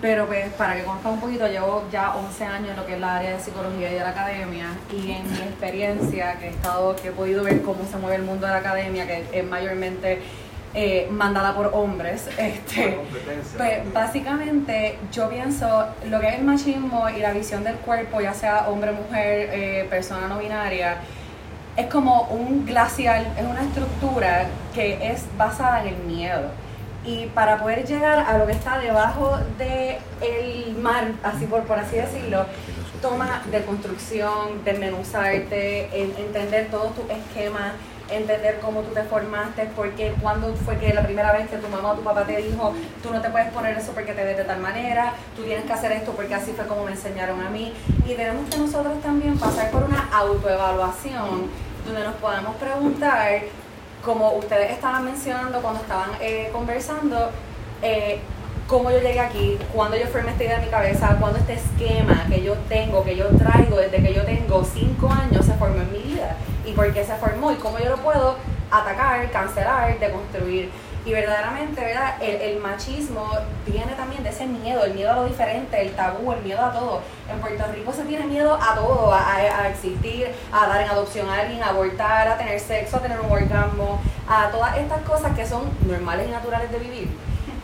pero 0.02 0.26
pues 0.26 0.52
para 0.54 0.76
que 0.76 0.84
conozcan 0.84 1.14
un 1.14 1.20
poquito, 1.20 1.48
llevo 1.48 1.84
ya 1.92 2.16
11 2.16 2.46
años 2.46 2.70
en 2.72 2.76
lo 2.76 2.86
que 2.86 2.96
es 2.96 3.00
la 3.00 3.18
área 3.18 3.38
de 3.38 3.40
psicología 3.40 3.92
y 3.92 3.94
de 3.94 4.00
la 4.00 4.10
academia 4.10 4.66
y 4.92 5.12
en 5.12 5.32
mi 5.32 5.38
experiencia 5.38 6.40
que 6.40 6.48
he 6.48 6.50
estado, 6.50 6.96
que 6.96 7.10
he 7.10 7.12
podido 7.12 7.44
ver 7.44 7.62
cómo 7.62 7.86
se 7.90 7.98
mueve 7.98 8.18
el 8.18 8.24
mundo 8.24 8.48
de 8.48 8.54
la 8.54 8.60
academia, 8.60 9.06
que 9.06 9.26
es 9.32 9.46
mayormente 9.46 10.20
eh, 10.74 11.08
mandada 11.12 11.54
por 11.54 11.70
hombres, 11.74 12.28
este, 12.38 12.98
pues 13.58 13.94
básicamente 13.94 14.98
yo 15.12 15.30
pienso 15.30 15.86
lo 16.10 16.20
que 16.20 16.30
es 16.30 16.36
el 16.36 16.46
machismo 16.46 17.08
y 17.10 17.20
la 17.20 17.32
visión 17.34 17.64
del 17.64 17.76
cuerpo, 17.76 18.22
ya 18.22 18.34
sea 18.34 18.70
hombre, 18.70 18.94
mujer, 18.94 19.50
eh, 19.54 19.88
persona 19.90 20.28
no 20.28 20.40
binaria, 20.40 20.98
es 21.78 21.86
como 21.88 22.24
un 22.24 22.66
glacial, 22.66 23.28
es 23.38 23.46
una 23.46 23.62
estructura 23.62 24.48
que 24.74 25.12
es 25.12 25.26
basada 25.38 25.82
en 25.84 25.90
el 25.90 25.98
miedo. 26.04 26.50
Y 27.04 27.26
para 27.28 27.58
poder 27.58 27.86
llegar 27.86 28.20
a 28.20 28.38
lo 28.38 28.46
que 28.46 28.52
está 28.52 28.78
debajo 28.78 29.38
del 29.58 30.76
mar, 30.78 31.06
así 31.24 31.46
por, 31.48 31.64
por 31.64 31.80
así 31.80 31.96
decirlo, 31.96 32.46
toma 33.02 33.42
de 33.50 33.64
construcción, 33.66 34.64
desmenuzarte, 34.64 35.90
en- 36.00 36.14
entender 36.18 36.68
todos 36.70 36.94
tus 36.94 37.10
esquemas, 37.10 37.72
entender 38.10 38.60
cómo 38.62 38.82
tú 38.82 38.94
te 38.94 39.02
formaste, 39.04 39.70
porque 39.76 40.14
cuando 40.22 40.54
fue 40.54 40.78
que 40.78 40.94
la 40.94 41.02
primera 41.02 41.32
vez 41.32 41.50
que 41.50 41.58
tu 41.58 41.68
mamá 41.70 41.92
o 41.94 41.96
tu 41.96 42.04
papá 42.04 42.24
te 42.26 42.38
dijo, 42.38 42.74
tú 43.02 43.12
no 43.12 43.22
te 43.22 43.30
puedes 43.30 43.50
poner 43.52 43.76
eso 43.78 43.94
porque 43.94 44.14
te 44.14 44.24
ves 44.24 44.38
de 44.38 44.44
tal 44.44 44.60
manera, 44.60 45.14
tú 45.36 45.44
tienes 45.44 45.66
que 45.66 45.74
hacer 45.74 45.94
esto 45.94 46.12
porque 46.12 46.36
así 46.36 46.52
fue 46.52 46.68
como 46.68 46.84
me 46.84 46.92
enseñaron 46.92 47.42
a 47.42 47.50
mí. 47.50 47.74
Y 48.06 48.14
tenemos 48.14 48.48
que 48.50 48.58
nosotros 48.60 49.02
también 49.02 49.40
pasar 49.40 49.72
por 49.72 49.84
una 49.86 50.08
autoevaluación 50.14 51.50
donde 51.86 52.04
nos 52.04 52.16
podamos 52.16 52.56
preguntar, 52.58 53.42
como 54.04 54.34
ustedes 54.34 54.72
estaban 54.72 55.06
mencionando 55.06 55.62
cuando 55.62 55.82
estaban 55.82 56.10
eh, 56.20 56.50
conversando, 56.52 57.30
eh, 57.82 58.20
cómo 58.68 58.90
yo 58.90 59.00
llegué 59.00 59.20
aquí, 59.20 59.58
cuándo 59.74 59.98
yo 59.98 60.08
formé 60.08 60.32
esta 60.32 60.44
idea 60.44 60.58
en 60.58 60.66
mi 60.66 60.70
cabeza, 60.70 61.18
cuándo 61.20 61.38
este 61.40 61.54
esquema 61.54 62.26
que 62.30 62.42
yo 62.42 62.56
tengo, 62.70 63.04
que 63.04 63.16
yo 63.16 63.28
traigo 63.38 63.78
desde 63.78 64.02
que 64.02 64.14
yo 64.14 64.24
tengo 64.24 64.64
cinco 64.64 65.10
años 65.12 65.46
se 65.46 65.54
formó 65.54 65.82
en 65.82 65.92
mi 65.92 66.00
vida 66.00 66.36
y 66.66 66.72
por 66.72 66.92
qué 66.94 67.04
se 67.04 67.16
formó 67.16 67.52
y 67.52 67.56
cómo 67.56 67.80
yo 67.80 67.90
lo 67.90 67.98
puedo 67.98 68.38
atacar, 68.72 69.30
cancelar, 69.32 70.00
deconstruir. 70.00 70.70
Y 71.04 71.12
verdaderamente, 71.14 71.82
¿verdad? 71.82 72.14
El, 72.22 72.60
machismo 72.60 73.28
viene 73.66 73.94
también 73.94 74.22
de 74.22 74.30
ese 74.30 74.46
miedo, 74.46 74.84
el 74.86 74.94
miedo 74.94 75.12
a 75.12 75.16
lo 75.16 75.26
diferente, 75.26 75.82
el 75.82 75.94
tabú, 75.94 76.32
el 76.32 76.44
miedo 76.44 76.64
a 76.64 76.72
todo. 76.72 77.02
En 77.32 77.40
Puerto 77.40 77.64
Rico 77.74 77.92
se 77.92 78.04
tiene 78.04 78.26
miedo 78.28 78.54
a 78.54 78.76
todo, 78.76 79.12
a, 79.12 79.20
a- 79.20 79.62
a 79.64 79.70
existir, 79.70 80.28
a 80.54 80.68
dar 80.68 80.82
en 80.82 80.90
adopción 80.90 81.28
a 81.28 81.40
alguien, 81.40 81.64
a 81.64 81.70
abortar, 81.70 82.28
a 82.28 82.38
tener 82.38 82.60
sexo, 82.60 82.98
a 82.98 83.00
tener 83.00 83.20
un 83.20 83.32
orgasmo, 83.32 84.00
a 84.30 84.50
todas 84.52 84.78
estas 84.78 85.02
cosas 85.02 85.36
que 85.36 85.48
son 85.48 85.64
normales 85.88 86.28
y 86.28 86.32
naturales 86.32 86.72
de 86.72 86.78
vivir. 86.78 87.10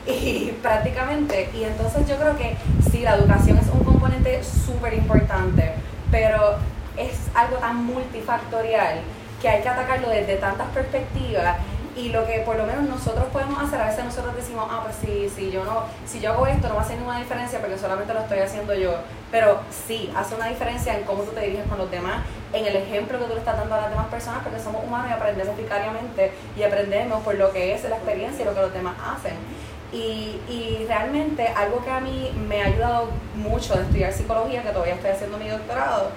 Y 0.08 0.52
prácticamente, 0.64 1.52
y 1.54 1.64
entonces 1.64 2.08
yo 2.08 2.18
creo 2.18 2.36
que 2.38 2.58
sí, 2.90 3.02
la 3.02 3.16
educación 3.16 3.60
es 3.60 3.68
un 3.68 3.84
componente 3.84 4.44
súper 4.44 4.96
importante, 4.96 5.74
pero 6.10 6.56
es 6.98 7.12
algo 7.36 7.58
tan 7.58 7.86
multifactorial 7.86 9.02
que 9.40 9.48
hay 9.50 9.62
que 9.62 9.70
atacarlo 9.70 10.10
desde 10.10 10.38
tantas 10.38 10.68
perspectivas 10.70 11.58
y 11.98 12.10
lo 12.10 12.26
que 12.28 12.40
por 12.42 12.56
lo 12.56 12.66
menos 12.66 12.84
nosotros 12.84 13.26
podemos 13.34 13.60
hacer, 13.62 13.82
a 13.82 13.88
veces 13.88 14.06
nosotros 14.06 14.36
decimos, 14.36 14.68
ah, 14.70 14.82
pues 14.84 14.96
sí, 15.02 15.30
si 15.36 15.50
yo 15.50 15.66
no, 15.66 15.84
si 16.06 16.20
yo 16.20 16.32
hago 16.34 16.46
esto 16.46 16.68
no 16.70 16.76
va 16.76 16.82
a 16.82 16.86
hacer 16.86 16.98
ninguna 16.98 17.18
diferencia 17.18 17.60
porque 17.60 17.78
solamente 17.78 18.14
lo 18.14 18.20
estoy 18.20 18.38
haciendo 18.38 18.76
yo, 18.76 18.94
pero 19.32 19.62
sí, 19.88 20.12
hace 20.16 20.36
una 20.36 20.48
diferencia 20.48 20.96
en 20.96 21.04
cómo 21.06 21.24
tú 21.24 21.32
te 21.32 21.42
diriges 21.42 21.66
con 21.66 21.80
los 21.80 21.90
demás, 21.90 22.22
en 22.54 22.66
el 22.68 22.76
ejemplo 22.76 23.18
que 23.18 23.26
tú 23.26 23.34
le 23.34 23.40
estás 23.40 23.58
dando 23.58 23.74
a 23.74 23.82
las 23.82 23.90
demás 23.90 24.08
personas, 24.08 24.44
porque 24.44 24.60
somos 24.60 24.84
humanos 24.84 25.10
y 25.10 25.14
aprendemos 25.14 25.58
vicariamente 25.58 26.32
y 26.56 26.64
aprendemos 26.64 27.24
por 27.24 27.34
lo 27.34 27.52
que 27.52 27.74
es 27.74 27.84
la 27.84 27.96
experiencia 27.96 28.44
y 28.44 28.46
lo 28.46 28.54
que 28.54 28.62
los 28.62 28.74
demás 28.74 28.96
hacen. 29.04 29.34
Y, 29.92 30.40
y 30.48 30.86
realmente 30.88 31.48
algo 31.48 31.84
que 31.84 31.90
a 31.90 32.00
mí 32.00 32.32
me 32.48 32.62
ha 32.62 32.66
ayudado 32.66 33.10
mucho 33.36 33.74
de 33.76 33.84
estudiar 33.84 34.14
psicología, 34.14 34.62
que 34.62 34.70
todavía 34.70 34.96
estoy 34.96 35.12
haciendo 35.12 35.38
mi 35.38 35.48
doctorado, 35.48 36.12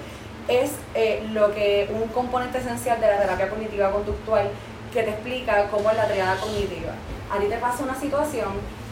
es 0.48 0.72
eh, 0.94 1.26
lo 1.32 1.54
que 1.54 1.88
un 1.92 2.08
componente 2.08 2.58
esencial 2.58 3.00
de 3.00 3.06
la 3.06 3.20
terapia 3.20 3.48
cognitiva 3.48 3.90
conductual 3.90 4.50
que 4.92 5.02
te 5.02 5.10
explica 5.10 5.68
cómo 5.70 5.90
es 5.90 5.96
la 5.96 6.06
triada 6.06 6.36
cognitiva. 6.36 6.92
A 7.30 7.38
ti 7.38 7.46
te 7.46 7.56
pasa 7.58 7.84
una 7.84 7.94
situación 7.94 8.48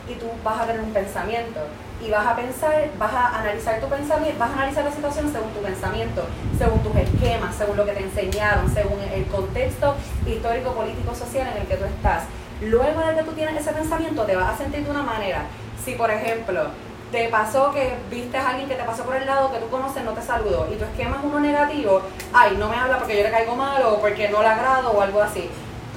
y 0.08 0.14
tú 0.14 0.26
vas 0.44 0.60
a 0.60 0.66
tener 0.66 0.80
un 0.80 0.92
pensamiento 0.92 1.60
y 2.04 2.10
vas 2.10 2.26
a 2.26 2.36
pensar, 2.36 2.88
vas 2.98 3.12
a 3.12 3.40
analizar 3.40 3.80
tu 3.80 3.88
pensamiento, 3.88 4.38
vas 4.38 4.50
a 4.50 4.54
analizar 4.54 4.84
la 4.84 4.92
situación 4.92 5.32
según 5.32 5.50
tu 5.50 5.60
pensamiento, 5.60 6.24
según 6.56 6.82
tus 6.82 6.94
esquemas, 6.94 7.56
según 7.56 7.76
lo 7.76 7.84
que 7.84 7.92
te 7.92 8.02
enseñaron, 8.04 8.72
según 8.72 9.00
el 9.12 9.26
contexto 9.26 9.96
histórico, 10.24 10.72
político, 10.72 11.14
social 11.14 11.48
en 11.48 11.62
el 11.62 11.68
que 11.68 11.76
tú 11.76 11.84
estás. 11.84 12.24
Luego 12.60 13.00
de 13.00 13.16
que 13.16 13.22
tú 13.22 13.32
tienes 13.32 13.60
ese 13.60 13.72
pensamiento, 13.72 14.24
te 14.24 14.36
vas 14.36 14.54
a 14.54 14.56
sentir 14.56 14.84
de 14.84 14.90
una 14.90 15.02
manera. 15.02 15.42
Si, 15.84 15.94
por 15.94 16.10
ejemplo, 16.10 16.68
te 17.10 17.28
pasó 17.28 17.72
que 17.72 17.94
viste 18.10 18.36
a 18.36 18.50
alguien 18.50 18.68
que 18.68 18.74
te 18.74 18.84
pasó 18.84 19.02
por 19.04 19.16
el 19.16 19.26
lado 19.26 19.50
que 19.50 19.58
tú 19.58 19.68
conoces, 19.68 20.04
no 20.04 20.12
te 20.12 20.22
saludó, 20.22 20.68
y 20.72 20.76
tu 20.76 20.84
esquema 20.84 21.16
es 21.16 21.24
uno 21.24 21.40
negativo, 21.40 22.02
ay, 22.32 22.56
no 22.58 22.68
me 22.68 22.76
habla 22.76 22.98
porque 22.98 23.16
yo 23.16 23.22
le 23.22 23.30
caigo 23.30 23.56
mal 23.56 23.82
o 23.82 24.00
porque 24.00 24.28
no 24.28 24.42
le 24.42 24.48
agrado 24.48 24.90
o 24.90 25.00
algo 25.00 25.22
así. 25.22 25.48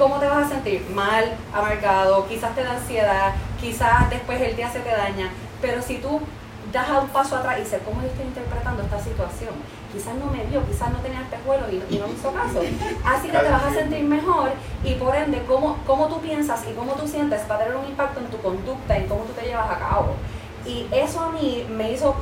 ¿Cómo 0.01 0.17
te 0.17 0.27
vas 0.27 0.47
a 0.47 0.49
sentir? 0.49 0.83
Mal, 0.95 1.25
amargado, 1.53 2.27
quizás 2.27 2.55
te 2.55 2.63
da 2.63 2.71
ansiedad, 2.71 3.33
quizás 3.59 4.09
después 4.09 4.41
el 4.41 4.55
día 4.55 4.67
se 4.67 4.79
te 4.79 4.89
daña, 4.89 5.29
pero 5.61 5.79
si 5.79 5.99
tú 5.99 6.19
das 6.73 6.89
un 6.89 7.07
paso 7.09 7.35
atrás 7.35 7.59
y 7.59 7.61
dices, 7.61 7.81
¿cómo 7.85 8.01
yo 8.01 8.07
estoy 8.07 8.25
interpretando 8.25 8.81
esta 8.81 8.99
situación? 8.99 9.51
Quizás 9.93 10.15
no 10.15 10.25
me 10.31 10.43
vio, 10.45 10.65
quizás 10.65 10.89
no 10.89 10.97
tenía 11.01 11.21
espejuelo 11.21 11.67
y, 11.69 11.83
y 11.93 11.99
no 11.99 12.07
me 12.07 12.15
hizo 12.15 12.33
caso. 12.33 12.61
Así 13.05 13.29
que 13.29 13.37
te 13.37 13.51
vas 13.51 13.63
a 13.63 13.73
sentir 13.75 14.03
mejor 14.03 14.49
y 14.83 14.95
por 14.95 15.15
ende, 15.15 15.43
cómo, 15.47 15.77
cómo 15.85 16.07
tú 16.07 16.19
piensas 16.19 16.63
y 16.67 16.73
cómo 16.73 16.93
tú 16.93 17.07
sientes 17.07 17.41
va 17.47 17.57
a 17.57 17.59
tener 17.59 17.75
un 17.75 17.85
impacto 17.85 18.21
en 18.21 18.25
tu 18.25 18.37
conducta, 18.39 18.97
en 18.97 19.07
cómo 19.07 19.25
tú 19.25 19.33
te 19.33 19.45
llevas 19.45 19.69
a 19.69 19.77
cabo. 19.77 20.15
Y 20.65 20.87
eso 20.91 21.19
a 21.19 21.29
mí 21.29 21.67
me 21.69 21.91
hizo 21.91 22.15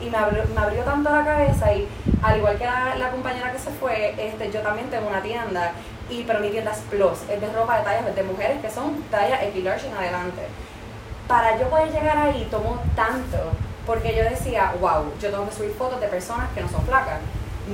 y 0.00 0.10
me 0.10 0.16
abrió, 0.16 0.42
me 0.52 0.60
abrió 0.60 0.82
tanto 0.82 1.10
la 1.10 1.24
cabeza 1.24 1.72
y 1.74 1.86
al 2.22 2.38
igual 2.38 2.58
que 2.58 2.64
la, 2.64 2.96
la 2.96 3.10
compañera 3.12 3.52
que 3.52 3.58
se 3.60 3.70
fue, 3.70 4.16
este, 4.18 4.50
yo 4.50 4.62
también 4.62 4.90
tengo 4.90 5.08
una 5.08 5.22
tienda, 5.22 5.74
y, 6.10 6.24
pero 6.26 6.40
mi 6.40 6.50
plus, 6.50 7.18
es 7.28 7.40
de 7.40 7.52
ropa 7.52 7.78
de 7.78 7.84
tallas 7.84 8.14
de 8.14 8.22
mujeres 8.22 8.60
que 8.60 8.70
son 8.70 9.02
tallas 9.10 9.42
X 9.42 9.64
large 9.64 9.86
en 9.86 9.94
adelante. 9.94 10.42
Para 11.28 11.58
yo 11.58 11.68
poder 11.68 11.92
llegar 11.92 12.16
ahí 12.18 12.48
tomó 12.50 12.82
tanto, 12.96 13.38
porque 13.86 14.14
yo 14.16 14.24
decía, 14.24 14.74
wow, 14.80 15.12
yo 15.20 15.30
tengo 15.30 15.48
que 15.48 15.54
subir 15.54 15.72
fotos 15.72 16.00
de 16.00 16.08
personas 16.08 16.48
que 16.54 16.60
no 16.60 16.68
son 16.68 16.84
flacas. 16.84 17.20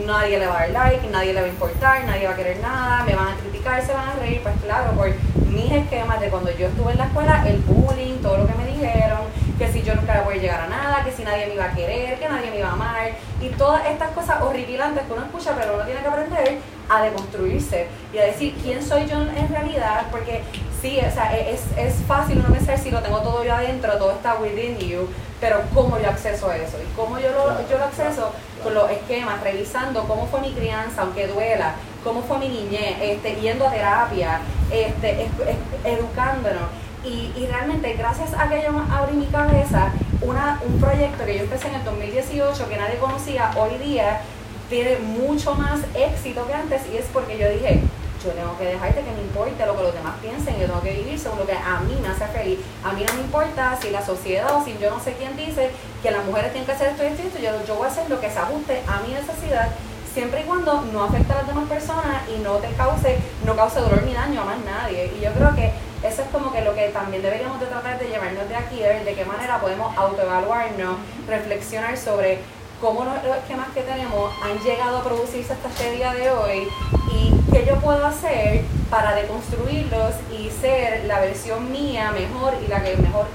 Nadie 0.06 0.38
le 0.38 0.46
va 0.46 0.58
a 0.58 0.60
dar 0.60 0.70
like, 0.70 1.08
nadie 1.08 1.32
le 1.32 1.40
va 1.40 1.46
a 1.46 1.50
importar, 1.50 2.04
nadie 2.04 2.26
va 2.26 2.34
a 2.34 2.36
querer 2.36 2.58
nada, 2.60 3.02
me 3.04 3.14
van 3.14 3.28
a 3.28 3.36
criticar, 3.36 3.82
se 3.82 3.94
van 3.94 4.08
a 4.10 4.14
reír, 4.14 4.42
pues 4.42 4.54
claro, 4.62 4.92
por 4.92 5.08
mis 5.46 5.72
esquemas 5.72 6.20
de 6.20 6.28
cuando 6.28 6.50
yo 6.50 6.66
estuve 6.66 6.92
en 6.92 6.98
la 6.98 7.06
escuela, 7.06 7.44
el 7.48 7.58
bullying, 7.60 8.18
todo 8.18 8.38
lo 8.38 8.46
que 8.46 8.54
me 8.54 8.66
dijeron, 8.66 9.20
que 9.58 9.72
si 9.72 9.82
yo 9.82 9.94
nunca 9.94 10.20
iba 10.22 10.32
a 10.32 10.36
llegar 10.36 10.60
a 10.60 10.66
nada, 10.68 11.02
que 11.04 11.12
si 11.12 11.22
nadie 11.24 11.46
me 11.46 11.54
iba 11.54 11.64
a 11.64 11.72
querer, 11.72 12.18
que 12.18 12.28
nadie 12.28 12.50
me 12.50 12.58
iba 12.58 12.68
a 12.68 12.72
amar, 12.72 13.10
y 13.40 13.48
todas 13.50 13.86
estas 13.86 14.10
cosas 14.10 14.42
horripilantes 14.42 15.04
que 15.04 15.12
uno 15.12 15.24
escucha, 15.24 15.54
pero 15.58 15.74
uno 15.74 15.84
tiene 15.84 16.00
que 16.00 16.08
aprender 16.08 16.58
a 16.88 17.02
deconstruirse 17.02 17.86
y 18.12 18.18
a 18.18 18.24
decir 18.26 18.54
quién 18.62 18.82
soy 18.82 19.06
yo 19.06 19.16
en 19.22 19.48
realidad, 19.48 20.06
porque 20.10 20.42
sí, 20.80 20.98
o 20.98 21.10
sea, 21.10 21.36
es, 21.36 21.62
es 21.76 21.94
fácil 22.06 22.38
uno 22.38 22.54
pensar 22.54 22.78
si 22.78 22.90
lo 22.90 23.00
tengo 23.00 23.20
todo 23.20 23.44
yo 23.44 23.54
adentro, 23.54 23.96
todo 23.98 24.12
está 24.12 24.34
within 24.36 24.78
you, 24.78 25.08
pero 25.40 25.62
cómo 25.74 25.98
yo 25.98 26.08
acceso 26.08 26.48
a 26.50 26.56
eso 26.56 26.76
y 26.82 26.94
cómo 26.94 27.18
yo 27.18 27.30
lo, 27.32 27.68
yo 27.68 27.78
lo 27.78 27.84
acceso 27.84 28.30
con 28.62 28.74
los 28.74 28.90
esquemas, 28.90 29.42
revisando 29.42 30.04
cómo 30.04 30.26
fue 30.26 30.40
mi 30.40 30.52
crianza, 30.52 31.02
aunque 31.02 31.26
duela, 31.26 31.72
cómo 32.04 32.22
fue 32.22 32.38
mi 32.38 32.48
niñez, 32.48 32.96
este, 33.00 33.36
yendo 33.36 33.66
a 33.66 33.70
terapia, 33.70 34.40
este, 34.70 35.22
es- 35.24 35.30
es- 35.48 35.98
educándonos. 35.98 36.62
Y, 37.06 37.32
y 37.36 37.46
realmente 37.46 37.92
gracias 37.94 38.34
a 38.34 38.48
que 38.48 38.62
yo 38.62 38.70
abrí 38.90 39.16
mi 39.16 39.26
cabeza, 39.26 39.92
una, 40.22 40.60
un 40.66 40.80
proyecto 40.80 41.24
que 41.24 41.36
yo 41.36 41.44
empecé 41.44 41.68
en 41.68 41.76
el 41.76 41.84
2018 41.84 42.68
que 42.68 42.76
nadie 42.76 42.98
conocía, 42.98 43.52
hoy 43.56 43.78
día 43.78 44.22
tiene 44.68 44.98
mucho 44.98 45.54
más 45.54 45.80
éxito 45.94 46.44
que 46.46 46.54
antes 46.54 46.82
y 46.92 46.96
es 46.96 47.06
porque 47.12 47.38
yo 47.38 47.48
dije, 47.48 47.80
yo 48.24 48.32
tengo 48.32 48.58
que 48.58 48.64
dejarte 48.64 49.02
que 49.02 49.12
me 49.12 49.22
importe 49.22 49.64
lo 49.64 49.76
que 49.76 49.82
los 49.84 49.94
demás 49.94 50.14
piensen, 50.20 50.58
yo 50.58 50.66
tengo 50.66 50.82
que 50.82 50.94
vivir 50.94 51.18
según 51.18 51.38
lo 51.38 51.46
que 51.46 51.52
a 51.52 51.80
mí 51.80 51.96
me 52.02 52.08
hace 52.08 52.26
feliz. 52.26 52.58
A 52.82 52.92
mí 52.92 53.04
no 53.06 53.14
me 53.14 53.20
importa 53.20 53.78
si 53.80 53.90
la 53.90 54.04
sociedad 54.04 54.52
o 54.56 54.64
si 54.64 54.76
yo 54.78 54.90
no 54.90 55.00
sé 55.00 55.12
quién 55.12 55.36
dice 55.36 55.70
que 56.02 56.10
las 56.10 56.24
mujeres 56.24 56.50
tienen 56.52 56.66
que 56.66 56.72
hacer 56.72 56.88
esto 56.88 57.04
y 57.04 57.06
esto, 57.06 57.38
yo, 57.38 57.64
yo 57.66 57.76
voy 57.76 57.86
a 57.86 57.90
hacer 57.90 58.10
lo 58.10 58.20
que 58.20 58.30
se 58.30 58.38
ajuste 58.38 58.82
a 58.88 59.00
mi 59.00 59.14
necesidad 59.14 59.70
siempre 60.16 60.40
y 60.40 60.44
cuando 60.44 60.80
no 60.94 61.04
afecte 61.04 61.30
a 61.30 61.36
las 61.36 61.46
demás 61.46 61.68
personas 61.68 62.22
y 62.34 62.40
no 62.40 62.54
te 62.54 62.68
cause, 62.72 63.18
no 63.44 63.54
cause 63.54 63.78
dolor 63.80 64.02
ni 64.02 64.14
daño 64.14 64.40
a 64.40 64.44
más 64.46 64.56
nadie. 64.64 65.12
Y 65.14 65.22
yo 65.22 65.30
creo 65.32 65.54
que 65.54 65.70
eso 66.02 66.22
es 66.22 66.28
como 66.32 66.50
que 66.50 66.62
lo 66.62 66.74
que 66.74 66.88
también 66.88 67.20
deberíamos 67.20 67.60
de 67.60 67.66
tratar 67.66 67.98
de 67.98 68.08
llevarnos 68.08 68.48
de 68.48 68.56
aquí, 68.56 68.78
de 68.78 68.88
ver 68.88 69.04
de 69.04 69.14
qué 69.14 69.26
manera 69.26 69.60
podemos 69.60 69.94
autoevaluarnos, 69.94 70.96
reflexionar 71.28 71.98
sobre 71.98 72.38
cómo 72.80 73.04
los, 73.04 73.36
esquemas 73.36 73.68
que 73.74 73.82
tenemos 73.82 74.32
han 74.42 74.58
llegado 74.60 74.96
a 74.96 75.04
producirse 75.04 75.52
hasta 75.52 75.68
este 75.68 75.90
día 75.92 76.14
de 76.14 76.30
hoy 76.30 76.66
y 77.12 77.52
qué 77.52 77.66
yo 77.66 77.76
puedo 77.76 78.06
hacer 78.06 78.64
para 78.88 79.14
deconstruirlos 79.16 80.14
y 80.32 80.48
ser 80.48 81.04
la 81.04 81.20
versión 81.20 81.70
mía 81.70 82.10
mejor 82.12 82.54
y 82.64 82.68
la 82.68 82.82
que 82.82 82.96
mejor 82.96 83.26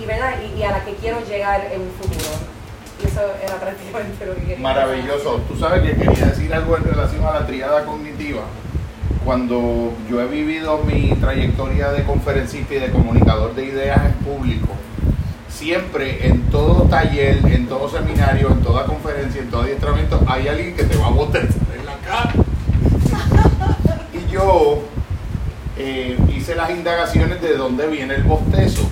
y 0.00 0.06
verdad 0.06 0.34
y 0.56 0.62
a 0.62 0.70
la 0.70 0.84
que 0.84 0.94
quiero 0.94 1.18
llegar 1.24 1.72
en 1.72 1.80
un 1.80 1.90
futuro. 1.90 2.59
Y 3.02 3.06
eso 3.06 3.20
era 3.42 3.56
prácticamente 3.56 4.26
lo 4.26 4.34
que 4.34 4.40
quería. 4.40 4.58
Maravilloso. 4.58 5.40
Tú 5.48 5.56
sabes 5.56 5.82
que 5.82 5.96
quería 5.96 6.26
decir 6.26 6.52
algo 6.52 6.76
en 6.76 6.84
relación 6.84 7.24
a 7.24 7.32
la 7.32 7.46
triada 7.46 7.84
cognitiva. 7.84 8.42
Cuando 9.24 9.92
yo 10.08 10.20
he 10.20 10.26
vivido 10.26 10.78
mi 10.78 11.10
trayectoria 11.20 11.92
de 11.92 12.04
conferencista 12.04 12.74
y 12.74 12.80
de 12.80 12.90
comunicador 12.90 13.54
de 13.54 13.64
ideas 13.66 14.00
en 14.06 14.12
público, 14.24 14.68
siempre 15.48 16.26
en 16.26 16.42
todo 16.50 16.84
taller, 16.84 17.38
en 17.44 17.66
todo 17.66 17.88
seminario, 17.88 18.50
en 18.50 18.62
toda 18.62 18.86
conferencia, 18.86 19.42
en 19.42 19.50
todo 19.50 19.62
adiestramiento, 19.62 20.20
hay 20.26 20.48
alguien 20.48 20.74
que 20.74 20.84
te 20.84 20.96
va 20.96 21.08
a 21.08 21.10
botar 21.10 21.42
en 21.42 21.86
la 21.86 21.96
cara. 21.98 22.34
Y 24.12 24.32
yo 24.32 24.82
eh, 25.76 26.18
hice 26.34 26.54
las 26.54 26.70
indagaciones 26.70 27.40
de 27.40 27.56
dónde 27.56 27.86
viene 27.88 28.14
el 28.14 28.22
bostezo. 28.24 28.88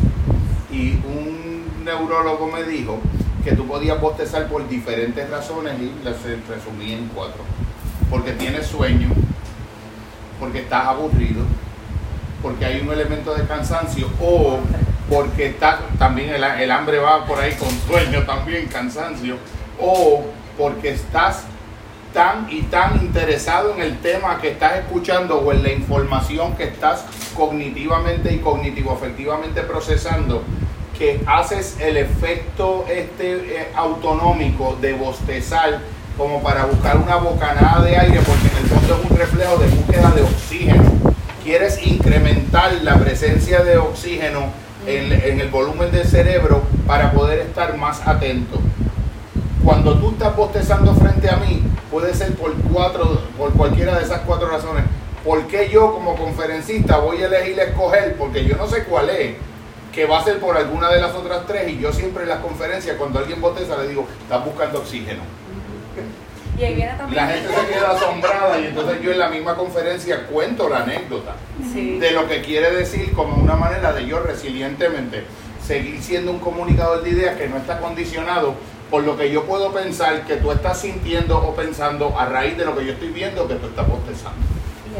Y 0.70 0.92
un 0.92 1.84
neurólogo 1.84 2.48
me 2.48 2.64
dijo 2.64 3.00
que 3.44 3.52
tú 3.52 3.66
podías 3.66 4.00
bostezar 4.00 4.46
por 4.48 4.68
diferentes 4.68 5.28
razones 5.30 5.74
y 5.80 5.92
las 6.04 6.16
resumí 6.48 6.92
en 6.92 7.08
cuatro. 7.08 7.42
Porque 8.10 8.32
tienes 8.32 8.66
sueño, 8.66 9.08
porque 10.40 10.60
estás 10.60 10.86
aburrido, 10.86 11.42
porque 12.42 12.64
hay 12.64 12.80
un 12.80 12.90
elemento 12.90 13.34
de 13.34 13.44
cansancio 13.44 14.08
o 14.20 14.58
porque 15.08 15.46
está, 15.46 15.80
también 15.98 16.30
el, 16.30 16.44
el 16.44 16.70
hambre 16.70 16.98
va 16.98 17.24
por 17.24 17.38
ahí 17.38 17.54
con 17.54 17.70
sueño 17.86 18.24
también, 18.24 18.66
cansancio, 18.66 19.36
o 19.80 20.24
porque 20.56 20.90
estás 20.90 21.44
tan 22.12 22.46
y 22.50 22.62
tan 22.62 22.96
interesado 22.96 23.74
en 23.74 23.80
el 23.80 23.98
tema 23.98 24.38
que 24.40 24.50
estás 24.50 24.78
escuchando 24.78 25.38
o 25.38 25.52
en 25.52 25.62
la 25.62 25.72
información 25.72 26.56
que 26.56 26.64
estás 26.64 27.04
cognitivamente 27.36 28.32
y 28.32 28.38
cognitivo-afectivamente 28.38 29.62
procesando 29.62 30.42
que 30.98 31.20
haces 31.26 31.76
el 31.80 31.96
efecto 31.96 32.84
este 32.90 33.32
eh, 33.32 33.68
autonómico 33.76 34.76
de 34.80 34.94
bostezar 34.94 35.78
como 36.16 36.42
para 36.42 36.64
buscar 36.64 36.96
una 36.96 37.16
bocanada 37.16 37.82
de 37.84 37.96
aire 37.96 38.20
porque 38.26 38.48
en 38.48 38.64
el 38.64 38.68
fondo 38.68 38.98
es 39.00 39.10
un 39.10 39.16
reflejo 39.16 39.56
de 39.58 39.68
búsqueda 39.68 40.10
de 40.10 40.22
oxígeno. 40.22 40.82
Quieres 41.44 41.86
incrementar 41.86 42.72
la 42.82 42.96
presencia 42.96 43.62
de 43.62 43.78
oxígeno 43.78 44.46
en, 44.86 45.12
en 45.12 45.40
el 45.40 45.48
volumen 45.48 45.92
del 45.92 46.04
cerebro 46.04 46.62
para 46.86 47.12
poder 47.12 47.38
estar 47.38 47.76
más 47.78 48.04
atento. 48.06 48.58
Cuando 49.64 49.96
tú 49.98 50.10
estás 50.10 50.34
bostezando 50.34 50.94
frente 50.96 51.30
a 51.30 51.36
mí, 51.36 51.62
puede 51.92 52.12
ser 52.14 52.34
por 52.34 52.52
cuatro, 52.72 53.20
por 53.38 53.52
cualquiera 53.52 53.96
de 53.96 54.04
esas 54.04 54.22
cuatro 54.22 54.48
razones. 54.48 54.82
¿Por 55.24 55.46
qué 55.46 55.68
yo 55.68 55.92
como 55.92 56.16
conferencista 56.16 56.98
voy 56.98 57.22
a 57.22 57.26
elegir 57.26 57.60
escoger? 57.60 58.16
Porque 58.16 58.44
yo 58.44 58.56
no 58.56 58.66
sé 58.66 58.84
cuál 58.84 59.10
es, 59.10 59.36
que 59.92 60.06
va 60.06 60.20
a 60.20 60.24
ser 60.24 60.38
por 60.38 60.56
alguna 60.56 60.90
de 60.90 61.00
las 61.00 61.14
otras 61.14 61.46
tres. 61.46 61.70
Y 61.70 61.78
yo 61.78 61.92
siempre 61.92 62.22
en 62.24 62.28
las 62.28 62.40
conferencias, 62.40 62.96
cuando 62.96 63.18
alguien 63.18 63.40
bosteza, 63.40 63.76
le 63.78 63.88
digo, 63.88 64.06
estás 64.22 64.44
buscando 64.44 64.78
oxígeno. 64.80 65.22
Y 66.58 66.64
ahí 66.64 66.74
viene 66.74 66.92
también. 66.94 67.24
La 67.24 67.32
gente 67.32 67.48
se 67.54 67.66
queda 67.72 67.90
asombrada 67.92 68.58
y 68.60 68.66
entonces 68.66 69.00
yo 69.00 69.12
en 69.12 69.18
la 69.20 69.28
misma 69.28 69.54
conferencia 69.54 70.26
cuento 70.26 70.68
la 70.68 70.78
anécdota 70.82 71.36
Sí. 71.72 71.98
de 72.00 72.10
lo 72.10 72.26
que 72.26 72.42
quiere 72.42 72.72
decir 72.72 73.12
como 73.12 73.36
una 73.36 73.54
manera 73.54 73.92
de 73.92 74.06
yo 74.06 74.18
resilientemente 74.20 75.24
seguir 75.64 76.02
siendo 76.02 76.32
un 76.32 76.40
comunicador 76.40 77.02
de 77.04 77.10
ideas 77.10 77.36
que 77.36 77.46
no 77.48 77.58
está 77.58 77.78
condicionado 77.78 78.54
por 78.90 79.04
lo 79.04 79.16
que 79.16 79.30
yo 79.30 79.44
puedo 79.44 79.72
pensar 79.72 80.24
que 80.26 80.36
tú 80.36 80.50
estás 80.50 80.80
sintiendo 80.80 81.36
o 81.38 81.54
pensando 81.54 82.18
a 82.18 82.24
raíz 82.26 82.56
de 82.56 82.64
lo 82.64 82.76
que 82.76 82.86
yo 82.86 82.92
estoy 82.92 83.10
viendo 83.10 83.46
que 83.46 83.54
tú 83.54 83.66
estás 83.66 83.86
bostezando. 83.86 84.38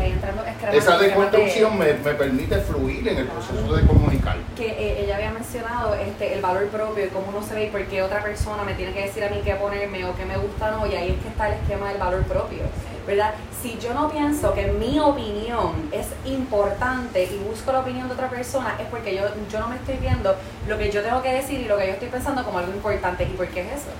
Ahí 0.00 0.12
esquemas- 0.12 0.46
Esa 0.46 0.76
esquemas 0.76 1.00
de- 1.00 1.06
deconstrucción 1.08 1.78
me, 1.78 1.92
me 1.94 2.14
permite 2.14 2.56
fluir 2.58 3.08
en 3.08 3.18
el 3.18 3.26
proceso 3.26 3.74
de 3.76 3.86
comunicar. 3.86 4.36
que 4.56 4.66
eh, 4.66 5.04
ella 5.04 5.16
había 5.16 5.30
mencionado 5.30 5.94
este, 5.94 6.34
el 6.34 6.40
valor 6.40 6.66
propio 6.68 7.04
y 7.06 7.08
cómo 7.08 7.26
uno 7.28 7.42
se 7.46 7.54
ve 7.54 7.64
y 7.64 7.70
por 7.70 7.84
qué 7.86 8.02
otra 8.02 8.22
persona 8.22 8.62
me 8.64 8.74
tiene 8.74 8.92
que 8.92 9.02
decir 9.02 9.24
a 9.24 9.28
mí 9.30 9.40
qué 9.44 9.54
ponerme 9.54 10.04
o 10.04 10.14
qué 10.16 10.24
me 10.24 10.36
gusta 10.36 10.70
no, 10.70 10.86
y 10.86 10.94
ahí 10.94 11.10
es 11.12 11.22
que 11.22 11.28
está 11.28 11.48
el 11.48 11.54
esquema 11.60 11.88
del 11.90 11.98
valor 11.98 12.22
propio, 12.24 12.60
¿verdad? 13.06 13.34
Si 13.62 13.78
yo 13.78 13.92
no 13.94 14.08
pienso 14.10 14.52
que 14.54 14.66
mi 14.68 14.98
opinión 15.00 15.72
es 15.92 16.06
importante 16.24 17.24
y 17.24 17.38
busco 17.48 17.72
la 17.72 17.80
opinión 17.80 18.08
de 18.08 18.14
otra 18.14 18.28
persona, 18.28 18.74
es 18.80 18.86
porque 18.86 19.14
yo, 19.16 19.22
yo 19.50 19.58
no 19.60 19.68
me 19.68 19.76
estoy 19.76 19.96
viendo 19.96 20.34
lo 20.68 20.78
que 20.78 20.90
yo 20.90 21.02
tengo 21.02 21.22
que 21.22 21.32
decir 21.32 21.60
y 21.60 21.64
lo 21.64 21.76
que 21.76 21.86
yo 21.86 21.92
estoy 21.94 22.08
pensando 22.08 22.44
como 22.44 22.58
algo 22.58 22.72
importante. 22.72 23.24
¿Y 23.24 23.34
por 23.36 23.46
qué 23.48 23.60
es 23.62 23.66
eso? 23.82 23.90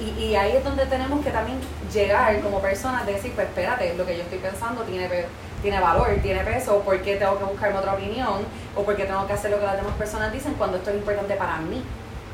Y, 0.00 0.22
y 0.22 0.36
ahí 0.36 0.56
es 0.56 0.62
donde 0.62 0.86
tenemos 0.86 1.24
que 1.24 1.30
también 1.30 1.58
llegar 1.92 2.38
como 2.40 2.60
personas, 2.60 3.04
de 3.06 3.14
decir, 3.14 3.32
pues 3.34 3.48
espérate, 3.48 3.94
lo 3.94 4.06
que 4.06 4.16
yo 4.16 4.22
estoy 4.22 4.38
pensando 4.38 4.82
tiene, 4.82 5.08
tiene 5.62 5.80
valor, 5.80 6.08
tiene 6.22 6.40
peso, 6.40 6.80
¿por 6.80 7.00
qué 7.00 7.16
tengo 7.16 7.38
que 7.38 7.44
buscarme 7.44 7.78
otra 7.78 7.94
opinión? 7.94 8.42
¿O 8.76 8.82
por 8.82 8.96
qué 8.96 9.04
tengo 9.04 9.26
que 9.26 9.32
hacer 9.32 9.50
lo 9.50 9.58
que 9.58 9.66
las 9.66 9.76
demás 9.76 9.94
personas 9.94 10.32
dicen 10.32 10.54
cuando 10.54 10.76
esto 10.76 10.90
es 10.90 10.96
importante 10.96 11.34
para 11.34 11.58
mí? 11.58 11.82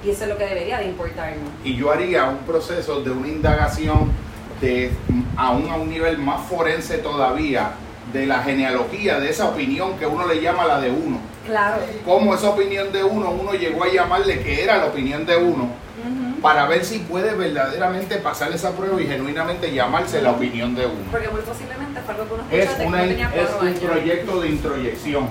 Y 0.04 0.10
eso 0.10 0.24
es 0.24 0.28
lo 0.28 0.36
que 0.36 0.44
debería 0.44 0.78
de 0.78 0.86
importarnos. 0.86 1.50
Y 1.64 1.76
yo 1.76 1.90
haría 1.90 2.24
un 2.24 2.38
proceso 2.38 3.00
de 3.00 3.10
una 3.10 3.28
indagación 3.28 4.12
de, 4.60 4.92
aún 5.36 5.70
a 5.70 5.76
un 5.76 5.88
nivel 5.88 6.18
más 6.18 6.46
forense 6.46 6.98
todavía 6.98 7.72
de 8.12 8.26
la 8.26 8.42
genealogía 8.42 9.18
de 9.18 9.30
esa 9.30 9.46
opinión 9.46 9.98
que 9.98 10.06
uno 10.06 10.26
le 10.26 10.40
llama 10.40 10.66
la 10.66 10.80
de 10.80 10.90
uno. 10.90 11.18
Claro. 11.46 11.76
Cómo 12.04 12.34
esa 12.34 12.50
opinión 12.50 12.92
de 12.92 13.02
uno, 13.02 13.30
uno 13.30 13.52
llegó 13.52 13.84
a 13.84 13.88
llamarle 13.88 14.40
que 14.40 14.62
era 14.62 14.78
la 14.78 14.86
opinión 14.86 15.24
de 15.24 15.36
uno, 15.36 15.68
Para 16.42 16.66
ver 16.66 16.84
si 16.84 16.98
puede 16.98 17.34
verdaderamente 17.34 18.16
pasar 18.16 18.52
esa 18.52 18.72
prueba 18.72 19.00
y 19.00 19.06
genuinamente 19.06 19.72
llamarse 19.72 20.20
la 20.20 20.32
opinión 20.32 20.74
de 20.74 20.86
uno. 20.86 20.96
Porque 21.10 21.28
muy 21.28 21.40
posiblemente 21.40 22.00
fue 22.02 22.14
algo 22.14 22.26
que 22.26 22.34
uno 22.34 22.44
Es, 22.50 22.70
una, 22.86 22.98
tenía 23.02 23.30
es 23.34 23.48
un 23.60 23.66
años. 23.68 23.80
proyecto 23.80 24.40
de 24.40 24.48
introyección. 24.50 25.28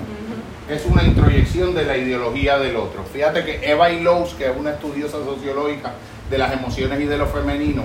Es 0.68 0.84
una 0.86 1.04
introyección 1.04 1.74
de 1.74 1.84
la 1.84 1.96
ideología 1.96 2.58
del 2.58 2.76
otro. 2.76 3.04
Fíjate 3.12 3.44
que 3.44 3.70
Eva 3.70 3.90
Illouz, 3.90 4.34
que 4.34 4.46
es 4.46 4.56
una 4.56 4.70
estudiosa 4.70 5.18
sociológica 5.18 5.92
de 6.30 6.38
las 6.38 6.52
emociones 6.52 7.00
y 7.00 7.04
de 7.04 7.18
lo 7.18 7.26
femenino, 7.26 7.82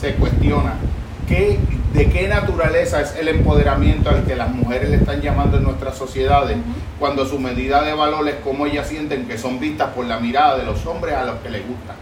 se 0.00 0.14
cuestiona 0.14 0.74
qué, 1.28 1.58
de 1.92 2.08
qué 2.10 2.28
naturaleza 2.28 3.00
es 3.00 3.16
el 3.16 3.26
empoderamiento 3.28 4.08
al 4.10 4.24
que 4.24 4.36
las 4.36 4.50
mujeres 4.50 4.90
le 4.90 4.96
están 4.96 5.20
llamando 5.20 5.56
en 5.56 5.64
nuestras 5.64 5.96
sociedades, 5.96 6.56
cuando 7.00 7.26
su 7.26 7.38
medida 7.40 7.82
de 7.82 7.92
valor 7.92 8.26
es 8.28 8.36
cómo 8.44 8.66
ellas 8.66 8.86
sienten 8.88 9.26
que 9.26 9.36
son 9.36 9.58
vistas 9.58 9.90
por 9.90 10.06
la 10.06 10.20
mirada 10.20 10.56
de 10.58 10.64
los 10.64 10.86
hombres 10.86 11.14
a 11.16 11.24
los 11.24 11.36
que 11.40 11.50
les 11.50 11.66
gustan. 11.66 11.96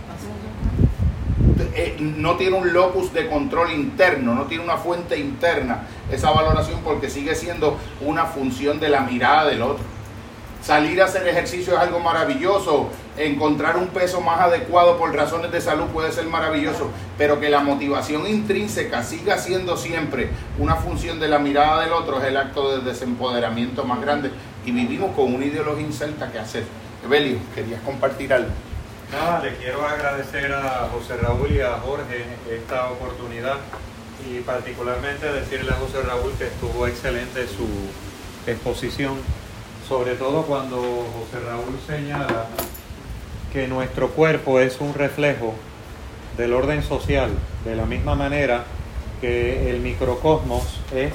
Eh, 1.75 1.97
no 2.01 2.37
tiene 2.37 2.57
un 2.57 2.73
locus 2.73 3.13
de 3.13 3.29
control 3.29 3.71
interno, 3.73 4.35
no 4.35 4.47
tiene 4.47 4.65
una 4.65 4.77
fuente 4.77 5.19
interna 5.19 5.87
esa 6.11 6.31
valoración 6.33 6.81
porque 6.83 7.09
sigue 7.09 7.35
siendo 7.35 7.79
una 8.01 8.27
función 8.27 8.81
de 8.81 8.89
la 8.89 9.03
mirada 9.03 9.47
del 9.49 9.63
otro. 9.63 9.85
Salir 10.63 11.01
a 11.01 11.07
hacer 11.07 11.27
ejercicio 11.27 11.73
es 11.73 11.79
algo 11.79 12.01
maravilloso, 12.01 12.89
encontrar 13.17 13.79
un 13.79 13.89
peso 13.89 14.21
más 14.21 14.41
adecuado 14.41 14.99
por 14.99 15.15
razones 15.15 15.51
de 15.53 15.61
salud 15.61 15.87
puede 15.87 16.13
ser 16.13 16.27
maravilloso, 16.27 16.91
pero 17.17 17.41
que 17.41 17.49
la 17.49 17.61
motivación 17.61 18.27
intrínseca 18.27 19.03
siga 19.03 19.39
siendo 19.39 19.79
siempre 19.79 20.29
una 20.59 20.77
función 20.77 21.19
de 21.19 21.29
la 21.29 21.39
mirada 21.39 21.83
del 21.83 21.93
otro 21.93 22.21
es 22.21 22.27
el 22.27 22.37
acto 22.37 22.77
de 22.77 22.85
desempoderamiento 22.85 23.85
más 23.85 24.03
grande 24.03 24.31
y 24.67 24.73
vivimos 24.73 25.15
con 25.17 25.35
una 25.35 25.47
ideología 25.47 25.87
incerta 25.87 26.31
que 26.31 26.39
hacer. 26.39 26.65
Evelio, 27.05 27.39
querías 27.55 27.81
compartir 27.81 28.33
algo. 28.33 28.51
Nada, 29.13 29.41
le 29.43 29.57
quiero 29.57 29.85
agradecer 29.85 30.53
a 30.53 30.89
José 30.93 31.17
Raúl 31.17 31.51
y 31.51 31.61
a 31.61 31.79
Jorge 31.79 32.25
esta 32.49 32.91
oportunidad 32.91 33.57
y 34.31 34.39
particularmente 34.41 35.33
decirle 35.33 35.73
a 35.73 35.75
José 35.75 36.03
Raúl 36.03 36.33
que 36.39 36.45
estuvo 36.45 36.87
excelente 36.87 37.49
su 37.49 37.67
exposición, 38.49 39.17
sobre 39.89 40.15
todo 40.15 40.43
cuando 40.43 40.77
José 40.79 41.45
Raúl 41.45 41.77
señala 41.89 42.47
que 43.53 43.67
nuestro 43.67 44.11
cuerpo 44.11 44.61
es 44.61 44.81
un 44.81 44.95
reflejo 44.95 45.55
del 46.37 46.53
orden 46.53 46.85
social, 46.85 47.31
de 47.65 47.75
la 47.75 47.87
misma 47.87 48.15
manera 48.15 48.65
que 49.21 49.71
el 49.71 49.81
microcosmos 49.81 50.81
es 50.95 51.15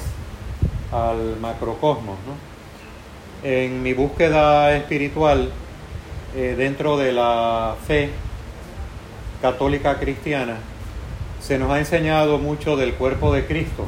al 0.92 1.38
macrocosmos. 1.40 2.18
¿no? 2.28 3.50
En 3.50 3.82
mi 3.82 3.94
búsqueda 3.94 4.76
espiritual, 4.76 5.50
eh, 6.36 6.56
dentro 6.58 6.98
de 6.98 7.14
la 7.14 7.76
fe 7.88 8.10
católica 9.42 10.00
cristiana, 10.00 10.58
se 11.40 11.58
nos 11.58 11.72
ha 11.72 11.80
enseñado 11.80 12.40
mucho 12.40 12.76
del 12.76 12.94
cuerpo 12.96 13.34
de 13.34 13.46
Cristo, 13.46 13.86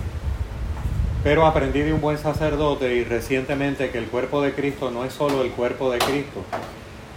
pero 1.24 1.46
aprendí 1.46 1.82
de 1.82 1.94
un 1.94 2.00
buen 2.00 2.18
sacerdote 2.18 2.96
y 2.96 3.04
recientemente 3.04 3.90
que 3.90 3.98
el 3.98 4.06
cuerpo 4.06 4.42
de 4.42 4.54
Cristo 4.54 4.92
no 4.92 5.04
es 5.04 5.14
solo 5.14 5.42
el 5.42 5.52
cuerpo 5.52 5.92
de 5.92 5.98
Cristo, 6.00 6.44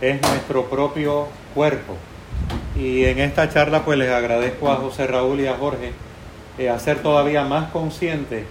es 0.00 0.20
nuestro 0.22 0.64
propio 0.64 1.28
cuerpo. 1.54 1.96
Y 2.76 3.04
en 3.04 3.18
esta 3.20 3.50
charla 3.50 3.84
pues 3.84 3.98
les 3.98 4.10
agradezco 4.10 4.70
a 4.70 4.76
José 4.76 5.06
Raúl 5.06 5.40
y 5.40 5.46
a 5.46 5.56
Jorge 5.56 5.92
eh, 6.58 6.70
hacer 6.70 7.02
todavía 7.02 7.44
más 7.44 7.70
consciente 7.70 8.46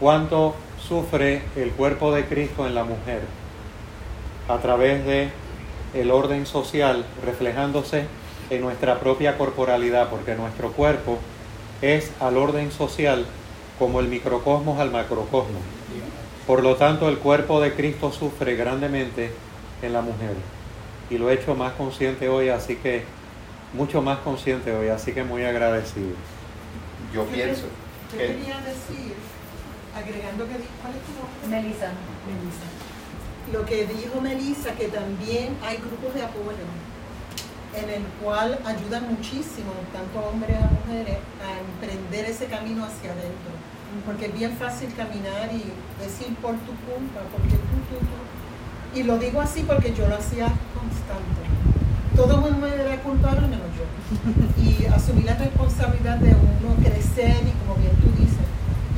cuánto 0.00 0.54
sufre 0.88 1.42
el 1.56 1.70
cuerpo 1.70 2.12
de 2.12 2.24
Cristo 2.24 2.66
en 2.66 2.74
la 2.74 2.84
mujer 2.84 3.20
a 4.48 4.58
través 4.58 5.04
de 5.04 5.28
el 5.94 6.10
orden 6.10 6.46
social 6.46 7.04
reflejándose 7.24 8.06
en 8.50 8.60
nuestra 8.60 9.00
propia 9.00 9.38
corporalidad, 9.38 10.10
porque 10.10 10.34
nuestro 10.34 10.72
cuerpo 10.72 11.18
es 11.82 12.10
al 12.20 12.36
orden 12.36 12.70
social 12.72 13.26
como 13.78 14.00
el 14.00 14.08
microcosmos 14.08 14.78
al 14.78 14.90
macrocosmos. 14.90 15.62
Por 16.46 16.62
lo 16.62 16.76
tanto, 16.76 17.08
el 17.08 17.18
cuerpo 17.18 17.60
de 17.60 17.74
Cristo 17.74 18.12
sufre 18.12 18.54
grandemente 18.56 19.32
en 19.82 19.92
la 19.92 20.02
mujer. 20.02 20.34
Y 21.10 21.18
lo 21.18 21.30
he 21.30 21.34
hecho 21.34 21.54
más 21.54 21.72
consciente 21.72 22.28
hoy, 22.28 22.48
así 22.48 22.76
que, 22.76 23.04
mucho 23.72 24.02
más 24.02 24.18
consciente 24.18 24.72
hoy, 24.72 24.88
así 24.88 25.12
que 25.12 25.24
muy 25.24 25.44
agradecido. 25.44 26.14
Yo 27.12 27.24
pienso 27.24 27.62
Yo 28.12 28.18
que 28.18 28.26
quería 28.26 28.60
decir, 28.60 29.14
agregando 29.94 30.44
que, 30.44 30.54
¿cuál 30.80 30.94
es 30.94 31.02
tu 31.02 31.12
nombre? 31.18 31.48
Melissa. 31.48 31.92
Melissa. 32.26 32.73
Lo 33.52 33.64
que 33.66 33.86
dijo 33.86 34.20
Melissa, 34.20 34.72
que 34.72 34.88
también 34.88 35.56
hay 35.64 35.76
grupos 35.76 36.14
de 36.14 36.22
apoyo 36.22 36.64
en 37.76 37.90
el 37.90 38.02
cual 38.22 38.58
ayudan 38.64 39.08
muchísimo, 39.10 39.72
tanto 39.92 40.20
hombres 40.20 40.56
a 40.56 40.70
mujeres, 40.70 41.18
a 41.42 41.58
emprender 41.60 42.24
ese 42.26 42.46
camino 42.46 42.84
hacia 42.84 43.12
adentro. 43.12 43.52
Porque 44.06 44.26
es 44.26 44.34
bien 44.34 44.56
fácil 44.56 44.92
caminar 44.94 45.50
y 45.52 45.70
decir 46.02 46.34
por 46.42 46.52
tu 46.66 46.72
culpa, 46.86 47.20
porque 47.30 47.54
tú, 47.54 47.76
tú, 47.90 47.98
tú. 47.98 48.98
Y 48.98 49.02
lo 49.02 49.18
digo 49.18 49.40
así 49.40 49.62
porque 49.62 49.92
yo 49.92 50.08
lo 50.08 50.16
hacía 50.16 50.46
constante. 50.74 51.42
Todo 52.16 52.38
mundo 52.38 52.66
era 52.66 52.96
culpable 53.02 53.42
menos 53.42 53.70
yo. 53.74 54.62
Y 54.62 54.86
asumir 54.86 55.24
la 55.26 55.34
responsabilidad 55.34 56.18
de 56.18 56.30
uno 56.30 56.74
crecer 56.82 57.36
y, 57.42 57.52
como 57.62 57.74
bien 57.80 57.94
tú 57.96 58.10
dices, 58.20 58.46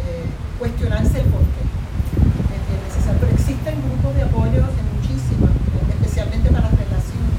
eh, 0.04 0.24
cuestionarse 0.58 1.20
el 1.20 1.26
porqué. 1.26 1.64
Pero 3.14 3.32
existen 3.32 3.74
grupos 3.86 4.16
de 4.16 4.22
apoyo 4.22 4.66
en 4.66 4.86
muchísimas, 4.98 5.54
especialmente 5.90 6.50
para 6.50 6.68
las 6.68 6.72
relaciones. 6.72 7.38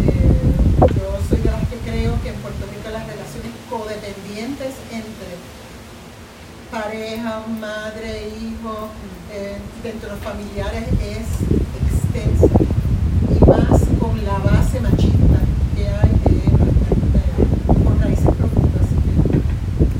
Eh, 0.00 0.88
yo 0.96 1.18
soy 1.28 1.38
de 1.44 1.50
las 1.50 1.68
que 1.68 1.76
creo 1.84 2.16
que 2.22 2.30
en 2.30 2.36
Puerto 2.36 2.64
Rico 2.72 2.88
las 2.90 3.06
relaciones 3.06 3.52
codependientes 3.68 4.72
entre 4.90 5.36
pareja, 6.70 7.42
madre, 7.60 8.28
hijo, 8.40 8.88
eh, 9.30 9.58
dentro 9.82 10.08
de 10.08 10.14
los 10.16 10.24
familiares 10.24 10.84
es 11.04 11.28
extensa. 11.84 12.48
Y 13.28 13.44
más 13.44 13.82
con 14.00 14.24
la 14.24 14.38
base 14.38 14.80
machista 14.80 15.38
que 15.76 15.86
hay 15.86 16.12
por 17.84 18.00
raíces 18.00 18.24
profundas. 18.24 18.88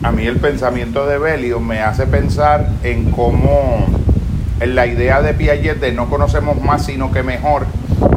a 0.02 0.12
mí 0.12 0.26
el 0.26 0.38
pensamiento 0.38 1.06
de 1.06 1.18
Belio 1.18 1.60
me 1.60 1.80
hace 1.80 2.06
pensar 2.06 2.70
en 2.82 3.10
cómo 3.10 3.86
la 4.68 4.86
idea 4.86 5.22
de 5.22 5.34
Piaget 5.34 5.78
de 5.80 5.92
no 5.92 6.08
conocemos 6.08 6.60
más 6.60 6.84
sino 6.86 7.10
que 7.12 7.22
mejor, 7.22 7.66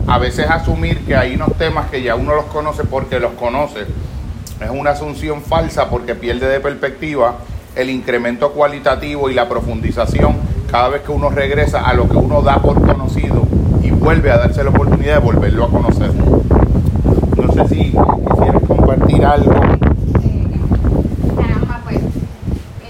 a 0.07 0.17
veces 0.19 0.49
asumir 0.49 0.99
que 1.05 1.15
hay 1.15 1.35
unos 1.35 1.53
temas 1.57 1.89
que 1.89 2.01
ya 2.03 2.15
uno 2.15 2.35
los 2.35 2.45
conoce 2.45 2.83
porque 2.83 3.19
los 3.19 3.33
conoce, 3.33 3.81
es 4.61 4.69
una 4.69 4.91
asunción 4.91 5.41
falsa 5.41 5.89
porque 5.89 6.15
pierde 6.15 6.47
de 6.47 6.59
perspectiva 6.59 7.35
el 7.75 7.89
incremento 7.89 8.51
cualitativo 8.51 9.29
y 9.29 9.33
la 9.33 9.49
profundización 9.49 10.35
cada 10.71 10.89
vez 10.89 11.01
que 11.01 11.11
uno 11.11 11.29
regresa 11.29 11.81
a 11.81 11.93
lo 11.93 12.07
que 12.07 12.17
uno 12.17 12.41
da 12.41 12.57
por 12.59 12.81
conocido 12.85 13.45
y 13.83 13.91
vuelve 13.91 14.31
a 14.31 14.37
darse 14.37 14.63
la 14.63 14.69
oportunidad 14.69 15.15
de 15.15 15.19
volverlo 15.19 15.65
a 15.65 15.69
conocer. 15.69 16.11
No 16.15 17.51
sé 17.53 17.67
si 17.67 17.91
quisieras 17.91 18.63
compartir 18.67 19.25
algo. 19.25 19.51
Caramba, 21.35 21.81
pues 21.83 21.99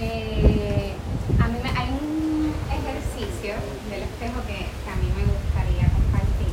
eh, 0.00 0.94
a 1.42 1.48
mí 1.48 1.56
me, 1.62 1.70
hay 1.70 1.88
un 1.90 2.52
ejercicio 2.70 3.54
del 3.90 4.02
espejo 4.02 4.40
que, 4.46 4.66
que 4.66 4.90
a 4.90 4.96
mí 4.96 5.08
me 5.16 5.24
gustaría 5.26 5.86
compartir. 5.92 6.52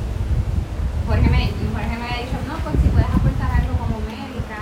Jorge 1.06 1.28
me, 1.30 1.50
Jorge 1.72 1.96
me 1.98 2.04
había 2.04 2.18
dicho, 2.26 2.38
no, 2.46 2.54
pues 2.62 2.74
si 2.82 2.88
puedes 2.88 3.08
aportar 3.08 3.50
algo 3.62 3.74
como 3.78 3.96
médica 4.04 4.58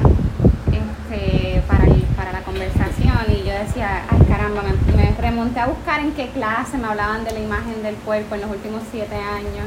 este, 0.70 1.62
para, 1.66 1.84
el- 1.84 2.02
para 2.16 2.32
la 2.32 2.42
conversación. 2.42 3.12
Y 3.28 3.46
yo 3.46 3.52
decía, 3.54 4.02
ay 4.10 4.18
caramba, 4.28 4.62
me, 4.62 4.72
me 4.96 5.14
remonté 5.20 5.60
a 5.60 5.66
buscar 5.66 6.00
en 6.00 6.12
qué 6.12 6.28
clase 6.30 6.71
me 6.82 6.88
hablaban 6.88 7.24
de 7.24 7.30
la 7.30 7.38
imagen 7.40 7.80
del 7.82 7.94
cuerpo 7.96 8.34
en 8.34 8.40
los 8.42 8.50
últimos 8.50 8.82
siete 8.90 9.14
años 9.14 9.66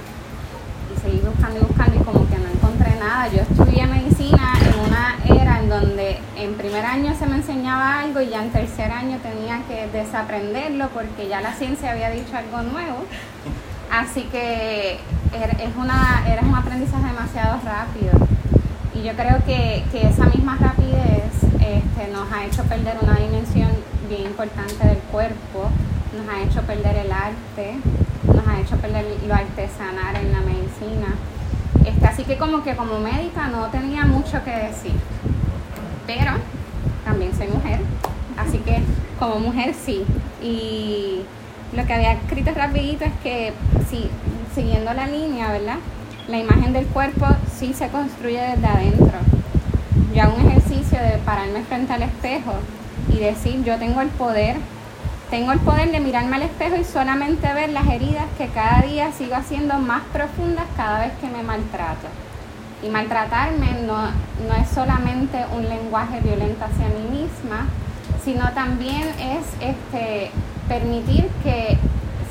y 0.96 1.00
seguí 1.02 1.20
buscando 1.26 1.60
y 1.60 1.64
buscando 1.64 1.96
y 1.96 2.04
como 2.04 2.28
que 2.30 2.38
no 2.38 2.48
encontré 2.54 2.94
nada. 3.00 3.30
Yo 3.30 3.40
estudié 3.42 3.88
medicina 3.88 4.54
en 4.62 4.80
una 4.88 5.16
era 5.42 5.60
en 5.60 5.70
donde 5.70 6.20
en 6.36 6.54
primer 6.56 6.86
año 6.86 7.16
se 7.18 7.26
me 7.26 7.38
enseñaba 7.38 8.02
algo 8.02 8.20
y 8.20 8.30
ya 8.30 8.44
en 8.44 8.52
tercer 8.52 8.92
año 8.92 9.18
tenía 9.24 9.62
que 9.68 9.88
desaprenderlo 9.98 10.90
porque 10.90 11.28
ya 11.30 11.40
la 11.40 11.54
ciencia 11.54 11.92
había 11.92 12.10
dicho 12.10 12.36
algo 12.36 12.62
nuevo. 12.64 12.98
Así 13.92 14.24
que 14.24 15.00
er- 15.34 15.58
es 15.62 15.76
una, 15.78 16.24
era 16.28 16.42
un 16.42 16.54
aprendizaje 16.54 17.06
demasiado 17.08 17.60
rápido. 17.64 18.12
Y 18.94 19.04
yo 19.04 19.14
creo 19.14 19.38
que, 19.46 19.84
que 19.92 20.08
esa 20.08 20.26
misma 20.26 20.58
rapidez 20.60 21.32
este, 21.62 22.12
nos 22.12 22.30
ha 22.32 22.44
hecho 22.46 22.64
perder 22.64 22.98
una 23.02 23.16
dimensión 23.16 23.70
bien 24.10 24.24
importante 24.24 24.86
del 24.88 24.98
cuerpo, 25.12 25.70
nos 26.16 26.28
ha 26.28 26.42
hecho 26.42 26.62
perder 26.62 26.98
el 26.98 27.12
arte, 27.12 27.76
nos 28.26 28.48
ha 28.48 28.60
hecho 28.60 28.78
perder 28.78 29.06
lo 29.28 29.34
artesanal 29.34 30.16
en 30.16 30.32
la 30.32 30.40
medicina. 30.42 31.16
Este, 31.86 32.08
así 32.08 32.24
que 32.24 32.38
como 32.38 32.64
que 32.64 32.76
como 32.76 33.00
médica 33.00 33.48
no 33.48 33.68
tenía 33.68 34.06
mucho 34.06 34.44
que 34.44 34.52
decir, 34.52 34.94
pero 36.08 36.32
también 37.04 37.36
soy 37.36 37.48
mujer, 37.48 37.80
así 38.38 38.58
que 38.60 38.82
como 39.20 39.40
mujer 39.40 39.74
sí. 39.74 40.04
Y 40.42 41.22
lo 41.76 41.86
que 41.86 41.94
había 41.94 42.14
escrito 42.14 42.52
rapidito 42.56 43.06
es 43.06 43.14
que 43.24 43.54
sí, 43.90 44.10
siguiendo 44.54 44.94
la 44.94 45.08
línea, 45.08 45.52
¿verdad? 45.52 45.78
La 46.28 46.40
imagen 46.40 46.74
del 46.74 46.88
cuerpo 46.88 47.28
sí 47.54 47.74
se 47.74 47.90
construye 47.90 48.42
desde 48.42 48.66
adentro. 48.66 49.18
Yo 50.16 50.24
un 50.34 50.48
ejercicio 50.48 51.00
de 51.00 51.18
pararme 51.26 51.62
frente 51.64 51.94
al 51.94 52.04
espejo 52.04 52.54
y 53.10 53.20
decir, 53.20 53.64
yo 53.64 53.78
tengo 53.78 54.02
el 54.02 54.08
poder, 54.10 54.56
tengo 55.30 55.52
el 55.52 55.60
poder 55.60 55.92
de 55.92 56.00
mirarme 56.00 56.36
al 56.36 56.44
espejo 56.44 56.76
y 56.76 56.84
solamente 56.84 57.52
ver 57.54 57.70
las 57.70 57.88
heridas 57.88 58.26
que 58.38 58.48
cada 58.48 58.82
día 58.82 59.12
sigo 59.12 59.36
haciendo 59.36 59.80
más 59.80 60.04
profundas 60.14 60.66
cada 60.78 61.00
vez 61.00 61.14
que 61.20 61.28
me 61.28 61.44
maltrato. 61.44 62.08
Y 62.84 62.90
maltratarme 62.90 63.82
no, 63.86 64.02
no 64.02 64.54
es 64.62 64.70
solamente 64.70 65.44
un 65.56 65.68
lenguaje 65.68 66.20
violento 66.22 66.66
hacia 66.66 66.88
mí 66.90 67.22
misma, 67.22 67.68
sino 68.24 68.50
también 68.52 69.04
es 69.20 69.46
este, 69.60 70.32
permitir 70.68 71.28
que 71.44 71.78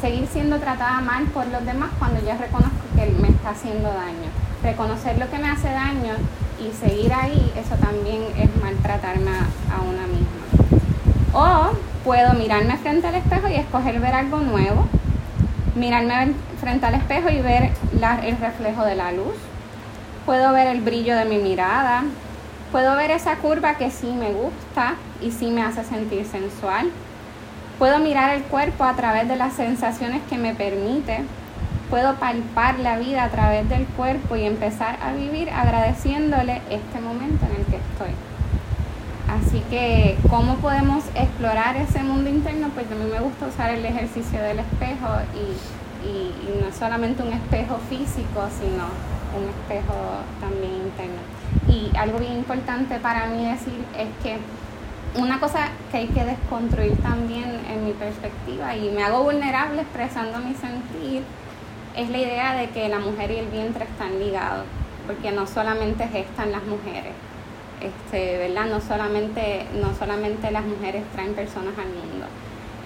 seguir 0.00 0.26
siendo 0.26 0.58
tratada 0.58 1.00
mal 1.00 1.24
por 1.26 1.46
los 1.46 1.64
demás 1.64 1.90
cuando 1.98 2.20
yo 2.20 2.32
reconozco 2.38 2.76
que 2.94 3.06
me 3.20 3.28
está 3.28 3.50
haciendo 3.50 3.88
daño. 3.88 4.28
Reconocer 4.62 5.18
lo 5.18 5.30
que 5.30 5.38
me 5.38 5.48
hace 5.48 5.70
daño 5.70 6.14
y 6.60 6.72
seguir 6.72 7.12
ahí, 7.12 7.52
eso 7.56 7.74
también 7.76 8.22
es 8.36 8.50
maltratarme 8.62 9.30
a, 9.30 9.80
una 9.82 10.06
misma. 10.06 10.44
O 11.32 11.93
puedo 12.04 12.34
mirarme 12.34 12.76
frente 12.76 13.06
al 13.06 13.14
espejo 13.14 13.48
y 13.48 13.54
escoger 13.54 13.98
ver 13.98 14.14
algo 14.14 14.38
nuevo, 14.38 14.86
mirarme 15.74 16.34
frente 16.60 16.86
al 16.86 16.94
espejo 16.94 17.30
y 17.30 17.40
ver 17.40 17.70
el 18.22 18.36
reflejo 18.36 18.84
de 18.84 18.94
la 18.94 19.10
luz. 19.10 19.34
Puedo 20.26 20.52
ver 20.52 20.68
el 20.68 20.82
brillo 20.82 21.16
de 21.16 21.24
mi 21.24 21.38
mirada. 21.38 22.04
Puedo 22.70 22.96
ver 22.96 23.10
esa 23.10 23.36
curva 23.36 23.76
que 23.76 23.90
sí 23.90 24.08
me 24.08 24.32
gusta 24.32 24.96
y 25.20 25.30
sí 25.30 25.50
me 25.50 25.62
hace 25.62 25.84
sentir 25.84 26.26
sensual. 26.26 26.90
Puedo 27.78 27.98
mirar 27.98 28.34
el 28.34 28.42
cuerpo 28.42 28.84
a 28.84 28.94
través 28.94 29.28
de 29.28 29.36
las 29.36 29.54
sensaciones 29.54 30.22
que 30.28 30.36
me 30.36 30.54
permite. 30.54 31.20
Puedo 31.90 32.14
palpar 32.16 32.78
la 32.80 32.98
vida 32.98 33.24
a 33.24 33.28
través 33.28 33.68
del 33.68 33.86
cuerpo 33.86 34.36
y 34.36 34.44
empezar 34.44 34.98
a 35.02 35.12
vivir 35.12 35.50
agradeciéndole 35.50 36.62
este 36.70 37.00
momento 37.00 37.46
en 37.46 37.60
el 37.60 37.66
que 37.66 37.76
estoy. 37.76 38.33
Así 39.46 39.62
que, 39.70 40.16
¿cómo 40.30 40.56
podemos 40.56 41.04
explorar 41.14 41.76
ese 41.76 42.02
mundo 42.02 42.28
interno? 42.30 42.68
Pues 42.74 42.86
a 42.90 42.94
mí 42.94 43.04
me 43.10 43.20
gusta 43.20 43.46
usar 43.46 43.70
el 43.70 43.84
ejercicio 43.84 44.40
del 44.40 44.58
espejo 44.60 45.08
y, 45.34 46.08
y- 46.08 46.34
no 46.64 46.72
solamente 46.72 47.22
un 47.22 47.32
espejo 47.32 47.78
físico, 47.88 48.48
sino 48.58 48.84
un 49.36 49.48
espejo 49.48 49.94
también 50.40 50.72
interno. 50.74 51.20
Y 51.68 51.96
algo 51.96 52.18
bien 52.18 52.34
importante 52.34 52.98
para 52.98 53.26
mí 53.26 53.44
decir 53.46 53.84
es 53.98 54.08
que 54.22 54.38
una 55.20 55.38
cosa 55.40 55.68
que 55.90 55.98
hay 55.98 56.06
que 56.08 56.24
desconstruir 56.24 56.96
también 57.02 57.60
en 57.70 57.84
mi 57.86 57.92
perspectiva 57.92 58.76
y 58.76 58.90
me 58.90 59.02
hago 59.04 59.22
vulnerable 59.24 59.82
expresando 59.82 60.38
mi 60.38 60.54
sentir 60.54 61.22
es 61.96 62.10
la 62.10 62.18
idea 62.18 62.54
de 62.54 62.70
que 62.70 62.88
la 62.88 62.98
mujer 62.98 63.30
y 63.30 63.36
el 63.36 63.46
vientre 63.46 63.84
están 63.84 64.18
ligados, 64.18 64.64
porque 65.06 65.30
no 65.32 65.46
solamente 65.46 66.08
gestan 66.08 66.50
las 66.52 66.64
mujeres, 66.64 67.12
este, 67.80 68.38
¿verdad? 68.38 68.66
No 68.66 68.80
solamente, 68.80 69.66
no 69.80 69.94
solamente 69.94 70.50
las 70.50 70.64
mujeres 70.64 71.02
traen 71.12 71.34
personas 71.34 71.74
al 71.78 71.88
mundo. 71.88 72.26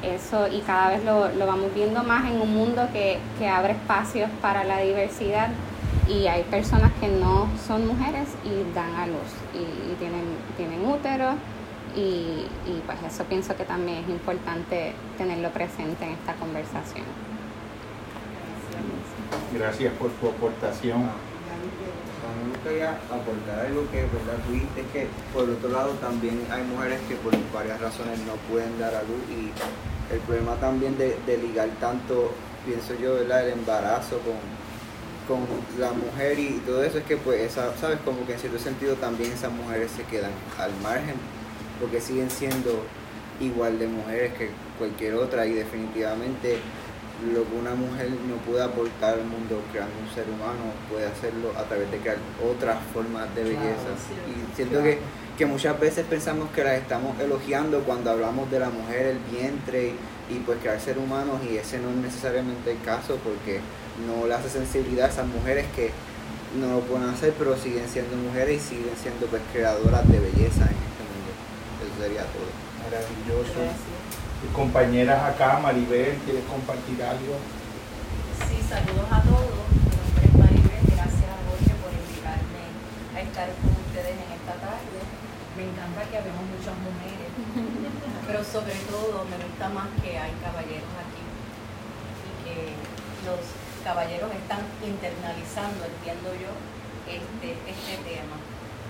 Eso, 0.02 0.46
y 0.46 0.60
cada 0.60 0.90
vez 0.90 1.04
lo, 1.04 1.28
lo 1.30 1.46
vamos 1.46 1.74
viendo 1.74 2.04
más 2.04 2.30
en 2.30 2.40
un 2.40 2.54
mundo 2.54 2.88
que, 2.92 3.18
que 3.38 3.48
abre 3.48 3.72
espacios 3.72 4.30
para 4.40 4.62
la 4.64 4.78
diversidad 4.78 5.48
y 6.08 6.28
hay 6.28 6.44
personas 6.44 6.92
que 7.00 7.08
no 7.08 7.48
son 7.66 7.86
mujeres 7.86 8.28
y 8.44 8.74
dan 8.74 8.94
a 8.94 9.06
luz 9.06 9.30
y, 9.52 9.58
y 9.58 9.94
tienen, 9.98 10.24
tienen 10.56 10.86
útero 10.86 11.32
y, 11.96 12.46
y 12.66 12.82
pues 12.86 12.98
eso 13.12 13.24
pienso 13.24 13.56
que 13.56 13.64
también 13.64 13.98
es 14.04 14.08
importante 14.08 14.92
tenerlo 15.16 15.50
presente 15.50 16.04
en 16.04 16.12
esta 16.12 16.34
conversación. 16.34 17.04
Gracias 19.52 19.92
por 19.94 20.10
tu 20.12 20.28
aportación. 20.28 21.10
Aportar 22.68 23.66
algo 23.66 23.90
que 23.90 24.02
verdad 24.02 24.36
tú 24.46 24.52
dijiste 24.52 24.84
que 24.92 25.06
por 25.32 25.48
otro 25.48 25.70
lado 25.70 25.92
también 26.02 26.38
hay 26.50 26.62
mujeres 26.64 27.00
que 27.08 27.14
por 27.16 27.32
varias 27.50 27.80
razones 27.80 28.18
no 28.20 28.34
pueden 28.50 28.78
dar 28.78 28.94
a 28.94 29.00
luz 29.02 29.24
y 29.30 29.50
el 30.12 30.20
problema 30.20 30.54
también 30.56 30.98
de, 30.98 31.16
de 31.26 31.38
ligar 31.38 31.70
tanto, 31.80 32.30
pienso 32.66 32.94
yo, 33.00 33.14
¿verdad? 33.14 33.48
el 33.48 33.54
embarazo 33.54 34.20
con, 34.20 34.36
con 35.26 35.46
la 35.80 35.92
mujer 35.92 36.38
y 36.38 36.60
todo 36.66 36.84
eso 36.84 36.98
es 36.98 37.04
que 37.04 37.16
pues 37.16 37.40
esa, 37.40 37.74
sabes 37.78 38.00
como 38.04 38.26
que 38.26 38.34
en 38.34 38.38
cierto 38.38 38.58
sentido 38.58 38.96
también 38.96 39.32
esas 39.32 39.50
mujeres 39.50 39.90
se 39.90 40.02
quedan 40.04 40.32
al 40.58 40.72
margen 40.82 41.14
porque 41.80 42.02
siguen 42.02 42.30
siendo 42.30 42.84
igual 43.40 43.78
de 43.78 43.86
mujeres 43.86 44.34
que 44.34 44.50
cualquier 44.78 45.14
otra 45.14 45.46
y 45.46 45.52
definitivamente 45.52 46.58
lo 47.26 47.42
que 47.42 47.56
una 47.56 47.74
mujer 47.74 48.10
no 48.10 48.36
puede 48.46 48.62
aportar 48.62 49.14
al 49.14 49.24
mundo 49.24 49.60
creando 49.72 49.94
un 49.98 50.14
ser 50.14 50.24
humano 50.30 50.70
puede 50.88 51.06
hacerlo 51.06 51.50
a 51.58 51.64
través 51.64 51.90
de 51.90 51.98
crear 51.98 52.18
otras 52.38 52.78
formas 52.92 53.34
de 53.34 53.42
belleza 53.42 53.90
y 54.30 54.54
siento 54.54 54.82
que, 54.82 54.98
que 55.36 55.46
muchas 55.46 55.78
veces 55.80 56.06
pensamos 56.06 56.48
que 56.50 56.62
las 56.62 56.78
estamos 56.78 57.18
elogiando 57.18 57.80
cuando 57.80 58.12
hablamos 58.12 58.48
de 58.52 58.60
la 58.60 58.70
mujer, 58.70 59.06
el 59.06 59.18
vientre 59.34 59.94
y, 60.30 60.34
y 60.34 60.38
pues 60.46 60.58
crear 60.60 60.80
ser 60.80 60.98
humanos 60.98 61.40
y 61.42 61.56
ese 61.56 61.80
no 61.80 61.90
es 61.90 61.96
necesariamente 61.96 62.70
el 62.70 62.80
caso 62.82 63.18
porque 63.24 63.60
no 64.06 64.28
le 64.28 64.34
hace 64.34 64.48
sensibilidad 64.48 65.06
a 65.06 65.10
esas 65.10 65.26
mujeres 65.26 65.66
que 65.74 65.90
no 66.60 66.70
lo 66.70 66.80
pueden 66.80 67.08
hacer 67.08 67.34
pero 67.36 67.56
siguen 67.56 67.88
siendo 67.88 68.16
mujeres 68.16 68.62
y 68.62 68.76
siguen 68.76 68.94
siendo 69.02 69.26
pues 69.26 69.42
creadoras 69.52 70.06
de 70.06 70.20
belleza 70.20 70.70
en 70.70 70.78
este 70.86 71.02
mundo. 71.02 71.34
Eso 71.82 72.00
sería 72.00 72.22
todo. 72.30 72.46
Maravilloso. 72.86 73.97
Compañeras 74.46 75.18
acá, 75.22 75.58
Maribel, 75.58 76.14
¿quieres 76.22 76.44
compartir 76.46 77.02
algo? 77.02 77.38
Sí, 78.46 78.62
saludos 78.62 79.10
a 79.10 79.22
todos. 79.26 79.66
Mi 79.70 79.90
nombre 79.98 80.24
es 80.26 80.34
Maribel. 80.34 80.84
Gracias 80.94 81.30
a 81.30 81.38
Jorge 81.46 81.74
por 81.82 81.90
invitarme 81.90 82.64
a 83.14 83.18
estar 83.18 83.50
con 83.58 83.74
ustedes 83.82 84.14
en 84.14 84.30
esta 84.34 84.54
tarde. 84.62 84.98
Me 85.58 85.62
encanta 85.66 86.06
que 86.06 86.22
habemos 86.22 86.44
muchas 86.54 86.74
mujeres, 86.86 87.30
pero 88.26 88.40
sobre 88.46 88.78
todo 88.86 89.26
me 89.26 89.42
gusta 89.42 89.66
más 89.74 89.90
que 89.98 90.14
hay 90.14 90.30
caballeros 90.38 90.94
aquí 91.02 91.22
y 91.22 92.30
que 92.46 92.56
los 93.26 93.42
caballeros 93.82 94.30
están 94.34 94.62
internalizando, 94.86 95.82
entiendo 95.82 96.30
yo, 96.38 96.54
este, 97.10 97.58
este 97.62 97.94
tema. 98.06 98.38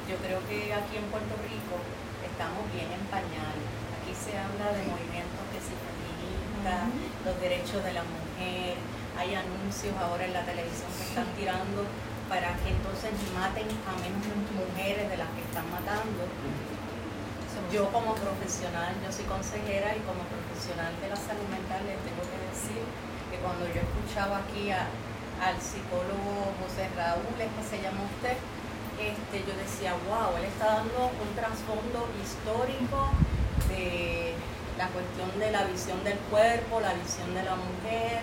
Yo 0.05 0.17
creo 0.21 0.41
que 0.45 0.73
aquí 0.77 0.97
en 0.97 1.09
Puerto 1.09 1.37
Rico 1.45 1.77
estamos 2.21 2.65
bien 2.73 2.89
en 2.93 3.05
pañales. 3.09 3.69
Aquí 4.01 4.13
se 4.13 4.37
habla 4.37 4.73
de 4.73 4.89
movimientos 4.89 5.38
los 6.63 7.41
derechos 7.41 7.83
de 7.85 7.93
la 7.93 8.03
mujer, 8.03 8.75
hay 9.19 9.35
anuncios 9.35 9.95
ahora 9.99 10.25
en 10.27 10.33
la 10.35 10.43
televisión 10.43 10.91
que 10.97 11.05
están 11.07 11.27
tirando 11.39 11.87
para 12.29 12.55
que 12.61 12.71
entonces 12.75 13.11
maten 13.35 13.67
a 13.87 13.93
menos 14.03 14.27
mujeres 14.53 15.09
de 15.09 15.17
las 15.17 15.29
que 15.35 15.43
están 15.47 15.67
matando. 15.71 16.27
Yo 17.73 17.91
como 17.93 18.15
profesional, 18.15 18.95
yo 19.05 19.13
soy 19.13 19.25
consejera 19.29 19.93
y 19.93 20.01
como 20.09 20.25
profesional 20.25 20.89
de 21.05 21.09
la 21.13 21.17
salud 21.19 21.45
mental 21.53 21.85
les 21.85 22.01
tengo 22.01 22.25
que 22.25 22.39
decir 22.49 22.81
que 23.29 23.37
cuando 23.45 23.69
yo 23.69 23.85
escuchaba 23.85 24.41
aquí 24.41 24.71
a- 24.73 24.89
al 25.43 25.57
psicólogo 25.61 26.55
José 26.65 26.89
Raúl, 26.97 27.37
es 27.37 27.51
que 27.53 27.65
se 27.69 27.77
llama 27.85 28.09
usted, 28.09 28.41
este, 28.97 29.37
yo 29.45 29.53
decía, 29.59 29.93
wow, 30.09 30.33
él 30.41 30.49
está 30.49 30.81
dando 30.81 31.13
un 31.13 31.31
trasfondo 31.37 32.09
histórico 32.19 33.13
de 33.69 34.33
la 34.79 34.87
cuestión 34.95 35.29
de 35.41 35.51
la 35.51 35.65
visión 35.65 36.03
del 36.05 36.17
cuerpo, 36.31 36.79
la 36.81 36.95
visión 36.95 37.35
de 37.35 37.43
la 37.43 37.57
mujer, 37.57 38.23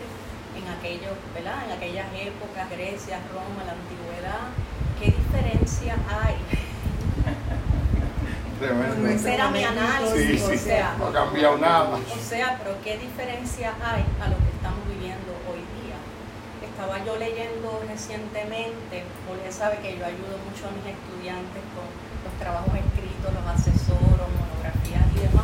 en 0.56 0.66
aquellos, 0.72 1.12
¿verdad? 1.36 1.66
En 1.68 1.72
aquellas 1.76 2.08
épocas, 2.16 2.70
Grecia, 2.72 3.20
Roma, 3.28 3.68
la 3.68 3.76
antigüedad, 3.76 4.56
¿qué 4.98 5.12
diferencia 5.12 5.98
hay? 6.08 6.40
Tremendo. 8.60 9.06
Ese 9.10 9.34
era 9.34 9.50
mi 9.52 9.66
análisis, 9.66 10.16
Sí, 10.16 10.38
sí, 10.40 10.56
o 10.56 10.58
sea, 10.58 10.96
no 10.98 11.08
ha 11.08 11.14
cambiado 11.14 11.58
nada. 11.58 11.90
o 11.92 12.24
sea, 12.24 12.58
pero 12.64 12.78
¿qué 12.82 12.98
diferencia 13.00 13.74
hay 13.84 14.06
a 14.24 14.30
lo 14.32 14.38
que 14.40 14.48
estamos 14.56 14.80
viviendo 14.88 15.36
hoy 15.52 15.60
día? 15.84 16.00
Estaba 16.64 17.04
yo 17.04 17.18
leyendo 17.18 17.84
recientemente, 17.86 19.04
porque 19.28 19.52
sabe 19.52 19.80
que 19.84 19.98
yo 20.00 20.06
ayudo 20.06 20.40
mucho 20.48 20.68
a 20.68 20.72
mis 20.72 20.86
estudiantes 20.88 21.64
con 21.76 21.84
los 22.24 22.32
trabajos 22.40 22.72
escritos, 22.80 23.28
los 23.28 23.44
asesoros, 23.44 24.32
monografías 24.40 25.04
y 25.20 25.20
demás. 25.20 25.44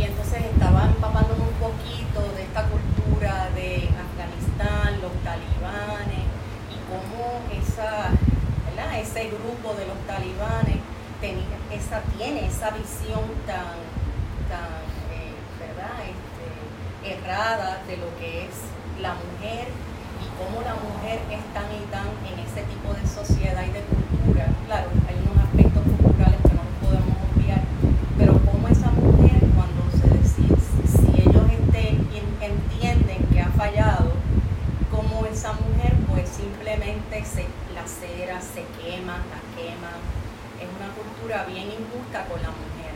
Y 0.00 0.04
entonces 0.04 0.40
estaba 0.52 0.86
empapándome 0.86 1.44
un 1.44 1.58
poquito 1.60 2.20
de 2.34 2.42
esta 2.48 2.64
cultura 2.64 3.50
de 3.54 3.88
Afganistán, 4.00 5.00
los 5.02 5.12
talibanes, 5.22 6.24
y 6.72 6.76
cómo 6.88 7.20
ese 9.00 9.28
grupo 9.28 9.74
de 9.74 9.86
los 9.86 9.96
talibanes 10.06 10.78
tenía 11.20 11.44
tiene 12.16 12.46
esa 12.46 12.70
visión 12.70 13.24
tan, 13.46 13.76
eh. 15.12 15.34
Este, 16.00 17.14
errada 17.14 17.80
de 17.86 17.96
lo 17.96 18.08
que 18.18 18.44
es 18.46 18.54
la 19.00 19.14
mujer 19.14 19.68
y 20.20 20.26
cómo 20.36 20.60
la 20.62 20.74
mujer 20.74 21.20
es 21.30 21.42
tan 21.54 21.68
y 21.72 21.84
tan 21.90 22.08
en 22.28 22.38
ese 22.44 22.62
tipo 22.68 22.92
de 22.92 23.06
sociedad 23.06 23.62
y 23.64 23.72
de 23.72 23.80
cultura 23.82 24.46
unos 25.30 25.44
aspectos 25.44 25.82
culturales 25.84 26.40
que 26.42 26.54
no 26.54 26.62
los 26.64 26.76
podemos 26.84 27.16
obviar, 27.32 27.62
pero 28.18 28.32
cómo 28.44 28.68
esa 28.68 28.90
mujer 28.90 29.40
cuando 29.56 29.82
se 29.96 30.08
decide, 30.18 30.56
si 30.84 31.22
ellos 31.22 31.44
este, 31.50 31.88
en- 31.90 32.36
entienden 32.40 33.26
que 33.32 33.40
ha 33.40 33.48
fallado, 33.50 34.12
cómo 34.90 35.24
esa 35.26 35.52
mujer 35.54 35.94
pues 36.08 36.28
simplemente 37.24 37.24
se 37.24 37.74
lacera, 37.74 38.40
se 38.40 38.64
quema, 38.80 39.18
la 39.28 39.40
queman. 39.56 40.00
Es 40.60 40.68
una 40.68 40.92
cultura 40.92 41.44
bien 41.44 41.68
injusta 41.72 42.24
con 42.26 42.40
la 42.42 42.50
mujer. 42.50 42.94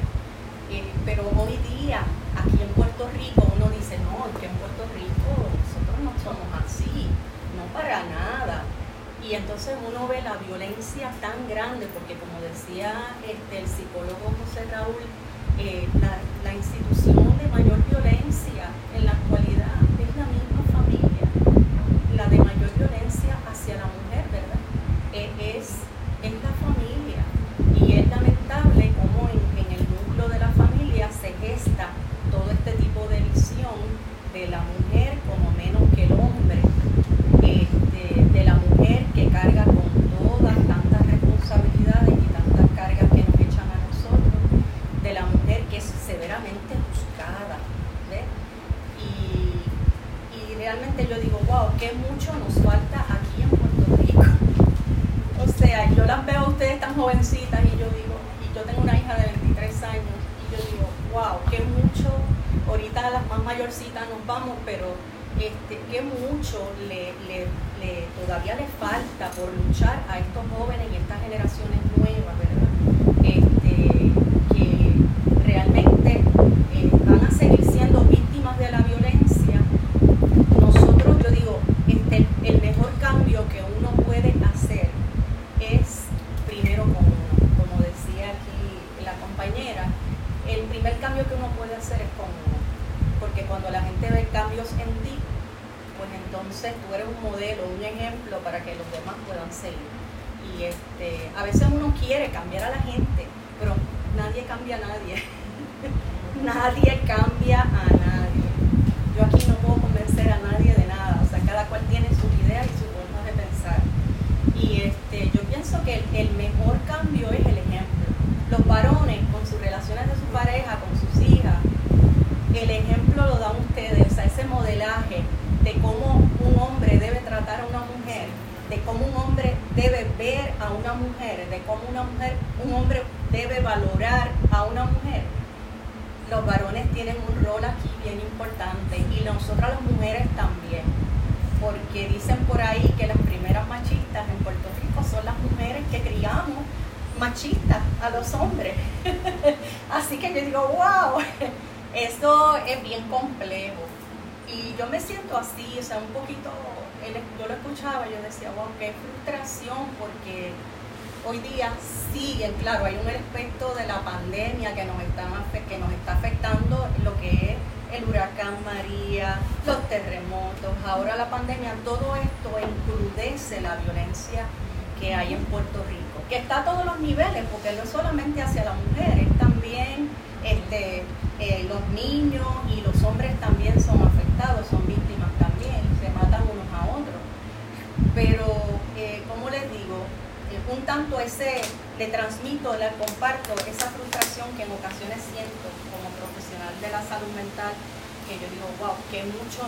Eh, 0.71 0.85
pero 1.05 1.25
hoy 1.37 1.57
día, 1.69 2.03
aquí 2.37 2.61
en 2.61 2.69
Puerto 2.75 3.09
Rico, 3.13 3.47
uno 3.57 3.69
dice, 3.71 3.99
no, 3.99 4.27
es 4.29 4.37
que 4.39 4.47
en 4.47 4.57
Puerto 4.57 4.85
Rico 4.95 5.49
nosotros 5.49 5.97
no 6.03 6.13
somos 6.23 6.49
así, 6.65 7.09
no 7.57 7.65
para 7.73 8.05
nada. 8.05 8.65
Y 9.23 9.35
entonces 9.35 9.77
uno 9.81 10.07
ve 10.09 10.21
la 10.23 10.37
violencia 10.37 11.11
tan 11.21 11.49
grande, 11.49 11.89
porque 11.89 12.15
como 12.17 12.41
decía 12.41 13.17
este, 13.25 13.61
el 13.61 13.69
psicólogo 13.69 14.37
José 14.45 14.69
Raúl, 14.71 15.05
eh, 15.59 15.89
la, 16.01 16.19
la 16.45 16.53
institución 16.53 17.39
de 17.39 17.47
mayor 17.49 17.79
violencia 17.89 18.69
en 18.95 19.07
la 19.07 19.13
actualidad 19.13 19.81
es 19.97 20.11
la 20.17 20.27
misma 20.29 20.61
familia, 20.77 21.25
la 22.17 22.27
de 22.27 22.39
mayor 22.39 22.71
violencia 22.77 23.39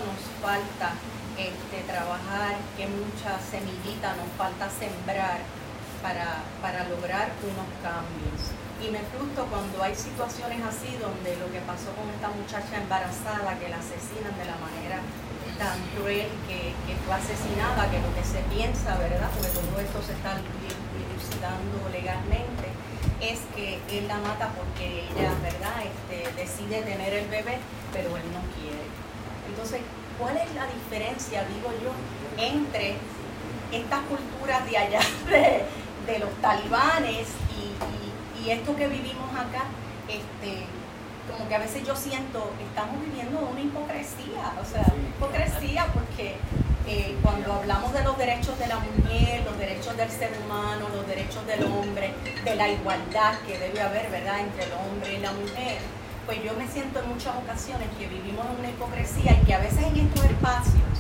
nos 0.01 0.21
falta 0.43 0.93
este, 1.37 1.83
trabajar, 1.87 2.57
que 2.77 2.87
mucha 2.87 3.39
semillita 3.41 4.17
nos 4.17 4.31
falta 4.37 4.69
sembrar 4.71 5.41
para, 6.03 6.43
para 6.61 6.89
lograr 6.89 7.33
unos 7.43 7.69
cambios 7.83 8.57
y 8.77 8.91
me 8.91 9.01
frustro 9.09 9.47
cuando 9.49 9.83
hay 9.83 9.95
situaciones 9.95 10.61
así 10.61 10.93
donde 11.01 11.37
lo 11.41 11.49
que 11.49 11.61
pasó 11.65 11.89
con 11.97 12.05
esta 12.13 12.29
muchacha 12.29 12.77
embarazada 12.77 13.57
que 13.57 13.73
la 13.73 13.81
asesinan 13.81 14.37
de 14.37 14.45
la 14.45 14.59
manera 14.61 15.01
tan 15.57 15.81
cruel 15.97 16.29
que, 16.45 16.77
fue 17.07 17.15
asesinada, 17.15 17.89
que 17.89 17.97
lo 18.05 18.13
que 18.13 18.25
se 18.25 18.45
piensa, 18.53 18.97
¿verdad? 18.99 19.31
Porque 19.33 19.49
todo 19.49 19.81
esto 19.81 20.03
se 20.05 20.13
está 20.13 20.37
dilucidando 20.37 21.89
legalmente, 21.89 22.69
es 23.21 23.41
que 23.57 23.81
él 23.89 24.09
la 24.09 24.19
mata 24.19 24.53
porque 24.53 25.09
ella, 25.09 25.33
¿verdad? 25.41 25.81
Este, 25.81 26.29
decide 26.37 26.83
tener 26.83 27.13
el 27.15 27.29
bebé, 27.29 27.59
pero 27.93 28.17
él 28.17 28.29
no 28.37 28.45
quiere. 28.53 28.85
Entonces, 29.49 29.81
¿cuál 30.19 30.37
es 30.37 30.55
la 30.55 30.67
diferencia, 30.67 31.45
digo 31.45 31.71
yo, 31.83 31.93
entre 32.43 32.97
estas 33.73 34.01
culturas 34.01 34.65
de 34.71 34.79
allá 34.79 35.01
de, 36.07 36.19
los 36.19 36.31
talibanes 36.41 37.27
y 37.59 37.67
y 38.47 38.51
esto 38.51 38.77
que 38.77 38.87
vivimos 38.87 39.29
acá, 39.33 39.65
este, 40.09 40.63
como 41.29 41.49
que 41.49 41.55
a 41.57 41.59
veces 41.59 41.85
yo 41.85 41.97
siento, 41.97 42.53
estamos 42.63 43.01
viviendo 43.05 43.41
una 43.41 43.61
hipocresía, 43.61 44.55
o 44.63 44.65
sea, 44.65 44.87
hipocresía 45.17 45.87
porque 45.93 46.37
eh, 46.87 47.17
cuando 47.23 47.55
hablamos 47.55 47.93
de 47.93 48.05
los 48.05 48.17
derechos 48.17 48.57
de 48.61 48.69
la 48.69 48.79
mujer, 48.79 49.43
los 49.45 49.59
derechos 49.59 49.97
del 49.97 50.11
ser 50.11 50.31
humano, 50.45 50.87
los 50.95 51.09
derechos 51.09 51.45
del 51.45 51.65
hombre, 51.65 52.15
de 52.45 52.55
la 52.55 52.69
igualdad 52.69 53.35
que 53.45 53.59
debe 53.59 53.81
haber, 53.81 54.11
¿verdad?, 54.11 54.39
entre 54.39 54.65
el 54.65 54.73
hombre 54.75 55.15
y 55.15 55.19
la 55.19 55.33
mujer, 55.33 55.79
pues 56.27 56.43
yo 56.45 56.53
me 56.55 56.67
siento 56.69 57.01
en 57.01 57.09
muchas 57.09 57.35
ocasiones 57.37 57.89
que 57.99 58.09
vivimos 58.09 58.45
en 58.47 58.59
una 58.59 58.69
hipocresía 58.69 59.39
y 59.41 59.47
que 59.47 59.55
a 59.55 59.59
veces 59.59 59.85
en 59.85 59.97
estos 59.97 60.25
espacios 60.25 60.93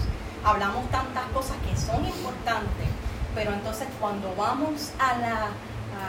hablamos 0.44 0.88
tantas 0.90 1.24
cosas 1.34 1.56
que 1.68 1.76
son 1.76 2.04
importantes, 2.06 2.86
pero 3.34 3.52
entonces 3.52 3.88
cuando 4.00 4.34
vamos 4.36 4.92
a 4.98 5.18
la 5.18 5.48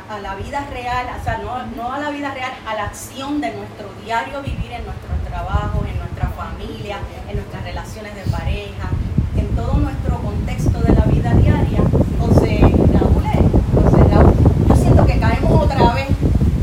a, 0.10 0.20
la 0.20 0.36
vida 0.36 0.66
real, 0.72 1.08
o 1.20 1.24
sea, 1.24 1.38
no, 1.38 1.66
no 1.76 1.94
a 1.94 2.00
la 2.00 2.10
vida 2.10 2.34
real, 2.34 2.52
a 2.66 2.76
la 2.76 2.86
acción 2.86 3.42
de 3.42 3.54
nuestro 3.54 3.90
diario 4.04 4.42
vivir 4.42 4.72
en 4.72 4.86
nuestro 4.86 5.16
trabajo, 5.28 5.84
en 5.88 5.98
nuestra 5.98 6.28
familia, 6.30 6.98
en 7.30 7.36
nuestras 7.36 7.64
relaciones 7.64 8.16
de 8.16 8.24
pareja, 8.24 8.90
en 9.36 9.48
todo 9.56 9.74
nuestro 9.76 10.18
contexto 10.20 10.80
de 10.82 10.94
la 10.94 11.06
vida 11.06 11.34
diaria. 11.34 11.80
Entonces, 11.80 12.62
Raúl, 12.62 13.24
entonces, 13.26 14.12
Raúl, 14.12 14.34
yo 14.68 14.76
siento 14.76 15.06
que 15.06 15.20
caemos 15.20 15.64
otra 15.64 15.94
vez 15.94 16.08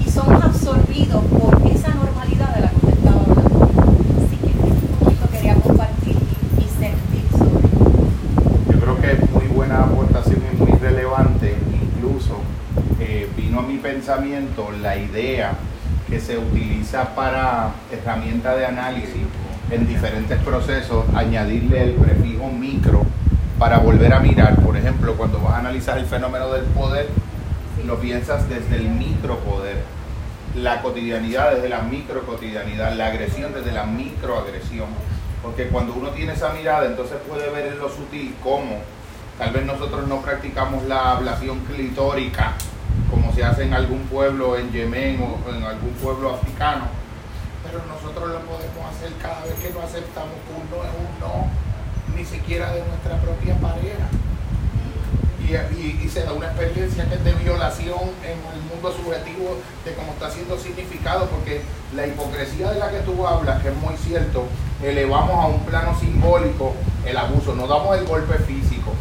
y 0.05 0.11
somos 0.11 0.43
absorbidos 0.43 1.25
por 1.25 1.67
esa 1.67 1.95
normalidad 1.95 2.55
de 2.55 2.61
la 2.61 2.69
que 2.69 2.77
usted 2.77 2.93
estaba 2.93 3.21
hablando. 3.21 3.69
Así 4.25 4.37
que 4.37 4.49
un 4.49 4.99
poquito 4.99 5.31
quería 5.31 5.55
compartir 5.55 6.17
y 6.59 6.63
sentir 6.63 7.25
sobre 7.31 8.73
Yo 8.73 8.81
creo 8.81 9.01
que 9.01 9.13
es 9.13 9.31
muy 9.31 9.47
buena 9.49 9.85
aportación 9.85 10.43
y 10.53 10.57
muy 10.57 10.73
relevante, 10.79 11.57
incluso 11.73 12.39
vino 13.37 13.61
a 13.61 13.63
mi 13.63 13.79
pensamiento 13.79 14.71
la 14.83 14.97
idea 15.15 15.53
que 16.09 16.21
se 16.21 16.37
utiliza 16.37 17.15
para 17.15 17.71
herramienta 17.91 18.57
de 18.57 18.67
análisis 18.67 19.23
en 19.71 19.87
diferentes 19.87 20.39
procesos, 20.41 21.05
añadirle 21.15 21.83
el 21.83 21.93
prefijo 21.93 22.49
micro 22.49 23.03
para 23.59 23.79
volver 23.79 24.13
a 24.13 24.21
mirar. 24.21 24.57
Por 24.57 24.77
ejemplo, 24.77 25.15
cuando 25.15 25.41
vas 25.41 25.55
a 25.55 25.59
analizar 25.59 25.99
el 25.99 26.07
fenómeno 26.07 26.51
del 26.53 26.65
poder, 26.65 27.09
lo 27.87 27.99
piensas 27.99 28.49
desde 28.49 28.77
el 28.77 28.89
micropoder, 28.89 29.83
la 30.57 30.83
cotidianidad 30.83 31.55
desde 31.55 31.69
la 31.69 31.83
micro 31.83 32.25
cotidianidad, 32.27 32.93
la 32.95 33.07
agresión 33.07 33.53
desde 33.55 33.73
la 33.73 33.85
microagresión. 33.85 34.89
Porque 35.43 35.69
cuando 35.69 35.95
uno 35.95 36.11
tiene 36.11 36.33
esa 36.33 36.53
mirada, 36.53 36.87
entonces 36.87 37.17
puede 37.29 37.51
ver 37.51 37.73
en 37.73 37.79
lo 37.79 37.89
sutil 37.89 38.35
cómo 38.43 38.79
tal 39.39 39.53
vez 39.53 39.65
nosotros 39.65 40.07
no 40.07 40.21
practicamos 40.21 40.85
la 40.85 41.13
ablación 41.13 41.61
clitórica 41.61 42.55
se 43.35 43.43
hace 43.43 43.65
en 43.65 43.75
algún 43.75 44.01
pueblo 44.07 44.57
en 44.57 44.71
Yemen 44.71 45.21
o 45.21 45.51
en 45.51 45.63
algún 45.65 45.91
pueblo 45.95 46.35
africano, 46.35 46.85
pero 47.65 47.83
nosotros 47.87 48.31
lo 48.31 48.41
podemos 48.47 48.95
hacer 48.95 49.11
cada 49.21 49.43
vez 49.45 49.55
que 49.55 49.71
no 49.71 49.81
aceptamos 49.83 50.35
un 50.55 50.71
no 50.71 50.85
es 50.85 50.91
un 50.95 51.19
no, 51.21 51.51
ni 52.17 52.25
siquiera 52.25 52.73
de 52.73 52.85
nuestra 52.85 53.17
propia 53.19 53.57
pareja. 53.57 54.09
Y, 55.45 56.09
se 56.09 56.25
da 56.25 56.33
una 56.33 56.47
experiencia 56.47 57.07
que 57.07 57.17
es 57.17 57.25
de 57.25 57.33
violación 57.35 58.01
en 58.23 58.39
el 58.55 58.63
mundo 58.71 58.91
subjetivo 58.91 59.59
de 59.85 59.93
cómo 59.93 60.13
está 60.13 60.31
siendo 60.31 60.57
significado, 60.57 61.27
porque 61.27 61.61
la 61.95 62.07
hipocresía 62.07 62.71
de 62.71 62.79
la 62.79 62.91
que 62.91 63.01
tú 63.01 63.27
hablas, 63.27 63.61
que 63.63 63.69
es 63.69 63.77
muy 63.77 63.95
cierto, 63.97 64.45
elevamos 64.83 65.45
a 65.45 65.49
un 65.49 65.61
plano 65.65 65.99
simbólico 66.01 66.73
el 67.05 67.17
abuso, 67.19 67.55
no 67.55 67.67
damos 67.67 67.99
el 67.99 68.07
golpe 68.07 68.35
físico, 68.39 68.93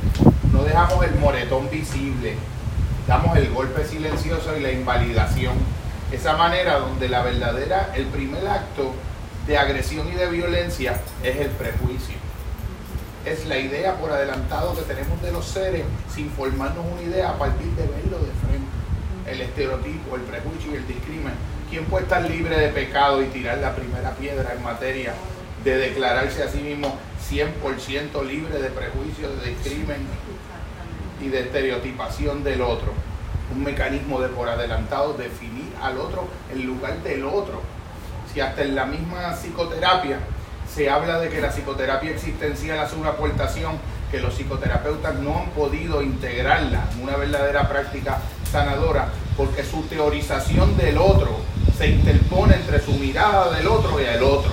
no 0.51 0.63
dejamos 0.63 1.05
el 1.05 1.15
moretón 1.15 1.69
visible, 1.69 2.35
damos 3.07 3.35
el 3.37 3.49
golpe 3.51 3.85
silencioso 3.85 4.55
y 4.57 4.61
la 4.61 4.71
invalidación. 4.71 5.53
Esa 6.11 6.37
manera 6.37 6.79
donde 6.79 7.09
la 7.09 7.23
verdadera, 7.23 7.91
el 7.95 8.05
primer 8.05 8.47
acto 8.47 8.93
de 9.47 9.57
agresión 9.57 10.07
y 10.07 10.11
de 10.11 10.27
violencia 10.27 11.01
es 11.23 11.37
el 11.37 11.49
prejuicio. 11.49 12.15
Es 13.25 13.45
la 13.45 13.57
idea 13.57 13.95
por 13.95 14.11
adelantado 14.11 14.75
que 14.75 14.81
tenemos 14.81 15.21
de 15.21 15.31
los 15.31 15.45
seres 15.45 15.83
sin 16.13 16.29
formarnos 16.29 16.85
una 16.91 17.01
idea 17.01 17.31
a 17.31 17.37
partir 17.37 17.67
de 17.67 17.87
verlo 17.87 18.19
de 18.19 18.31
frente. 18.45 18.67
El 19.25 19.41
estereotipo, 19.41 20.15
el 20.15 20.21
prejuicio 20.23 20.73
y 20.73 20.75
el 20.75 20.87
discrimen. 20.87 21.33
¿Quién 21.69 21.85
puede 21.85 22.03
estar 22.03 22.21
libre 22.29 22.57
de 22.57 22.67
pecado 22.69 23.23
y 23.23 23.27
tirar 23.27 23.57
la 23.57 23.73
primera 23.75 24.11
piedra 24.11 24.53
en 24.53 24.61
materia 24.61 25.13
de 25.63 25.77
declararse 25.77 26.43
a 26.43 26.49
sí 26.49 26.59
mismo 26.59 26.95
100% 27.31 28.23
libre 28.25 28.61
de 28.61 28.69
prejuicio, 28.69 29.29
de 29.29 29.49
discrimen 29.49 30.05
y 31.23 31.29
de 31.29 31.41
estereotipación 31.41 32.43
del 32.43 32.61
otro. 32.61 32.93
Un 33.53 33.63
mecanismo 33.63 34.21
de 34.21 34.29
por 34.29 34.49
adelantado 34.49 35.13
definir 35.13 35.71
al 35.81 35.97
otro 35.97 36.27
en 36.51 36.65
lugar 36.65 37.01
del 37.03 37.25
otro. 37.25 37.61
Si 38.31 38.39
hasta 38.39 38.63
en 38.63 38.75
la 38.75 38.85
misma 38.85 39.33
psicoterapia 39.33 40.17
se 40.73 40.89
habla 40.89 41.19
de 41.19 41.29
que 41.29 41.39
la 41.39 41.51
psicoterapia 41.51 42.11
existencial 42.11 42.79
hace 42.79 42.95
una 42.95 43.09
aportación 43.09 43.77
que 44.11 44.19
los 44.19 44.33
psicoterapeutas 44.35 45.15
no 45.15 45.39
han 45.39 45.49
podido 45.51 46.01
integrarla 46.01 46.85
en 46.93 47.03
una 47.03 47.15
verdadera 47.15 47.67
práctica 47.67 48.19
sanadora, 48.51 49.09
porque 49.35 49.63
su 49.63 49.81
teorización 49.83 50.77
del 50.77 50.97
otro 50.97 51.37
se 51.77 51.87
interpone 51.87 52.55
entre 52.55 52.79
su 52.79 52.91
mirada 52.93 53.51
del 53.55 53.67
otro 53.67 53.99
y 53.99 54.05
el 54.05 54.21
otro. 54.23 54.51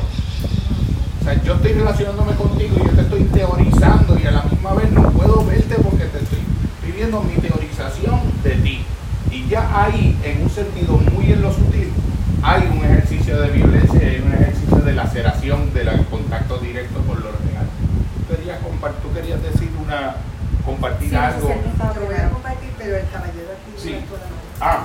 O 1.21 1.25
sea, 1.25 1.43
yo 1.43 1.55
estoy 1.55 1.73
relacionándome 1.73 2.35
contigo 2.35 2.77
y 2.77 2.87
yo 2.87 2.93
te 2.93 3.03
estoy 3.03 3.25
teorizando 3.25 4.19
y 4.19 4.27
a 4.27 4.31
la 4.31 4.43
misma 4.43 4.75
vez 4.75 4.91
no 4.93 5.11
puedo 5.11 5.45
verte 5.45 5.75
porque 5.75 6.05
te 6.07 6.19
estoy 6.19 6.39
viviendo 7.01 7.23
mi 7.23 7.35
teorización 7.41 8.21
de 8.45 8.51
ti. 8.57 8.85
Y 9.31 9.49
ya 9.49 9.65
ahí, 9.85 10.19
en 10.23 10.43
un 10.43 10.51
sentido 10.51 10.99
muy 10.99 11.33
en 11.33 11.41
lo 11.41 11.51
sutil, 11.51 11.91
hay 12.43 12.69
un 12.71 12.85
ejercicio 12.85 13.41
de 13.41 13.49
violencia 13.53 14.03
y 14.03 14.07
hay 14.17 14.21
un 14.21 14.35
ejercicio 14.35 14.77
de 14.77 14.93
laceración 14.93 15.73
del 15.73 15.89
contacto 16.11 16.59
directo 16.59 17.01
con 17.09 17.17
lo 17.21 17.31
real. 17.33 17.65
Tú 18.29 18.37
querías, 18.37 18.59
compar- 18.61 19.01
tú 19.03 19.11
querías 19.15 19.43
decir 19.43 19.71
una, 19.83 20.17
compartir 20.67 21.17
algo. 21.17 21.49
Lo 21.49 22.05
voy 22.07 22.15
a 22.17 22.29
compartir, 22.29 22.69
pero 22.77 22.97
el 22.99 23.09
caballero 23.09 23.49
aquí 23.57 23.73
Sí. 23.83 23.93
no. 23.93 24.17
Ah, 24.61 24.85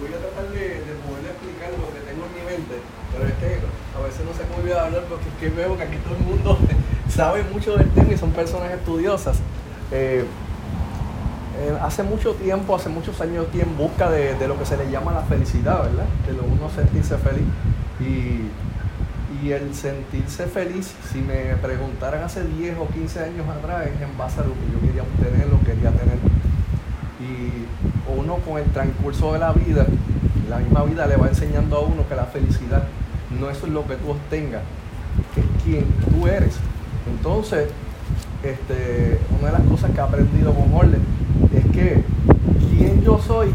Voy 0.00 0.08
a 0.08 0.16
tratar 0.18 0.48
de, 0.50 0.60
de 0.80 0.92
poder 1.04 1.28
explicar 1.30 1.70
lo 1.78 1.92
que 1.92 2.00
tengo 2.08 2.24
en 2.26 2.32
mi 2.34 2.42
mente, 2.50 2.74
pero 3.12 3.28
es 3.28 3.34
que 3.36 3.60
a 3.94 4.00
veces 4.02 4.24
no 4.24 4.32
sé 4.32 4.48
cómo 4.48 4.62
voy 4.64 4.72
a 4.72 4.82
hablar 4.86 5.02
porque 5.10 5.28
es 5.28 5.36
que 5.38 5.48
veo 5.54 5.76
que 5.76 5.82
aquí 5.84 5.96
todo 6.02 6.16
el 6.16 6.24
mundo 6.24 6.58
sabe 7.08 7.44
mucho 7.52 7.76
del 7.76 7.88
tema 7.90 8.12
y 8.14 8.16
son 8.16 8.32
personas 8.32 8.72
estudiosas. 8.72 9.36
Eh, 9.92 10.24
eh, 11.58 11.78
hace 11.82 12.02
mucho 12.02 12.32
tiempo, 12.34 12.74
hace 12.74 12.88
muchos 12.88 13.20
años, 13.20 13.44
estoy 13.44 13.60
en 13.60 13.76
busca 13.76 14.10
de, 14.10 14.48
lo 14.48 14.58
que 14.58 14.64
se 14.64 14.76
le 14.76 14.90
llama 14.90 15.12
la 15.12 15.22
felicidad, 15.22 15.82
¿verdad? 15.82 16.06
De 16.26 16.32
lo 16.32 16.44
uno 16.44 16.70
sentirse 16.70 17.18
feliz. 17.18 17.44
Y, 18.00 18.48
y 19.44 19.52
el 19.52 19.74
sentirse 19.74 20.46
feliz, 20.46 20.94
si 21.12 21.20
me 21.20 21.56
preguntaran 21.56 22.22
hace 22.24 22.42
10 22.42 22.78
o 22.78 22.88
15 22.88 23.20
años 23.20 23.46
atrás, 23.48 23.86
es 23.86 24.00
en 24.00 24.16
base 24.16 24.40
a 24.40 24.44
lo 24.44 24.54
que 24.54 24.72
yo 24.72 24.80
quería 24.80 25.02
obtener, 25.02 25.48
lo 25.50 25.60
quería 25.60 25.90
tener. 25.90 26.18
Y 27.20 27.66
uno 28.18 28.36
con 28.36 28.58
el 28.58 28.64
transcurso 28.72 29.34
de 29.34 29.40
la 29.40 29.52
vida, 29.52 29.86
la 30.48 30.58
misma 30.58 30.84
vida 30.84 31.06
le 31.06 31.16
va 31.16 31.28
enseñando 31.28 31.76
a 31.76 31.80
uno 31.80 32.08
que 32.08 32.16
la 32.16 32.24
felicidad 32.24 32.84
no 33.38 33.50
es 33.50 33.62
lo 33.62 33.86
que 33.86 33.96
tú 33.96 34.10
obtengas, 34.10 34.62
es 35.36 35.62
quien 35.64 35.84
tú 35.84 36.26
eres. 36.26 36.56
Entonces, 37.10 37.68
este, 38.42 39.18
una 39.38 39.52
de 39.52 39.58
las 39.58 39.62
cosas 39.68 39.90
que 39.92 39.98
he 39.98 40.00
aprendido 40.00 40.52
con 40.54 40.72
Orden 40.74 41.00
es 41.54 41.64
que 41.72 42.02
quien 42.70 43.02
yo 43.02 43.18
soy 43.18 43.48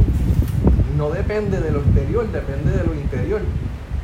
no 0.98 1.10
depende 1.10 1.60
de 1.60 1.72
lo 1.72 1.80
exterior, 1.80 2.32
depende 2.32 2.72
de 2.72 2.84
lo 2.84 2.94
interior. 2.96 3.42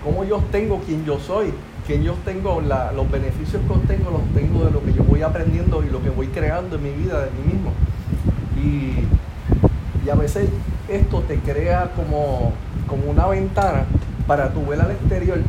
Cómo 0.03 0.23
yo 0.26 0.38
obtengo 0.38 0.80
quien 0.80 1.05
yo 1.05 1.18
soy, 1.19 1.53
quien 1.88 2.03
yo 2.03 2.14
obtengo, 2.14 2.61
la- 2.61 2.91
los 2.91 3.10
beneficios 3.10 3.61
que 3.65 3.73
obtengo, 3.73 4.11
los 4.11 4.22
obtengo 4.22 4.65
de 4.65 4.72
lo 4.72 4.84
que 4.84 4.93
yo 4.93 5.03
voy 5.03 5.22
aprendiendo 5.22 5.84
y 5.84 5.89
lo 5.89 6.01
que 6.03 6.10
voy 6.10 6.27
creando 6.27 6.76
en 6.76 6.84
mi 6.84 6.91
vida, 6.91 7.22
de 7.26 7.31
mí 7.31 7.53
mismo. 7.53 7.72
Y, 8.61 10.05
y 10.05 10.10
a 10.10 10.15
veces 10.15 10.49
esto 10.89 11.22
te 11.22 11.38
crea 11.39 11.91
como, 11.95 12.51
como 12.88 13.10
una 13.10 13.27
ventana 13.27 13.85
para 14.27 14.49
tu 14.53 14.65
ver 14.65 14.81
al 14.81 14.91
exterior 14.91 15.39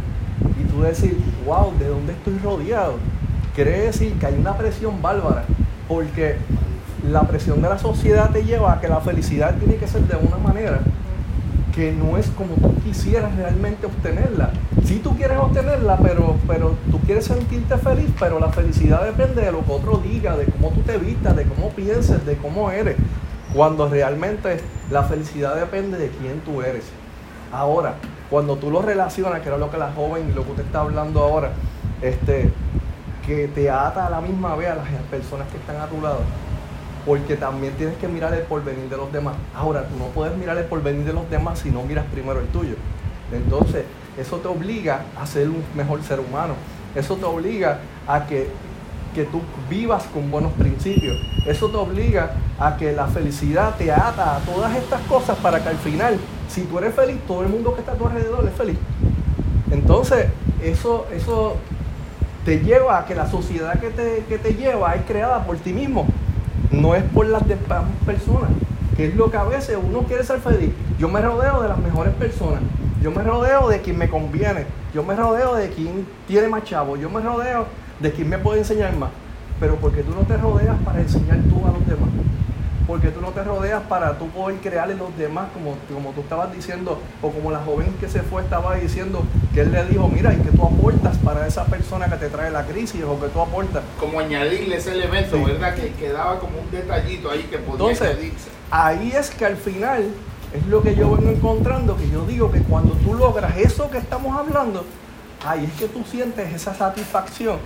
y 0.61 0.65
tú 0.73 0.83
decir, 0.83 1.17
wow, 1.47 1.73
¿de 1.79 1.89
dónde 1.89 2.13
estoy 2.13 2.39
rodeado? 2.39 2.95
Quiere 3.55 3.83
decir 3.83 4.15
que 4.19 4.27
hay 4.27 4.35
una 4.35 4.57
presión 4.57 5.01
bárbara, 5.01 5.45
porque 5.87 6.37
la 7.09 7.23
presión 7.23 7.63
de 7.63 7.69
la 7.69 7.79
sociedad 7.79 8.31
te 8.31 8.43
lleva 8.45 8.73
a 8.73 8.81
que 8.81 8.89
la 8.89 9.01
felicidad 9.01 9.55
tiene 9.59 9.77
que 9.77 9.87
ser 9.87 10.03
de 10.03 10.17
una 10.17 10.39
manera 10.39 10.81
que 11.75 11.93
no 11.93 12.17
es 12.17 12.29
como 12.29 12.55
tú 12.55 12.75
quisieras 12.83 13.35
realmente 13.37 13.87
obtenerla. 13.87 14.51
Si 14.85 14.97
tú 14.97 15.17
quieres 15.17 15.39
obtenerla, 15.39 15.99
pero, 15.99 16.37
pero 16.47 16.75
tú 16.91 16.99
quieres 17.01 17.25
sentirte 17.27 17.77
feliz, 17.79 18.11
pero 18.19 18.39
la 18.39 18.51
felicidad 18.51 19.05
depende 19.05 19.43
de 19.43 19.53
lo 19.53 19.65
que 19.65 19.73
otro 19.73 19.99
diga, 19.99 20.37
de 20.37 20.47
cómo 20.47 20.71
tú 20.71 20.81
te 20.83 20.99
vistas, 20.99 21.37
de 21.37 21.45
cómo 21.45 21.71
pienses, 21.71 22.25
de 22.27 22.37
cómo 22.37 22.71
eres. 22.71 22.97
Cuando 23.55 23.89
realmente 23.89 24.59
la 24.91 25.03
felicidad 25.05 25.57
depende 25.57 25.99
de 25.99 26.09
quién 26.09 26.41
tú 26.41 26.63
eres. 26.63 26.85
Ahora, 27.53 27.95
cuando 28.31 28.57
tú 28.57 28.71
lo 28.71 28.83
relacionas, 28.83 29.41
que 29.43 29.49
era 29.49 29.59
lo 29.59 29.71
que 29.71 29.79
la 29.79 29.93
joven 29.93 30.35
lo 30.35 30.45
que 30.45 30.51
usted 30.51 30.65
está 30.65 30.81
hablando 30.81 31.23
ahora, 31.23 31.53
este, 32.03 32.51
que 33.27 33.49
te 33.49 33.71
ata 33.71 34.07
a 34.07 34.11
la 34.11 34.21
misma 34.21 34.55
vez 34.55 34.69
a 34.69 34.77
las 34.77 34.87
personas 35.11 35.49
que 35.49 35.57
están 35.57 35.77
a 35.77 35.87
tu 35.87 36.01
lado, 36.01 36.21
porque 37.07 37.37
también 37.37 37.75
tienes 37.75 37.97
que 37.97 38.09
mirar 38.09 38.35
el 38.35 38.43
porvenir 38.43 38.89
de 38.89 38.97
los 38.97 39.13
demás. 39.13 39.35
Ahora, 39.55 39.87
tú 39.89 39.97
no 39.99 40.07
puedes 40.07 40.37
mirar 40.37 40.57
el 40.59 40.65
porvenir 40.65 41.05
de 41.05 41.13
los 41.13 41.29
demás 41.31 41.61
si 41.61 41.71
no 41.71 41.83
miras 41.83 42.05
primero 42.07 42.41
el 42.41 42.47
tuyo. 42.49 42.77
Entonces, 43.33 43.85
eso 44.19 44.37
te 44.39 44.49
obliga 44.49 45.05
a 45.21 45.27
ser 45.27 45.49
un 45.49 45.63
mejor 45.75 46.03
ser 46.03 46.21
humano. 46.21 46.55
Eso 46.95 47.17
te 47.17 47.25
obliga 47.25 47.81
a 48.07 48.27
que, 48.27 48.49
que 49.15 49.25
tú 49.25 49.41
vivas 49.69 50.05
con 50.05 50.31
buenos 50.31 50.53
principios. 50.53 51.17
Eso 51.47 51.69
te 51.69 51.77
obliga 51.77 52.33
a 52.59 52.77
que 52.77 52.93
la 52.93 53.07
felicidad 53.07 53.75
te 53.77 53.91
ata 53.91 54.37
a 54.37 54.39
todas 54.41 54.77
estas 54.77 55.01
cosas 55.03 55.37
para 55.39 55.63
que 55.63 55.71
al 55.71 55.77
final, 55.77 56.19
si 56.49 56.63
tú 56.63 56.79
eres 56.79 56.95
feliz, 56.95 57.17
todo 57.27 57.43
el 57.43 57.49
mundo 57.49 57.75
que 57.75 57.81
está 57.81 57.93
a 57.93 57.97
tu 57.97 58.07
alrededor 58.07 58.47
es 58.47 58.55
feliz. 58.55 58.79
Entonces, 59.71 60.27
eso, 60.63 61.07
eso 61.13 61.57
te 62.45 62.61
lleva 62.61 62.99
a 62.99 63.07
que 63.07 63.15
la 63.15 63.27
sociedad 63.27 63.79
que 63.81 63.91
te, 63.91 64.25
que 64.29 64.39
te 64.39 64.55
lleva 64.55 64.95
es 64.95 65.03
creada 65.07 65.45
por 65.45 65.57
ti 65.57 65.73
mismo, 65.73 66.07
no 66.71 66.95
es 66.95 67.03
por 67.03 67.27
las 67.27 67.47
demás 67.47 67.85
personas, 68.05 68.51
que 68.97 69.07
es 69.07 69.15
lo 69.15 69.31
que 69.31 69.37
a 69.37 69.45
veces 69.45 69.79
uno 69.83 70.01
quiere 70.01 70.25
ser 70.25 70.41
feliz. 70.41 70.71
Yo 70.99 71.09
me 71.09 71.21
rodeo 71.21 71.63
de 71.63 71.69
las 71.69 71.79
mejores 71.79 72.15
personas, 72.15 72.61
yo 73.03 73.11
me 73.11 73.23
rodeo 73.23 73.69
de 73.69 73.81
quien 73.81 73.99
me 73.99 74.09
conviene, 74.09 74.67
yo 74.95 75.03
me 75.03 75.15
rodeo 75.15 75.55
de 75.55 75.71
quien 75.71 76.07
tiene 76.27 76.49
más 76.49 76.65
chavo, 76.65 76.97
yo 76.97 77.09
me 77.09 77.21
rodeo 77.21 77.67
de 78.01 78.13
quien 78.13 78.29
me 78.29 78.39
puede 78.39 78.61
enseñar 78.61 78.95
más, 78.97 79.11
pero 79.59 79.77
porque 79.77 80.03
tú 80.03 80.15
no 80.15 80.23
te 80.23 80.37
rodeas 80.37 80.77
para 80.85 81.01
enseñar 81.01 81.39
tú 81.49 81.67
a 81.67 81.73
los 81.73 81.87
demás. 81.87 82.11
Porque 82.87 83.09
tú 83.09 83.21
no 83.23 83.29
te 83.31 83.43
rodeas 83.43 83.83
para 83.85 84.19
tú 84.19 84.29
poder 84.29 84.59
crear 84.59 84.91
en 84.91 84.99
los 84.99 85.17
demás, 85.17 85.47
como, 85.55 85.75
como 85.93 86.11
tú 86.11 86.21
estabas 86.21 86.53
diciendo, 86.55 87.01
o 87.23 87.31
como 87.31 87.51
la 87.51 87.61
joven 87.61 87.95
que 87.99 88.09
se 88.09 88.21
fue 88.21 88.43
estaba 88.43 88.75
diciendo, 88.75 89.23
que 89.55 89.63
él 89.63 89.73
le 89.73 89.85
dijo, 89.87 90.07
mira, 90.09 90.35
¿y 90.35 90.37
qué 90.37 90.51
tú 90.51 90.63
aportas 90.67 91.17
para 91.19 91.47
esa 91.47 91.65
persona 91.65 92.09
que 92.11 92.17
te 92.17 92.29
trae 92.29 92.51
la 92.51 92.65
crisis? 92.67 93.03
¿O 93.05 93.19
que 93.19 93.29
tú 93.29 93.41
aportas? 93.41 93.83
como 93.99 94.21
añadirle 94.21 94.77
ese 94.77 94.93
elemento, 94.93 95.37
Sí. 95.37 95.45
¿verdad? 95.45 95.75
Que 95.75 95.93
quedaba 95.93 96.39
como 96.39 96.59
un 96.61 96.71
detallito 96.71 97.31
ahí 97.31 97.45
que 97.45 97.57
podía 97.59 97.73
Entonces, 97.91 98.09
añadirse. 98.11 98.49
ahí 98.71 99.13
es 99.17 99.31
que 99.31 99.47
al 99.47 99.57
final 99.57 100.05
es 100.53 100.67
lo 100.67 100.83
que 100.83 100.95
yo 100.95 101.11
vengo 101.17 101.31
encontrando, 101.31 101.97
que 101.97 102.09
yo 102.11 102.27
digo 102.27 102.53
que 102.53 102.61
cuando 102.61 102.93
tú 102.97 103.15
logras 103.15 103.57
eso 103.57 103.91
que 103.91 103.97
estamos 103.99 104.37
hablando, 104.37 104.85
ahí 105.47 105.65
es 105.65 105.73
que 105.81 105.89
tú 105.89 106.05
sientes 106.05 106.53
esa 106.53 106.75
satisfacción. 106.75 107.57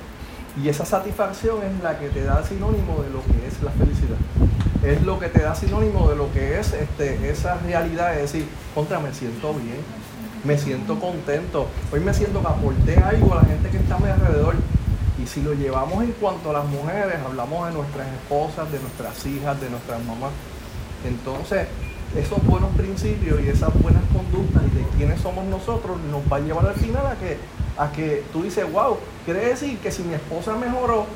Y 0.57 0.69
esa 0.69 0.85
satisfacción 0.85 1.59
es 1.63 1.83
la 1.83 1.99
que 1.99 2.09
te 2.09 2.25
da 2.25 2.43
sinónimo 2.43 3.03
de 3.03 3.11
lo 3.11 3.23
que 3.23 3.47
es 3.47 3.63
la 3.63 3.71
felicidad. 3.73 4.17
Es 4.83 5.03
lo 5.03 5.19
que 5.19 5.29
te 5.29 5.43
da 5.43 5.55
sinónimo 5.55 6.09
de 6.09 6.17
lo 6.17 6.33
que 6.33 6.59
es 6.59 6.73
este, 6.73 7.31
esa 7.31 7.59
realidad 7.59 8.13
de 8.15 8.23
decir, 8.23 8.49
contra, 8.75 8.99
me 8.99 9.13
siento 9.13 9.55
bien, 9.55 9.79
me 10.45 10.57
siento 10.57 10.99
contento, 10.99 11.67
hoy 11.93 12.01
me 12.01 12.15
siento 12.15 12.41
que 12.41 12.47
aporté 12.47 12.97
algo 12.97 13.35
a 13.35 13.43
la 13.43 13.45
gente 13.45 13.69
que 13.71 13.79
está 13.79 13.97
a 13.97 13.99
mi 13.99 14.09
alrededor. 14.09 14.55
Y 15.23 15.27
si 15.27 15.43
lo 15.43 15.53
llevamos 15.53 16.03
en 16.05 16.13
cuanto 16.13 16.51
a 16.51 16.53
las 16.55 16.67
mujeres, 16.67 17.17
hablamos 17.25 17.69
de 17.69 17.75
nuestras 17.75 18.07
esposas, 18.07 18.71
de 18.71 18.79
nuestras 18.79 19.27
hijas, 19.27 19.61
de 19.61 19.69
nuestras 19.69 20.03
mamás. 20.05 20.31
Entonces, 21.05 21.67
esos 22.17 22.43
buenos 22.47 22.71
principios 22.77 23.41
y 23.41 23.49
esas 23.49 23.73
buenas 23.83 24.03
conductas 24.13 24.63
y 24.65 24.79
de 24.79 24.85
quiénes 24.97 25.21
somos 25.21 25.45
nosotros 25.47 25.99
nos 26.11 26.23
va 26.33 26.39
a 26.39 26.41
llevar 26.41 26.67
al 26.67 26.75
final 26.75 27.07
a 27.07 27.15
que, 27.17 27.37
a 27.79 27.91
que 27.93 28.25
tú 28.33 28.43
dices, 28.43 28.71
wow, 28.71 28.99
quiere 29.25 29.47
decir 29.47 29.79
que 29.79 29.91
si 29.91 30.03
mi 30.03 30.15
esposa 30.15 30.57
mejoró 30.57 31.07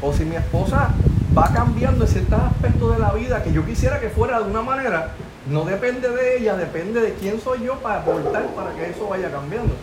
o 0.00 0.12
si 0.12 0.24
mi 0.24 0.36
esposa 0.36 0.90
va 1.36 1.52
cambiando 1.52 2.04
en 2.04 2.10
ciertos 2.10 2.40
aspectos 2.40 2.94
de 2.94 3.00
la 3.00 3.12
vida 3.12 3.42
que 3.42 3.52
yo 3.52 3.66
quisiera 3.66 4.00
que 4.00 4.08
fuera 4.08 4.38
de 4.40 4.48
una 4.50 4.62
manera, 4.62 5.12
no 5.50 5.64
depende 5.64 6.08
de 6.08 6.38
ella, 6.38 6.56
depende 6.56 7.00
de 7.00 7.14
quién 7.14 7.40
soy 7.40 7.64
yo 7.64 7.74
para 7.80 8.00
aportar 8.00 8.46
para 8.54 8.72
que 8.74 8.90
eso 8.90 9.08
vaya 9.08 9.30
cambiando. 9.30 9.74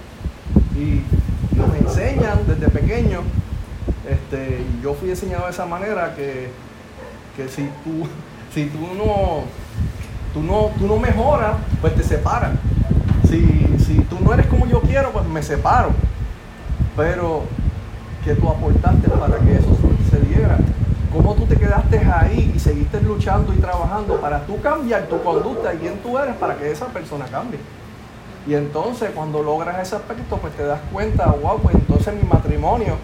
Y 0.75 1.01
nos 1.55 1.75
enseñan 1.75 2.39
desde 2.47 2.69
pequeño, 2.69 3.21
este, 4.09 4.63
yo 4.81 4.93
fui 4.93 5.09
enseñado 5.09 5.45
de 5.45 5.51
esa 5.51 5.65
manera 5.65 6.13
que, 6.15 6.49
que 7.35 7.49
si 7.49 7.63
tú, 7.83 8.07
si 8.53 8.65
tú 8.67 8.79
no, 8.97 9.43
tú 10.33 10.43
no, 10.43 10.71
tú 10.77 10.87
no 10.87 10.97
mejoras, 10.97 11.55
pues 11.81 11.95
te 11.95 12.03
separan. 12.03 12.59
Si, 13.29 13.67
si 13.85 13.99
tú 14.09 14.17
no 14.21 14.33
eres 14.33 14.47
como 14.47 14.65
yo 14.67 14.81
quiero, 14.81 15.11
pues 15.11 15.25
me 15.27 15.41
separo. 15.41 15.89
Pero 16.95 17.43
que 18.23 18.33
tú 18.35 18.49
aportaste 18.49 19.07
para 19.09 19.37
que 19.37 19.55
eso 19.55 19.77
se 20.09 20.19
diera. 20.21 20.57
¿Cómo 21.13 21.33
tú 21.35 21.45
te 21.45 21.55
quedaste 21.55 21.99
ahí 21.99 22.51
y 22.55 22.59
seguiste 22.59 22.99
luchando 23.01 23.53
y 23.53 23.57
trabajando 23.57 24.19
para 24.19 24.45
tú 24.45 24.59
cambiar 24.61 25.07
tu 25.07 25.21
conducta 25.21 25.73
y 25.73 25.77
quién 25.77 25.99
tú 25.99 26.17
eres 26.17 26.35
para 26.35 26.55
que 26.55 26.71
esa 26.71 26.87
persona 26.87 27.25
cambie? 27.25 27.59
Y 28.47 28.53
entonces 28.53 29.11
cuando 29.15 29.41
logras 29.41 29.79
ese 29.81 29.95
aspecto, 29.95 30.37
pues 30.37 30.53
te 30.53 30.63
das 30.63 30.79
cuenta, 30.91 31.27
wow, 31.27 31.59
pues 31.59 31.75
entonces 31.75 32.13
mi 32.13 32.27
matrimonio 32.27 32.97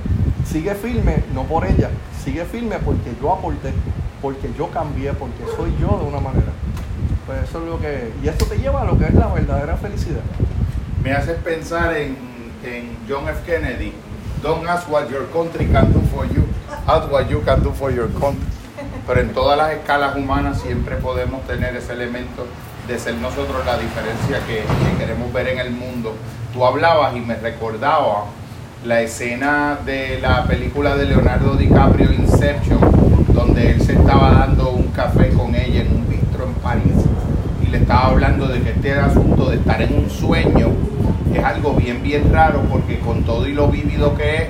sigue 0.45 0.75
firme, 0.75 1.23
no 1.33 1.43
por 1.43 1.65
ella, 1.65 1.89
sigue 2.23 2.45
firme 2.45 2.77
porque 2.83 3.11
yo 3.21 3.31
aporté, 3.31 3.73
porque 4.21 4.51
yo 4.57 4.69
cambié, 4.69 5.13
porque 5.13 5.43
soy 5.55 5.73
yo 5.79 5.99
de 5.99 6.05
una 6.05 6.19
manera. 6.19 6.51
Pues 7.31 7.49
eso 7.49 7.59
es 7.59 7.65
lo 7.65 7.79
que... 7.79 8.11
Y 8.21 8.27
esto 8.27 8.43
te 8.45 8.57
lleva 8.57 8.81
a 8.81 8.85
lo 8.85 8.97
que 8.97 9.05
es 9.05 9.13
la 9.13 9.27
verdadera 9.27 9.77
felicidad. 9.77 10.19
Me 11.01 11.13
haces 11.13 11.37
pensar 11.37 11.95
en, 11.95 12.17
en 12.61 12.97
John 13.07 13.29
F. 13.29 13.39
Kennedy. 13.45 13.93
Don't 14.43 14.67
ask 14.67 14.89
what 14.89 15.07
your 15.09 15.31
country 15.31 15.65
can 15.67 15.93
do 15.93 16.01
for 16.13 16.25
you, 16.25 16.43
ask 16.87 17.09
what 17.09 17.29
you 17.29 17.41
can 17.45 17.63
do 17.63 17.71
for 17.71 17.89
your 17.89 18.11
country. 18.19 18.45
Pero 19.07 19.21
en 19.21 19.29
todas 19.29 19.57
las 19.57 19.71
escalas 19.71 20.17
humanas 20.17 20.59
siempre 20.61 20.97
podemos 20.97 21.41
tener 21.47 21.73
ese 21.73 21.93
elemento 21.93 22.45
de 22.85 22.99
ser 22.99 23.15
nosotros 23.15 23.65
la 23.65 23.77
diferencia 23.77 24.39
que, 24.45 24.63
que 24.65 24.97
queremos 24.97 25.31
ver 25.31 25.47
en 25.47 25.59
el 25.59 25.71
mundo. 25.71 26.13
Tú 26.51 26.65
hablabas 26.65 27.15
y 27.15 27.21
me 27.21 27.35
recordaba 27.35 28.25
la 28.83 29.01
escena 29.01 29.77
de 29.85 30.19
la 30.19 30.43
película 30.43 30.97
de 30.97 31.05
Leonardo 31.05 31.55
DiCaprio 31.55 32.11
Inception, 32.11 32.79
donde 33.33 33.71
él 33.71 33.81
se 33.81 33.93
estaba 33.93 34.31
dando 34.31 34.71
un 34.71 34.87
café 34.87 35.29
con 35.29 35.55
ella 35.55 35.81
en 35.81 35.95
un 35.95 36.09
bistro 36.09 36.43
en 36.43 36.53
París 36.55 37.10
le 37.71 37.77
estaba 37.77 38.07
hablando 38.07 38.47
de 38.47 38.61
que 38.61 38.71
este 38.71 38.93
asunto 38.93 39.49
de 39.49 39.55
estar 39.55 39.81
en 39.81 39.93
un 39.97 40.09
sueño 40.09 40.69
es 41.33 41.43
algo 41.43 41.73
bien, 41.73 42.03
bien 42.03 42.31
raro 42.31 42.61
porque 42.69 42.99
con 42.99 43.23
todo 43.23 43.47
y 43.47 43.53
lo 43.53 43.69
vivido 43.69 44.15
que 44.15 44.35
es, 44.35 44.43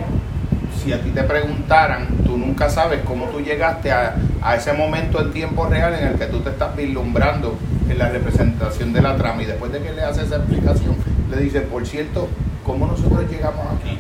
si 0.84 0.92
a 0.92 1.02
ti 1.02 1.12
te 1.12 1.22
preguntaran, 1.24 2.08
tú 2.26 2.38
nunca 2.38 2.70
sabes 2.70 3.02
cómo 3.06 3.26
tú 3.26 3.40
llegaste 3.40 3.92
a, 3.92 4.16
a 4.42 4.56
ese 4.56 4.74
momento 4.74 5.22
en 5.22 5.32
tiempo 5.32 5.68
real 5.68 5.94
en 5.94 6.08
el 6.08 6.16
que 6.16 6.26
tú 6.26 6.40
te 6.40 6.50
estás 6.50 6.76
vislumbrando 6.76 7.56
en 7.88 8.00
la 8.00 8.10
representación 8.10 8.92
de 8.92 9.02
la 9.02 9.16
trama 9.16 9.44
y 9.44 9.46
después 9.46 9.72
de 9.72 9.82
que 9.82 9.94
le 9.94 10.02
hace 10.02 10.24
esa 10.24 10.38
explicación, 10.38 10.96
le 11.30 11.38
dice, 11.38 11.62
por 11.62 11.86
cierto, 11.86 12.28
¿cómo 12.66 12.88
nosotros 12.88 13.30
llegamos 13.30 13.66
aquí? 13.80 14.00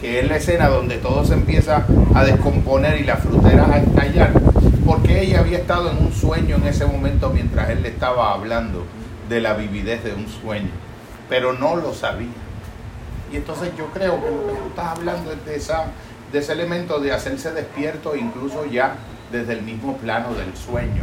que 0.00 0.20
es 0.20 0.28
la 0.28 0.36
escena 0.36 0.68
donde 0.68 0.98
todo 0.98 1.24
se 1.24 1.34
empieza 1.34 1.84
a 2.14 2.24
descomponer 2.24 3.00
y 3.00 3.04
las 3.04 3.18
fruteras 3.18 3.68
a 3.68 3.78
estallar, 3.78 4.30
porque 4.88 5.20
ella 5.20 5.40
había 5.40 5.58
estado 5.58 5.90
en 5.90 5.98
un 5.98 6.14
sueño 6.14 6.56
en 6.56 6.66
ese 6.66 6.86
momento 6.86 7.28
mientras 7.28 7.68
él 7.68 7.82
le 7.82 7.90
estaba 7.90 8.32
hablando 8.32 8.86
de 9.28 9.38
la 9.38 9.52
vividez 9.52 10.02
de 10.02 10.14
un 10.14 10.26
sueño, 10.26 10.70
pero 11.28 11.52
no 11.52 11.76
lo 11.76 11.92
sabía. 11.92 12.32
Y 13.30 13.36
entonces 13.36 13.70
yo 13.76 13.88
creo 13.88 14.18
que 14.18 14.30
lo 14.30 14.46
que 14.46 14.58
tú 14.58 14.68
estás 14.68 14.96
hablando 14.96 15.30
es 15.30 15.44
de, 15.44 15.56
esa, 15.56 15.84
de 16.32 16.38
ese 16.38 16.52
elemento 16.52 17.00
de 17.00 17.12
hacerse 17.12 17.52
despierto 17.52 18.16
incluso 18.16 18.64
ya 18.64 18.94
desde 19.30 19.52
el 19.52 19.62
mismo 19.62 19.94
plano 19.98 20.32
del 20.32 20.56
sueño. 20.56 21.02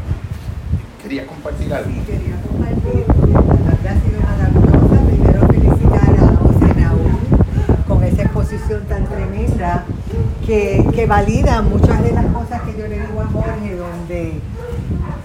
¿Querías 1.04 1.28
compartir 1.28 1.72
algo? 1.72 1.92
Sí, 1.92 2.02
quería 2.08 2.42
compartir, 2.42 3.04
porque 3.06 3.88
ha 3.88 4.02
sido 4.02 4.20
maravillosa. 4.20 5.06
Primero 5.06 5.48
felicitar 5.48 6.10
a 6.10 6.36
José 6.38 6.74
Raúl 6.74 7.86
con 7.88 8.04
esa 8.04 8.24
exposición 8.24 8.84
tan 8.86 9.06
tremenda 9.06 9.86
que, 10.46 11.06
valida 11.08 11.62
muchas 11.62 12.04
de 12.04 12.12
las 12.12 12.26
cosas 12.28 12.62
que 12.62 12.78
yo 12.78 12.88
le 12.88 13.00
digo 13.00 13.22
a 13.22 13.28
Jorge, 13.28 13.76
donde 13.76 14.40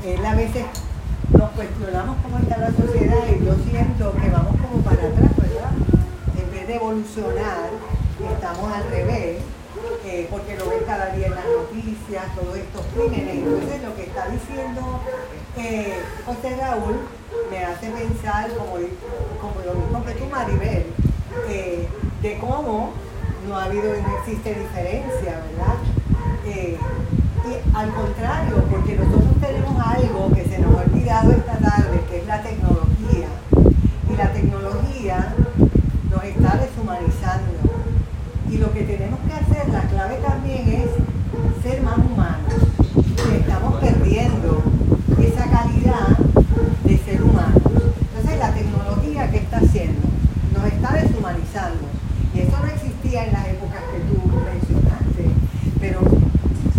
él 0.05 0.27
a 0.27 0.35
veces 0.35 0.65
nos 1.37 1.51
cuestionamos 1.51 2.17
cómo 2.23 2.39
está 2.39 2.59
la 2.59 2.71
sociedad 2.71 3.23
y 3.29 3.45
yo 3.45 3.55
siento 3.71 4.13
que 4.13 4.31
vamos 4.31 4.57
como 4.61 4.83
para 4.83 4.97
atrás, 4.97 5.31
¿verdad? 5.37 5.71
En 6.37 6.51
vez 6.51 6.67
de 6.67 6.75
evolucionar, 6.75 7.71
estamos 8.33 8.73
al 8.73 8.91
revés, 8.91 9.39
eh, 10.05 10.29
porque 10.31 10.57
lo 10.57 10.69
ven 10.69 10.81
cada 10.87 11.15
día 11.15 11.27
en 11.29 11.35
las 11.35 11.45
noticias, 11.45 12.25
todos 12.35 12.57
estos 12.57 12.83
crímenes. 12.95 13.37
Entonces 13.37 13.83
lo 13.83 13.95
que 13.95 14.03
está 14.03 14.29
diciendo 14.29 15.01
eh, 15.57 15.99
José 16.27 16.57
Raúl 16.57 17.01
me 17.51 17.65
hace 17.65 17.91
pensar, 17.91 18.51
como, 18.51 18.73
como 18.73 19.65
lo 19.65 19.75
mismo 19.75 20.05
que 20.05 20.13
tú, 20.13 20.25
Maribel, 20.27 20.87
eh, 21.49 21.89
de 22.23 22.39
cómo 22.39 22.93
no 23.51 23.59
ha 23.59 23.65
habido 23.65 23.99
y 23.99 24.03
no 24.03 24.17
existe 24.19 24.55
diferencia, 24.55 25.43
¿verdad? 25.51 25.75
Eh, 26.47 26.79
y 27.49 27.77
al 27.77 27.93
contrario, 27.93 28.65
porque 28.71 28.95
nosotros 28.95 29.35
tenemos 29.41 29.75
algo 29.85 30.33
que 30.33 30.45
se 30.45 30.61
nos 30.61 30.73
ha 30.77 30.83
olvidado 30.83 31.33
esta 31.33 31.59
tarde, 31.59 32.01
que 32.09 32.19
es 32.19 32.27
la 32.29 32.43
tecnología. 32.43 33.27
Y 34.09 34.17
la 34.17 34.33
tecnología 34.33 35.35
nos 36.11 36.23
está 36.23 36.59
deshumanizando. 36.59 37.59
Y 38.49 38.59
lo 38.59 38.73
que 38.73 38.83
tenemos 38.85 39.19
que 39.27 39.33
hacer, 39.33 39.69
la 39.71 39.83
clave 39.83 40.19
también 40.19 40.69
es 40.69 41.65
ser 41.65 41.83
más 41.83 41.99
humanos. 41.99 42.55
Y 43.33 43.35
estamos 43.35 43.81
perdiendo 43.81 44.63
esa 45.19 45.51
calidad 45.51 46.17
de 46.85 46.99
ser 46.99 47.21
humanos. 47.21 47.63
Entonces 48.15 48.39
la 48.39 48.55
tecnología, 48.55 49.29
¿qué 49.33 49.39
está 49.39 49.57
haciendo? 49.57 50.07
Nos 50.55 50.67
está 50.67 50.93
deshumanizando. 50.93 52.01
Y 52.35 52.41
eso 52.41 52.57
no 52.61 52.67
existía 52.67 53.27
en 53.27 53.33
las 53.33 53.49
épocas 53.49 53.83
que 53.91 53.99
tú 54.07 54.23
mencionaste. 54.29 55.25
Pero 55.81 56.01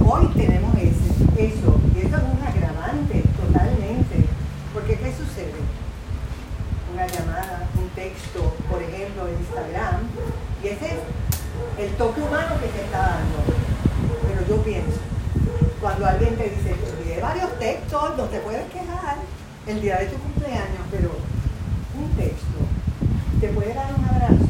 hoy 0.08 0.28
tenemos 0.36 0.74
ese, 0.76 1.12
eso. 1.38 1.80
Y 1.94 2.08
eso 2.08 2.16
es 2.18 2.24
un 2.24 2.42
agravante 2.42 3.24
totalmente. 3.36 4.26
Porque 4.74 4.96
¿qué 4.96 5.12
sucede? 5.12 5.60
Una 6.94 7.06
llamada, 7.06 7.68
un 7.76 7.90
texto, 7.90 8.56
por 8.70 8.82
ejemplo, 8.82 9.28
en 9.28 9.36
Instagram. 9.40 10.08
Y 10.64 10.68
ese 10.68 10.86
es 10.86 11.00
el 11.82 11.90
toque 11.96 12.22
humano 12.22 12.56
que 12.62 12.70
se 12.70 12.86
está 12.86 13.00
dando. 13.00 13.38
Pero 14.28 14.48
yo 14.48 14.64
pienso, 14.64 15.00
cuando 15.80 16.06
alguien 16.06 16.36
te 16.36 16.44
dice, 16.44 16.76
te 16.76 16.90
envié 16.90 17.20
varios 17.20 17.58
textos, 17.58 18.18
no 18.18 18.24
te 18.26 18.40
puedes 18.40 18.66
quejar 18.72 19.18
el 19.66 19.82
día 19.82 19.98
de 19.98 20.06
tu 20.08 20.18
cumpleaños, 20.18 20.86
pero 20.92 21.10
un 21.98 22.10
texto 22.12 22.46
te 23.40 23.48
puede 23.50 23.74
dar 23.74 23.88
un 23.98 24.06
abrazo, 24.06 24.46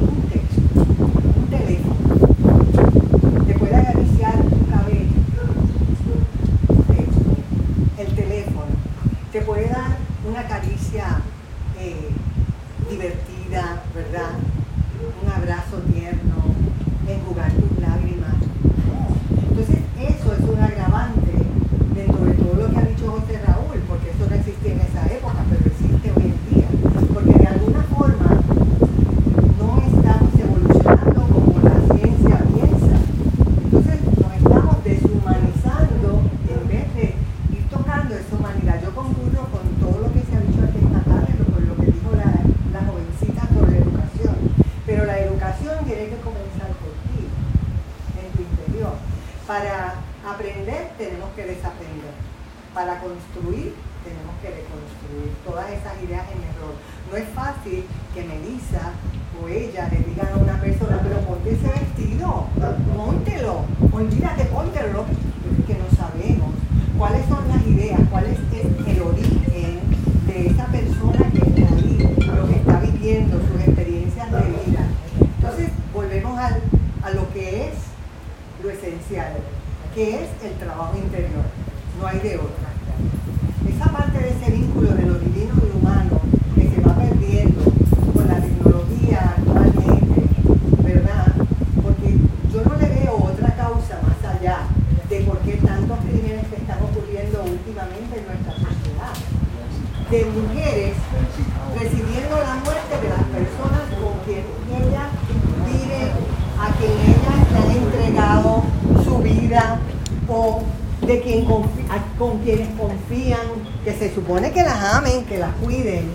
un 0.00 0.28
texto, 0.30 0.60
un 1.36 1.48
teléfono, 1.50 1.96
te 3.46 3.54
puede 3.58 3.76
acariciar 3.76 4.34
tu 4.36 4.66
cabello, 4.70 5.22
un 6.68 6.84
texto, 6.84 7.30
el 7.98 8.14
teléfono, 8.14 8.72
te 9.32 9.40
puede 9.40 9.68
dar 9.68 9.96
una 10.24 10.46
caricia 10.46 11.22
eh, 11.80 12.10
divertida, 12.88 13.82
¿verdad? 13.92 14.45
Supone 114.26 114.50
que 114.50 114.62
las 114.64 114.94
amen, 114.94 115.24
que 115.24 115.38
las 115.38 115.52
cuiden. 115.62 116.10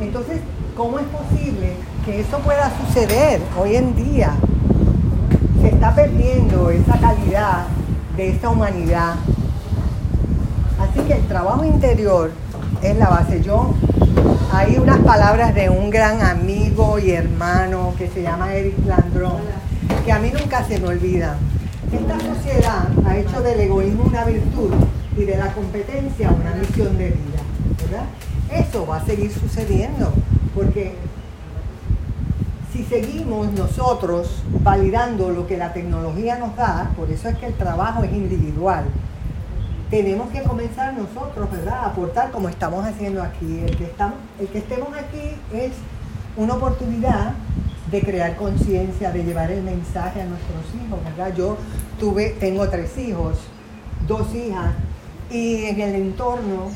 Entonces, 0.00 0.38
¿cómo 0.76 1.00
es 1.00 1.06
posible 1.06 1.72
que 2.04 2.20
eso 2.20 2.38
pueda 2.38 2.70
suceder 2.78 3.40
hoy 3.58 3.74
en 3.74 3.96
día? 3.96 4.34
Se 5.60 5.68
está 5.68 5.92
perdiendo 5.92 6.70
esa 6.70 6.96
calidad 6.98 7.66
de 8.16 8.30
esa 8.30 8.50
humanidad. 8.50 9.16
Así 10.78 11.00
que 11.08 11.14
el 11.14 11.26
trabajo 11.26 11.64
interior 11.64 12.30
es 12.82 12.96
la 12.96 13.08
base. 13.08 13.42
Yo, 13.42 13.74
hay 14.52 14.76
unas 14.76 14.98
palabras 14.98 15.52
de 15.52 15.68
un 15.68 15.90
gran 15.90 16.22
amigo 16.22 17.00
y 17.00 17.10
hermano 17.10 17.94
que 17.98 18.08
se 18.08 18.22
llama 18.22 18.54
Eric 18.54 18.76
Landrón, 18.86 19.40
que 20.04 20.12
a 20.12 20.20
mí 20.20 20.30
nunca 20.38 20.62
se 20.64 20.78
me 20.78 20.86
olvidan. 20.86 21.36
Esta 21.92 22.20
sociedad 22.20 22.86
ha 23.04 23.16
hecho 23.16 23.40
del 23.40 23.58
egoísmo 23.58 24.04
una 24.04 24.24
virtud 24.24 24.70
y 25.16 25.24
de 25.24 25.36
la 25.36 25.52
competencia 25.52 26.30
una 26.30 26.54
misión 26.54 26.96
de 26.98 27.08
vida, 27.10 27.40
eso 28.50 28.86
va 28.86 28.96
a 28.98 29.04
seguir 29.04 29.32
sucediendo, 29.32 30.12
porque 30.54 30.94
si 32.72 32.84
seguimos 32.84 33.52
nosotros 33.52 34.42
validando 34.62 35.30
lo 35.30 35.46
que 35.46 35.56
la 35.56 35.72
tecnología 35.72 36.38
nos 36.38 36.56
da, 36.56 36.90
por 36.96 37.10
eso 37.10 37.28
es 37.28 37.36
que 37.38 37.46
el 37.46 37.54
trabajo 37.54 38.04
es 38.04 38.12
individual, 38.12 38.84
tenemos 39.90 40.30
que 40.30 40.42
comenzar 40.42 40.94
nosotros, 40.94 41.50
¿verdad?, 41.50 41.84
a 41.84 41.86
aportar 41.86 42.30
como 42.32 42.48
estamos 42.48 42.84
haciendo 42.84 43.22
aquí. 43.22 43.60
El 43.64 43.76
que, 43.76 43.84
estamos, 43.84 44.16
el 44.40 44.48
que 44.48 44.58
estemos 44.58 44.88
aquí 44.96 45.36
es 45.52 45.72
una 46.36 46.54
oportunidad 46.54 47.34
de 47.90 48.00
crear 48.02 48.34
conciencia, 48.36 49.12
de 49.12 49.22
llevar 49.22 49.50
el 49.52 49.62
mensaje 49.62 50.22
a 50.22 50.24
nuestros 50.24 50.64
hijos, 50.74 50.98
¿verdad? 51.04 51.32
Yo 51.36 51.56
tuve, 52.00 52.30
tengo 52.40 52.68
tres 52.68 52.98
hijos, 52.98 53.38
dos 54.08 54.34
hijas, 54.34 54.74
y 55.30 55.66
en 55.66 55.80
el 55.80 55.94
entorno 55.94 56.70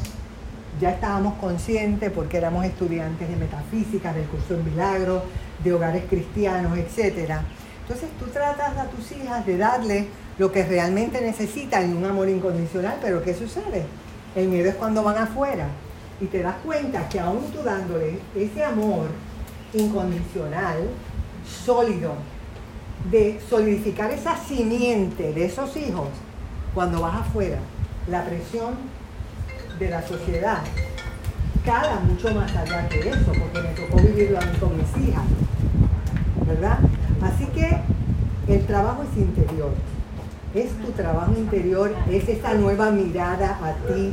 ya 0.80 0.90
estábamos 0.90 1.34
conscientes 1.34 2.10
porque 2.10 2.38
éramos 2.38 2.64
estudiantes 2.64 3.28
de 3.28 3.36
metafísica, 3.36 4.12
del 4.12 4.26
curso 4.26 4.54
en 4.54 4.64
milagro, 4.64 5.22
de 5.62 5.72
hogares 5.72 6.04
cristianos, 6.08 6.76
etc. 6.78 7.40
Entonces 7.82 8.08
tú 8.18 8.26
tratas 8.26 8.76
a 8.78 8.84
tus 8.84 9.12
hijas 9.12 9.44
de 9.44 9.58
darle 9.58 10.08
lo 10.38 10.50
que 10.50 10.64
realmente 10.64 11.20
necesitan 11.20 11.90
y 11.90 11.92
un 11.92 12.04
amor 12.04 12.28
incondicional, 12.28 12.98
pero 13.02 13.22
¿qué 13.22 13.34
sucede? 13.34 13.84
El 14.34 14.48
miedo 14.48 14.70
es 14.70 14.74
cuando 14.76 15.02
van 15.02 15.18
afuera 15.18 15.66
y 16.20 16.26
te 16.26 16.42
das 16.42 16.56
cuenta 16.64 17.08
que 17.08 17.20
aún 17.20 17.50
tú 17.52 17.62
dándole 17.62 18.18
ese 18.34 18.64
amor 18.64 19.08
incondicional, 19.74 20.88
sólido, 21.64 22.14
de 23.10 23.40
solidificar 23.48 24.10
esa 24.10 24.36
simiente 24.36 25.32
de 25.32 25.44
esos 25.44 25.76
hijos, 25.76 26.08
cuando 26.74 27.00
vas 27.00 27.20
afuera, 27.20 27.58
la 28.08 28.24
presión 28.24 28.74
de 29.80 29.88
la 29.88 30.06
sociedad 30.06 30.58
cala 31.64 32.00
mucho 32.00 32.32
más 32.34 32.54
allá 32.54 32.88
que 32.88 33.00
eso, 33.00 33.32
porque 33.38 33.60
me 33.60 33.74
tocó 33.74 33.96
vivirlo 33.96 34.38
a 34.38 34.42
mí 34.42 34.58
con 34.58 34.76
mis 34.76 35.08
hijas, 35.08 35.24
¿verdad? 36.46 36.78
Así 37.22 37.46
que 37.46 37.80
el 38.52 38.66
trabajo 38.66 39.02
es 39.02 39.16
interior, 39.16 39.72
es 40.54 40.70
tu 40.78 40.92
trabajo 40.92 41.32
interior, 41.32 41.94
es 42.10 42.28
esa 42.28 42.54
nueva 42.54 42.90
mirada 42.90 43.58
a 43.62 43.72
ti. 43.86 44.12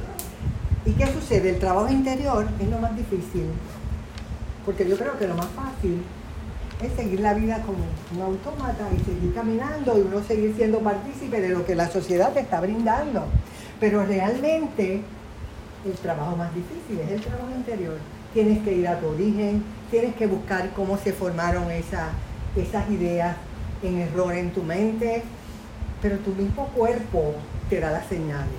¿Y 0.86 0.92
qué 0.94 1.08
sucede? 1.08 1.50
El 1.50 1.60
trabajo 1.60 1.92
interior 1.92 2.48
es 2.60 2.70
lo 2.70 2.80
más 2.80 2.96
difícil, 2.96 3.48
porque 4.66 4.88
yo 4.88 4.98
creo 4.98 5.18
que 5.18 5.28
lo 5.28 5.36
más 5.36 5.48
fácil 5.48 6.02
es 6.82 6.94
seguir 6.94 7.20
la 7.20 7.34
vida 7.34 7.62
como 7.66 7.80
un 8.16 8.22
autómata 8.22 8.88
y 8.96 9.04
seguir 9.04 9.34
caminando 9.34 9.98
y 9.98 10.02
uno 10.02 10.24
seguir 10.24 10.54
siendo 10.56 10.80
partícipe 10.80 11.42
de 11.42 11.50
lo 11.50 11.66
que 11.66 11.76
la 11.76 11.90
sociedad 11.90 12.32
te 12.34 12.42
está 12.42 12.62
brindando. 12.62 13.26
Pero 13.80 14.06
realmente 14.06 15.02
el 15.88 15.98
trabajo 15.98 16.36
más 16.36 16.54
difícil 16.54 17.00
es 17.00 17.12
el 17.12 17.22
trabajo 17.22 17.50
interior. 17.56 17.98
Tienes 18.34 18.64
que 18.64 18.74
ir 18.74 18.88
a 18.88 19.00
tu 19.00 19.08
origen, 19.08 19.64
tienes 19.90 20.16
que 20.16 20.28
buscar 20.28 20.72
cómo 20.72 20.98
se 20.98 21.14
formaron 21.14 21.72
esa, 21.72 22.10
esas 22.56 22.90
ideas 22.90 23.36
en 23.84 24.00
error 24.00 24.34
en 24.34 24.52
tu 24.52 24.64
mente, 24.64 25.24
pero 26.02 26.18
tu 26.20 26.32
mismo 26.32 26.68
cuerpo 26.68 27.36
te 27.70 27.80
da 27.80 27.92
las 27.92 28.06
señales. 28.08 28.54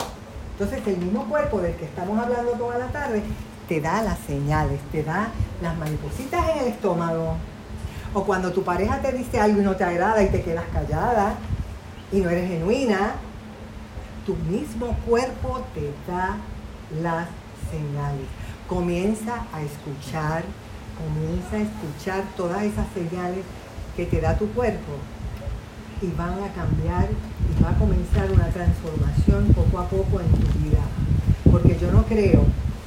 Entonces 0.52 0.84
el 0.86 0.96
mismo 0.96 1.24
cuerpo 1.28 1.60
del 1.60 1.74
que 1.74 1.84
estamos 1.84 2.18
hablando 2.18 2.52
toda 2.52 2.78
la 2.78 2.88
tarde 2.88 3.22
te 3.68 3.80
da 3.80 4.02
las 4.02 4.18
señales, 4.20 4.80
te 4.90 5.02
da 5.02 5.28
las 5.62 5.76
maripositas 5.76 6.48
en 6.50 6.58
el 6.58 6.66
estómago. 6.68 7.36
O 8.14 8.24
cuando 8.24 8.52
tu 8.52 8.62
pareja 8.62 8.98
te 9.00 9.12
dice 9.12 9.38
algo 9.38 9.60
y 9.60 9.64
no 9.64 9.76
te 9.76 9.84
agrada 9.84 10.22
y 10.22 10.28
te 10.28 10.42
quedas 10.42 10.64
callada 10.72 11.34
y 12.10 12.20
no 12.20 12.30
eres 12.30 12.48
genuina, 12.48 13.12
tu 14.24 14.34
mismo 14.50 14.96
cuerpo 15.06 15.62
te 15.74 15.92
da 16.10 16.38
las 17.02 17.28
señales. 17.70 18.26
Comienza 18.68 19.46
a 19.52 19.62
escuchar, 19.62 20.44
comienza 20.96 21.56
a 21.56 21.60
escuchar 21.60 22.24
todas 22.36 22.62
esas 22.62 22.86
señales 22.92 23.44
que 23.96 24.06
te 24.06 24.20
da 24.20 24.36
tu 24.36 24.48
cuerpo 24.48 24.92
y 26.00 26.06
van 26.16 26.34
a 26.34 26.52
cambiar 26.52 27.08
y 27.10 27.62
va 27.62 27.70
a 27.70 27.74
comenzar 27.74 28.30
una 28.30 28.48
transformación 28.48 29.52
poco 29.54 29.78
a 29.78 29.88
poco 29.88 30.20
en 30.20 30.30
tu 30.30 30.58
vida. 30.58 30.82
Porque 31.50 31.78
yo 31.80 31.90
no 31.90 32.04
creo 32.04 32.44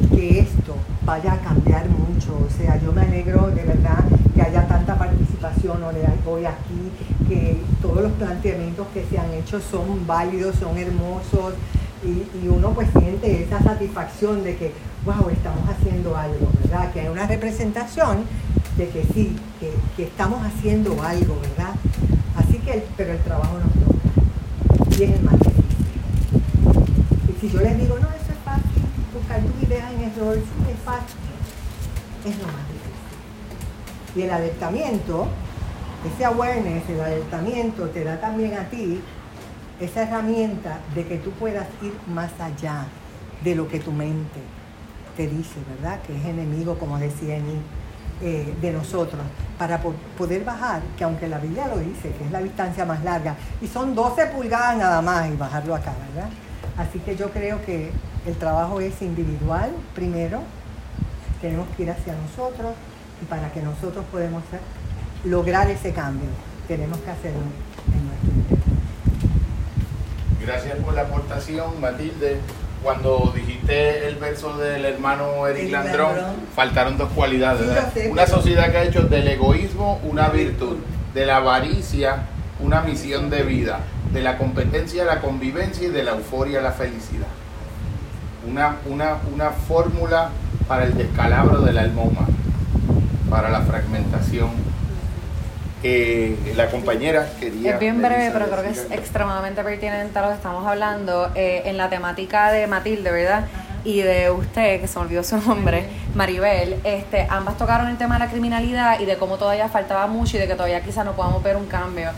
que 0.09 0.39
esto 0.39 0.75
vaya 1.03 1.33
a 1.33 1.39
cambiar 1.39 1.89
mucho. 1.89 2.37
O 2.45 2.49
sea, 2.49 2.79
yo 2.79 2.91
me 2.91 3.01
alegro 3.01 3.47
de 3.47 3.63
verdad 3.63 4.03
que 4.35 4.41
haya 4.41 4.67
tanta 4.67 4.97
participación 4.97 5.21
hoy 6.25 6.45
aquí, 6.45 6.91
que 7.27 7.57
todos 7.81 8.01
los 8.01 8.11
planteamientos 8.13 8.87
que 8.93 9.05
se 9.05 9.17
han 9.17 9.31
hecho 9.33 9.59
son 9.59 10.05
válidos, 10.07 10.55
son 10.55 10.77
hermosos 10.77 11.53
y, 12.03 12.47
uno 12.47 12.73
pues 12.73 12.89
siente 12.97 13.43
esa 13.43 13.61
satisfacción 13.61 14.43
de 14.43 14.55
que, 14.55 14.71
wow, 15.05 15.29
estamos 15.29 15.69
haciendo 15.69 16.15
algo, 16.17 16.49
¿verdad? 16.63 16.91
Que 16.91 17.01
hay 17.01 17.07
una 17.07 17.27
representación 17.27 18.25
de 18.77 18.89
que 18.89 19.03
sí, 19.13 19.35
que, 19.59 20.03
estamos 20.03 20.43
haciendo 20.45 21.01
algo, 21.03 21.39
¿verdad? 21.41 21.73
Así 22.35 22.57
que, 22.59 22.85
pero 22.97 23.13
el 23.13 23.19
trabajo 23.19 23.59
nos 23.59 23.71
toca 23.73 24.97
y 24.97 25.03
es 25.03 25.11
el 25.11 25.23
más 25.23 25.39
difícil. 25.39 25.61
Y 27.29 27.39
si 27.39 27.49
yo 27.49 27.61
les 27.61 27.77
digo, 27.77 27.95
no, 27.99 28.07
eso 28.07 28.31
es 28.31 28.39
fácil, 28.43 28.83
buscar 29.13 29.39
tu 29.41 29.65
idea 29.65 29.91
en 29.91 30.01
error, 30.01 30.37
es 30.37 30.79
fácil, 30.83 31.17
es 32.25 32.37
lo 32.39 32.45
más 32.47 32.67
difícil. 32.67 34.15
Y 34.15 34.21
el 34.23 34.31
alertamiento, 34.31 35.27
ese 36.13 36.25
awareness, 36.25 36.89
el 36.89 36.99
alertamiento 36.99 37.89
te 37.89 38.03
da 38.03 38.19
también 38.19 38.55
a 38.55 38.69
ti 38.69 39.01
esa 39.81 40.03
herramienta 40.03 40.79
de 40.95 41.05
que 41.05 41.17
tú 41.17 41.31
puedas 41.31 41.67
ir 41.81 41.93
más 42.07 42.31
allá 42.39 42.85
de 43.43 43.55
lo 43.55 43.67
que 43.67 43.79
tu 43.79 43.91
mente 43.91 44.39
te 45.17 45.27
dice, 45.27 45.55
¿verdad? 45.75 45.99
Que 46.03 46.15
es 46.15 46.23
enemigo, 46.23 46.77
como 46.77 46.97
decía 46.99 47.37
Eni, 47.37 47.59
eh, 48.21 48.53
de 48.61 48.71
nosotros, 48.71 49.21
para 49.57 49.81
poder 50.17 50.43
bajar, 50.43 50.81
que 50.95 51.03
aunque 51.03 51.27
la 51.27 51.39
Biblia 51.39 51.67
lo 51.67 51.79
dice, 51.79 52.11
que 52.11 52.23
es 52.23 52.31
la 52.31 52.39
distancia 52.39 52.85
más 52.85 53.03
larga, 53.03 53.35
y 53.61 53.67
son 53.67 53.95
12 53.95 54.27
pulgadas 54.27 54.77
nada 54.77 55.01
más, 55.01 55.27
y 55.27 55.35
bajarlo 55.35 55.73
acá, 55.73 55.93
¿verdad? 56.13 56.29
Así 56.77 56.99
que 56.99 57.15
yo 57.15 57.31
creo 57.31 57.63
que 57.65 57.91
el 58.27 58.35
trabajo 58.35 58.79
es 58.79 59.01
individual 59.01 59.71
primero, 59.95 60.41
tenemos 61.41 61.67
que 61.75 61.83
ir 61.83 61.91
hacia 61.91 62.13
nosotros, 62.13 62.73
y 63.21 63.25
para 63.25 63.51
que 63.51 63.61
nosotros 63.63 64.05
podamos 64.11 64.43
lograr 65.25 65.69
ese 65.71 65.91
cambio, 65.91 66.29
tenemos 66.67 66.99
que 66.99 67.09
hacerlo 67.09 67.41
en 67.93 68.07
nuestro 68.07 68.29
interior. 68.29 68.60
Gracias 70.45 70.77
por 70.77 70.93
la 70.93 71.01
aportación, 71.01 71.79
Matilde. 71.79 72.39
Cuando 72.83 73.31
dijiste 73.35 74.07
el 74.07 74.15
verso 74.15 74.57
del 74.57 74.85
hermano 74.85 75.45
Eric 75.45 75.71
Landrón, 75.71 76.15
faltaron 76.55 76.97
dos 76.97 77.11
cualidades. 77.11 77.67
una 78.09 78.25
sociedad 78.25 78.71
que 78.71 78.77
ha 78.77 78.83
hecho 78.83 79.03
del 79.03 79.27
egoísmo 79.27 79.99
una 80.03 80.29
virtud, 80.29 80.77
de 81.13 81.25
la 81.27 81.37
avaricia 81.37 82.25
una 82.59 82.81
misión 82.81 83.29
de 83.29 83.43
vida, 83.43 83.79
de 84.13 84.21
la 84.21 84.37
competencia 84.37 85.03
la 85.03 85.19
convivencia 85.19 85.87
y 85.87 85.91
de 85.91 86.03
la 86.03 86.11
euforia 86.11 86.61
la 86.61 86.71
felicidad. 86.71 87.27
Una, 88.47 88.77
una, 88.87 89.17
una 89.31 89.51
fórmula 89.51 90.29
para 90.67 90.85
el 90.85 90.97
descalabro 90.97 91.61
del 91.61 91.77
alma 91.77 92.01
humana, 92.01 92.35
para 93.29 93.49
la 93.49 93.61
fragmentación 93.61 94.49
la 95.83 96.69
compañera 96.69 97.27
quería... 97.39 97.73
Es 97.73 97.79
bien 97.79 98.01
breve, 98.01 98.29
pero 98.31 98.47
creo 98.47 98.63
que 98.63 98.69
es 98.69 98.87
extremadamente 98.91 99.63
pertinente 99.63 100.17
a 100.17 100.21
lo 100.21 100.27
que 100.29 100.35
estamos 100.35 100.65
hablando 100.65 101.31
eh, 101.35 101.63
en 101.65 101.77
la 101.77 101.89
temática 101.89 102.51
de 102.51 102.67
Matilde, 102.67 103.11
¿verdad? 103.11 103.45
Y 103.83 104.01
de 104.01 104.29
usted, 104.29 104.79
que 104.79 104.87
se 104.87 104.99
olvidó 104.99 105.23
su 105.23 105.37
nombre, 105.37 105.85
Maribel, 106.13 106.79
este, 106.83 107.25
ambas 107.29 107.57
tocaron 107.57 107.87
el 107.87 107.97
tema 107.97 108.19
de 108.19 108.25
la 108.25 108.31
criminalidad 108.31 108.99
y 108.99 109.05
de 109.05 109.17
cómo 109.17 109.37
todavía 109.37 109.69
faltaba 109.69 110.05
mucho 110.07 110.37
y 110.37 110.39
de 110.39 110.47
que 110.47 110.53
todavía 110.53 110.81
quizá 110.81 111.03
no 111.03 111.13
podamos 111.13 111.41
ver 111.41 111.57
un 111.57 111.65
cambio. 111.65 112.09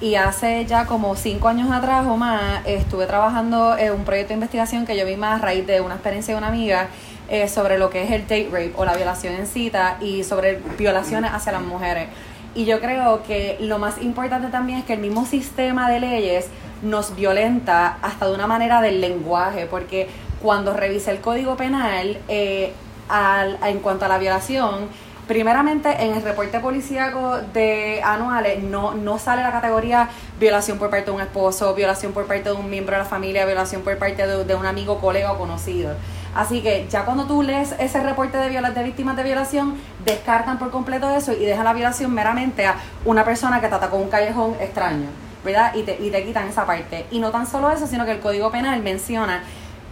Y 0.00 0.16
hace 0.16 0.66
ya 0.66 0.86
como 0.86 1.14
cinco 1.14 1.48
años 1.48 1.70
atrás 1.70 2.04
o 2.06 2.16
más 2.16 2.66
estuve 2.66 3.06
trabajando 3.06 3.78
en 3.78 3.92
un 3.92 4.04
proyecto 4.04 4.30
de 4.30 4.34
investigación 4.34 4.84
que 4.84 4.96
yo 4.96 5.06
vi 5.06 5.16
más 5.16 5.40
a 5.40 5.44
raíz 5.44 5.66
de 5.66 5.80
una 5.80 5.94
experiencia 5.94 6.34
de 6.34 6.38
una 6.38 6.48
amiga 6.48 6.88
eh, 7.28 7.48
sobre 7.48 7.78
lo 7.78 7.90
que 7.90 8.02
es 8.02 8.10
el 8.10 8.22
date 8.22 8.48
rape 8.50 8.72
o 8.76 8.84
la 8.84 8.96
violación 8.96 9.34
en 9.34 9.46
cita 9.46 9.96
y 10.00 10.24
sobre 10.24 10.60
violaciones 10.76 11.30
hacia 11.32 11.52
las 11.52 11.62
mujeres. 11.62 12.08
Y 12.54 12.66
yo 12.66 12.80
creo 12.80 13.22
que 13.24 13.56
lo 13.60 13.78
más 13.78 14.00
importante 14.00 14.48
también 14.48 14.78
es 14.78 14.84
que 14.84 14.92
el 14.92 15.00
mismo 15.00 15.26
sistema 15.26 15.90
de 15.90 16.00
leyes 16.00 16.46
nos 16.82 17.16
violenta 17.16 17.98
hasta 18.02 18.26
de 18.28 18.34
una 18.34 18.46
manera 18.46 18.80
del 18.80 19.00
lenguaje, 19.00 19.66
porque 19.66 20.08
cuando 20.40 20.74
revisé 20.74 21.10
el 21.10 21.20
Código 21.20 21.56
Penal, 21.56 22.18
eh, 22.28 22.72
al, 23.08 23.58
en 23.64 23.80
cuanto 23.80 24.04
a 24.04 24.08
la 24.08 24.18
violación, 24.18 24.88
primeramente 25.26 25.90
en 26.04 26.14
el 26.14 26.22
reporte 26.22 26.60
policíaco 26.60 27.38
de 27.52 28.00
anuales 28.04 28.62
no, 28.62 28.94
no 28.94 29.18
sale 29.18 29.42
la 29.42 29.52
categoría 29.52 30.10
violación 30.38 30.78
por 30.78 30.90
parte 30.90 31.06
de 31.06 31.12
un 31.12 31.22
esposo, 31.22 31.74
violación 31.74 32.12
por 32.12 32.26
parte 32.26 32.50
de 32.50 32.54
un 32.54 32.68
miembro 32.68 32.94
de 32.94 33.02
la 33.02 33.08
familia, 33.08 33.46
violación 33.46 33.82
por 33.82 33.96
parte 33.98 34.26
de, 34.26 34.44
de 34.44 34.54
un 34.54 34.66
amigo, 34.66 35.00
colega 35.00 35.32
o 35.32 35.38
conocido. 35.38 35.94
Así 36.34 36.62
que 36.62 36.86
ya 36.90 37.04
cuando 37.04 37.26
tú 37.26 37.42
lees 37.42 37.74
ese 37.78 38.00
reporte 38.02 38.36
de, 38.38 38.48
viola 38.48 38.70
de 38.72 38.82
víctimas 38.82 39.16
de 39.16 39.22
violación, 39.22 39.76
descartan 40.04 40.58
por 40.58 40.70
completo 40.70 41.08
eso 41.14 41.32
y 41.32 41.44
dejan 41.44 41.64
la 41.64 41.72
violación 41.72 42.12
meramente 42.12 42.66
a 42.66 42.76
una 43.04 43.24
persona 43.24 43.60
que 43.60 43.68
te 43.68 43.74
atacó 43.74 43.96
un 43.96 44.08
callejón 44.08 44.56
extraño, 44.60 45.06
¿verdad? 45.44 45.74
Y 45.74 45.82
te, 45.82 45.96
y 46.02 46.10
te 46.10 46.24
quitan 46.24 46.48
esa 46.48 46.66
parte. 46.66 47.06
Y 47.10 47.20
no 47.20 47.30
tan 47.30 47.46
solo 47.46 47.70
eso, 47.70 47.86
sino 47.86 48.04
que 48.04 48.12
el 48.12 48.20
Código 48.20 48.50
Penal 48.50 48.82
menciona 48.82 49.42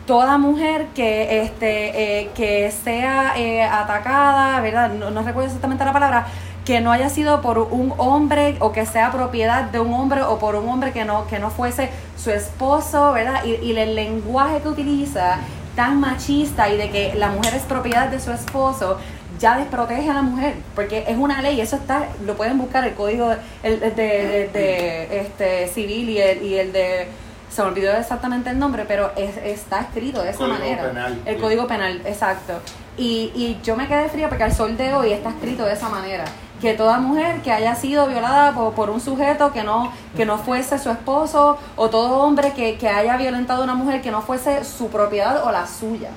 toda 0.06 0.36
mujer 0.36 0.88
que 0.94 1.42
este 1.42 2.22
eh, 2.22 2.30
que 2.34 2.70
sea 2.72 3.34
eh, 3.36 3.62
atacada, 3.62 4.60
¿verdad? 4.60 4.90
No, 4.90 5.22
recuerdo 5.22 5.46
exactamente 5.46 5.84
la 5.84 5.92
palabra, 5.92 6.26
que 6.64 6.80
no 6.80 6.90
haya 6.90 7.08
sido 7.08 7.40
por 7.40 7.58
un 7.58 7.94
hombre 7.98 8.56
o 8.60 8.72
que 8.72 8.84
sea 8.84 9.12
propiedad 9.12 9.64
de 9.64 9.78
un 9.78 9.92
hombre 9.94 10.22
o 10.22 10.38
por 10.38 10.56
un 10.56 10.68
hombre 10.68 10.92
que 10.92 11.04
no 11.04 11.26
que 11.28 11.38
no 11.38 11.50
fuese 11.50 11.90
su 12.16 12.30
esposo, 12.30 13.12
¿verdad? 13.12 13.44
Y 13.44 13.76
el 13.76 13.94
lenguaje 13.94 14.60
que 14.60 14.68
utiliza 14.68 15.38
tan 15.76 16.00
machista 16.00 16.68
y 16.70 16.76
de 16.76 16.90
que 16.90 17.14
la 17.14 17.28
mujer 17.30 17.54
es 17.54 17.62
propiedad 17.62 18.08
de 18.08 18.20
su 18.20 18.30
esposo 18.32 18.98
ya 19.38 19.56
desprotege 19.58 20.08
a 20.10 20.14
la 20.14 20.22
mujer 20.22 20.54
porque 20.74 21.04
es 21.08 21.16
una 21.16 21.40
ley 21.42 21.60
eso 21.60 21.76
está 21.76 22.06
lo 22.26 22.34
pueden 22.36 22.58
buscar 22.58 22.84
el 22.84 22.94
código 22.94 23.32
el, 23.62 23.80
de, 23.80 23.90
de- 23.90 24.50
de, 24.52 25.20
este 25.20 25.68
civil 25.68 26.08
y 26.10 26.18
el, 26.20 26.42
y 26.42 26.58
el 26.58 26.72
de 26.72 27.06
se 27.50 27.62
me 27.62 27.68
olvidó 27.68 27.92
exactamente 27.96 28.50
el 28.50 28.58
nombre 28.58 28.84
pero 28.86 29.10
es- 29.16 29.36
está 29.38 29.80
escrito 29.80 30.22
de 30.22 30.30
esa 30.30 30.38
Código 30.38 30.54
manera. 30.58 30.82
penal, 30.88 31.20
el 31.26 31.36
código 31.38 31.66
penal 31.66 32.02
exacto. 32.06 32.60
Y, 32.98 33.32
y 33.34 33.58
yo 33.64 33.74
me 33.74 33.88
quedé 33.88 34.08
fría 34.10 34.28
porque 34.28 34.44
al 34.44 34.52
sol 34.54 34.76
de 34.76 34.92
hoy 34.92 35.12
está 35.12 35.30
escrito 35.30 35.64
de 35.64 35.72
esa 35.72 35.88
manera 35.88 36.24
que 36.62 36.72
toda 36.74 36.98
mujer 36.98 37.42
que 37.42 37.52
haya 37.52 37.74
sido 37.74 38.06
violada 38.06 38.52
por, 38.52 38.72
por 38.72 38.88
un 38.88 39.00
sujeto 39.00 39.52
que 39.52 39.64
no 39.64 39.92
que 40.16 40.24
no 40.24 40.38
fuese 40.38 40.78
su 40.78 40.90
esposo 40.90 41.58
o 41.76 41.90
todo 41.90 42.22
hombre 42.22 42.52
que, 42.52 42.78
que 42.78 42.88
haya 42.88 43.16
violentado 43.18 43.60
a 43.60 43.64
una 43.64 43.74
mujer 43.74 44.00
que 44.00 44.10
no 44.10 44.22
fuese 44.22 44.64
su 44.64 44.88
propiedad 44.88 45.44
o 45.44 45.52
la 45.52 45.66
suya 45.66 46.10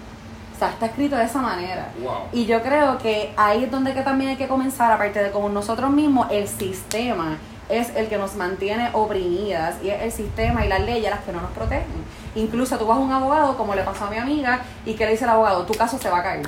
o 0.55 0.57
sea, 0.57 0.69
está 0.69 0.85
escrito 0.85 1.17
de 1.17 1.25
esa 1.25 1.41
manera. 1.41 1.89
Wow. 2.01 2.29
Y 2.31 2.45
yo 2.45 2.61
creo 2.61 2.97
que 2.97 3.33
ahí 3.35 3.65
es 3.65 3.71
donde 3.71 3.93
que 3.93 4.01
también 4.03 4.29
hay 4.31 4.37
que 4.37 4.47
comenzar, 4.47 4.89
aparte 4.89 5.21
de 5.21 5.31
como 5.31 5.49
nosotros 5.49 5.91
mismos, 5.91 6.27
el 6.31 6.47
sistema 6.47 7.37
es 7.67 7.93
el 7.95 8.07
que 8.07 8.17
nos 8.17 8.35
mantiene 8.35 8.89
oprimidas 8.93 9.75
y 9.83 9.89
es 9.89 10.01
el 10.01 10.11
sistema 10.13 10.65
y 10.65 10.69
las 10.69 10.79
leyes 10.81 11.11
las 11.11 11.21
que 11.21 11.33
no 11.33 11.41
nos 11.41 11.51
protegen. 11.51 12.05
Incluso 12.35 12.77
tú 12.77 12.85
vas 12.85 12.97
a 12.97 13.01
un 13.01 13.11
abogado, 13.11 13.57
como 13.57 13.75
le 13.75 13.83
pasó 13.83 14.05
a 14.05 14.09
mi 14.09 14.17
amiga, 14.17 14.61
y 14.85 14.93
que 14.93 15.05
le 15.05 15.11
dice 15.11 15.25
el 15.25 15.31
abogado, 15.31 15.65
tu 15.65 15.73
caso 15.73 15.97
se 15.97 16.09
va 16.09 16.19
a 16.19 16.23
caer. 16.23 16.47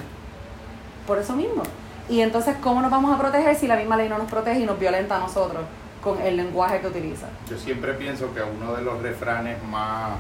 Por 1.06 1.18
eso 1.18 1.34
mismo. 1.34 1.64
Y 2.10 2.22
entonces, 2.22 2.56
¿cómo 2.62 2.82
nos 2.82 2.90
vamos 2.92 3.14
a 3.14 3.20
proteger 3.20 3.56
si 3.56 3.68
la 3.68 3.76
misma 3.76 3.98
ley 3.98 4.08
no 4.10 4.18
nos 4.18 4.30
protege 4.30 4.62
y 4.62 4.66
nos 4.66 4.80
violenta 4.80 5.18
a 5.18 5.20
nosotros 5.20 5.64
con 6.02 6.22
el 6.22 6.38
lenguaje 6.38 6.80
que 6.80 6.88
utiliza? 6.88 7.28
Yo 7.50 7.58
siempre 7.58 7.94
pienso 7.94 8.34
que 8.34 8.42
uno 8.42 8.76
de 8.76 8.82
los 8.82 9.02
refranes 9.02 9.62
más, 9.64 10.12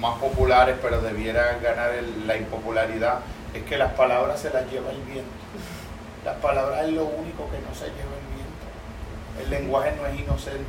más 0.00 0.18
populares, 0.18 0.76
pero 0.82 1.00
debiera 1.00 1.58
ganar 1.62 1.90
el- 1.94 2.26
la 2.26 2.36
impopularidad, 2.36 3.20
es 3.54 3.62
que 3.62 3.78
las 3.78 3.92
palabras 3.92 4.40
se 4.40 4.50
las 4.50 4.68
lleva 4.70 4.90
el 4.90 5.00
viento. 5.02 5.30
Las 6.24 6.36
palabras 6.36 6.84
es 6.86 6.92
lo 6.92 7.04
único 7.04 7.48
que 7.50 7.58
no 7.60 7.72
se 7.72 7.84
lleva 7.86 8.14
el 8.18 8.34
viento. 8.34 9.44
El 9.44 9.50
lenguaje 9.50 9.92
no 9.96 10.06
es 10.08 10.18
inocente. 10.20 10.64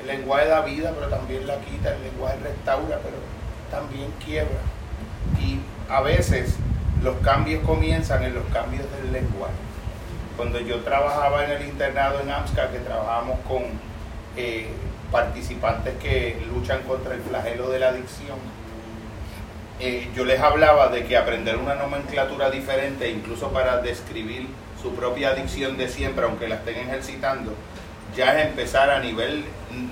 El 0.00 0.06
lenguaje 0.06 0.46
da 0.46 0.60
vida, 0.60 0.92
pero 0.94 1.08
también 1.10 1.46
la 1.46 1.56
quita. 1.56 1.92
El 1.94 2.02
lenguaje 2.04 2.36
restaura, 2.42 2.98
pero 3.02 3.16
también 3.70 4.12
quiebra. 4.24 4.60
Y 5.40 5.58
a 5.90 6.00
veces 6.02 6.54
los 7.04 7.16
cambios 7.18 7.62
comienzan 7.64 8.24
en 8.24 8.34
los 8.34 8.44
cambios 8.46 8.84
del 8.96 9.12
lenguaje. 9.12 9.52
Cuando 10.38 10.58
yo 10.58 10.80
trabajaba 10.80 11.44
en 11.44 11.50
el 11.50 11.68
internado 11.68 12.20
en 12.20 12.30
AMSCA, 12.30 12.70
que 12.70 12.78
trabajábamos 12.78 13.38
con 13.46 13.62
eh, 14.36 14.68
participantes 15.12 15.94
que 16.02 16.42
luchan 16.52 16.80
contra 16.82 17.14
el 17.14 17.20
flagelo 17.20 17.68
de 17.68 17.78
la 17.78 17.88
adicción, 17.90 18.38
eh, 19.80 20.08
yo 20.16 20.24
les 20.24 20.40
hablaba 20.40 20.88
de 20.88 21.04
que 21.04 21.18
aprender 21.18 21.58
una 21.58 21.74
nomenclatura 21.74 22.50
diferente, 22.50 23.10
incluso 23.10 23.50
para 23.52 23.82
describir 23.82 24.46
su 24.80 24.94
propia 24.94 25.30
adicción 25.30 25.76
de 25.76 25.88
siempre, 25.88 26.24
aunque 26.24 26.48
la 26.48 26.56
estén 26.56 26.78
ejercitando, 26.78 27.52
ya 28.16 28.38
es 28.38 28.46
empezar 28.46 28.90
a 28.90 29.00
nivel 29.00 29.44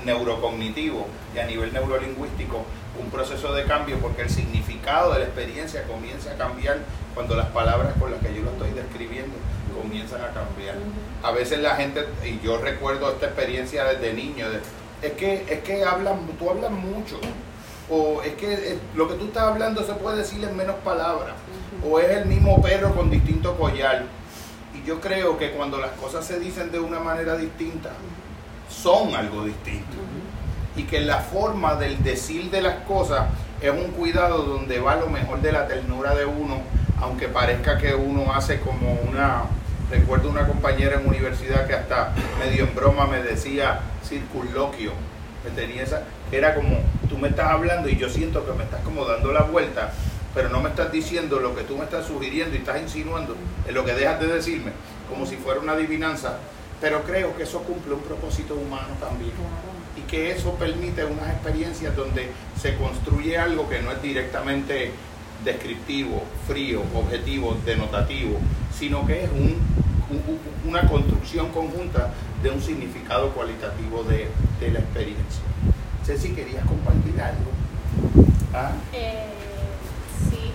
neurocognitivo 0.04 1.06
y 1.34 1.40
a 1.40 1.44
nivel 1.44 1.72
neurolingüístico 1.72 2.64
un 3.00 3.10
proceso 3.10 3.52
de 3.54 3.64
cambio 3.64 3.98
porque 3.98 4.22
el 4.22 4.30
significado 4.30 5.12
de 5.12 5.20
la 5.20 5.24
experiencia 5.24 5.82
comienza 5.84 6.32
a 6.32 6.34
cambiar 6.34 6.78
cuando 7.14 7.36
las 7.36 7.46
palabras 7.48 7.92
con 7.98 8.10
las 8.10 8.20
que 8.20 8.34
yo 8.34 8.42
lo 8.42 8.50
estoy 8.50 8.70
describiendo 8.70 9.34
comienzan 9.80 10.20
a 10.22 10.28
cambiar. 10.28 10.76
A 11.22 11.30
veces 11.32 11.58
la 11.60 11.76
gente, 11.76 12.04
y 12.24 12.40
yo 12.44 12.58
recuerdo 12.58 13.10
esta 13.10 13.26
experiencia 13.26 13.84
desde 13.84 14.12
niño, 14.14 14.48
de- 14.50 14.60
es 15.06 15.12
que, 15.14 15.44
es 15.48 15.60
que 15.60 15.84
hablan, 15.84 16.18
tú 16.38 16.50
hablas 16.50 16.70
mucho, 16.70 17.18
o 17.90 18.22
es 18.22 18.34
que 18.34 18.78
lo 18.94 19.08
que 19.08 19.14
tú 19.14 19.26
estás 19.26 19.44
hablando 19.44 19.82
se 19.84 19.92
puede 19.94 20.18
decir 20.18 20.42
en 20.44 20.56
menos 20.56 20.76
palabras, 20.84 21.34
o 21.86 21.98
es 21.98 22.10
el 22.10 22.26
mismo 22.26 22.60
perro 22.62 22.94
con 22.94 23.10
distinto 23.10 23.56
collar. 23.56 24.04
Y 24.74 24.86
yo 24.86 25.00
creo 25.00 25.36
que 25.38 25.50
cuando 25.52 25.78
las 25.78 25.90
cosas 25.92 26.24
se 26.24 26.38
dicen 26.38 26.70
de 26.70 26.78
una 26.78 27.00
manera 27.00 27.36
distinta, 27.36 27.90
son 28.70 29.14
algo 29.14 29.44
distinto. 29.44 29.96
Y 30.76 30.84
que 30.84 31.00
la 31.00 31.18
forma 31.18 31.74
del 31.74 32.02
decir 32.02 32.50
de 32.50 32.62
las 32.62 32.76
cosas 32.84 33.26
es 33.60 33.70
un 33.70 33.90
cuidado 33.92 34.38
donde 34.44 34.80
va 34.80 34.96
lo 34.96 35.08
mejor 35.08 35.40
de 35.42 35.52
la 35.52 35.66
ternura 35.66 36.14
de 36.14 36.24
uno, 36.24 36.62
aunque 37.02 37.28
parezca 37.28 37.76
que 37.76 37.94
uno 37.94 38.32
hace 38.32 38.60
como 38.60 38.92
una... 39.08 39.42
Recuerdo 39.90 40.30
una 40.30 40.46
compañera 40.46 40.98
en 40.98 41.06
universidad 41.06 41.66
que 41.66 41.74
hasta 41.74 42.14
medio 42.38 42.64
en 42.64 42.74
broma 42.74 43.06
me 43.06 43.22
decía 43.22 43.80
circunloquio, 44.02 44.92
que 45.42 45.50
tenía 45.50 45.82
esa, 45.82 46.04
que 46.30 46.38
era 46.38 46.54
como, 46.54 46.78
tú 47.10 47.18
me 47.18 47.28
estás 47.28 47.50
hablando 47.50 47.90
y 47.90 47.96
yo 47.96 48.08
siento 48.08 48.46
que 48.46 48.52
me 48.52 48.64
estás 48.64 48.80
como 48.84 49.04
dando 49.04 49.32
la 49.32 49.42
vuelta, 49.42 49.92
pero 50.34 50.48
no 50.48 50.62
me 50.62 50.70
estás 50.70 50.90
diciendo 50.90 51.40
lo 51.40 51.54
que 51.54 51.64
tú 51.64 51.76
me 51.76 51.84
estás 51.84 52.06
sugiriendo 52.06 52.54
y 52.54 52.60
estás 52.60 52.80
insinuando 52.80 53.36
en 53.68 53.74
lo 53.74 53.84
que 53.84 53.92
dejas 53.92 54.18
de 54.18 54.28
decirme, 54.28 54.72
como 55.10 55.26
si 55.26 55.36
fuera 55.36 55.60
una 55.60 55.72
adivinanza. 55.72 56.38
Pero 56.80 57.02
creo 57.02 57.36
que 57.36 57.42
eso 57.42 57.58
cumple 57.60 57.92
un 57.92 58.00
propósito 58.00 58.54
humano 58.54 58.94
también. 58.98 59.32
Y 59.94 60.00
que 60.10 60.32
eso 60.32 60.54
permite 60.54 61.04
unas 61.04 61.28
experiencias 61.28 61.94
donde 61.94 62.30
se 62.58 62.76
construye 62.76 63.36
algo 63.36 63.68
que 63.68 63.82
no 63.82 63.92
es 63.92 64.00
directamente 64.00 64.92
descriptivo, 65.44 66.22
frío, 66.46 66.82
objetivo, 66.94 67.56
denotativo, 67.64 68.38
sino 68.78 69.06
que 69.06 69.24
es 69.24 69.30
un- 69.30 69.56
un- 70.10 70.68
una 70.70 70.86
construcción 70.88 71.48
conjunta 71.50 72.10
de 72.42 72.50
un 72.50 72.60
significado 72.60 73.30
cualitativo 73.30 74.02
de, 74.04 74.28
de 74.60 74.70
la 74.70 74.80
experiencia. 74.80 75.42
Ceci, 76.04 76.30
¿querías 76.30 76.64
compartir 76.66 77.20
algo? 77.20 77.50
¿Ah? 78.54 78.72
Eh, 78.92 79.24
sí. 80.30 80.52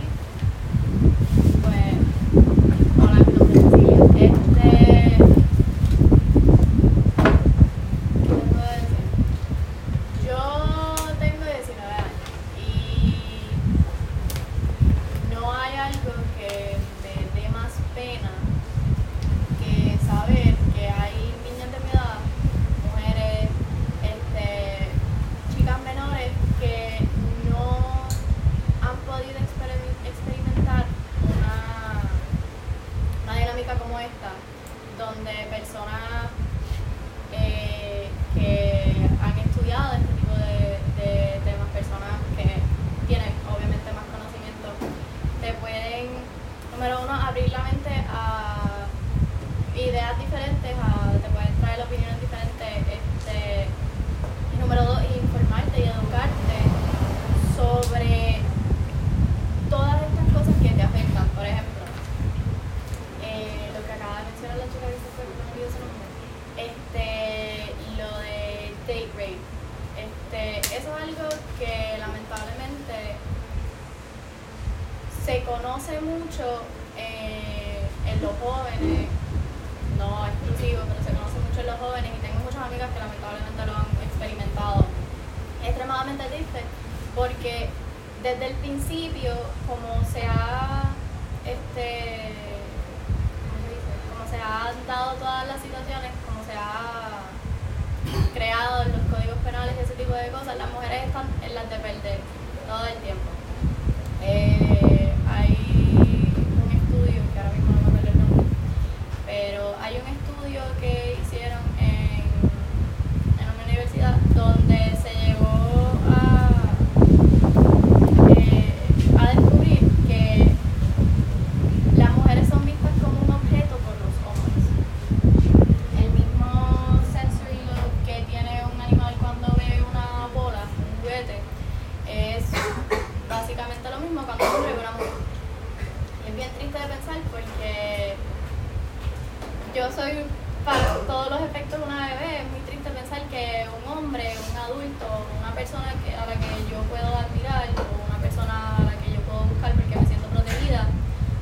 Persona 145.57 145.89
a 145.89 146.25
la 146.29 146.35
que 146.37 146.53
yo 146.69 146.77
puedo 146.85 147.09
admirar 147.17 147.65
o 147.81 148.05
una 148.05 148.21
persona 148.21 148.77
a 148.77 148.81
la 148.83 148.93
que 149.01 149.09
yo 149.09 149.19
puedo 149.25 149.41
buscar 149.49 149.73
porque 149.73 149.95
me 149.97 150.05
siento 150.05 150.27
protegida, 150.29 150.85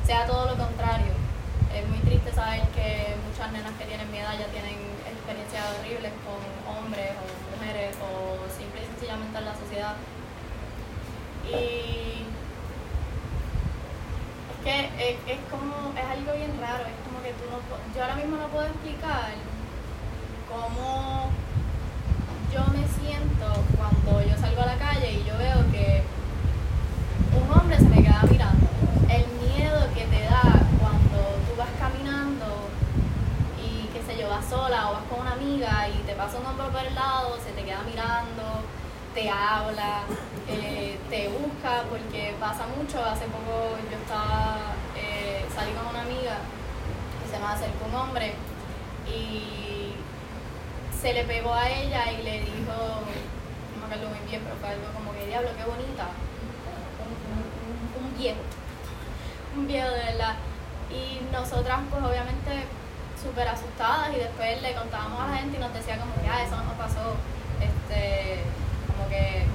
sea 0.06 0.24
todo 0.26 0.46
lo 0.46 0.56
contrario. 0.56 1.12
Es 1.68 1.86
muy 1.86 1.98
triste 1.98 2.32
saber 2.32 2.64
que 2.72 3.12
muchas 3.28 3.52
nenas 3.52 3.76
que 3.76 3.84
tienen 3.84 4.10
mi 4.10 4.16
edad 4.16 4.32
ya 4.40 4.48
tienen 4.48 4.80
experiencias 5.04 5.60
horribles 5.68 6.12
con 6.24 6.40
hombres 6.64 7.12
o 7.12 7.28
mujeres 7.52 7.92
o 8.00 8.40
simple 8.56 8.80
y 8.80 8.86
sencillamente 8.96 9.36
en 9.36 9.44
la 9.44 9.54
sociedad. 9.54 9.94
Y 11.44 12.24
es 14.64 14.88
que 14.96 15.12
es, 15.12 15.16
es 15.28 15.40
como, 15.52 15.92
es 15.92 16.08
algo 16.08 16.32
bien 16.32 16.56
raro, 16.56 16.88
es 16.88 16.98
como 17.04 17.20
que 17.20 17.36
tú 17.36 17.44
no, 17.52 17.60
yo 17.92 18.00
ahora 18.00 18.16
mismo 18.16 18.40
no 18.40 18.48
puedo 18.48 18.64
explicar 18.64 19.36
cómo 20.48 21.28
yo 22.56 22.64
me 22.72 22.86
siento 22.88 23.64
cuando 23.76 24.22
yo 24.22 24.36
a 24.62 24.66
la 24.66 24.76
calle 24.76 25.12
y 25.12 25.24
yo 25.24 25.36
veo 25.36 25.70
que 25.70 26.02
un 27.36 27.50
hombre 27.52 27.76
se 27.76 27.84
me 27.84 28.02
queda 28.02 28.22
mirando. 28.30 28.66
El 29.08 29.26
miedo 29.48 29.80
que 29.94 30.04
te 30.06 30.22
da 30.24 30.42
cuando 30.80 31.18
tú 31.46 31.56
vas 31.58 31.68
caminando 31.78 32.46
y 33.60 33.86
qué 33.88 34.02
sé 34.02 34.18
yo, 34.18 34.28
vas 34.28 34.46
sola 34.46 34.90
o 34.90 34.92
vas 34.94 35.02
con 35.10 35.20
una 35.20 35.32
amiga 35.32 35.88
y 35.88 35.98
te 36.06 36.14
pasa 36.14 36.38
un 36.38 36.46
hombre 36.46 36.68
por 36.68 36.80
el 36.84 36.94
lado, 36.94 37.36
se 37.44 37.52
te 37.52 37.64
queda 37.64 37.82
mirando, 37.82 38.64
te 39.14 39.28
habla, 39.28 40.02
eh, 40.48 40.98
te 41.10 41.28
busca, 41.28 41.82
porque 41.90 42.34
pasa 42.40 42.64
mucho. 42.76 43.04
Hace 43.04 43.26
poco 43.26 43.76
yo 43.90 43.96
estaba, 43.98 44.56
eh, 44.96 45.44
salí 45.54 45.72
con 45.72 45.86
una 45.88 46.02
amiga 46.02 46.38
y 47.24 47.30
se 47.30 47.38
me 47.38 47.46
acercó 47.46 47.86
un 47.88 47.94
hombre 47.94 48.34
y 49.06 49.92
se 50.98 51.12
le 51.12 51.24
pegó 51.24 51.52
a 51.52 51.68
ella 51.68 52.10
y 52.12 52.22
le 52.22 52.40
dijo, 52.40 53.04
muy 53.86 54.18
bien, 54.26 54.42
pero 54.42 54.56
fue 54.58 54.68
algo 54.70 54.90
como 54.90 55.14
que 55.14 55.26
diablo, 55.26 55.50
qué 55.54 55.62
bonita. 55.62 56.10
Un, 57.94 58.18
viejo, 58.18 58.42
un 59.56 59.66
viejo 59.66 59.90
de 59.90 60.02
verdad. 60.10 60.34
Y 60.90 61.22
nosotras 61.30 61.80
pues 61.90 62.02
obviamente 62.02 62.66
súper 63.14 63.46
asustadas 63.46 64.10
y 64.10 64.18
después 64.18 64.60
le 64.62 64.74
contábamos 64.74 65.22
a 65.22 65.28
la 65.28 65.36
gente 65.38 65.56
y 65.56 65.60
nos 65.60 65.72
decía 65.72 65.98
como 65.98 66.14
que 66.18 66.26
ah, 66.26 66.42
eso 66.42 66.56
no 66.56 66.64
nos 66.64 66.74
pasó. 66.74 67.14
Este, 67.62 68.42
como 68.90 69.08
que 69.08 69.46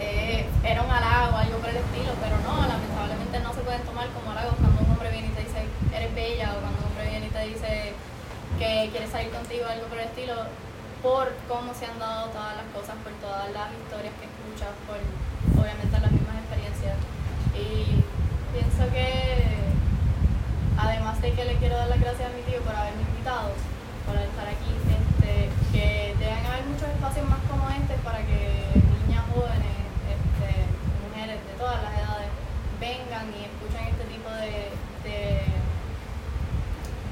eh, 0.00 0.48
era 0.64 0.82
un 0.82 0.90
halago, 0.90 1.36
algo 1.36 1.58
por 1.58 1.68
el 1.68 1.76
estilo, 1.76 2.12
pero 2.24 2.36
no, 2.48 2.64
lamentablemente 2.64 3.40
no 3.40 3.52
se 3.52 3.60
pueden 3.60 3.82
tomar 3.82 4.08
como 4.16 4.32
halagos 4.32 4.56
cuando 4.56 4.80
un 4.80 4.90
hombre 4.90 5.12
viene 5.12 5.28
y 5.28 5.36
te 5.36 5.44
dice 5.44 5.68
eres 5.92 6.14
bella 6.14 6.56
o 6.56 6.60
cuando 6.64 6.80
un 6.80 6.84
hombre 6.88 7.10
viene 7.12 7.26
y 7.26 7.30
te 7.30 7.44
dice 7.44 7.92
que 8.58 8.88
quiere 8.90 9.06
salir 9.06 9.30
contigo, 9.30 9.68
algo 9.68 9.86
por 9.86 9.98
el 9.98 10.08
estilo, 10.08 10.34
por 11.02 11.32
cómo 11.48 11.74
se 11.74 11.86
han 11.86 11.98
dado 11.98 12.28
todas 12.30 12.56
las 12.56 12.66
cosas, 12.74 12.96
por 13.02 13.12
todas 13.22 13.50
las 13.52 13.70
historias 13.72 14.14
que 14.18 14.26
escuchas, 14.26 14.74
por 14.86 14.98
obviamente 15.60 15.94
las 16.00 16.12
mismas 16.12 16.36
experiencias. 16.42 16.96
Y 17.54 18.02
pienso 18.52 18.82
que, 18.90 19.72
además 20.76 21.20
de 21.22 21.32
que 21.32 21.44
le 21.44 21.54
quiero 21.56 21.76
dar 21.76 21.88
las 21.88 22.00
gracias 22.00 22.30
a 22.30 22.34
mi 22.34 22.42
tío 22.42 22.60
por 22.62 22.74
haberme 22.74 23.02
invitado, 23.02 23.54
por 24.06 24.16
estar 24.16 24.48
aquí, 24.48 24.72
este, 24.74 25.50
que 25.72 26.14
deben 26.18 26.44
haber 26.46 26.64
muchos 26.66 26.88
espacios 26.88 27.28
más 27.28 27.40
como 27.46 27.68
este 27.70 27.94
para 28.02 28.18
que 28.26 28.66
niñas 29.06 29.24
jóvenes, 29.34 29.78
este, 30.10 30.50
mujeres 31.06 31.38
de 31.46 31.54
todas 31.58 31.82
las 31.82 31.92
edades, 31.94 32.30
vengan 32.80 33.26
y 33.34 33.46
escuchen 33.46 33.86
este 33.86 34.04
tipo 34.10 34.30
de, 34.30 34.74
de 35.06 35.58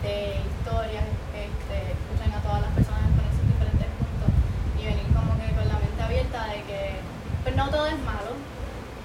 de 0.06 0.38
historias, 0.38 1.02
este, 1.34 1.76
escuchen 1.98 2.30
a 2.30 2.40
todas 2.42 2.62
las 2.62 2.72
personas 2.78 3.10
con 3.10 3.26
esos 3.26 3.42
diferentes 3.42 3.90
puntos 3.98 4.30
y 4.78 4.86
venir 4.86 5.08
como 5.10 5.34
que 5.34 5.50
con 5.50 5.66
la 5.66 5.78
mente 5.82 5.95
abierta 6.06 6.46
de 6.46 6.62
que 6.62 6.90
pues 7.42 7.56
no 7.56 7.68
todo 7.68 7.86
es 7.86 7.98
malo, 7.98 8.38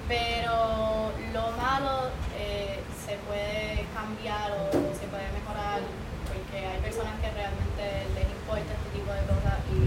pero 0.06 1.10
lo 1.32 1.50
malo 1.56 2.10
eh, 2.38 2.78
se 3.04 3.16
puede 3.26 3.84
cambiar 3.92 4.52
o 4.52 4.70
se 4.72 5.06
puede 5.08 5.26
mejorar 5.32 5.80
porque 6.28 6.64
hay 6.64 6.80
personas 6.80 7.14
que 7.20 7.30
realmente 7.30 8.06
les 8.14 8.30
importa 8.30 8.72
este 8.72 8.98
tipo 8.98 9.12
de 9.12 9.22
cosas 9.22 9.58
y 9.72 9.78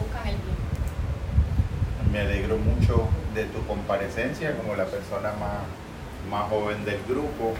buscan 0.00 0.28
el 0.28 0.36
bien. 0.36 2.12
Me 2.12 2.20
alegro 2.20 2.58
mucho 2.58 3.08
de 3.34 3.46
tu 3.46 3.66
comparecencia 3.66 4.56
como 4.56 4.76
la 4.76 4.84
persona 4.84 5.32
más, 5.32 5.66
más 6.30 6.48
joven 6.48 6.84
del 6.84 7.00
grupo. 7.08 7.54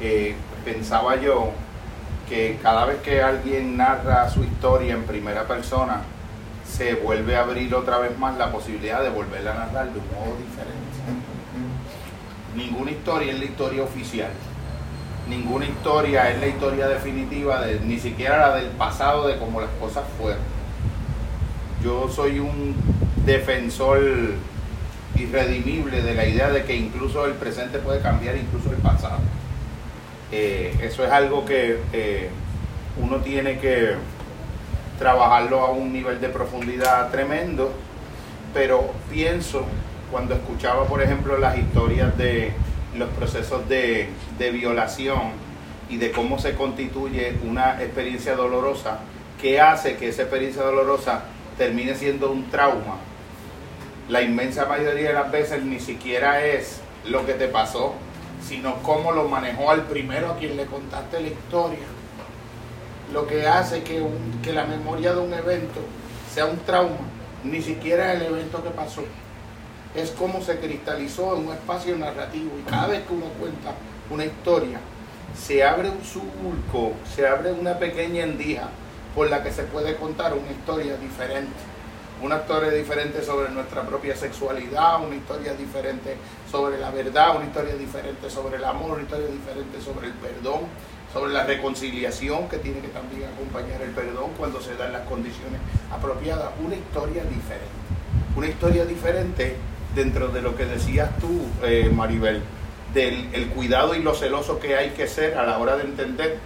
Eh, 0.00 0.34
pensaba 0.64 1.16
yo 1.16 1.52
que 2.28 2.58
cada 2.62 2.84
vez 2.84 3.00
que 3.00 3.22
alguien 3.22 3.76
narra 3.78 4.28
su 4.28 4.42
historia 4.44 4.94
en 4.94 5.04
primera 5.04 5.46
persona, 5.46 6.02
se 6.76 6.94
vuelve 6.94 7.36
a 7.36 7.42
abrir 7.42 7.72
otra 7.72 7.98
vez 7.98 8.18
más 8.18 8.36
la 8.36 8.50
posibilidad 8.50 9.00
de 9.00 9.08
volverla 9.08 9.52
a 9.52 9.66
narrar 9.66 9.92
de 9.92 10.00
un 10.00 10.06
modo 10.06 10.36
diferente. 10.38 10.74
Ninguna 12.56 12.90
historia 12.90 13.32
es 13.32 13.38
la 13.38 13.44
historia 13.44 13.82
oficial. 13.84 14.30
Ninguna 15.28 15.66
historia 15.66 16.30
es 16.30 16.40
la 16.40 16.48
historia 16.48 16.88
definitiva, 16.88 17.60
de, 17.60 17.78
ni 17.80 17.98
siquiera 17.98 18.38
la 18.38 18.56
del 18.56 18.70
pasado 18.70 19.28
de 19.28 19.36
cómo 19.38 19.60
las 19.60 19.70
cosas 19.80 20.02
fueron. 20.18 20.42
Yo 21.82 22.08
soy 22.08 22.40
un 22.40 22.74
defensor 23.24 24.00
irredimible 25.16 26.02
de 26.02 26.14
la 26.14 26.26
idea 26.26 26.50
de 26.50 26.64
que 26.64 26.74
incluso 26.74 27.24
el 27.26 27.34
presente 27.34 27.78
puede 27.78 28.00
cambiar 28.00 28.36
incluso 28.36 28.70
el 28.70 28.78
pasado. 28.78 29.18
Eh, 30.32 30.76
eso 30.82 31.04
es 31.04 31.12
algo 31.12 31.44
que 31.44 31.78
eh, 31.92 32.30
uno 33.00 33.18
tiene 33.18 33.58
que 33.58 33.94
trabajarlo 34.98 35.60
a 35.60 35.70
un 35.70 35.92
nivel 35.92 36.20
de 36.20 36.28
profundidad 36.28 37.10
tremendo, 37.10 37.72
pero 38.52 38.90
pienso 39.10 39.64
cuando 40.10 40.34
escuchaba, 40.34 40.84
por 40.84 41.02
ejemplo, 41.02 41.38
las 41.38 41.58
historias 41.58 42.16
de 42.16 42.52
los 42.96 43.08
procesos 43.10 43.68
de, 43.68 44.08
de 44.38 44.50
violación 44.50 45.32
y 45.88 45.96
de 45.96 46.12
cómo 46.12 46.38
se 46.38 46.54
constituye 46.54 47.36
una 47.44 47.82
experiencia 47.82 48.36
dolorosa, 48.36 49.00
que 49.40 49.60
hace 49.60 49.96
que 49.96 50.08
esa 50.08 50.22
experiencia 50.22 50.62
dolorosa 50.62 51.24
termine 51.58 51.94
siendo 51.94 52.30
un 52.30 52.48
trauma. 52.50 52.96
La 54.08 54.22
inmensa 54.22 54.66
mayoría 54.66 55.08
de 55.08 55.14
las 55.14 55.30
veces 55.30 55.64
ni 55.64 55.80
siquiera 55.80 56.44
es 56.44 56.80
lo 57.06 57.26
que 57.26 57.34
te 57.34 57.48
pasó, 57.48 57.94
sino 58.46 58.76
cómo 58.82 59.12
lo 59.12 59.28
manejó 59.28 59.70
al 59.70 59.82
primero 59.82 60.32
a 60.32 60.36
quien 60.36 60.56
le 60.56 60.66
contaste 60.66 61.20
la 61.20 61.28
historia. 61.28 61.86
Lo 63.14 63.28
que 63.28 63.46
hace 63.46 63.84
que, 63.84 64.52
la 64.52 64.64
memoria 64.64 65.14
de 65.14 65.20
un 65.20 65.32
evento 65.32 65.78
sea 66.34 66.46
un 66.46 66.58
trauma, 66.58 66.96
ni 67.44 67.62
siquiera 67.62 68.12
el 68.12 68.22
evento 68.22 68.60
que 68.60 68.70
pasó. 68.70 69.04
Es 69.94 70.10
cómo 70.10 70.42
se 70.42 70.58
cristalizó 70.58 71.36
en 71.36 71.46
un 71.46 71.52
espacio 71.52 71.96
narrativo 71.96 72.50
y 72.58 72.68
cada 72.68 72.88
vez 72.88 73.06
que 73.06 73.14
uno 73.14 73.26
cuenta 73.38 73.70
una 74.10 74.24
historia, 74.24 74.80
se 75.32 75.62
abre 75.62 75.90
un 75.90 76.02
surco, 76.04 76.94
se 77.14 77.24
abre 77.24 77.52
una 77.52 77.78
pequeña 77.78 78.24
endija 78.24 78.68
por 79.14 79.30
la 79.30 79.44
que 79.44 79.52
se 79.52 79.62
puede 79.62 79.94
contar 79.94 80.34
una 80.34 80.50
historia 80.50 80.96
diferente. 80.96 81.54
Una 82.20 82.38
historia 82.38 82.70
diferente 82.70 83.22
sobre 83.22 83.48
nuestra 83.50 83.82
propia 83.82 84.16
sexualidad, 84.16 85.04
una 85.04 85.14
historia 85.14 85.54
diferente 85.54 86.16
sobre 86.50 86.78
la 86.78 86.90
verdad, 86.90 87.36
una 87.36 87.44
historia 87.44 87.76
diferente 87.76 88.28
sobre 88.28 88.56
el 88.56 88.64
amor, 88.64 88.92
una 88.92 89.02
historia 89.02 89.28
diferente 89.28 89.80
sobre 89.80 90.08
el 90.08 90.14
perdón, 90.14 90.62
sobre 91.14 91.32
la 91.32 91.44
reconciliación 91.44 92.48
que 92.48 92.58
tiene 92.58 92.80
que 92.80 92.88
también 92.88 93.22
acompañar 93.32 93.80
el 93.80 93.90
perdón 93.90 94.32
cuando 94.36 94.60
se 94.60 94.74
dan 94.76 94.92
las 94.92 95.02
condiciones 95.08 95.60
apropiadas. 95.90 96.50
Una 96.62 96.74
historia 96.74 97.22
diferente. 97.22 97.74
Una 98.36 98.48
historia 98.48 98.84
diferente 98.84 99.56
dentro 99.94 100.28
de 100.28 100.42
lo 100.42 100.56
que 100.56 100.66
decías 100.66 101.08
tú, 101.20 101.46
eh, 101.62 101.88
Maribel, 101.94 102.42
del 102.92 103.28
el 103.32 103.48
cuidado 103.50 103.94
y 103.94 104.02
lo 104.02 104.12
celoso 104.14 104.58
que 104.58 104.76
hay 104.76 104.90
que 104.90 105.06
ser 105.06 105.38
a 105.38 105.44
la 105.46 105.58
hora 105.58 105.76
de 105.76 105.84
entender 105.84 106.38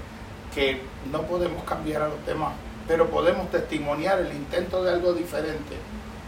que 0.55 0.81
no 1.11 1.23
podemos 1.23 1.65
cambiar 1.65 2.03
a 2.03 2.09
los 2.09 2.27
demás, 2.27 2.53
pero 2.87 3.09
podemos 3.09 3.51
testimoniar 3.51 4.19
el 4.21 4.33
intento 4.33 4.85
de 4.85 4.93
algo 4.93 5.15
diferente 5.15 5.77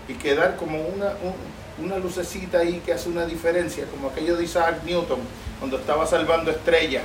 y 0.08 0.14
quedar 0.14 0.56
como 0.56 0.80
una, 0.80 1.12
un- 1.22 1.84
una 1.86 1.96
lucecita 1.98 2.58
ahí 2.58 2.82
que 2.84 2.92
hace 2.94 3.08
una 3.10 3.24
diferencia, 3.26 3.84
como 3.90 4.08
aquello 4.08 4.36
de 4.36 4.44
Isaac 4.44 4.82
Newton 4.84 5.20
cuando 5.58 5.76
estaba 5.78 6.06
salvando 6.06 6.50
estrellas. 6.50 7.02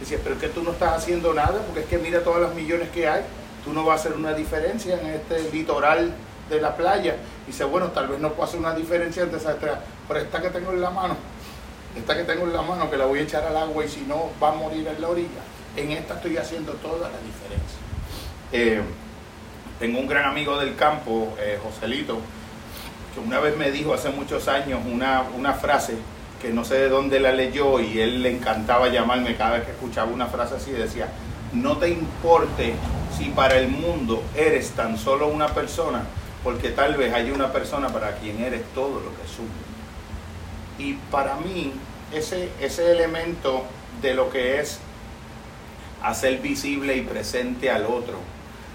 Decía, 0.00 0.18
pero 0.22 0.34
es 0.34 0.40
que 0.40 0.48
tú 0.48 0.62
no 0.62 0.72
estás 0.72 0.98
haciendo 0.98 1.32
nada, 1.32 1.62
porque 1.66 1.80
es 1.80 1.86
que 1.86 1.98
mira 1.98 2.22
todas 2.22 2.42
las 2.42 2.54
millones 2.54 2.90
que 2.90 3.08
hay, 3.08 3.22
tú 3.64 3.72
no 3.72 3.84
vas 3.84 3.98
a 3.98 4.00
hacer 4.00 4.18
una 4.18 4.34
diferencia 4.34 5.00
en 5.00 5.06
este 5.06 5.50
litoral 5.50 6.12
de 6.50 6.60
la 6.60 6.76
playa. 6.76 7.16
Dice, 7.46 7.64
bueno, 7.64 7.88
tal 7.88 8.08
vez 8.08 8.18
no 8.20 8.30
puedo 8.32 8.44
hacer 8.44 8.60
una 8.60 8.74
diferencia 8.74 9.22
entre 9.22 9.38
esas 9.38 9.54
estrellas, 9.54 9.78
pero 10.06 10.20
esta 10.20 10.40
que 10.40 10.50
tengo 10.50 10.72
en 10.72 10.80
la 10.80 10.90
mano, 10.90 11.16
esta 11.96 12.16
que 12.16 12.24
tengo 12.24 12.44
en 12.44 12.52
la 12.52 12.62
mano, 12.62 12.90
que 12.90 12.96
la 12.96 13.06
voy 13.06 13.20
a 13.20 13.22
echar 13.22 13.44
al 13.44 13.56
agua 13.56 13.84
y 13.84 13.88
si 13.88 14.02
no 14.02 14.30
va 14.42 14.50
a 14.50 14.54
morir 14.54 14.86
en 14.86 15.00
la 15.00 15.08
orilla, 15.08 15.42
en 15.76 15.92
esta 15.92 16.14
estoy 16.14 16.36
haciendo 16.36 16.72
toda 16.74 17.08
la 17.08 17.18
diferencia. 17.18 17.78
Eh, 18.52 18.82
tengo 19.78 19.98
un 19.98 20.06
gran 20.06 20.26
amigo 20.26 20.58
del 20.58 20.76
campo, 20.76 21.34
eh, 21.38 21.58
Joselito, 21.62 22.18
que 23.14 23.20
una 23.20 23.40
vez 23.40 23.56
me 23.56 23.70
dijo 23.70 23.94
hace 23.94 24.10
muchos 24.10 24.48
años 24.48 24.80
una, 24.86 25.22
una 25.36 25.54
frase 25.54 25.96
que 26.44 26.52
no 26.52 26.62
sé 26.62 26.74
de 26.74 26.88
dónde 26.90 27.20
la 27.20 27.32
leyó 27.32 27.80
y 27.80 27.98
él 28.00 28.22
le 28.22 28.30
encantaba 28.30 28.88
llamarme 28.88 29.34
cada 29.34 29.52
vez 29.52 29.64
que 29.64 29.70
escuchaba 29.70 30.12
una 30.12 30.26
frase 30.26 30.56
así, 30.56 30.72
decía, 30.72 31.08
no 31.54 31.78
te 31.78 31.88
importe 31.88 32.74
si 33.16 33.30
para 33.30 33.56
el 33.56 33.68
mundo 33.68 34.22
eres 34.36 34.72
tan 34.72 34.98
solo 34.98 35.28
una 35.28 35.48
persona, 35.48 36.02
porque 36.42 36.68
tal 36.68 36.96
vez 36.96 37.14
hay 37.14 37.30
una 37.30 37.50
persona 37.50 37.88
para 37.88 38.16
quien 38.16 38.42
eres 38.44 38.60
todo 38.74 39.00
lo 39.00 39.10
que 39.16 39.26
suma. 39.26 39.48
Y 40.78 40.94
para 41.10 41.36
mí, 41.36 41.72
ese, 42.12 42.50
ese 42.60 42.92
elemento 42.92 43.64
de 44.02 44.12
lo 44.12 44.28
que 44.28 44.60
es 44.60 44.80
hacer 46.02 46.42
visible 46.42 46.94
y 46.94 47.00
presente 47.00 47.70
al 47.70 47.86
otro, 47.86 48.18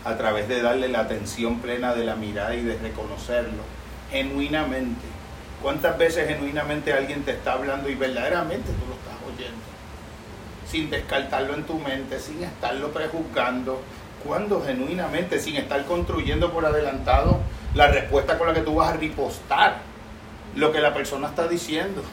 a 0.06 0.17
través 0.17 0.48
de 0.48 0.64
darle 0.64 0.88
la 0.88 1.01
atención 1.01 1.59
plena 1.59 1.93
de 1.93 2.03
la 2.03 2.15
mirada 2.15 2.56
y 2.56 2.64
de 2.64 2.80
reconocerlo, 2.80 3.61
genuinamente. 4.09 5.18
¿Cuántas 5.61 5.97
veces 5.97 6.27
genuinamente 6.27 6.93
alguien 6.93 7.23
te 7.23 7.31
está 7.31 7.53
hablando 7.53 7.89
y 7.89 7.95
verdaderamente 7.95 8.69
tú 8.71 8.85
lo 8.88 8.95
estás 8.95 9.17
oyendo? 9.27 9.57
Sin 10.65 10.89
descartarlo 10.89 11.53
en 11.53 11.63
tu 11.63 11.73
mente, 11.73 12.19
sin 12.19 12.43
estarlo 12.43 12.91
prejuzgando. 12.91 13.81
Cuando 14.25 14.61
genuinamente, 14.61 15.39
sin 15.39 15.57
estar 15.57 15.83
construyendo 15.85 16.51
por 16.51 16.65
adelantado 16.65 17.39
la 17.73 17.88
respuesta 17.88 18.38
con 18.38 18.47
la 18.47 18.53
que 18.53 18.61
tú 18.61 18.75
vas 18.75 18.93
a 18.93 18.97
ripostar 18.97 19.77
lo 20.55 20.71
que 20.71 20.79
la 20.79 20.93
persona 20.93 21.27
está 21.27 21.47
diciendo. 21.47 22.03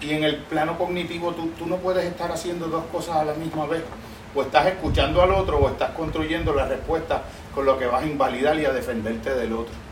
Y 0.00 0.10
en 0.10 0.24
el 0.24 0.36
plano 0.38 0.76
cognitivo 0.76 1.32
tú, 1.32 1.50
tú 1.56 1.66
no 1.66 1.76
puedes 1.76 2.04
estar 2.04 2.30
haciendo 2.32 2.66
dos 2.66 2.84
cosas 2.86 3.16
a 3.16 3.24
la 3.24 3.34
misma 3.34 3.66
vez. 3.66 3.82
O 4.34 4.42
estás 4.42 4.66
escuchando 4.66 5.22
al 5.22 5.30
otro 5.30 5.58
o 5.58 5.68
estás 5.68 5.90
construyendo 5.90 6.52
la 6.52 6.66
respuesta 6.66 7.22
con 7.54 7.64
lo 7.64 7.78
que 7.78 7.86
vas 7.86 8.02
a 8.02 8.06
invalidar 8.06 8.58
y 8.58 8.64
a 8.64 8.72
defenderte 8.72 9.32
del 9.34 9.52
otro. 9.52 9.83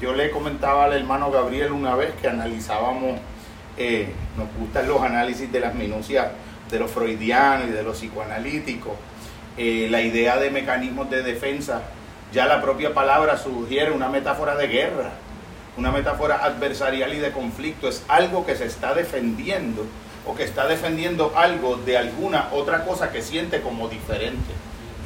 Yo 0.00 0.12
le 0.12 0.30
comentaba 0.30 0.84
al 0.84 0.92
hermano 0.92 1.30
Gabriel 1.30 1.72
una 1.72 1.94
vez 1.94 2.12
que 2.20 2.28
analizábamos, 2.28 3.18
eh, 3.78 4.12
nos 4.36 4.46
gustan 4.58 4.86
los 4.86 5.00
análisis 5.00 5.50
de 5.50 5.60
las 5.60 5.74
minucias 5.74 6.26
de 6.70 6.78
los 6.78 6.90
freudianos 6.90 7.68
y 7.68 7.72
de 7.72 7.82
los 7.82 7.96
psicoanalíticos, 7.96 8.92
eh, 9.56 9.88
la 9.90 10.02
idea 10.02 10.36
de 10.36 10.50
mecanismos 10.50 11.08
de 11.08 11.22
defensa, 11.22 11.80
ya 12.30 12.44
la 12.44 12.60
propia 12.60 12.92
palabra 12.92 13.38
sugiere 13.38 13.90
una 13.90 14.10
metáfora 14.10 14.54
de 14.56 14.66
guerra, 14.66 15.12
una 15.78 15.90
metáfora 15.90 16.44
adversarial 16.44 17.14
y 17.14 17.18
de 17.18 17.32
conflicto, 17.32 17.88
es 17.88 18.04
algo 18.08 18.44
que 18.44 18.54
se 18.54 18.66
está 18.66 18.92
defendiendo 18.92 19.86
o 20.26 20.34
que 20.34 20.44
está 20.44 20.66
defendiendo 20.66 21.32
algo 21.36 21.76
de 21.76 21.96
alguna 21.96 22.48
otra 22.52 22.84
cosa 22.84 23.12
que 23.12 23.22
siente 23.22 23.62
como 23.62 23.88
diferente. 23.88 24.52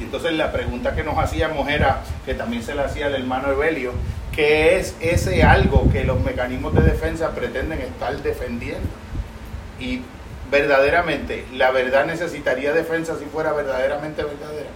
Y 0.01 0.03
entonces 0.03 0.33
la 0.33 0.51
pregunta 0.51 0.95
que 0.95 1.03
nos 1.03 1.17
hacíamos 1.17 1.69
era, 1.69 2.01
que 2.25 2.33
también 2.33 2.63
se 2.63 2.75
la 2.75 2.85
hacía 2.85 3.07
el 3.07 3.15
hermano 3.15 3.51
Evelio, 3.51 3.93
¿qué 4.31 4.77
es 4.77 4.95
ese 5.01 5.43
algo 5.43 5.89
que 5.91 6.03
los 6.03 6.21
mecanismos 6.23 6.73
de 6.73 6.81
defensa 6.81 7.31
pretenden 7.31 7.79
estar 7.79 8.15
defendiendo? 8.21 8.89
Y 9.79 10.01
verdaderamente, 10.49 11.45
la 11.53 11.71
verdad 11.71 12.05
necesitaría 12.05 12.73
defensa 12.73 13.17
si 13.17 13.25
fuera 13.25 13.53
verdaderamente 13.53 14.23
verdadera. 14.23 14.69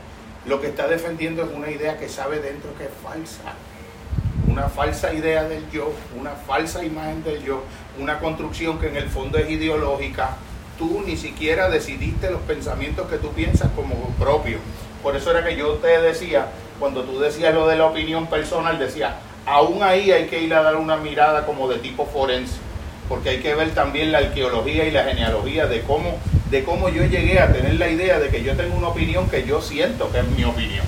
Lo 0.46 0.62
que 0.62 0.68
está 0.68 0.88
defendiendo 0.88 1.44
es 1.44 1.50
una 1.56 1.70
idea 1.70 1.98
que 1.98 2.10
sabe 2.10 2.40
dentro 2.40 2.76
que 2.78 2.86
es 2.86 2.90
falsa. 3.04 3.54
Una 4.48 4.70
falsa 4.70 5.14
idea 5.14 5.44
del 5.44 5.70
yo, 5.72 5.92
una 6.18 6.32
falsa 6.32 6.84
imagen 6.84 7.24
del 7.24 7.44
yo, 7.44 7.64
una 8.00 8.20
construcción 8.20 8.80
que 8.80 8.88
en 8.88 8.96
el 8.96 9.10
fondo 9.10 9.38
es 9.38 9.50
ideológica. 9.50 10.38
Tú 10.78 11.04
ni 11.06 11.18
siquiera 11.18 11.70
decidiste 11.70 12.30
los 12.30 12.42
pensamientos 12.42 13.10
que 13.10 13.18
tú 13.18 13.32
piensas 13.32 13.72
como 13.76 14.14
propios. 14.20 14.62
Por 15.02 15.16
eso 15.16 15.32
era 15.32 15.44
que 15.44 15.56
yo 15.56 15.74
te 15.76 16.00
decía, 16.02 16.48
cuando 16.80 17.04
tú 17.04 17.20
decías 17.20 17.54
lo 17.54 17.68
de 17.68 17.78
la 17.78 17.86
opinión 17.86 18.28
personal, 18.28 18.78
decía, 18.78 19.18
aún 19.46 19.84
ahí 19.84 20.12
hay 20.12 20.26
que 20.26 20.42
ir 20.42 20.54
a 20.54 20.62
dar 20.62 20.76
una 20.76 20.98
mirada 20.98 21.46
como 21.46 21.68
de 21.68 21.80
tipo 21.80 22.06
forense, 22.06 22.56
porque 23.08 23.30
hay 23.30 23.40
que 23.40 23.54
ver 23.56 23.72
también 23.74 24.12
la 24.12 24.20
arqueología 24.20 24.86
y 24.86 24.92
la 24.92 25.04
genealogía 25.04 25.68
de 25.68 25.82
cómo, 25.82 26.18
de 26.50 26.64
cómo 26.64 26.90
yo 26.90 27.06
llegué 27.06 27.40
a 27.40 27.52
tener 27.52 27.76
la 27.76 27.90
idea 27.90 28.20
de 28.20 28.30
que 28.30 28.44
yo 28.44 28.56
tengo 28.56 28.76
una 28.76 28.88
opinión 28.90 29.30
que 29.30 29.46
yo 29.46 29.62
siento 29.62 30.12
que 30.12 30.20
es 30.20 30.28
mi 30.28 30.44
opinión. 30.44 30.86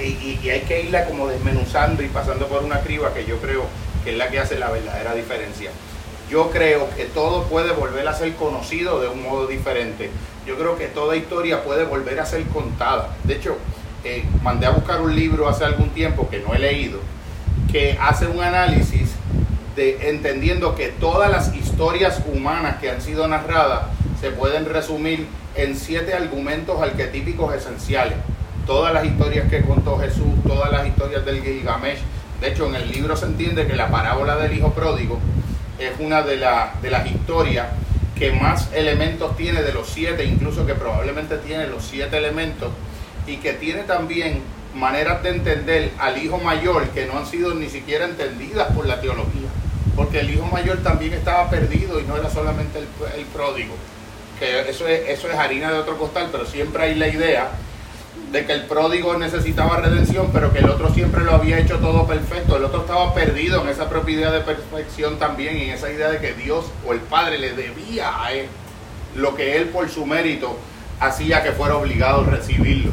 Y, 0.00 0.40
y 0.42 0.50
hay 0.50 0.60
que 0.62 0.82
irla 0.82 1.04
como 1.04 1.28
desmenuzando 1.28 2.02
y 2.02 2.08
pasando 2.08 2.46
por 2.46 2.64
una 2.64 2.80
criba 2.80 3.12
que 3.12 3.26
yo 3.26 3.36
creo 3.38 3.66
que 4.02 4.12
es 4.12 4.16
la 4.16 4.28
que 4.28 4.38
hace 4.38 4.58
la 4.58 4.70
verdadera 4.70 5.14
diferencia. 5.14 5.70
Yo 6.30 6.50
creo 6.50 6.88
que 6.96 7.04
todo 7.04 7.44
puede 7.44 7.72
volver 7.72 8.06
a 8.06 8.14
ser 8.14 8.34
conocido 8.34 9.00
de 9.00 9.08
un 9.08 9.22
modo 9.22 9.46
diferente. 9.46 10.10
Yo 10.46 10.56
creo 10.56 10.76
que 10.76 10.86
toda 10.86 11.16
historia 11.16 11.64
puede 11.64 11.84
volver 11.84 12.20
a 12.20 12.26
ser 12.26 12.44
contada. 12.44 13.16
De 13.24 13.34
hecho, 13.34 13.56
eh, 14.04 14.24
mandé 14.42 14.66
a 14.66 14.70
buscar 14.70 15.00
un 15.00 15.14
libro 15.14 15.48
hace 15.48 15.64
algún 15.64 15.90
tiempo 15.90 16.28
que 16.28 16.40
no 16.40 16.54
he 16.54 16.58
leído, 16.58 17.00
que 17.70 17.98
hace 18.00 18.26
un 18.26 18.42
análisis 18.42 19.10
de 19.76 20.10
entendiendo 20.10 20.74
que 20.74 20.88
todas 20.88 21.30
las 21.30 21.54
historias 21.54 22.22
humanas 22.32 22.76
que 22.80 22.90
han 22.90 23.00
sido 23.00 23.26
narradas 23.28 23.82
se 24.20 24.30
pueden 24.30 24.66
resumir 24.66 25.26
en 25.54 25.76
siete 25.76 26.14
argumentos 26.14 26.80
arquetípicos 26.80 27.54
esenciales. 27.54 28.16
Todas 28.66 28.92
las 28.92 29.04
historias 29.04 29.48
que 29.48 29.62
contó 29.62 29.98
Jesús, 29.98 30.26
todas 30.46 30.70
las 30.70 30.86
historias 30.86 31.24
del 31.24 31.42
Gilgamesh, 31.42 32.00
de 32.40 32.48
hecho, 32.48 32.66
en 32.68 32.76
el 32.76 32.90
libro 32.90 33.16
se 33.16 33.26
entiende 33.26 33.66
que 33.66 33.74
la 33.74 33.88
parábola 33.90 34.36
del 34.36 34.56
hijo 34.56 34.72
pródigo 34.72 35.18
es 35.78 35.92
una 35.98 36.22
de, 36.22 36.36
de 36.36 36.90
las 36.90 37.06
historias 37.10 37.66
que 38.16 38.32
más 38.32 38.72
elementos 38.72 39.36
tiene 39.36 39.62
de 39.62 39.72
los 39.72 39.88
siete, 39.88 40.24
incluso 40.24 40.64
que 40.64 40.74
probablemente 40.74 41.36
tiene 41.38 41.66
los 41.66 41.84
siete 41.84 42.16
elementos, 42.16 42.70
y 43.28 43.36
que 43.36 43.52
tiene 43.52 43.82
también 43.82 44.42
maneras 44.74 45.22
de 45.22 45.30
entender 45.30 45.92
al 45.98 46.22
hijo 46.22 46.38
mayor 46.38 46.88
que 46.90 47.06
no 47.06 47.18
han 47.18 47.26
sido 47.26 47.54
ni 47.54 47.68
siquiera 47.68 48.04
entendidas 48.04 48.72
por 48.72 48.86
la 48.86 49.00
teología, 49.00 49.48
porque 49.96 50.20
el 50.20 50.30
hijo 50.30 50.46
mayor 50.46 50.78
también 50.78 51.12
estaba 51.12 51.48
perdido 51.50 52.00
y 52.00 52.04
no 52.04 52.16
era 52.16 52.30
solamente 52.30 52.78
el, 52.78 53.24
pródigo, 53.26 53.74
que 54.38 54.68
eso 54.68 54.86
es, 54.86 55.08
eso 55.08 55.30
es 55.30 55.36
harina 55.36 55.70
de 55.70 55.78
otro 55.78 55.98
costal, 55.98 56.28
pero 56.30 56.46
siempre 56.46 56.84
hay 56.84 56.94
la 56.94 57.08
idea 57.08 57.50
de 58.32 58.44
que 58.44 58.52
el 58.52 58.64
pródigo 58.64 59.16
necesitaba 59.16 59.78
redención, 59.78 60.30
pero 60.32 60.52
que 60.52 60.58
el 60.58 60.68
otro 60.68 60.92
siempre 60.92 61.24
lo 61.24 61.32
había 61.32 61.58
hecho 61.58 61.78
todo 61.78 62.06
perfecto. 62.06 62.56
El 62.56 62.64
otro 62.64 62.80
estaba 62.82 63.14
perdido 63.14 63.62
en 63.62 63.68
esa 63.68 63.88
propia 63.88 64.16
idea 64.16 64.30
de 64.30 64.40
perfección 64.40 65.18
también, 65.18 65.56
y 65.56 65.62
en 65.64 65.70
esa 65.70 65.90
idea 65.90 66.10
de 66.10 66.18
que 66.18 66.34
Dios 66.34 66.66
o 66.86 66.92
el 66.92 67.00
Padre 67.00 67.38
le 67.38 67.52
debía 67.52 68.22
a 68.22 68.32
él 68.32 68.46
lo 69.16 69.34
que 69.34 69.56
él 69.56 69.68
por 69.70 69.88
su 69.88 70.04
mérito 70.04 70.58
hacía 71.00 71.42
que 71.42 71.52
fuera 71.52 71.76
obligado 71.76 72.22
a 72.22 72.24
recibirlo. 72.24 72.92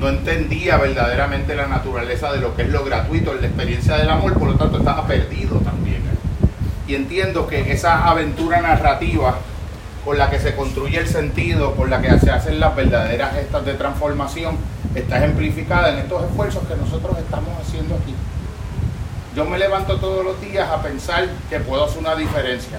No 0.00 0.08
entendía 0.08 0.78
verdaderamente 0.78 1.54
la 1.54 1.66
naturaleza 1.66 2.32
de 2.32 2.40
lo 2.40 2.56
que 2.56 2.62
es 2.62 2.70
lo 2.70 2.84
gratuito, 2.84 3.34
la 3.34 3.46
experiencia 3.46 3.96
del 3.96 4.08
amor, 4.08 4.32
por 4.38 4.48
lo 4.48 4.54
tanto 4.54 4.78
estaba 4.78 5.06
perdido 5.06 5.58
también. 5.58 6.00
Y 6.88 6.94
entiendo 6.94 7.46
que 7.46 7.70
esa 7.70 8.08
aventura 8.08 8.62
narrativa 8.62 9.36
con 10.02 10.16
la 10.16 10.30
que 10.30 10.38
se 10.38 10.56
construye 10.56 10.98
el 10.98 11.06
sentido, 11.06 11.74
con 11.76 11.90
la 11.90 12.00
que 12.00 12.18
se 12.18 12.30
hacen 12.30 12.58
las 12.58 12.74
verdaderas 12.74 13.34
gestas 13.34 13.66
de 13.66 13.74
transformación, 13.74 14.56
está 14.94 15.18
ejemplificada 15.18 15.92
en 15.92 15.98
estos 15.98 16.24
esfuerzos 16.24 16.66
que 16.66 16.76
nosotros 16.76 17.18
estamos 17.18 17.50
haciendo 17.60 17.94
aquí. 17.96 18.14
Yo 19.36 19.44
me 19.44 19.58
levanto 19.58 19.98
todos 19.98 20.24
los 20.24 20.40
días 20.40 20.68
a 20.70 20.82
pensar 20.82 21.28
que 21.50 21.60
puedo 21.60 21.84
hacer 21.84 21.98
una 21.98 22.16
diferencia. 22.16 22.78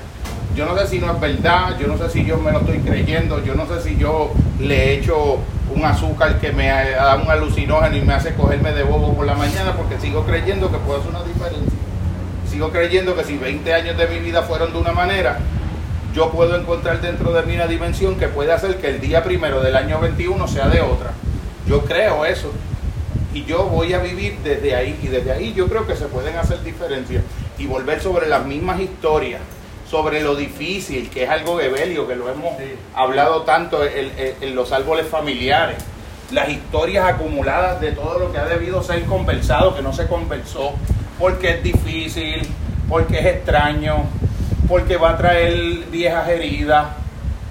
Yo 0.56 0.66
no 0.66 0.76
sé 0.76 0.88
si 0.88 1.00
no 1.00 1.14
es 1.14 1.20
verdad, 1.20 1.78
yo 1.80 1.88
no 1.88 2.00
sé 2.00 2.10
si 2.10 2.26
yo 2.26 2.38
me 2.38 2.52
lo 2.52 2.62
estoy 2.62 2.80
creyendo, 2.80 3.44
yo 3.46 3.54
no 3.54 3.68
sé 3.68 3.82
si 3.82 3.96
yo 3.96 4.34
le 4.60 4.96
echo 4.96 5.38
un 5.74 5.86
azúcar 5.86 6.40
que 6.40 6.52
me 6.52 6.68
da 6.68 7.16
un 7.16 7.30
alucinógeno 7.30 7.96
y 7.96 8.02
me 8.02 8.14
hace 8.14 8.34
cogerme 8.34 8.72
de 8.74 8.84
bobo 8.84 9.14
por 9.14 9.26
la 9.26 9.36
mañana 9.36 9.76
porque 9.76 10.00
sigo 10.00 10.26
creyendo 10.26 10.72
que 10.72 10.78
puedo 10.78 11.00
hacer 11.00 11.12
una 11.12 11.24
diferencia. 11.24 11.72
Sigo 12.50 12.70
creyendo 12.72 13.16
que 13.16 13.24
si 13.24 13.38
20 13.38 13.74
años 13.74 13.98
de 13.98 14.08
mi 14.08 14.20
vida 14.20 14.44
fueron 14.44 14.74
de 14.74 14.80
una 14.80 14.92
manera, 14.92 15.40
yo 16.14 16.30
puedo 16.32 16.58
encontrar 16.60 17.00
dentro 17.00 17.32
de 17.32 17.44
mí 17.44 17.56
una 17.56 17.68
dimensión 17.68 18.16
que 18.18 18.28
puede 18.28 18.52
hacer 18.52 18.78
que 18.78 18.90
el 18.90 19.00
día 19.00 19.24
primero 19.24 19.62
del 19.62 19.76
año 19.76 20.00
21 20.00 20.48
sea 20.48 20.68
de 20.68 20.82
otra. 20.82 21.12
Yo 21.66 21.86
creo 21.86 22.26
eso. 22.26 22.52
Y 23.34 23.46
yo 23.46 23.64
voy 23.64 23.94
a 23.94 24.00
vivir 24.00 24.38
desde 24.44 24.76
ahí. 24.76 25.00
Y 25.02 25.08
desde 25.08 25.32
ahí 25.32 25.54
yo 25.54 25.68
creo 25.68 25.88
que 25.88 25.96
se 25.96 26.08
pueden 26.08 26.36
hacer 26.36 26.62
diferencias. 26.64 27.24
Y 27.58 27.66
volver 27.66 28.02
sobre 28.02 28.28
las 28.28 28.46
mismas 28.46 28.82
historias. 28.82 29.40
Sobre 29.92 30.22
lo 30.22 30.36
difícil, 30.36 31.10
que 31.10 31.26
es 31.26 31.30
algo 31.30 31.58
de 31.58 31.68
Belio, 31.68 32.08
que 32.08 32.16
lo 32.16 32.30
hemos 32.30 32.54
hablado 32.96 33.42
tanto 33.42 33.84
en, 33.84 34.10
en 34.40 34.56
los 34.56 34.72
árboles 34.72 35.06
familiares. 35.06 35.84
Las 36.32 36.48
historias 36.48 37.06
acumuladas 37.06 37.82
de 37.82 37.92
todo 37.92 38.18
lo 38.18 38.32
que 38.32 38.38
ha 38.38 38.46
debido 38.46 38.82
ser 38.82 39.04
conversado, 39.04 39.76
que 39.76 39.82
no 39.82 39.92
se 39.92 40.08
conversó. 40.08 40.72
Porque 41.20 41.52
es 41.52 41.64
difícil, 41.64 42.48
porque 42.88 43.20
es 43.20 43.26
extraño, 43.26 44.06
porque 44.70 44.96
va 44.96 45.10
a 45.10 45.18
traer 45.18 45.56
viejas 45.92 46.30
heridas, 46.30 46.88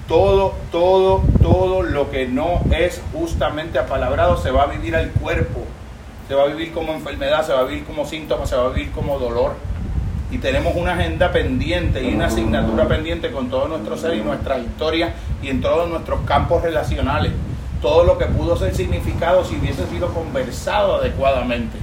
todo, 0.07 0.55
todo, 0.71 1.21
todo 1.39 1.83
lo 1.83 2.09
que 2.09 2.27
no 2.27 2.61
es 2.71 2.99
justamente 3.13 3.77
apalabrado 3.77 4.37
se 4.37 4.49
va 4.49 4.63
a 4.63 4.65
vivir 4.65 4.95
al 4.95 5.11
cuerpo, 5.11 5.61
se 6.27 6.33
va 6.33 6.43
a 6.43 6.47
vivir 6.47 6.73
como 6.73 6.93
enfermedad, 6.93 7.45
se 7.45 7.53
va 7.53 7.59
a 7.59 7.63
vivir 7.65 7.85
como 7.85 8.05
síntoma, 8.07 8.47
se 8.47 8.55
va 8.55 8.65
a 8.65 8.69
vivir 8.69 8.91
como 8.91 9.19
dolor. 9.19 9.53
Y 10.31 10.37
tenemos 10.37 10.75
una 10.75 10.93
agenda 10.93 11.31
pendiente 11.31 12.01
y 12.01 12.15
una 12.15 12.27
asignatura 12.27 12.87
pendiente 12.87 13.31
con 13.31 13.49
todo 13.49 13.67
nuestro 13.67 13.97
ser 13.97 14.15
y 14.15 14.21
nuestra 14.21 14.57
historia 14.57 15.13
y 15.43 15.49
en 15.49 15.59
todos 15.59 15.89
nuestros 15.89 16.21
campos 16.21 16.63
relacionales. 16.63 17.33
Todo 17.81 18.05
lo 18.05 18.17
que 18.17 18.25
pudo 18.25 18.55
ser 18.55 18.73
significado 18.73 19.43
si 19.43 19.55
hubiese 19.57 19.85
sido 19.87 20.13
conversado 20.13 20.95
adecuadamente. 20.95 21.77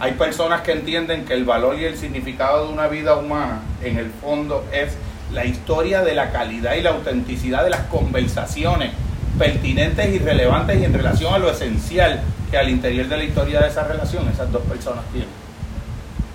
Hay 0.00 0.12
personas 0.12 0.62
que 0.62 0.72
entienden 0.72 1.24
que 1.24 1.34
el 1.34 1.44
valor 1.44 1.78
y 1.78 1.84
el 1.84 1.96
significado 1.96 2.66
de 2.66 2.72
una 2.72 2.88
vida 2.88 3.16
humana, 3.16 3.60
en 3.82 3.96
el 3.98 4.10
fondo, 4.10 4.64
es 4.72 4.96
la 5.32 5.44
historia 5.44 6.02
de 6.02 6.14
la 6.14 6.32
calidad 6.32 6.74
y 6.74 6.82
la 6.82 6.90
autenticidad 6.90 7.62
de 7.62 7.70
las 7.70 7.82
conversaciones 7.82 8.90
pertinentes 9.38 10.14
y 10.14 10.18
relevantes 10.18 10.80
y 10.80 10.84
en 10.84 10.94
relación 10.94 11.32
a 11.34 11.38
lo 11.38 11.50
esencial 11.50 12.20
que 12.50 12.58
al 12.58 12.70
interior 12.70 13.06
de 13.08 13.16
la 13.16 13.24
historia 13.24 13.60
de 13.60 13.68
esa 13.68 13.84
relación 13.84 14.28
esas 14.28 14.50
dos 14.50 14.62
personas 14.62 15.04
tienen. 15.12 15.43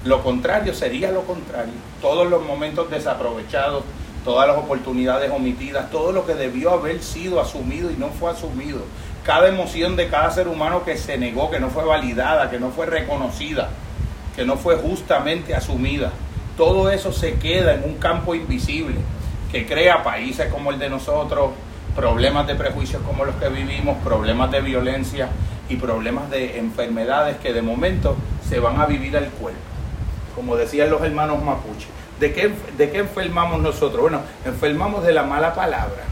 Lo 0.10 0.24
contrario 0.24 0.74
sería 0.74 1.12
lo 1.12 1.22
contrario. 1.22 1.76
Todos 2.02 2.28
los 2.28 2.44
momentos 2.44 2.90
desaprovechados, 2.90 3.84
todas 4.26 4.48
las 4.48 4.58
oportunidades 4.58 5.30
omitidas, 5.30 5.92
todo 5.92 6.12
lo 6.12 6.26
que 6.26 6.34
debió 6.34 6.72
haber 6.72 7.04
sido 7.04 7.40
asumido 7.40 7.92
y 7.92 7.96
no 7.96 8.08
fue 8.08 8.32
asumido, 8.32 8.80
cada 9.24 9.48
emoción 9.48 9.96
de 9.96 10.08
cada 10.08 10.32
ser 10.32 10.48
humano 10.48 10.84
que 10.84 10.98
se 10.98 11.20
negó, 11.20 11.52
que 11.52 11.60
no 11.60 11.70
fue 11.70 11.86
validada, 11.86 12.50
que 12.50 12.60
no 12.60 12.72
fue 12.72 12.88
reconocida, 12.88 13.70
que 14.36 14.46
no 14.46 14.58
fue 14.58 14.78
justamente 14.78 15.54
asumida, 15.54 16.12
todo 16.58 16.90
eso 16.90 17.14
se 17.14 17.36
queda 17.36 17.76
en 17.76 17.84
un 17.84 17.98
campo 18.00 18.34
invisible 18.34 18.96
que 19.52 19.68
crea 19.68 20.02
países 20.02 20.52
como 20.52 20.72
el 20.72 20.80
de 20.80 20.90
nosotros, 20.90 21.52
problemas 21.96 22.48
de 22.48 22.56
prejuicios 22.56 23.04
como 23.04 23.26
los 23.26 23.36
que 23.36 23.50
vivimos, 23.50 23.96
problemas 24.04 24.50
de 24.50 24.62
violencia 24.62 25.30
y 25.70 25.76
problemas 25.76 26.32
de 26.32 26.58
enfermedades 26.58 27.38
que 27.38 27.54
de 27.54 27.62
momento 27.62 28.16
se 28.50 28.60
van 28.60 28.82
a 28.82 28.88
vivir 28.88 29.16
al 29.16 29.28
cuerpo. 29.28 29.69
Como 30.40 30.56
decían 30.56 30.90
los 30.90 31.02
hermanos 31.02 31.44
mapuche. 31.44 31.88
¿De 32.18 32.32
qué, 32.32 32.50
¿De 32.78 32.90
qué 32.90 33.00
enfermamos 33.00 33.62
nosotros? 33.62 34.04
Bueno, 34.04 34.22
enfermamos 34.46 35.06
de 35.06 35.12
la 35.12 35.24
mala 35.24 35.54
palabra, 35.54 36.06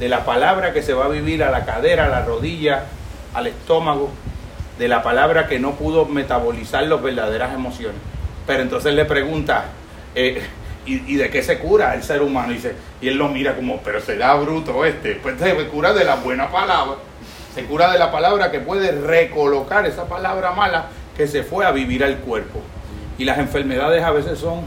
de 0.00 0.08
la 0.08 0.24
palabra 0.24 0.72
que 0.72 0.82
se 0.82 0.94
va 0.94 1.04
a 1.04 1.08
vivir 1.08 1.44
a 1.44 1.50
la 1.52 1.64
cadera, 1.64 2.06
a 2.06 2.08
la 2.08 2.24
rodilla, 2.24 2.86
al 3.32 3.46
estómago, 3.46 4.10
de 4.80 4.88
la 4.88 5.04
palabra 5.04 5.46
que 5.46 5.60
no 5.60 5.76
pudo 5.76 6.06
metabolizar 6.06 6.82
las 6.88 7.00
verdaderas 7.00 7.54
emociones. 7.54 8.00
Pero 8.48 8.62
entonces 8.64 8.94
le 8.94 9.04
pregunta, 9.04 9.66
eh, 10.16 10.42
¿y, 10.84 11.14
¿y, 11.14 11.14
de 11.14 11.30
qué 11.30 11.44
se 11.44 11.60
cura 11.60 11.94
el 11.94 12.02
ser 12.02 12.22
humano? 12.22 12.52
Y, 12.52 12.60
y 13.00 13.10
él 13.10 13.16
lo 13.16 13.28
mira 13.28 13.54
como, 13.54 13.76
pero 13.78 14.00
será 14.00 14.34
bruto 14.34 14.84
este. 14.84 15.14
Pues 15.14 15.38
se 15.38 15.54
cura 15.68 15.92
de 15.92 16.04
la 16.04 16.16
buena 16.16 16.50
palabra. 16.50 16.96
Se 17.54 17.64
cura 17.64 17.92
de 17.92 17.98
la 18.00 18.10
palabra 18.10 18.50
que 18.50 18.58
puede 18.58 18.90
recolocar 18.90 19.86
esa 19.86 20.06
palabra 20.06 20.50
mala 20.50 20.86
que 21.16 21.28
se 21.28 21.44
fue 21.44 21.64
a 21.64 21.70
vivir 21.70 22.02
al 22.02 22.16
cuerpo. 22.16 22.60
Y 23.20 23.26
las 23.26 23.36
enfermedades 23.36 24.02
a 24.02 24.12
veces 24.12 24.38
son 24.38 24.62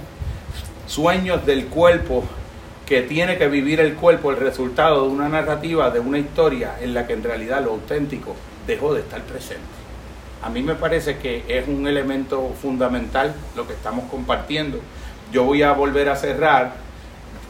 sueños 0.86 1.44
del 1.44 1.66
cuerpo 1.66 2.24
que 2.86 3.02
tiene 3.02 3.40
que 3.40 3.48
vivir 3.48 3.80
el 3.80 3.96
cuerpo 3.96 4.30
el 4.30 4.38
resultado 4.38 5.08
de 5.08 5.10
una 5.10 5.28
narrativa, 5.28 5.90
de 5.90 6.00
una 6.00 6.20
historia 6.20 6.76
en 6.80 6.94
la 6.94 7.08
que 7.08 7.14
en 7.14 7.24
realidad 7.24 7.64
lo 7.64 7.72
auténtico 7.72 8.36
dejó 8.68 8.94
de 8.94 9.00
estar 9.00 9.24
presente. 9.24 9.64
A 10.44 10.52
mí 10.52 10.62
me 10.62 10.76
parece 10.76 11.18
que 11.18 11.44
es 11.48 11.68
un 11.68 11.88
elemento 11.88 12.54
fundamental 12.62 13.34
lo 13.56 13.66
que 13.66 13.74
estamos 13.74 14.06
compartiendo. 14.12 14.78
Yo 15.32 15.46
voy 15.46 15.64
a 15.64 15.72
volver 15.72 16.10
a 16.10 16.16
cerrar. 16.16 16.76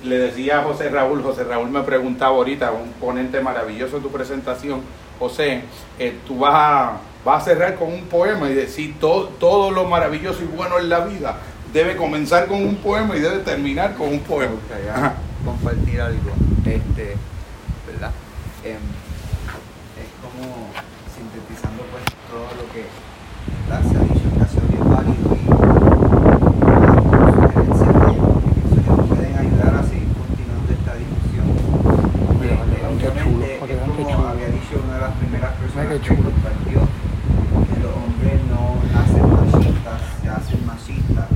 Le 0.05 0.17
decía 0.17 0.61
a 0.61 0.63
José 0.63 0.87
Raúl, 0.87 1.21
José 1.21 1.43
Raúl 1.43 1.69
me 1.69 1.81
preguntaba 1.81 2.37
ahorita, 2.37 2.71
un 2.71 2.93
ponente 2.93 3.41
maravilloso 3.41 3.97
de 3.97 4.03
tu 4.03 4.09
presentación, 4.09 4.79
José, 5.19 5.63
eh, 5.99 6.15
tú 6.25 6.39
vas 6.39 6.53
a, 6.55 6.97
vas 7.25 7.41
a 7.41 7.45
cerrar 7.45 7.75
con 7.75 7.91
un 7.91 8.03
poema 8.05 8.49
y 8.49 8.53
decir 8.53 8.95
todo, 8.99 9.27
todo 9.39 9.71
lo 9.71 9.85
maravilloso 9.85 10.43
y 10.43 10.47
bueno 10.47 10.79
en 10.79 10.89
la 10.89 10.99
vida 11.01 11.37
debe 11.73 11.95
comenzar 11.97 12.47
con 12.47 12.63
un 12.63 12.75
poema 12.75 13.15
y 13.17 13.19
debe 13.19 13.39
terminar 13.39 13.95
con 13.95 14.09
un 14.09 14.19
poema. 14.19 14.53
Compartir 15.43 15.99
algo, 15.99 16.31
este, 16.63 17.17
¿verdad? 17.91 18.11
Eh, 18.63 18.77
es 19.97 20.09
como 20.21 20.69
sintetizando 21.09 21.83
pues 21.91 22.03
todo 22.29 22.47
lo 22.61 22.71
que 22.71 22.85
¿verdad? 23.65 23.81
se 23.89 23.97
ha 23.97 24.01
dicho 24.05 24.29
que 24.37 24.41
ha 24.43 24.47
sido 24.47 24.67
bien 24.69 24.87
válido 24.87 25.33
y 25.33 25.49
sugerencias 27.33 27.89
que 27.89 28.91
pueden 29.03 29.33
ayudar 29.35 29.73
a 29.75 29.83
seguir 29.83 30.13
continuando 30.13 30.69
esta 30.71 30.93
discusión. 30.93 31.45
Eh, 32.43 32.55
obviamente, 33.59 34.01
es 34.01 34.15
como 34.15 34.27
había 34.27 34.47
dicho 34.47 34.77
una 34.77 34.93
de 34.93 35.01
las 35.01 35.15
primeras 35.17 35.53
personas 35.57 35.87
que 35.89 36.15
compartió, 36.15 36.77
que 37.67 37.77
los 37.81 37.93
hombres 37.97 38.37
no 38.47 38.77
nacen 38.93 39.25
machistas, 39.27 39.99
se 40.21 40.29
hacen 40.29 40.61
machistas 40.67 41.27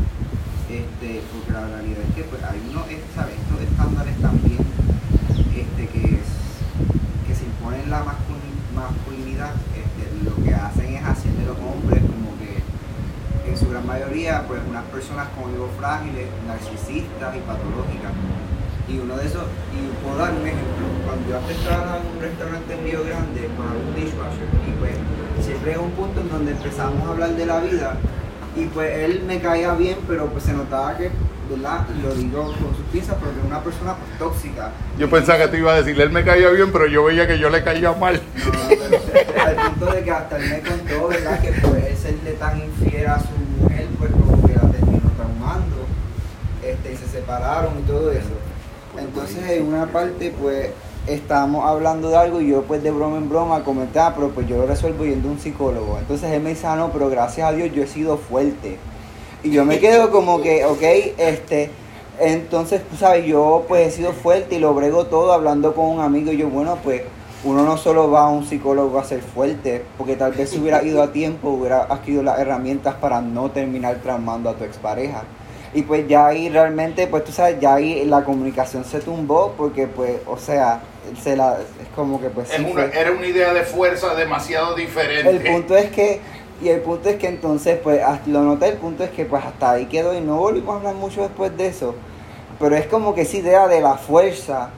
este, 0.68 1.24
porque 1.32 1.52
la 1.56 1.64
realidad 1.64 2.04
es 2.10 2.16
que 2.16 2.24
pues, 2.28 2.44
hay 2.44 2.60
unos, 2.70 2.84
¿sabes? 3.16 3.40
estos 3.40 3.60
estándares 3.64 4.20
también 4.20 4.60
este, 5.56 5.88
que, 5.88 6.20
es, 6.20 6.28
que 7.24 7.34
se 7.34 7.46
imponen 7.48 7.90
la 7.90 8.04
masculinidad, 8.04 9.56
este, 9.72 10.04
lo 10.28 10.36
que 10.44 10.54
hacen 10.54 10.96
es 10.96 11.04
hacer 11.08 11.32
de 11.40 11.46
los 11.48 11.56
hombres 11.56 12.04
como 12.04 12.36
que 12.36 12.60
en 13.48 13.56
su 13.58 13.70
gran 13.72 13.88
mayoría 13.88 14.44
pues 14.44 14.60
unas 14.68 14.84
personas 14.92 15.32
como 15.34 15.56
digo 15.56 15.72
frágiles, 15.80 16.28
narcisistas 16.46 17.32
y 17.32 17.40
patológicas. 17.48 18.12
Y 18.88 19.00
uno 19.00 19.18
de 19.18 19.26
esos, 19.26 19.44
y 19.72 19.88
puedo 20.04 20.16
dar 20.16 20.32
un 20.32 20.48
ejemplo, 20.48 20.84
cuando 21.04 21.28
yo 21.28 21.38
antes 21.40 21.58
trabajaba 21.64 22.00
en 22.00 22.08
un 22.08 22.22
restaurante 22.22 22.74
en 22.74 22.84
Río 22.84 23.04
Grande 23.04 23.50
con 23.56 23.68
un 23.68 23.96
dishwasher, 23.96 24.48
y 24.68 24.72
pues 24.80 24.96
siempre 25.44 25.72
es 25.72 25.78
un 25.78 25.92
punto 25.92 26.22
en 26.22 26.30
donde 26.30 26.52
empezamos 26.52 27.04
a 27.08 27.12
hablar 27.12 27.32
de 27.36 27.46
la 27.46 27.60
vida 27.60 27.98
y 28.58 28.66
pues 28.78 28.96
él 28.96 29.24
me 29.26 29.40
caía 29.40 29.74
bien, 29.74 29.98
pero 30.08 30.28
pues 30.28 30.44
se 30.44 30.54
notaba 30.54 30.96
que, 30.96 31.10
¿verdad? 31.50 31.88
Lo 32.04 32.14
digo 32.14 32.44
con 32.44 32.76
sus 32.76 32.86
pinzas, 32.92 33.16
pero 33.20 33.32
que 33.32 33.40
era 33.40 33.48
una 33.48 33.64
persona 33.64 33.96
pues, 33.96 34.20
tóxica. 34.20 34.70
Yo 35.00 35.10
pensaba 35.10 35.40
que 35.40 35.48
te 35.48 35.58
iba 35.58 35.74
a 35.74 35.82
decir, 35.82 36.00
él 36.00 36.12
me 36.12 36.24
caía 36.24 36.52
bien, 36.52 36.72
pero 36.72 36.86
yo 36.86 37.04
veía 37.06 37.26
que 37.26 37.40
yo 37.40 37.50
le 37.50 37.64
caía 37.64 37.94
mal. 37.94 38.22
No, 38.36 38.52
pero 38.70 39.42
al 39.42 39.56
punto 39.56 39.86
de 39.94 40.04
que 40.04 40.12
hasta 40.12 40.38
él 40.38 40.50
me 40.52 40.60
contó, 40.60 41.08
¿verdad? 41.08 41.42
Que 41.42 41.54
pues 41.54 41.86
él 41.86 41.98
serle 41.98 42.34
tan 42.34 42.60
infiel 42.60 43.08
a 43.08 43.20
su 43.20 43.64
mujer, 43.64 43.88
pues 43.98 44.12
como 44.12 44.48
que 44.48 44.54
la 44.54 44.62
terminó 44.70 45.10
traumando, 45.16 45.78
este, 46.64 46.94
y 46.94 46.98
se 46.98 47.08
separaron 47.08 47.80
y 47.80 47.82
todo 47.82 48.12
eso. 48.12 48.38
Entonces 48.96 49.44
en 49.50 49.66
una 49.66 49.88
parte, 49.88 50.36
pues 50.40 50.70
estábamos 51.08 51.66
hablando 51.66 52.10
de 52.10 52.18
algo 52.18 52.42
y 52.42 52.50
yo 52.50 52.64
pues 52.64 52.84
de 52.84 52.92
broma 52.92 53.18
en 53.18 53.30
broma 53.30 53.64
comentaba, 53.64 54.16
pero 54.16 54.30
pues 54.30 54.48
yo 54.48 54.58
lo 54.58 54.68
resuelvo 54.68 55.06
yendo 55.06 55.30
a 55.30 55.32
un 55.32 55.40
psicólogo. 55.40 55.98
Entonces 55.98 56.32
él 56.32 56.42
me 56.42 56.50
dice, 56.50 56.68
ah, 56.68 56.76
no, 56.76 56.92
pero 56.92 57.10
gracias 57.10 57.48
a 57.48 57.54
Dios 57.54 57.72
yo 57.74 57.84
he 57.84 57.88
sido 57.88 58.18
fuerte. 58.18 58.78
Y 59.44 59.52
yo 59.52 59.66
me 59.66 59.80
quedo 59.82 60.12
como 60.12 60.42
que, 60.42 60.66
ok, 60.66 60.84
este, 61.18 61.72
entonces, 62.20 62.82
tú 62.90 62.96
sabes, 62.96 63.26
yo 63.26 63.66
pues 63.68 63.88
he 63.88 63.92
sido 63.98 64.12
fuerte 64.12 64.56
y 64.56 64.60
lo 64.60 64.74
brego 64.74 65.06
todo 65.06 65.34
hablando 65.34 65.76
con 65.76 65.86
un 65.86 66.00
amigo 66.00 66.32
y 66.32 66.38
yo, 66.38 66.50
bueno, 66.50 66.78
pues 66.84 67.04
uno 67.44 67.64
no 67.64 67.78
solo 67.78 68.10
va 68.10 68.26
a 68.26 68.30
un 68.30 68.46
psicólogo 68.46 68.98
a 68.98 69.04
ser 69.04 69.22
fuerte, 69.22 69.86
porque 69.98 70.16
tal 70.16 70.34
vez 70.34 70.50
si 70.50 70.60
hubiera 70.60 70.84
ido 70.84 71.04
a 71.04 71.12
tiempo, 71.12 71.50
hubiera 71.50 71.84
adquirido 71.84 72.24
las 72.24 72.40
herramientas 72.40 72.96
para 72.96 73.22
no 73.22 73.52
terminar 73.52 73.98
traumando 74.02 74.50
a 74.50 74.56
tu 74.56 74.64
expareja. 74.64 75.24
Y 75.74 75.82
pues 75.84 76.08
ya 76.08 76.28
ahí 76.28 76.50
realmente, 76.50 77.08
pues 77.08 77.24
tú 77.26 77.32
sabes, 77.32 77.60
ya 77.60 77.76
ahí 77.76 78.06
la 78.06 78.24
comunicación 78.24 78.84
se 78.86 79.00
tumbó 79.00 79.54
porque 79.58 79.88
pues, 79.88 80.14
o 80.26 80.38
sea, 80.38 80.80
se 81.22 81.36
la, 81.36 81.54
es 81.60 81.88
como 81.96 82.20
que 82.22 82.30
pues... 82.30 82.50
Es 82.50 82.58
sí 82.58 82.64
una, 82.64 82.74
fue- 82.74 83.00
era 83.00 83.12
una 83.12 83.28
idea 83.28 83.54
de 83.54 83.64
fuerza 83.64 84.16
demasiado 84.16 84.76
diferente. 84.76 85.30
el 85.30 85.42
punto 85.42 85.76
es 85.76 85.90
que, 85.92 86.22
y 86.62 86.70
el 86.70 86.80
punto 86.82 87.10
es 87.10 87.18
que 87.18 87.28
entonces, 87.28 87.78
pues 87.84 88.02
lo 88.28 88.42
noté, 88.44 88.70
el 88.70 88.78
punto 88.78 89.04
es 89.04 89.12
que 89.12 89.26
pues 89.26 89.44
hasta 89.46 89.72
ahí 89.72 89.86
quedó 89.88 90.18
y 90.18 90.22
no 90.22 90.38
volvimos 90.38 90.74
a 90.74 90.78
hablar 90.78 90.96
mucho 90.96 91.22
después 91.22 91.56
de 91.58 91.68
eso. 91.68 91.96
Pero 92.60 92.76
es 92.76 92.88
como 92.88 93.14
que 93.14 93.22
esa 93.22 93.38
idea 93.38 93.68
de 93.68 93.82
la 93.82 93.96
fuerza, 93.96 94.70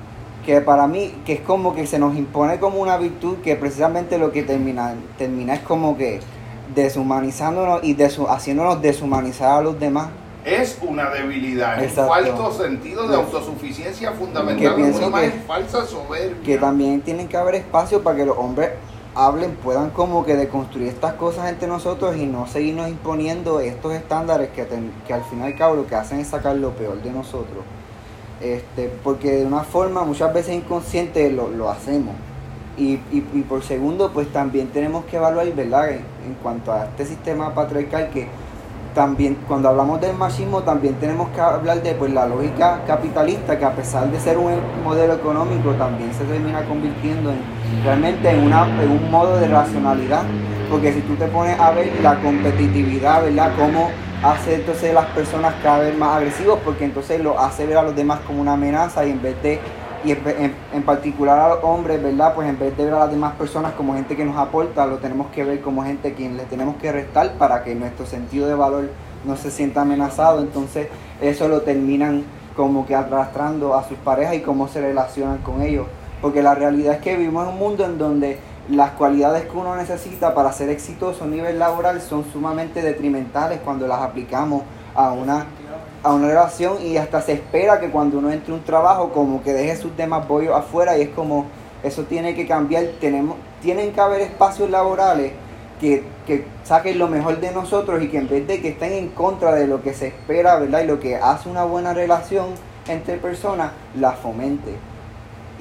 que 0.45 0.59
para 0.61 0.87
mí, 0.87 1.13
que 1.25 1.33
es 1.33 1.41
como 1.41 1.75
que 1.75 1.85
se 1.87 1.99
nos 1.99 2.17
impone 2.17 2.59
como 2.59 2.79
una 2.81 2.97
virtud 2.97 3.37
que 3.43 3.55
precisamente 3.55 4.17
lo 4.17 4.31
que 4.31 4.43
termina, 4.43 4.95
termina 5.17 5.53
es 5.53 5.61
como 5.61 5.95
que 5.97 6.19
deshumanizándonos 6.75 7.83
y 7.83 7.95
desu- 7.95 8.27
haciéndonos 8.29 8.81
deshumanizar 8.81 9.51
a 9.59 9.61
los 9.61 9.79
demás. 9.79 10.09
Es 10.45 10.79
una 10.81 11.09
debilidad, 11.09 11.73
es 11.83 11.97
un 11.97 12.03
Exacto. 12.05 12.13
falso 12.13 12.63
sentido 12.63 13.07
de 13.07 13.15
autosuficiencia 13.15 14.11
fundamental, 14.13 14.73
una 14.73 15.21
que- 15.21 15.31
falsa 15.45 15.85
soberbia. 15.85 16.41
que 16.43 16.57
también 16.57 17.01
tienen 17.01 17.27
que 17.27 17.35
haber 17.37 17.55
espacio 17.55 18.01
para 18.01 18.15
que 18.17 18.25
los 18.25 18.37
hombres 18.37 18.69
hablen, 19.15 19.51
puedan 19.55 19.89
como 19.89 20.25
que 20.25 20.35
deconstruir 20.37 20.87
estas 20.87 21.13
cosas 21.15 21.49
entre 21.49 21.67
nosotros 21.67 22.15
y 22.15 22.25
no 22.25 22.47
seguirnos 22.47 22.87
imponiendo 22.89 23.59
estos 23.59 23.93
estándares 23.93 24.49
que, 24.51 24.63
ten- 24.63 24.91
que 25.05 25.13
al 25.13 25.23
fin 25.25 25.41
y 25.41 25.43
al 25.43 25.55
cabo 25.57 25.75
lo 25.75 25.87
que 25.87 25.95
hacen 25.95 26.19
es 26.19 26.27
sacar 26.27 26.55
lo 26.55 26.71
peor 26.71 27.01
de 27.01 27.11
nosotros. 27.11 27.63
Este, 28.39 28.89
porque 29.03 29.31
de 29.31 29.45
una 29.45 29.63
forma 29.63 30.03
muchas 30.05 30.33
veces 30.33 30.55
inconsciente 30.55 31.29
lo, 31.31 31.49
lo 31.49 31.69
hacemos. 31.69 32.15
Y, 32.77 32.93
y, 33.11 33.27
y 33.33 33.41
por 33.41 33.61
segundo, 33.61 34.11
pues 34.13 34.31
también 34.31 34.67
tenemos 34.69 35.03
que 35.05 35.17
evaluar, 35.17 35.51
¿verdad? 35.53 35.89
En, 35.89 35.97
en 36.25 36.33
cuanto 36.41 36.71
a 36.71 36.85
este 36.85 37.05
sistema 37.05 37.53
patriarcal 37.53 38.09
que 38.11 38.27
también 38.99 39.37
cuando 39.47 39.69
hablamos 39.69 40.01
del 40.01 40.13
machismo 40.17 40.61
también 40.63 40.95
tenemos 40.95 41.29
que 41.29 41.39
hablar 41.39 41.81
de 41.81 41.93
pues 41.95 42.11
la 42.11 42.25
lógica 42.25 42.81
capitalista 42.85 43.57
que 43.57 43.63
a 43.63 43.71
pesar 43.71 44.11
de 44.11 44.19
ser 44.19 44.37
un 44.37 44.51
modelo 44.83 45.13
económico 45.13 45.71
también 45.75 46.13
se 46.13 46.25
termina 46.25 46.65
convirtiendo 46.65 47.31
en 47.31 47.39
realmente 47.85 48.29
en, 48.29 48.43
una, 48.43 48.67
en 48.83 48.91
un 48.91 49.09
modo 49.09 49.39
de 49.39 49.47
racionalidad. 49.47 50.23
Porque 50.69 50.91
si 50.91 50.99
tú 50.99 51.15
te 51.15 51.27
pones 51.27 51.57
a 51.57 51.71
ver 51.71 51.89
la 52.03 52.19
competitividad 52.19 53.23
verdad 53.23 53.53
cómo 53.57 53.89
hace 54.21 54.55
entonces 54.55 54.93
las 54.93 55.05
personas 55.05 55.53
cada 55.63 55.79
vez 55.79 55.97
más 55.97 56.17
agresivos 56.17 56.59
porque 56.65 56.83
entonces 56.83 57.21
lo 57.21 57.39
hace 57.39 57.65
ver 57.65 57.77
a 57.77 57.83
los 57.83 57.95
demás 57.95 58.19
como 58.27 58.41
una 58.41 58.55
amenaza 58.55 59.05
y 59.05 59.11
en 59.11 59.21
vez 59.21 59.41
de 59.41 59.61
y 60.03 60.11
en, 60.11 60.55
en- 60.73 60.83
particular 60.83 61.39
a 61.39 61.49
los 61.49 61.63
hombres, 61.63 62.01
¿verdad? 62.01 62.33
Pues 62.33 62.47
en 62.47 62.57
vez 62.57 62.75
de 62.77 62.85
ver 62.85 62.93
a 62.93 62.99
las 62.99 63.11
demás 63.11 63.33
personas 63.35 63.73
como 63.73 63.93
gente 63.93 64.15
que 64.15 64.25
nos 64.25 64.37
aporta, 64.37 64.85
lo 64.85 64.97
tenemos 64.97 65.27
que 65.27 65.43
ver 65.43 65.61
como 65.61 65.83
gente 65.83 66.09
a 66.09 66.13
quien 66.13 66.37
le 66.37 66.43
tenemos 66.45 66.77
que 66.77 66.91
restar 66.91 67.33
para 67.33 67.63
que 67.63 67.75
nuestro 67.75 68.05
sentido 68.05 68.47
de 68.47 68.55
valor 68.55 68.89
no 69.25 69.35
se 69.35 69.51
sienta 69.51 69.81
amenazado. 69.81 70.39
Entonces 70.41 70.87
eso 71.21 71.47
lo 71.47 71.61
terminan 71.61 72.23
como 72.55 72.85
que 72.85 72.95
arrastrando 72.95 73.75
a 73.75 73.83
sus 73.87 73.97
parejas 73.97 74.35
y 74.35 74.41
cómo 74.41 74.67
se 74.67 74.81
relacionan 74.81 75.39
con 75.39 75.61
ellos. 75.61 75.87
Porque 76.21 76.41
la 76.41 76.55
realidad 76.55 76.95
es 76.95 77.01
que 77.01 77.15
vivimos 77.15 77.47
en 77.47 77.53
un 77.53 77.59
mundo 77.59 77.85
en 77.85 77.97
donde 77.97 78.39
las 78.69 78.91
cualidades 78.91 79.45
que 79.45 79.57
uno 79.57 79.75
necesita 79.75 80.33
para 80.33 80.51
ser 80.51 80.69
exitoso 80.69 81.23
a 81.23 81.27
nivel 81.27 81.57
laboral 81.59 82.01
son 82.01 82.23
sumamente 82.31 82.81
detrimentales 82.81 83.59
cuando 83.63 83.87
las 83.87 84.01
aplicamos 84.01 84.63
a 84.95 85.11
una 85.11 85.45
a 86.03 86.13
una 86.13 86.27
relación 86.27 86.77
y 86.81 86.97
hasta 86.97 87.21
se 87.21 87.33
espera 87.33 87.79
que 87.79 87.89
cuando 87.89 88.19
uno 88.19 88.31
entre 88.31 88.53
un 88.53 88.63
trabajo 88.63 89.11
como 89.11 89.43
que 89.43 89.53
deje 89.53 89.75
sus 89.75 89.95
demás 89.97 90.27
bollos 90.27 90.55
afuera 90.55 90.97
y 90.97 91.01
es 91.01 91.09
como 91.09 91.45
eso 91.83 92.03
tiene 92.03 92.35
que 92.35 92.47
cambiar. 92.47 92.85
Tenemos 92.99 93.35
tienen 93.61 93.91
que 93.91 94.01
haber 94.01 94.21
espacios 94.21 94.69
laborales 94.69 95.33
que, 95.79 96.03
que 96.25 96.45
saquen 96.63 96.97
lo 96.99 97.07
mejor 97.07 97.39
de 97.39 97.51
nosotros 97.51 98.01
y 98.01 98.09
que 98.09 98.17
en 98.17 98.29
vez 98.29 98.47
de 98.47 98.61
que 98.61 98.69
estén 98.69 98.93
en 98.93 99.09
contra 99.09 99.53
de 99.53 99.67
lo 99.67 99.81
que 99.81 99.93
se 99.93 100.07
espera 100.07 100.59
verdad 100.59 100.81
y 100.81 100.87
lo 100.87 100.99
que 100.99 101.15
hace 101.15 101.49
una 101.49 101.63
buena 101.63 101.93
relación 101.93 102.47
entre 102.87 103.17
personas 103.17 103.71
la 103.95 104.13
fomente. 104.13 104.75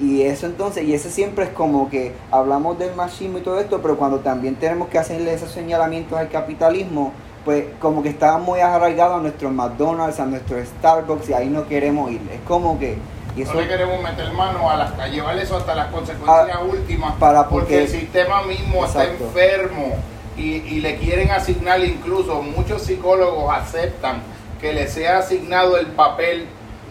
Y 0.01 0.23
eso 0.23 0.47
entonces, 0.47 0.85
y 0.85 0.95
ese 0.95 1.11
siempre 1.11 1.45
es 1.45 1.51
como 1.51 1.91
que 1.91 2.13
hablamos 2.31 2.79
del 2.79 2.95
machismo 2.95 3.39
y 3.39 3.41
todo 3.41 3.59
esto, 3.59 3.81
pero 3.83 3.97
cuando 3.97 4.21
también 4.21 4.55
tenemos 4.55 4.89
que 4.89 4.99
hacerle 4.99 5.35
esos 5.35 5.51
señalamientos 5.51 6.17
al 6.17 6.29
capitalismo, 6.29 7.13
pues 7.49 7.65
como 7.81 8.03
que 8.03 8.11
estamos 8.11 8.43
muy 8.47 8.61
arraigados 8.61 9.21
a 9.21 9.23
nuestros 9.23 9.51
McDonald's, 9.51 10.21
a 10.21 10.27
nuestros 10.27 10.69
Starbucks 10.69 11.31
y 11.31 11.33
ahí 11.33 11.47
no 11.49 11.67
queremos 11.67 12.11
ir. 12.11 12.21
Es 12.31 12.41
como 12.47 12.79
que... 12.79 12.99
Y 13.35 13.41
eso, 13.41 13.55
No 13.55 13.63
le 13.63 13.69
queremos 13.69 14.03
meter 14.03 14.31
mano 14.35 14.69
a, 14.69 14.77
las, 14.77 14.93
a 14.99 15.09
llevar 15.09 15.39
eso 15.39 15.57
hasta 15.57 15.75
las 15.75 15.87
consecuencias 15.87 16.59
últimas, 16.71 17.15
para 17.15 17.49
porque, 17.49 17.61
porque- 17.65 17.83
el 17.85 17.89
sistema 17.89 18.43
mismo 18.43 18.85
está 18.85 19.05
enfermo 19.07 19.97
y, 20.37 20.57
y 20.57 20.81
le 20.83 20.99
quieren 20.99 21.31
asignar, 21.31 21.83
incluso 21.83 22.43
muchos 22.43 22.83
psicólogos 22.83 23.51
aceptan 23.57 24.21
que 24.61 24.75
le 24.75 24.87
sea 24.87 25.21
asignado 25.21 25.79
el 25.79 25.87
papel 25.87 26.45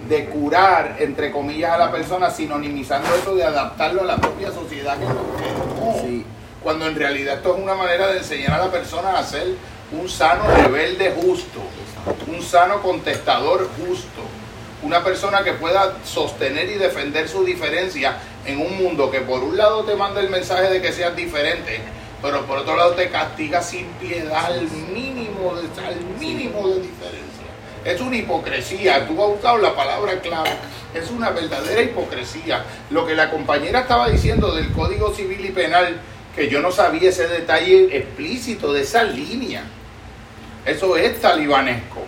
de 0.09 0.25
curar, 0.25 0.95
entre 0.97 1.31
comillas, 1.31 1.69
a 1.73 1.77
la 1.77 1.91
persona, 1.91 2.31
sinonimizando 2.31 3.07
eso 3.13 3.35
de 3.35 3.43
adaptarlo 3.43 4.01
a 4.01 4.05
la 4.05 4.17
propia 4.17 4.51
sociedad 4.51 4.97
que 4.97 5.05
lo 5.05 6.07
que 6.07 6.17
no. 6.17 6.23
Cuando 6.63 6.87
en 6.87 6.95
realidad 6.95 7.35
esto 7.35 7.55
es 7.55 7.61
una 7.63 7.75
manera 7.75 8.07
de 8.07 8.17
enseñar 8.17 8.53
a 8.53 8.65
la 8.65 8.71
persona 8.71 9.19
a 9.19 9.23
ser 9.23 9.76
un 9.91 10.09
sano 10.09 10.43
rebelde 10.55 11.13
justo, 11.21 11.61
un 12.27 12.41
sano 12.41 12.81
contestador 12.81 13.69
justo, 13.77 14.21
una 14.83 15.03
persona 15.03 15.43
que 15.43 15.53
pueda 15.53 15.97
sostener 16.03 16.69
y 16.69 16.75
defender 16.75 17.27
su 17.27 17.43
diferencia 17.43 18.17
en 18.45 18.59
un 18.59 18.77
mundo 18.77 19.09
que 19.09 19.21
por 19.21 19.43
un 19.43 19.57
lado 19.57 19.83
te 19.83 19.95
manda 19.95 20.21
el 20.21 20.29
mensaje 20.29 20.69
de 20.69 20.81
que 20.81 20.91
seas 20.91 21.15
diferente, 21.15 21.79
pero 22.21 22.45
por 22.45 22.59
otro 22.59 22.75
lado 22.75 22.91
te 22.91 23.09
castiga 23.09 23.61
sin 23.61 23.85
piedad 23.93 24.45
al 24.45 24.61
mínimo 24.69 25.55
de, 25.55 25.67
mínimo 26.19 26.67
de 26.67 26.81
diferencia. 26.81 27.27
Es 27.85 28.01
una 28.01 28.17
hipocresía, 28.17 29.07
tú 29.07 29.23
has 29.23 29.39
usado 29.39 29.57
la 29.59 29.73
palabra 29.73 30.19
clave, 30.19 30.49
es 30.93 31.09
una 31.09 31.29
verdadera 31.29 31.81
hipocresía. 31.81 32.65
Lo 32.89 33.05
que 33.05 33.15
la 33.15 33.31
compañera 33.31 33.81
estaba 33.81 34.09
diciendo 34.09 34.53
del 34.53 34.73
Código 34.73 35.13
Civil 35.13 35.45
y 35.45 35.51
Penal, 35.51 35.97
que 36.37 36.49
yo 36.49 36.61
no 36.61 36.71
sabía 36.71 37.09
ese 37.09 37.27
detalle 37.27 37.97
explícito 37.97 38.71
de 38.71 38.83
esa 38.83 39.03
línea. 39.03 39.63
Eso 40.65 40.95
es 40.95 41.19
talibanesco. 41.19 42.03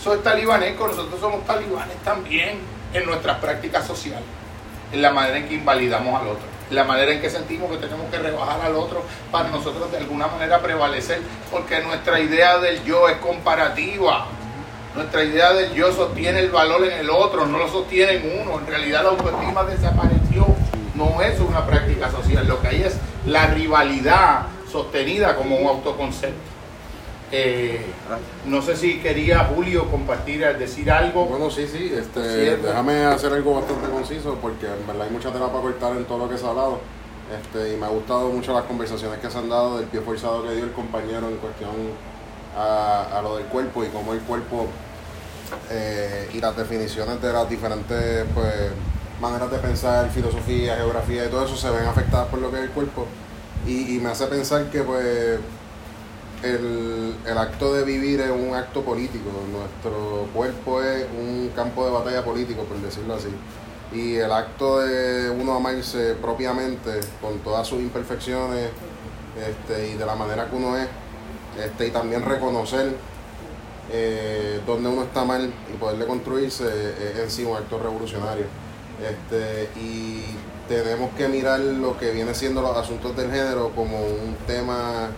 Eso 0.00 0.14
es 0.14 0.22
talibanesco, 0.22 0.88
nosotros 0.88 1.20
somos 1.20 1.44
talibanes 1.44 1.96
también 1.98 2.58
en 2.94 3.04
nuestras 3.04 3.36
prácticas 3.38 3.86
sociales, 3.86 4.24
en 4.92 5.02
la 5.02 5.12
manera 5.12 5.36
en 5.36 5.48
que 5.48 5.54
invalidamos 5.54 6.18
al 6.22 6.28
otro, 6.28 6.44
en 6.70 6.74
la 6.74 6.84
manera 6.84 7.12
en 7.12 7.20
que 7.20 7.28
sentimos 7.28 7.70
que 7.70 7.76
tenemos 7.76 8.10
que 8.10 8.18
rebajar 8.18 8.62
al 8.62 8.74
otro 8.74 9.02
para 9.30 9.50
nosotros 9.50 9.92
de 9.92 9.98
alguna 9.98 10.28
manera 10.28 10.62
prevalecer, 10.62 11.20
porque 11.50 11.80
nuestra 11.80 12.20
idea 12.20 12.58
del 12.58 12.82
yo 12.84 13.08
es 13.08 13.18
comparativa. 13.18 14.28
Nuestra 14.94 15.22
idea 15.22 15.52
del 15.52 15.74
yo 15.74 15.92
sostiene 15.92 16.40
el 16.40 16.50
valor 16.50 16.84
en 16.84 16.98
el 16.98 17.10
otro, 17.10 17.44
no 17.44 17.58
lo 17.58 17.68
sostiene 17.68 18.14
en 18.14 18.40
uno. 18.40 18.58
En 18.58 18.66
realidad 18.66 19.02
la 19.02 19.10
autoestima 19.10 19.62
desapareció. 19.64 20.46
No 20.94 21.22
es 21.22 21.38
una 21.38 21.64
práctica 21.64 22.10
social. 22.10 22.48
Lo 22.48 22.60
que 22.60 22.68
hay 22.68 22.82
es 22.82 22.96
la 23.28 23.46
rivalidad 23.48 24.46
sostenida 24.70 25.36
como 25.36 25.56
un 25.56 25.66
autoconcepto. 25.66 26.48
Eh, 27.30 27.84
no 28.46 28.62
sé 28.62 28.74
si 28.74 29.00
quería 29.00 29.50
Julio 29.54 29.90
compartir, 29.90 30.44
decir 30.58 30.90
algo. 30.90 31.26
Bueno, 31.26 31.50
sí, 31.50 31.66
sí. 31.66 31.92
Este, 31.94 32.56
déjame 32.56 33.04
hacer 33.04 33.32
algo 33.32 33.56
bastante 33.56 33.88
conciso 33.90 34.38
porque 34.40 34.66
en 34.66 34.86
verdad 34.86 35.06
hay 35.06 35.10
mucha 35.10 35.30
tela 35.30 35.48
para 35.48 35.60
cortar 35.60 35.92
en 35.96 36.04
todo 36.04 36.18
lo 36.18 36.28
que 36.28 36.38
se 36.38 36.46
ha 36.46 36.50
hablado. 36.50 36.80
Este, 37.38 37.74
y 37.74 37.76
me 37.76 37.84
ha 37.84 37.90
gustado 37.90 38.30
mucho 38.30 38.54
las 38.54 38.64
conversaciones 38.64 39.18
que 39.18 39.30
se 39.30 39.36
han 39.36 39.50
dado 39.50 39.78
del 39.78 39.86
pie 39.88 40.00
forzado 40.00 40.44
que 40.44 40.54
dio 40.54 40.64
el 40.64 40.72
compañero 40.72 41.28
en 41.28 41.36
cuestión 41.36 41.72
a, 42.56 43.18
a 43.18 43.20
lo 43.20 43.36
del 43.36 43.46
cuerpo 43.46 43.84
y 43.84 43.88
cómo 43.88 44.14
el 44.14 44.20
cuerpo 44.20 44.66
eh, 45.70 46.30
y 46.32 46.40
las 46.40 46.56
definiciones 46.56 47.20
de 47.20 47.32
las 47.32 47.48
diferentes 47.48 48.24
pues, 48.34 48.70
maneras 49.20 49.50
de 49.50 49.58
pensar, 49.58 50.10
filosofía, 50.10 50.76
geografía 50.76 51.26
y 51.26 51.28
todo 51.28 51.44
eso 51.44 51.56
se 51.56 51.70
ven 51.70 51.86
afectadas 51.86 52.28
por 52.28 52.40
lo 52.40 52.50
que 52.50 52.58
es 52.58 52.62
el 52.64 52.70
cuerpo. 52.70 53.06
Y, 53.66 53.98
me 53.98 54.10
hace 54.10 54.26
pensar 54.26 54.70
que 54.70 54.82
pues 54.82 55.38
el, 56.42 57.14
el 57.26 57.38
acto 57.38 57.74
de 57.74 57.84
vivir 57.84 58.20
es 58.20 58.30
un 58.30 58.54
acto 58.54 58.82
político. 58.82 59.30
Nuestro 59.52 60.28
cuerpo 60.32 60.82
es 60.82 61.06
un 61.18 61.50
campo 61.54 61.84
de 61.84 61.90
batalla 61.90 62.24
político, 62.24 62.62
por 62.62 62.78
decirlo 62.78 63.14
así. 63.14 63.28
Y 63.92 64.16
el 64.16 64.30
acto 64.32 64.80
de 64.80 65.30
uno 65.30 65.54
amarse 65.54 66.14
propiamente, 66.14 67.00
con 67.20 67.38
todas 67.40 67.66
sus 67.66 67.80
imperfecciones 67.80 68.70
este, 69.36 69.88
y 69.88 69.94
de 69.94 70.06
la 70.06 70.14
manera 70.14 70.48
que 70.48 70.56
uno 70.56 70.76
es, 70.76 70.88
este, 71.62 71.88
y 71.88 71.90
también 71.90 72.22
reconocer 72.22 72.94
eh, 73.90 74.60
donde 74.66 74.88
uno 74.88 75.02
está 75.04 75.24
mal 75.24 75.50
y 75.72 75.76
poderle 75.78 76.06
construirse 76.06 76.64
es 76.66 77.18
en 77.18 77.30
sí 77.30 77.44
un 77.44 77.56
acto 77.56 77.78
revolucionario. 77.78 78.44
Este, 79.00 79.68
y 79.80 80.24
tenemos 80.68 81.10
que 81.16 81.28
mirar 81.28 81.60
lo 81.60 81.96
que 81.98 82.10
viene 82.10 82.34
siendo 82.34 82.60
los 82.62 82.76
asuntos 82.76 83.16
del 83.16 83.30
género 83.30 83.70
como 83.74 83.98
un 84.00 84.36
tema 84.46 85.08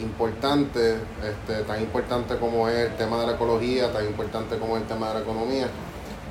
importante, 0.00 0.96
este, 1.24 1.62
tan 1.64 1.80
importante 1.80 2.36
como 2.36 2.68
es 2.68 2.90
el 2.90 2.96
tema 2.96 3.18
de 3.20 3.26
la 3.26 3.32
ecología, 3.32 3.92
tan 3.92 4.04
importante 4.06 4.58
como 4.58 4.76
es 4.76 4.82
el 4.82 4.88
tema 4.88 5.08
de 5.08 5.14
la 5.14 5.20
economía, 5.20 5.66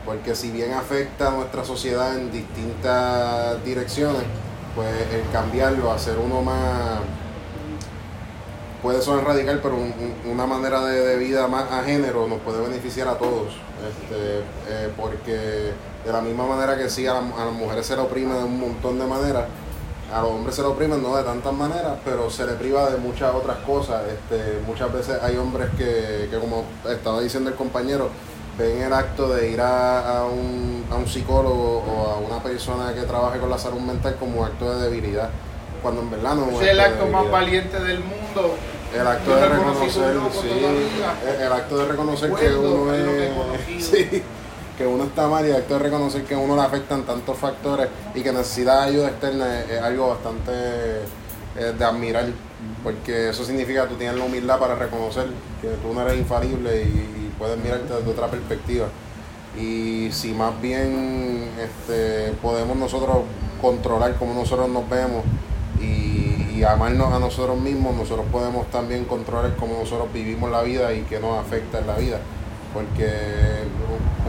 porque 0.06 0.36
si 0.36 0.52
bien 0.52 0.74
afecta 0.74 1.30
a 1.30 1.32
nuestra 1.32 1.66
sociedad 1.66 2.16
en 2.18 2.32
distintas 2.32 3.64
direcciones, 3.66 4.22
pues 4.76 4.88
el 5.14 5.30
cambiarlo, 5.32 5.92
hacer 5.92 6.18
uno 6.18 6.42
más, 6.42 7.00
puede 8.82 9.02
sonar 9.02 9.26
radical, 9.26 9.60
pero 9.64 9.76
un- 9.76 9.94
un- 10.26 10.32
una 10.32 10.46
manera 10.46 10.82
de, 10.86 11.02
de 11.02 11.18
vida 11.18 11.48
más 11.48 11.72
a 11.72 11.84
género 11.84 12.28
nos 12.28 12.40
puede 12.42 12.62
beneficiar 12.62 13.08
a 13.08 13.18
todos, 13.18 13.48
este, 13.90 14.40
eh, 14.70 14.92
porque 14.96 15.72
de 16.06 16.12
la 16.14 16.22
misma 16.22 16.46
manera 16.46 16.78
que 16.78 16.90
sí 16.90 17.08
a, 17.08 17.14
la- 17.14 17.20
a 17.42 17.46
las 17.46 17.54
mujeres 17.54 17.86
se 17.86 17.96
le 17.96 18.02
oprime 18.02 18.34
de 18.36 18.44
un 18.44 18.60
montón 18.60 19.00
de 19.00 19.06
maneras, 19.06 19.46
a 20.14 20.22
los 20.22 20.32
hombres 20.32 20.56
se 20.56 20.62
le 20.62 20.68
oprimen 20.68 21.02
no 21.02 21.16
de 21.18 21.24
tantas 21.24 21.52
maneras, 21.54 21.94
pero 22.06 22.30
se 22.30 22.46
le 22.46 22.54
priva 22.54 22.90
de 22.92 22.98
muchas 22.98 23.34
otras 23.34 23.58
cosas. 23.66 24.04
Este, 24.08 24.60
muchas 24.68 24.94
veces 24.94 25.18
hay 25.22 25.36
hombres 25.38 25.70
que, 25.78 26.28
que, 26.30 26.38
como 26.40 26.64
estaba 26.88 27.22
diciendo 27.22 27.50
el 27.50 27.56
compañero, 27.56 28.10
ven 28.58 28.84
el 28.84 28.94
acto 28.94 29.28
de 29.30 29.50
ir 29.50 29.60
a, 29.60 30.20
a 30.20 30.26
un, 30.26 30.86
a 30.92 30.96
un 30.96 31.08
psicólogo 31.08 31.80
o 31.80 32.12
a 32.12 32.18
una 32.18 32.42
persona 32.42 32.94
que 32.94 33.02
trabaje 33.02 33.40
con 33.40 33.50
la 33.50 33.58
salud 33.58 33.80
mental 33.80 34.16
como 34.20 34.46
acto 34.46 34.78
de 34.78 34.90
debilidad, 34.90 35.30
cuando 35.82 36.02
en 36.02 36.12
verdad 36.12 36.36
no 36.36 36.52
es 36.52 36.62
Es 36.62 36.68
el 36.70 36.80
acto 36.80 37.08
más 37.08 37.30
valiente 37.32 37.80
del 37.80 38.00
mundo. 38.00 38.56
El 38.96 39.06
acto 39.08 39.36
de 39.36 39.50
reconocer, 39.50 40.16
sí, 40.32 40.66
el, 41.42 41.52
acto 41.52 41.78
de 41.80 41.86
reconocer 41.86 42.32
que 42.32 42.56
uno 42.56 42.94
es, 42.94 43.84
sí, 43.86 44.24
que 44.78 44.86
uno 44.86 45.06
está 45.06 45.28
mal 45.28 45.46
y 45.46 45.50
el 45.50 45.56
acto 45.56 45.80
reconocer 45.80 46.24
que 46.24 46.36
a 46.36 46.38
uno 46.38 46.56
le 46.56 46.62
afectan 46.62 47.04
tantos 47.04 47.38
factores 47.38 47.88
y 48.14 48.22
que 48.22 48.32
necesita 48.32 48.84
ayuda 48.84 49.10
externa 49.10 49.62
es, 49.62 49.82
algo 49.82 50.10
bastante 50.10 50.52
eh, 51.58 51.74
de 51.78 51.86
admirar, 51.86 52.26
porque 52.84 53.30
eso 53.30 53.44
significa 53.44 53.84
que 53.84 53.90
tú 53.90 53.96
tienes 53.96 54.18
la 54.18 54.26
humildad 54.26 54.60
para 54.60 54.76
reconocer 54.76 55.28
que 55.62 55.70
tú 55.82 55.94
no 55.94 56.02
eres 56.02 56.18
infalible 56.18 56.84
y, 56.84 56.86
y 56.86 57.36
puedes 57.38 57.58
mirarte 57.58 57.94
desde 57.94 58.10
otra 58.10 58.28
perspectiva. 58.28 58.88
Y 59.58 60.10
si 60.12 60.34
más 60.34 60.60
bien 60.62 61.50
este, 61.62 62.34
podemos 62.42 62.76
nosotros 62.76 63.20
controlar 63.62 64.16
cómo 64.16 64.34
nosotros 64.34 64.70
nos 64.70 64.90
vemos 64.90 65.24
y, 65.80 66.56
y 66.56 66.64
amarnos 66.64 67.14
a 67.14 67.20
nosotros 67.20 67.58
mismos, 67.58 67.96
nosotros 67.96 68.26
podemos 68.32 68.70
también 68.70 69.06
controlar 69.06 69.56
cómo 69.56 69.80
nosotros 69.80 70.12
vivimos 70.14 70.52
la 70.52 70.62
vida 70.62 70.94
y 70.94 71.02
qué 71.04 71.20
nos 71.20 71.40
afecta 71.40 71.80
en 71.80 71.88
la 71.88 71.96
vida. 71.96 72.20
Porque 72.76 73.10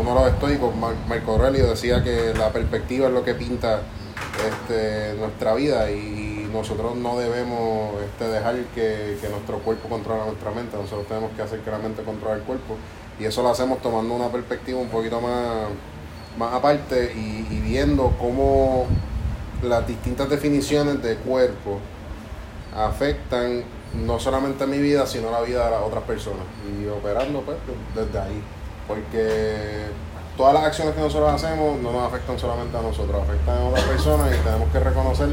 uno 0.01 0.15
de 0.15 0.21
los 0.21 0.33
estoicos, 0.33 0.75
Mar- 0.77 0.95
Marco 1.09 1.33
Aurelio, 1.33 1.67
decía 1.67 2.03
que 2.03 2.33
la 2.33 2.51
perspectiva 2.53 3.09
es 3.09 3.13
lo 3.13 3.25
que 3.25 3.35
pinta 3.35 3.81
este, 4.49 5.15
nuestra 5.19 5.53
vida 5.55 5.91
y 5.91 6.49
nosotros 6.53 6.95
no 6.95 7.19
debemos 7.19 8.01
este, 8.05 8.29
dejar 8.29 8.55
que, 8.73 9.19
nuestro 9.29 9.59
cuerpo 9.59 9.89
controle 9.89 10.25
nuestra 10.27 10.53
mente, 10.53 10.77
nosotros 10.77 11.09
tenemos 11.09 11.33
que 11.33 11.43
hacer 11.43 11.59
que 11.61 11.71
la 11.73 11.79
mente 11.79 12.03
controle 12.05 12.37
el 12.37 12.43
cuerpo. 12.43 12.77
Y 13.19 13.25
eso 13.25 13.43
lo 13.43 13.51
hacemos 13.51 13.83
tomando 13.83 14.15
una 14.15 14.29
perspectiva 14.29 14.79
un 14.79 14.89
poquito 14.89 15.21
más 15.21 16.53
aparte 16.53 17.13
y 17.15 17.61
viendo 17.61 18.15
cómo 18.21 18.87
las 19.63 19.87
distintas 19.89 20.29
definiciones 20.29 21.03
de 21.03 21.17
cuerpo 21.17 21.81
afectan 22.77 23.65
no 23.95 24.19
solamente 24.19 24.67
mi 24.67 24.79
vida, 24.79 25.07
sino 25.07 25.31
la 25.31 25.41
vida 25.41 25.65
de 25.65 25.71
las 25.71 25.83
otras 25.83 26.05
personas. 26.05 26.43
Y 26.67 26.87
operando 26.87 27.41
pues 27.43 27.57
desde 27.95 28.19
ahí. 28.19 28.43
Porque 28.87 29.87
todas 30.37 30.55
las 30.55 30.65
acciones 30.65 30.95
que 30.95 31.01
nosotros 31.01 31.31
hacemos 31.31 31.81
no 31.81 31.93
nos 31.93 32.03
afectan 32.03 32.39
solamente 32.39 32.77
a 32.77 32.83
nosotros, 32.83 33.23
afectan 33.23 33.59
a 33.59 33.65
otras 33.69 33.85
personas 33.85 34.35
y 34.35 34.45
tenemos 34.45 34.71
que 34.71 34.81
reconocer 34.81 35.29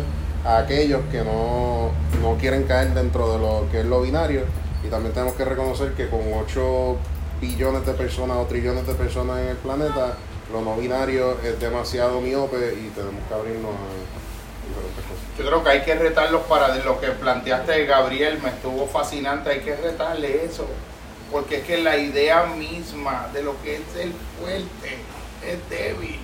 a 0.45 0.57
aquellos 0.57 1.01
que 1.11 1.23
no, 1.23 1.91
no 2.21 2.37
quieren 2.37 2.63
caer 2.63 2.93
dentro 2.93 3.33
de 3.33 3.39
lo 3.39 3.65
que 3.71 3.81
es 3.81 3.85
lo 3.85 4.01
binario. 4.01 4.41
Y 4.83 4.87
también 4.87 5.13
tenemos 5.13 5.35
que 5.35 5.45
reconocer 5.45 5.93
que 5.93 6.09
con 6.09 6.21
8 6.33 6.97
billones 7.39 7.85
de 7.85 7.93
personas 7.93 8.37
o 8.37 8.45
trillones 8.45 8.87
de 8.87 8.93
personas 8.93 9.39
en 9.39 9.49
el 9.49 9.57
planeta, 9.57 10.17
lo 10.51 10.61
no 10.61 10.75
binario 10.77 11.37
es 11.41 11.59
demasiado 11.59 12.21
miope 12.21 12.73
y 12.73 12.89
tenemos 12.89 13.21
que 13.27 13.33
abrirnos 13.33 13.71
a. 13.71 14.22
Yo 15.37 15.45
creo 15.45 15.63
que 15.63 15.69
hay 15.69 15.81
que 15.81 15.95
retarlos 15.95 16.43
para 16.43 16.75
lo 16.75 16.99
que 16.99 17.07
planteaste, 17.07 17.85
Gabriel, 17.85 18.39
me 18.41 18.49
estuvo 18.49 18.85
fascinante, 18.87 19.49
hay 19.49 19.59
que 19.61 19.75
retarle 19.75 20.45
eso, 20.45 20.67
porque 21.31 21.57
es 21.57 21.63
que 21.63 21.79
la 21.79 21.97
idea 21.97 22.45
misma 22.45 23.27
de 23.33 23.41
lo 23.41 23.59
que 23.63 23.77
es 23.77 23.95
el 23.99 24.13
fuerte 24.39 24.97
es 25.43 25.69
débil. 25.69 26.19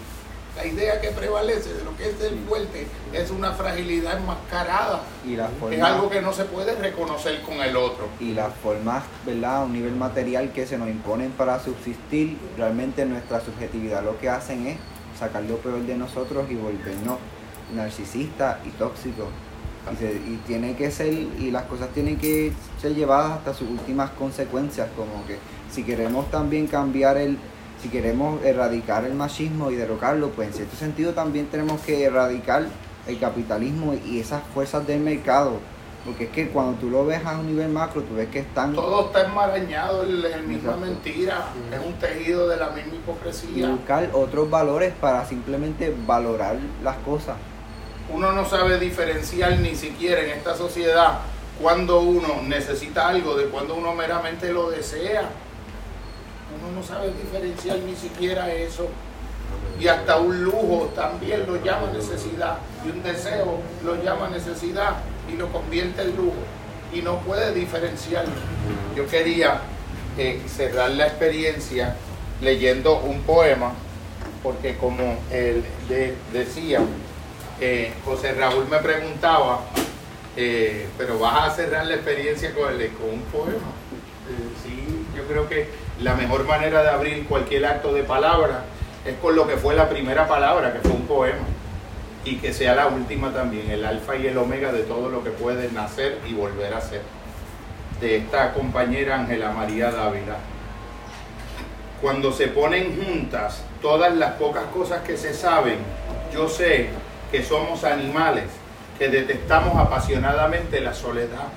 La 0.55 0.65
idea 0.65 0.99
que 0.99 1.09
prevalece 1.09 1.73
de 1.73 1.83
lo 1.83 1.95
que 1.95 2.09
es 2.09 2.21
el 2.21 2.37
fuerte 2.39 2.85
es 3.13 3.31
una 3.31 3.53
fragilidad 3.53 4.17
enmascarada. 4.17 5.03
Y 5.25 5.35
la 5.35 5.49
Es 5.71 5.81
algo 5.81 6.09
que 6.09 6.21
no 6.21 6.33
se 6.33 6.45
puede 6.45 6.75
reconocer 6.75 7.41
con 7.41 7.61
el 7.61 7.77
otro. 7.77 8.09
y 8.19 8.33
las 8.33 8.53
formas, 8.55 9.03
¿verdad? 9.25 9.57
A 9.57 9.63
un 9.63 9.73
nivel 9.73 9.95
material 9.95 10.51
que 10.51 10.67
se 10.67 10.77
nos 10.77 10.89
imponen 10.89 11.31
para 11.31 11.63
subsistir, 11.63 12.37
realmente 12.57 13.05
nuestra 13.05 13.39
subjetividad 13.39 14.03
lo 14.03 14.19
que 14.19 14.29
hacen 14.29 14.67
es 14.67 14.77
sacar 15.17 15.43
lo 15.43 15.57
peor 15.57 15.79
de 15.81 15.95
nosotros 15.95 16.49
y 16.49 16.55
volvernos 16.55 17.19
narcisistas 17.75 18.57
y 18.65 18.69
tóxicos. 18.71 19.27
Y, 19.91 19.95
se- 19.97 20.13
y 20.13 20.39
tiene 20.45 20.75
que 20.75 20.91
ser, 20.91 21.11
y 21.13 21.51
las 21.51 21.63
cosas 21.63 21.89
tienen 21.89 22.17
que 22.17 22.51
ser 22.81 22.93
llevadas 22.93 23.37
hasta 23.39 23.53
sus 23.53 23.69
últimas 23.69 24.09
consecuencias, 24.11 24.87
como 24.95 25.25
que 25.25 25.37
si 25.71 25.83
queremos 25.83 26.29
también 26.29 26.67
cambiar 26.67 27.17
el, 27.17 27.37
si 27.81 27.89
queremos 27.89 28.43
erradicar 28.43 29.05
el 29.05 29.13
machismo 29.13 29.71
y 29.71 29.75
derrocarlo, 29.75 30.29
pues 30.31 30.49
en 30.49 30.53
cierto 30.53 30.75
sentido 30.75 31.13
también 31.13 31.47
tenemos 31.47 31.81
que 31.81 32.03
erradicar 32.03 32.67
el 33.07 33.19
capitalismo 33.19 33.95
y 34.05 34.19
esas 34.19 34.43
fuerzas 34.53 34.85
del 34.85 34.99
mercado. 34.99 35.53
Porque 36.05 36.25
es 36.25 36.29
que 36.29 36.47
cuando 36.49 36.79
tú 36.79 36.89
lo 36.89 37.05
ves 37.05 37.25
a 37.25 37.37
un 37.37 37.47
nivel 37.47 37.69
macro, 37.69 38.01
tú 38.03 38.15
ves 38.15 38.29
que 38.29 38.39
están... 38.39 38.73
Todo 38.73 39.07
está 39.07 39.25
enmarañado 39.25 40.03
en 40.03 40.21
la 40.21 40.37
misma 40.37 40.53
Exacto. 40.73 40.79
mentira, 40.79 41.45
es 41.73 41.85
un 41.85 41.93
tejido 41.93 42.47
de 42.47 42.57
la 42.57 42.69
misma 42.69 42.93
y 42.93 42.97
hipocresía. 42.97 43.69
buscar 43.69 44.09
otros 44.13 44.49
valores 44.49 44.93
para 45.01 45.25
simplemente 45.25 45.93
valorar 46.07 46.57
las 46.83 46.95
cosas. 46.97 47.35
Uno 48.11 48.31
no 48.31 48.47
sabe 48.47 48.79
diferenciar 48.79 49.57
ni 49.59 49.75
siquiera 49.75 50.21
en 50.21 50.31
esta 50.31 50.55
sociedad 50.55 51.19
cuando 51.61 51.99
uno 52.01 52.41
necesita 52.43 53.07
algo 53.09 53.35
de 53.35 53.45
cuando 53.45 53.75
uno 53.75 53.93
meramente 53.93 54.51
lo 54.51 54.69
desea. 54.71 55.29
Uno 56.57 56.71
no 56.79 56.83
sabe 56.83 57.11
diferenciar 57.11 57.77
ni 57.79 57.95
siquiera 57.95 58.51
eso. 58.51 58.87
Y 59.79 59.87
hasta 59.87 60.17
un 60.17 60.43
lujo 60.43 60.91
también 60.95 61.45
lo 61.45 61.63
llama 61.63 61.91
necesidad. 61.93 62.57
Y 62.85 62.89
un 62.89 63.03
deseo 63.03 63.59
lo 63.83 64.01
llama 64.03 64.29
necesidad 64.29 64.97
y 65.31 65.37
lo 65.37 65.51
convierte 65.51 66.01
en 66.01 66.15
lujo. 66.15 66.33
Y 66.93 67.01
no 67.01 67.19
puede 67.19 67.53
diferenciarlo. 67.53 68.31
Yo 68.95 69.05
quería 69.07 69.61
eh, 70.17 70.41
cerrar 70.47 70.89
la 70.91 71.05
experiencia 71.07 71.95
leyendo 72.41 72.97
un 72.99 73.21
poema, 73.21 73.73
porque 74.41 74.75
como 74.77 75.17
él 75.29 75.63
de- 75.87 76.15
decía, 76.33 76.79
eh, 77.59 77.93
José 78.05 78.33
Raúl 78.33 78.67
me 78.69 78.77
preguntaba, 78.79 79.61
eh, 80.35 80.87
pero 80.97 81.19
vas 81.19 81.49
a 81.49 81.55
cerrar 81.55 81.85
la 81.85 81.95
experiencia 81.95 82.53
con, 82.53 82.69
el- 82.73 82.89
con 82.93 83.09
un 83.09 83.21
poema. 83.23 83.69
Eh, 84.29 84.49
sí, 84.63 85.05
yo 85.15 85.23
creo 85.23 85.47
que 85.49 85.67
la 86.01 86.13
mejor 86.15 86.45
manera 86.45 86.81
de 86.83 86.89
abrir 86.89 87.25
cualquier 87.27 87.65
acto 87.65 87.93
de 87.93 88.03
palabra 88.03 88.63
es 89.05 89.15
con 89.17 89.35
lo 89.35 89.47
que 89.47 89.57
fue 89.57 89.75
la 89.75 89.89
primera 89.89 90.27
palabra, 90.27 90.73
que 90.73 90.79
fue 90.79 90.91
un 90.91 91.07
poema. 91.07 91.39
Y 92.25 92.35
que 92.37 92.53
sea 92.53 92.75
la 92.75 92.87
última 92.87 93.33
también, 93.33 93.71
el 93.71 93.85
alfa 93.85 94.15
y 94.17 94.27
el 94.27 94.37
omega 94.37 94.71
de 94.71 94.83
todo 94.83 95.09
lo 95.09 95.23
que 95.23 95.29
puede 95.31 95.71
nacer 95.71 96.19
y 96.27 96.33
volver 96.33 96.73
a 96.73 96.81
ser. 96.81 97.01
De 98.01 98.17
esta 98.17 98.53
compañera 98.53 99.15
Ángela 99.15 99.51
María 99.51 99.89
Dávila. 99.91 100.37
Cuando 102.01 102.31
se 102.31 102.47
ponen 102.47 102.97
juntas 103.01 103.61
todas 103.81 104.15
las 104.15 104.33
pocas 104.33 104.65
cosas 104.73 105.01
que 105.03 105.17
se 105.17 105.33
saben, 105.33 105.77
yo 106.33 106.47
sé 106.47 106.89
que 107.31 107.43
somos 107.43 107.83
animales, 107.83 108.45
que 108.97 109.09
detestamos 109.09 109.77
apasionadamente 109.77 110.81
la 110.81 110.93
soledad, 110.93 111.47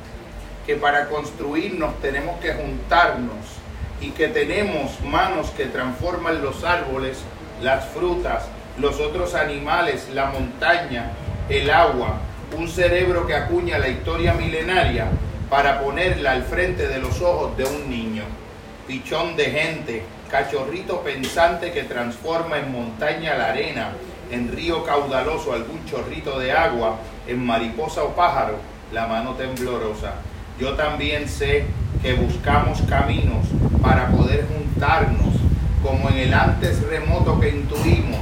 que 0.66 0.76
para 0.76 1.08
construirnos 1.08 2.00
tenemos 2.00 2.38
que 2.40 2.52
juntarnos 2.54 3.62
y 4.00 4.10
que 4.10 4.28
tenemos 4.28 5.00
manos 5.00 5.50
que 5.50 5.66
transforman 5.66 6.42
los 6.42 6.64
árboles, 6.64 7.18
las 7.62 7.86
frutas, 7.86 8.44
los 8.78 9.00
otros 9.00 9.34
animales, 9.34 10.08
la 10.12 10.26
montaña, 10.26 11.12
el 11.48 11.70
agua, 11.70 12.20
un 12.56 12.68
cerebro 12.68 13.26
que 13.26 13.34
acuña 13.34 13.78
la 13.78 13.88
historia 13.88 14.34
milenaria 14.34 15.06
para 15.48 15.80
ponerla 15.80 16.32
al 16.32 16.44
frente 16.44 16.88
de 16.88 16.98
los 16.98 17.20
ojos 17.20 17.56
de 17.56 17.64
un 17.64 17.90
niño. 17.90 18.22
Pichón 18.86 19.36
de 19.36 19.44
gente, 19.46 20.02
cachorrito 20.30 21.02
pensante 21.02 21.72
que 21.72 21.84
transforma 21.84 22.58
en 22.58 22.72
montaña 22.72 23.34
la 23.34 23.46
arena, 23.48 23.92
en 24.32 24.50
río 24.50 24.82
caudaloso 24.82 25.52
algún 25.52 25.84
chorrito 25.84 26.38
de 26.38 26.52
agua, 26.52 26.96
en 27.28 27.44
mariposa 27.44 28.02
o 28.02 28.16
pájaro, 28.16 28.56
la 28.90 29.06
mano 29.06 29.32
temblorosa. 29.32 30.14
Yo 30.58 30.72
también 30.72 31.28
sé 31.28 31.66
que 32.02 32.14
buscamos 32.14 32.80
caminos 32.88 33.46
para 33.82 34.08
poder 34.08 34.46
juntarnos, 34.48 35.34
como 35.82 36.08
en 36.08 36.16
el 36.16 36.34
antes 36.34 36.82
remoto 36.88 37.38
que 37.40 37.50
intuimos, 37.50 38.20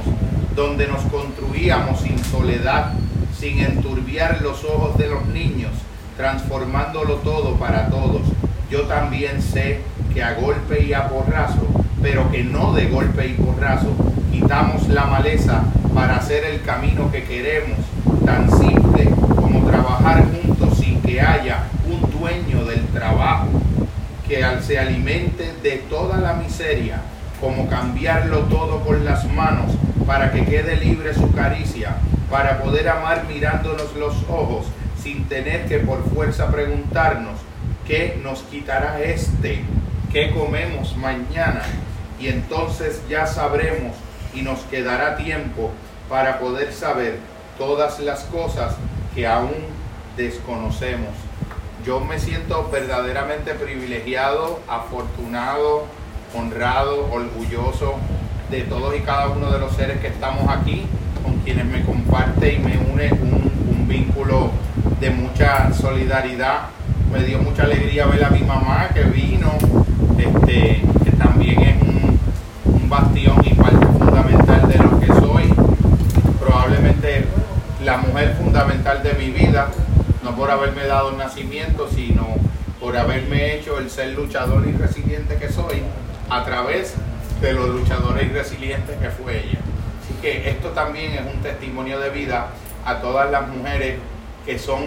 donde 0.53 0.85
nos 0.87 1.01
construíamos 1.03 2.01
sin 2.01 2.21
soledad, 2.25 2.91
sin 3.37 3.59
enturbiar 3.59 4.41
los 4.41 4.65
ojos 4.65 4.97
de 4.97 5.07
los 5.07 5.25
niños, 5.27 5.71
transformándolo 6.17 7.15
todo 7.17 7.55
para 7.55 7.87
todos. 7.87 8.21
Yo 8.69 8.81
también 8.81 9.41
sé 9.41 9.79
que 10.13 10.21
a 10.21 10.33
golpe 10.33 10.83
y 10.83 10.93
a 10.93 11.07
porrazo, 11.07 11.67
pero 12.01 12.29
que 12.31 12.43
no 12.43 12.73
de 12.73 12.87
golpe 12.87 13.27
y 13.27 13.33
porrazo, 13.33 13.93
quitamos 14.31 14.87
la 14.87 15.05
maleza 15.05 15.63
para 15.93 16.17
hacer 16.17 16.45
el 16.45 16.61
camino 16.61 17.11
que 17.11 17.23
queremos, 17.23 17.77
tan 18.25 18.49
simple 18.49 19.09
como 19.35 19.65
trabajar 19.69 20.23
juntos 20.31 20.77
sin 20.77 21.01
que 21.01 21.19
haya 21.21 21.63
un 21.85 22.09
dueño 22.19 22.65
del 22.65 22.85
trabajo, 22.87 23.47
que 24.27 24.43
al- 24.43 24.63
se 24.63 24.79
alimente 24.79 25.51
de 25.61 25.77
toda 25.89 26.17
la 26.17 26.33
miseria, 26.33 27.01
como 27.39 27.67
cambiarlo 27.67 28.39
todo 28.41 28.81
con 28.81 29.03
las 29.03 29.25
manos 29.33 29.71
para 30.07 30.31
que 30.31 30.45
quede 30.45 30.77
libre 30.77 31.13
su 31.13 31.31
caricia, 31.33 31.95
para 32.29 32.61
poder 32.61 32.87
amar 32.87 33.25
mirándonos 33.27 33.93
los 33.97 34.15
ojos 34.29 34.65
sin 35.01 35.25
tener 35.25 35.65
que 35.65 35.79
por 35.79 36.07
fuerza 36.13 36.47
preguntarnos 36.51 37.33
qué 37.87 38.19
nos 38.23 38.43
quitará 38.43 39.01
este, 39.01 39.63
qué 40.13 40.31
comemos 40.31 40.95
mañana 40.95 41.61
y 42.21 42.27
entonces 42.27 43.01
ya 43.09 43.25
sabremos 43.25 43.95
y 44.33 44.41
nos 44.41 44.59
quedará 44.61 45.17
tiempo 45.17 45.71
para 46.07 46.39
poder 46.39 46.71
saber 46.73 47.19
todas 47.57 47.99
las 47.99 48.23
cosas 48.25 48.75
que 49.15 49.27
aún 49.27 49.55
desconocemos. 50.15 51.09
Yo 51.85 51.99
me 51.99 52.19
siento 52.19 52.69
verdaderamente 52.71 53.55
privilegiado, 53.55 54.59
afortunado, 54.67 55.85
honrado, 56.35 57.11
orgulloso 57.11 57.95
de 58.51 58.61
todos 58.61 58.95
y 58.95 58.99
cada 58.99 59.29
uno 59.29 59.49
de 59.51 59.59
los 59.59 59.75
seres 59.75 59.99
que 59.99 60.07
estamos 60.07 60.47
aquí, 60.49 60.85
con 61.23 61.37
quienes 61.39 61.65
me 61.65 61.83
comparte 61.83 62.53
y 62.53 62.59
me 62.59 62.77
une 62.77 63.11
un, 63.13 63.51
vínculo 63.87 64.51
de 65.01 65.09
mucha 65.09 65.73
solidaridad. 65.73 66.69
Me 67.11 67.23
dio 67.23 67.39
mucha 67.39 67.63
alegría 67.63 68.05
ver 68.05 68.23
a 68.23 68.29
mi 68.29 68.39
mamá 68.39 68.87
que 68.93 69.03
vino, 69.03 69.51
este, 70.17 70.81
que 71.03 71.11
también 71.17 71.61
es 71.61 71.81
un, 71.81 72.19
un 72.63 72.89
bastión 72.89 73.35
y 73.43 73.53
parte 73.53 73.85
fundamental 73.85 74.69
de 74.69 74.77
lo 74.77 74.97
que 74.97 75.07
soy. 75.07 75.53
Probablemente 76.39 77.25
la 77.91 77.97
mujer 77.97 78.33
fundamental 78.37 79.03
de 79.03 79.11
mi 79.15 79.31
vida, 79.31 79.67
no 80.23 80.33
por 80.37 80.49
haberme 80.49 80.85
dado 80.85 81.09
el 81.09 81.17
nacimiento, 81.17 81.89
sino 81.89 82.25
por 82.79 82.95
haberme 82.95 83.53
hecho 83.55 83.79
el 83.79 83.89
ser 83.89 84.13
luchador 84.13 84.65
y 84.65 84.71
resiliente 84.71 85.35
que 85.35 85.49
soy 85.51 85.83
a 86.29 86.45
través 86.45 86.93
de 87.41 87.51
los 87.51 87.67
luchadores 87.67 88.27
y 88.27 88.29
resilientes 88.29 88.97
que 88.97 89.09
fue 89.09 89.39
ella. 89.39 89.59
Así 90.01 90.13
que 90.21 90.49
esto 90.49 90.69
también 90.69 91.11
es 91.11 91.33
un 91.33 91.41
testimonio 91.41 91.99
de 91.99 92.11
vida 92.11 92.47
a 92.85 93.01
todas 93.01 93.29
las 93.29 93.49
mujeres 93.49 93.99
que 94.45 94.57
son 94.57 94.85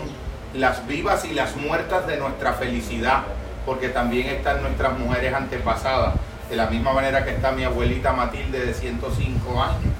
las 0.54 0.86
vivas 0.86 1.26
y 1.26 1.34
las 1.34 1.56
muertas 1.56 2.06
de 2.06 2.16
nuestra 2.16 2.54
felicidad, 2.54 3.24
porque 3.66 3.90
también 3.90 4.28
están 4.28 4.62
nuestras 4.62 4.98
mujeres 4.98 5.34
antepasadas, 5.34 6.14
de 6.48 6.56
la 6.56 6.68
misma 6.68 6.94
manera 6.94 7.22
que 7.22 7.32
está 7.32 7.52
mi 7.52 7.64
abuelita 7.64 8.14
Matilde 8.14 8.64
de 8.64 8.72
105 8.72 9.62
años, 9.62 9.92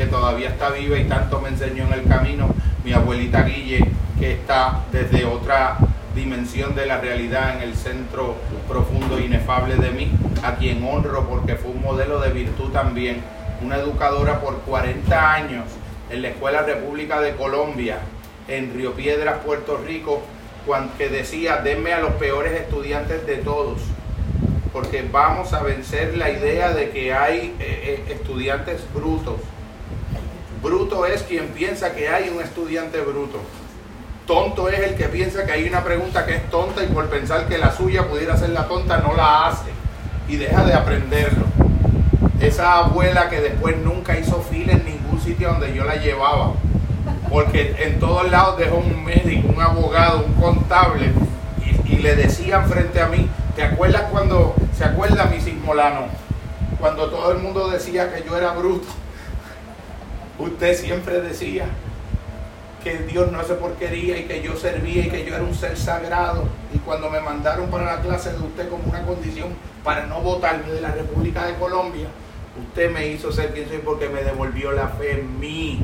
que 0.00 0.06
todavía 0.06 0.48
está 0.48 0.70
viva 0.70 0.96
y 0.96 1.04
tanto 1.04 1.42
me 1.42 1.50
enseñó 1.50 1.84
en 1.84 1.92
el 1.92 2.08
camino, 2.08 2.54
mi 2.84 2.94
abuelita 2.94 3.42
Guille, 3.42 3.84
que 4.18 4.32
está 4.32 4.80
desde 4.90 5.26
otra 5.26 5.76
dimensión 6.14 6.74
de 6.74 6.86
la 6.86 7.02
realidad 7.02 7.56
en 7.56 7.68
el 7.68 7.74
centro 7.74 8.36
profundo 8.66 9.18
e 9.18 9.26
inefable 9.26 9.76
de 9.76 9.90
mí, 9.90 10.10
a 10.42 10.54
quien 10.54 10.82
honro 10.84 11.28
porque 11.28 11.56
fue 11.56 11.72
un 11.72 11.82
modelo 11.82 12.18
de 12.18 12.30
virtud 12.30 12.72
también, 12.72 13.20
una 13.62 13.76
educadora 13.76 14.40
por 14.40 14.60
40 14.60 15.34
años 15.34 15.64
en 16.08 16.22
la 16.22 16.28
Escuela 16.28 16.62
República 16.62 17.20
de 17.20 17.34
Colombia, 17.34 17.98
en 18.48 18.72
Río 18.72 18.94
Piedras, 18.94 19.40
Puerto 19.44 19.82
Rico, 19.86 20.22
que 20.96 21.10
decía, 21.10 21.58
denme 21.58 21.92
a 21.92 22.00
los 22.00 22.12
peores 22.12 22.58
estudiantes 22.58 23.26
de 23.26 23.36
todos, 23.36 23.80
porque 24.72 25.06
vamos 25.12 25.52
a 25.52 25.62
vencer 25.62 26.16
la 26.16 26.30
idea 26.30 26.72
de 26.72 26.88
que 26.88 27.12
hay 27.12 27.54
eh, 27.60 28.06
eh, 28.08 28.12
estudiantes 28.14 28.80
brutos. 28.94 29.36
Bruto 30.62 31.06
es 31.06 31.22
quien 31.22 31.48
piensa 31.48 31.94
que 31.94 32.08
hay 32.08 32.28
un 32.28 32.42
estudiante 32.42 33.00
bruto. 33.00 33.38
Tonto 34.26 34.68
es 34.68 34.78
el 34.78 34.94
que 34.94 35.06
piensa 35.06 35.46
que 35.46 35.52
hay 35.52 35.66
una 35.66 35.82
pregunta 35.82 36.26
que 36.26 36.36
es 36.36 36.50
tonta 36.50 36.84
y 36.84 36.88
por 36.88 37.08
pensar 37.08 37.48
que 37.48 37.56
la 37.56 37.74
suya 37.74 38.06
pudiera 38.08 38.36
ser 38.36 38.50
la 38.50 38.68
tonta 38.68 38.98
no 38.98 39.14
la 39.14 39.46
hace 39.46 39.70
y 40.28 40.36
deja 40.36 40.62
de 40.64 40.74
aprenderlo. 40.74 41.46
Esa 42.40 42.76
abuela 42.76 43.30
que 43.30 43.40
después 43.40 43.78
nunca 43.78 44.18
hizo 44.18 44.42
fila 44.42 44.74
en 44.74 44.84
ningún 44.84 45.18
sitio 45.20 45.48
donde 45.48 45.74
yo 45.74 45.84
la 45.84 45.96
llevaba, 45.96 46.52
porque 47.30 47.74
en 47.78 47.98
todos 47.98 48.30
lados 48.30 48.58
dejó 48.58 48.76
un 48.76 49.02
médico, 49.02 49.48
un 49.48 49.60
abogado, 49.60 50.26
un 50.26 50.34
contable 50.34 51.10
y, 51.88 51.96
le 51.96 52.16
decían 52.16 52.66
frente 52.66 53.00
a 53.00 53.08
mí, 53.08 53.28
¿te 53.56 53.62
acuerdas 53.62 54.04
cuando, 54.10 54.54
se 54.76 54.84
acuerda 54.84 55.26
mi 55.26 55.38
Molano? 55.64 56.06
Cuando 56.78 57.10
todo 57.10 57.32
el 57.32 57.38
mundo 57.38 57.68
decía 57.68 58.14
que 58.14 58.24
yo 58.24 58.38
era 58.38 58.52
bruto, 58.52 58.88
usted 60.40 60.76
siempre 60.76 61.20
decía 61.20 61.66
que 62.82 62.98
Dios 62.98 63.30
no 63.30 63.40
hace 63.40 63.54
porquería 63.54 64.18
y 64.18 64.24
que 64.24 64.42
yo 64.42 64.56
servía 64.56 65.06
y 65.06 65.10
que 65.10 65.24
yo 65.24 65.34
era 65.34 65.44
un 65.44 65.54
ser 65.54 65.76
sagrado. 65.76 66.44
Y 66.74 66.78
cuando 66.78 67.10
me 67.10 67.20
mandaron 67.20 67.70
para 67.70 67.84
la 67.84 68.00
clase 68.00 68.32
de 68.32 68.38
usted 68.38 68.68
como 68.68 68.84
una 68.84 69.02
condición 69.02 69.48
para 69.84 70.06
no 70.06 70.20
votarme 70.20 70.72
de 70.72 70.80
la 70.80 70.92
República 70.92 71.44
de 71.46 71.54
Colombia, 71.54 72.08
usted 72.58 72.90
me 72.90 73.06
hizo 73.08 73.30
ser 73.32 73.52
quien 73.52 73.68
soy 73.68 73.78
porque 73.78 74.08
me 74.08 74.22
devolvió 74.22 74.72
la 74.72 74.88
fe 74.88 75.20
en 75.20 75.38
mí. 75.38 75.82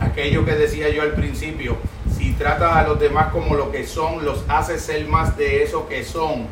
Aquello 0.00 0.44
que 0.44 0.52
decía 0.52 0.88
yo 0.90 1.02
al 1.02 1.12
principio, 1.12 1.76
si 2.16 2.32
tratas 2.32 2.76
a 2.76 2.86
los 2.86 3.00
demás 3.00 3.32
como 3.32 3.56
lo 3.56 3.72
que 3.72 3.86
son, 3.86 4.24
los 4.24 4.44
haces 4.48 4.82
ser 4.82 5.06
más 5.08 5.36
de 5.36 5.62
eso 5.62 5.88
que 5.88 6.04
son. 6.04 6.46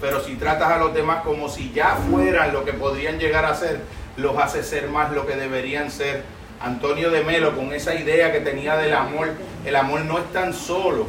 Pero 0.00 0.20
si 0.20 0.36
tratas 0.36 0.72
a 0.72 0.78
los 0.78 0.94
demás 0.94 1.22
como 1.22 1.48
si 1.48 1.72
ya 1.72 1.96
fueran 2.10 2.52
lo 2.52 2.64
que 2.64 2.72
podrían 2.72 3.18
llegar 3.18 3.44
a 3.44 3.54
ser, 3.54 3.80
los 4.16 4.36
haces 4.38 4.66
ser 4.66 4.88
más 4.88 5.12
lo 5.12 5.26
que 5.26 5.36
deberían 5.36 5.90
ser. 5.90 6.22
Antonio 6.60 7.10
de 7.10 7.22
Melo 7.22 7.54
con 7.54 7.72
esa 7.72 7.94
idea 7.94 8.32
que 8.32 8.40
tenía 8.40 8.76
del 8.76 8.94
amor, 8.94 9.30
el 9.64 9.76
amor 9.76 10.00
no 10.00 10.18
es 10.18 10.32
tan 10.32 10.52
solo 10.52 11.06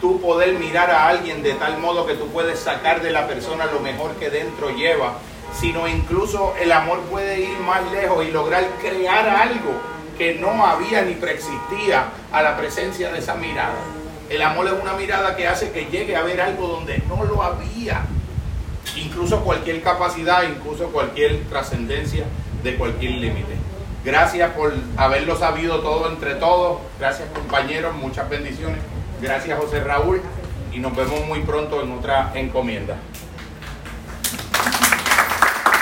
tú 0.00 0.20
poder 0.20 0.54
mirar 0.58 0.90
a 0.90 1.08
alguien 1.08 1.42
de 1.42 1.54
tal 1.54 1.78
modo 1.78 2.06
que 2.06 2.14
tú 2.14 2.28
puedes 2.28 2.58
sacar 2.58 3.02
de 3.02 3.10
la 3.10 3.26
persona 3.26 3.66
lo 3.66 3.80
mejor 3.80 4.12
que 4.16 4.30
dentro 4.30 4.70
lleva, 4.70 5.18
sino 5.52 5.88
incluso 5.88 6.54
el 6.60 6.72
amor 6.72 7.00
puede 7.10 7.40
ir 7.40 7.58
más 7.60 7.90
lejos 7.92 8.24
y 8.24 8.30
lograr 8.30 8.64
crear 8.80 9.28
algo 9.28 9.72
que 10.16 10.34
no 10.34 10.66
había 10.66 11.02
ni 11.02 11.14
preexistía 11.14 12.06
a 12.32 12.42
la 12.42 12.56
presencia 12.56 13.12
de 13.12 13.20
esa 13.20 13.34
mirada. 13.34 13.78
El 14.28 14.42
amor 14.42 14.66
es 14.66 14.72
una 14.72 14.92
mirada 14.92 15.36
que 15.36 15.46
hace 15.46 15.70
que 15.70 15.86
llegue 15.86 16.16
a 16.16 16.22
ver 16.22 16.40
algo 16.40 16.66
donde 16.66 17.02
no 17.08 17.24
lo 17.24 17.42
había. 17.42 18.02
Incluso 18.96 19.42
cualquier 19.42 19.80
capacidad, 19.80 20.42
incluso 20.42 20.88
cualquier 20.88 21.44
trascendencia 21.48 22.24
de 22.62 22.76
cualquier 22.76 23.12
límite. 23.12 23.67
Gracias 24.04 24.50
por 24.52 24.72
haberlo 24.96 25.36
sabido 25.36 25.80
todo 25.80 26.10
entre 26.10 26.34
todos. 26.36 26.78
Gracias 26.98 27.28
compañeros, 27.30 27.94
muchas 27.96 28.28
bendiciones. 28.30 28.78
Gracias 29.20 29.58
José 29.58 29.80
Raúl 29.80 30.20
y 30.72 30.78
nos 30.78 30.94
vemos 30.94 31.26
muy 31.26 31.40
pronto 31.40 31.82
en 31.82 31.92
otra 31.92 32.30
encomienda. 32.34 32.96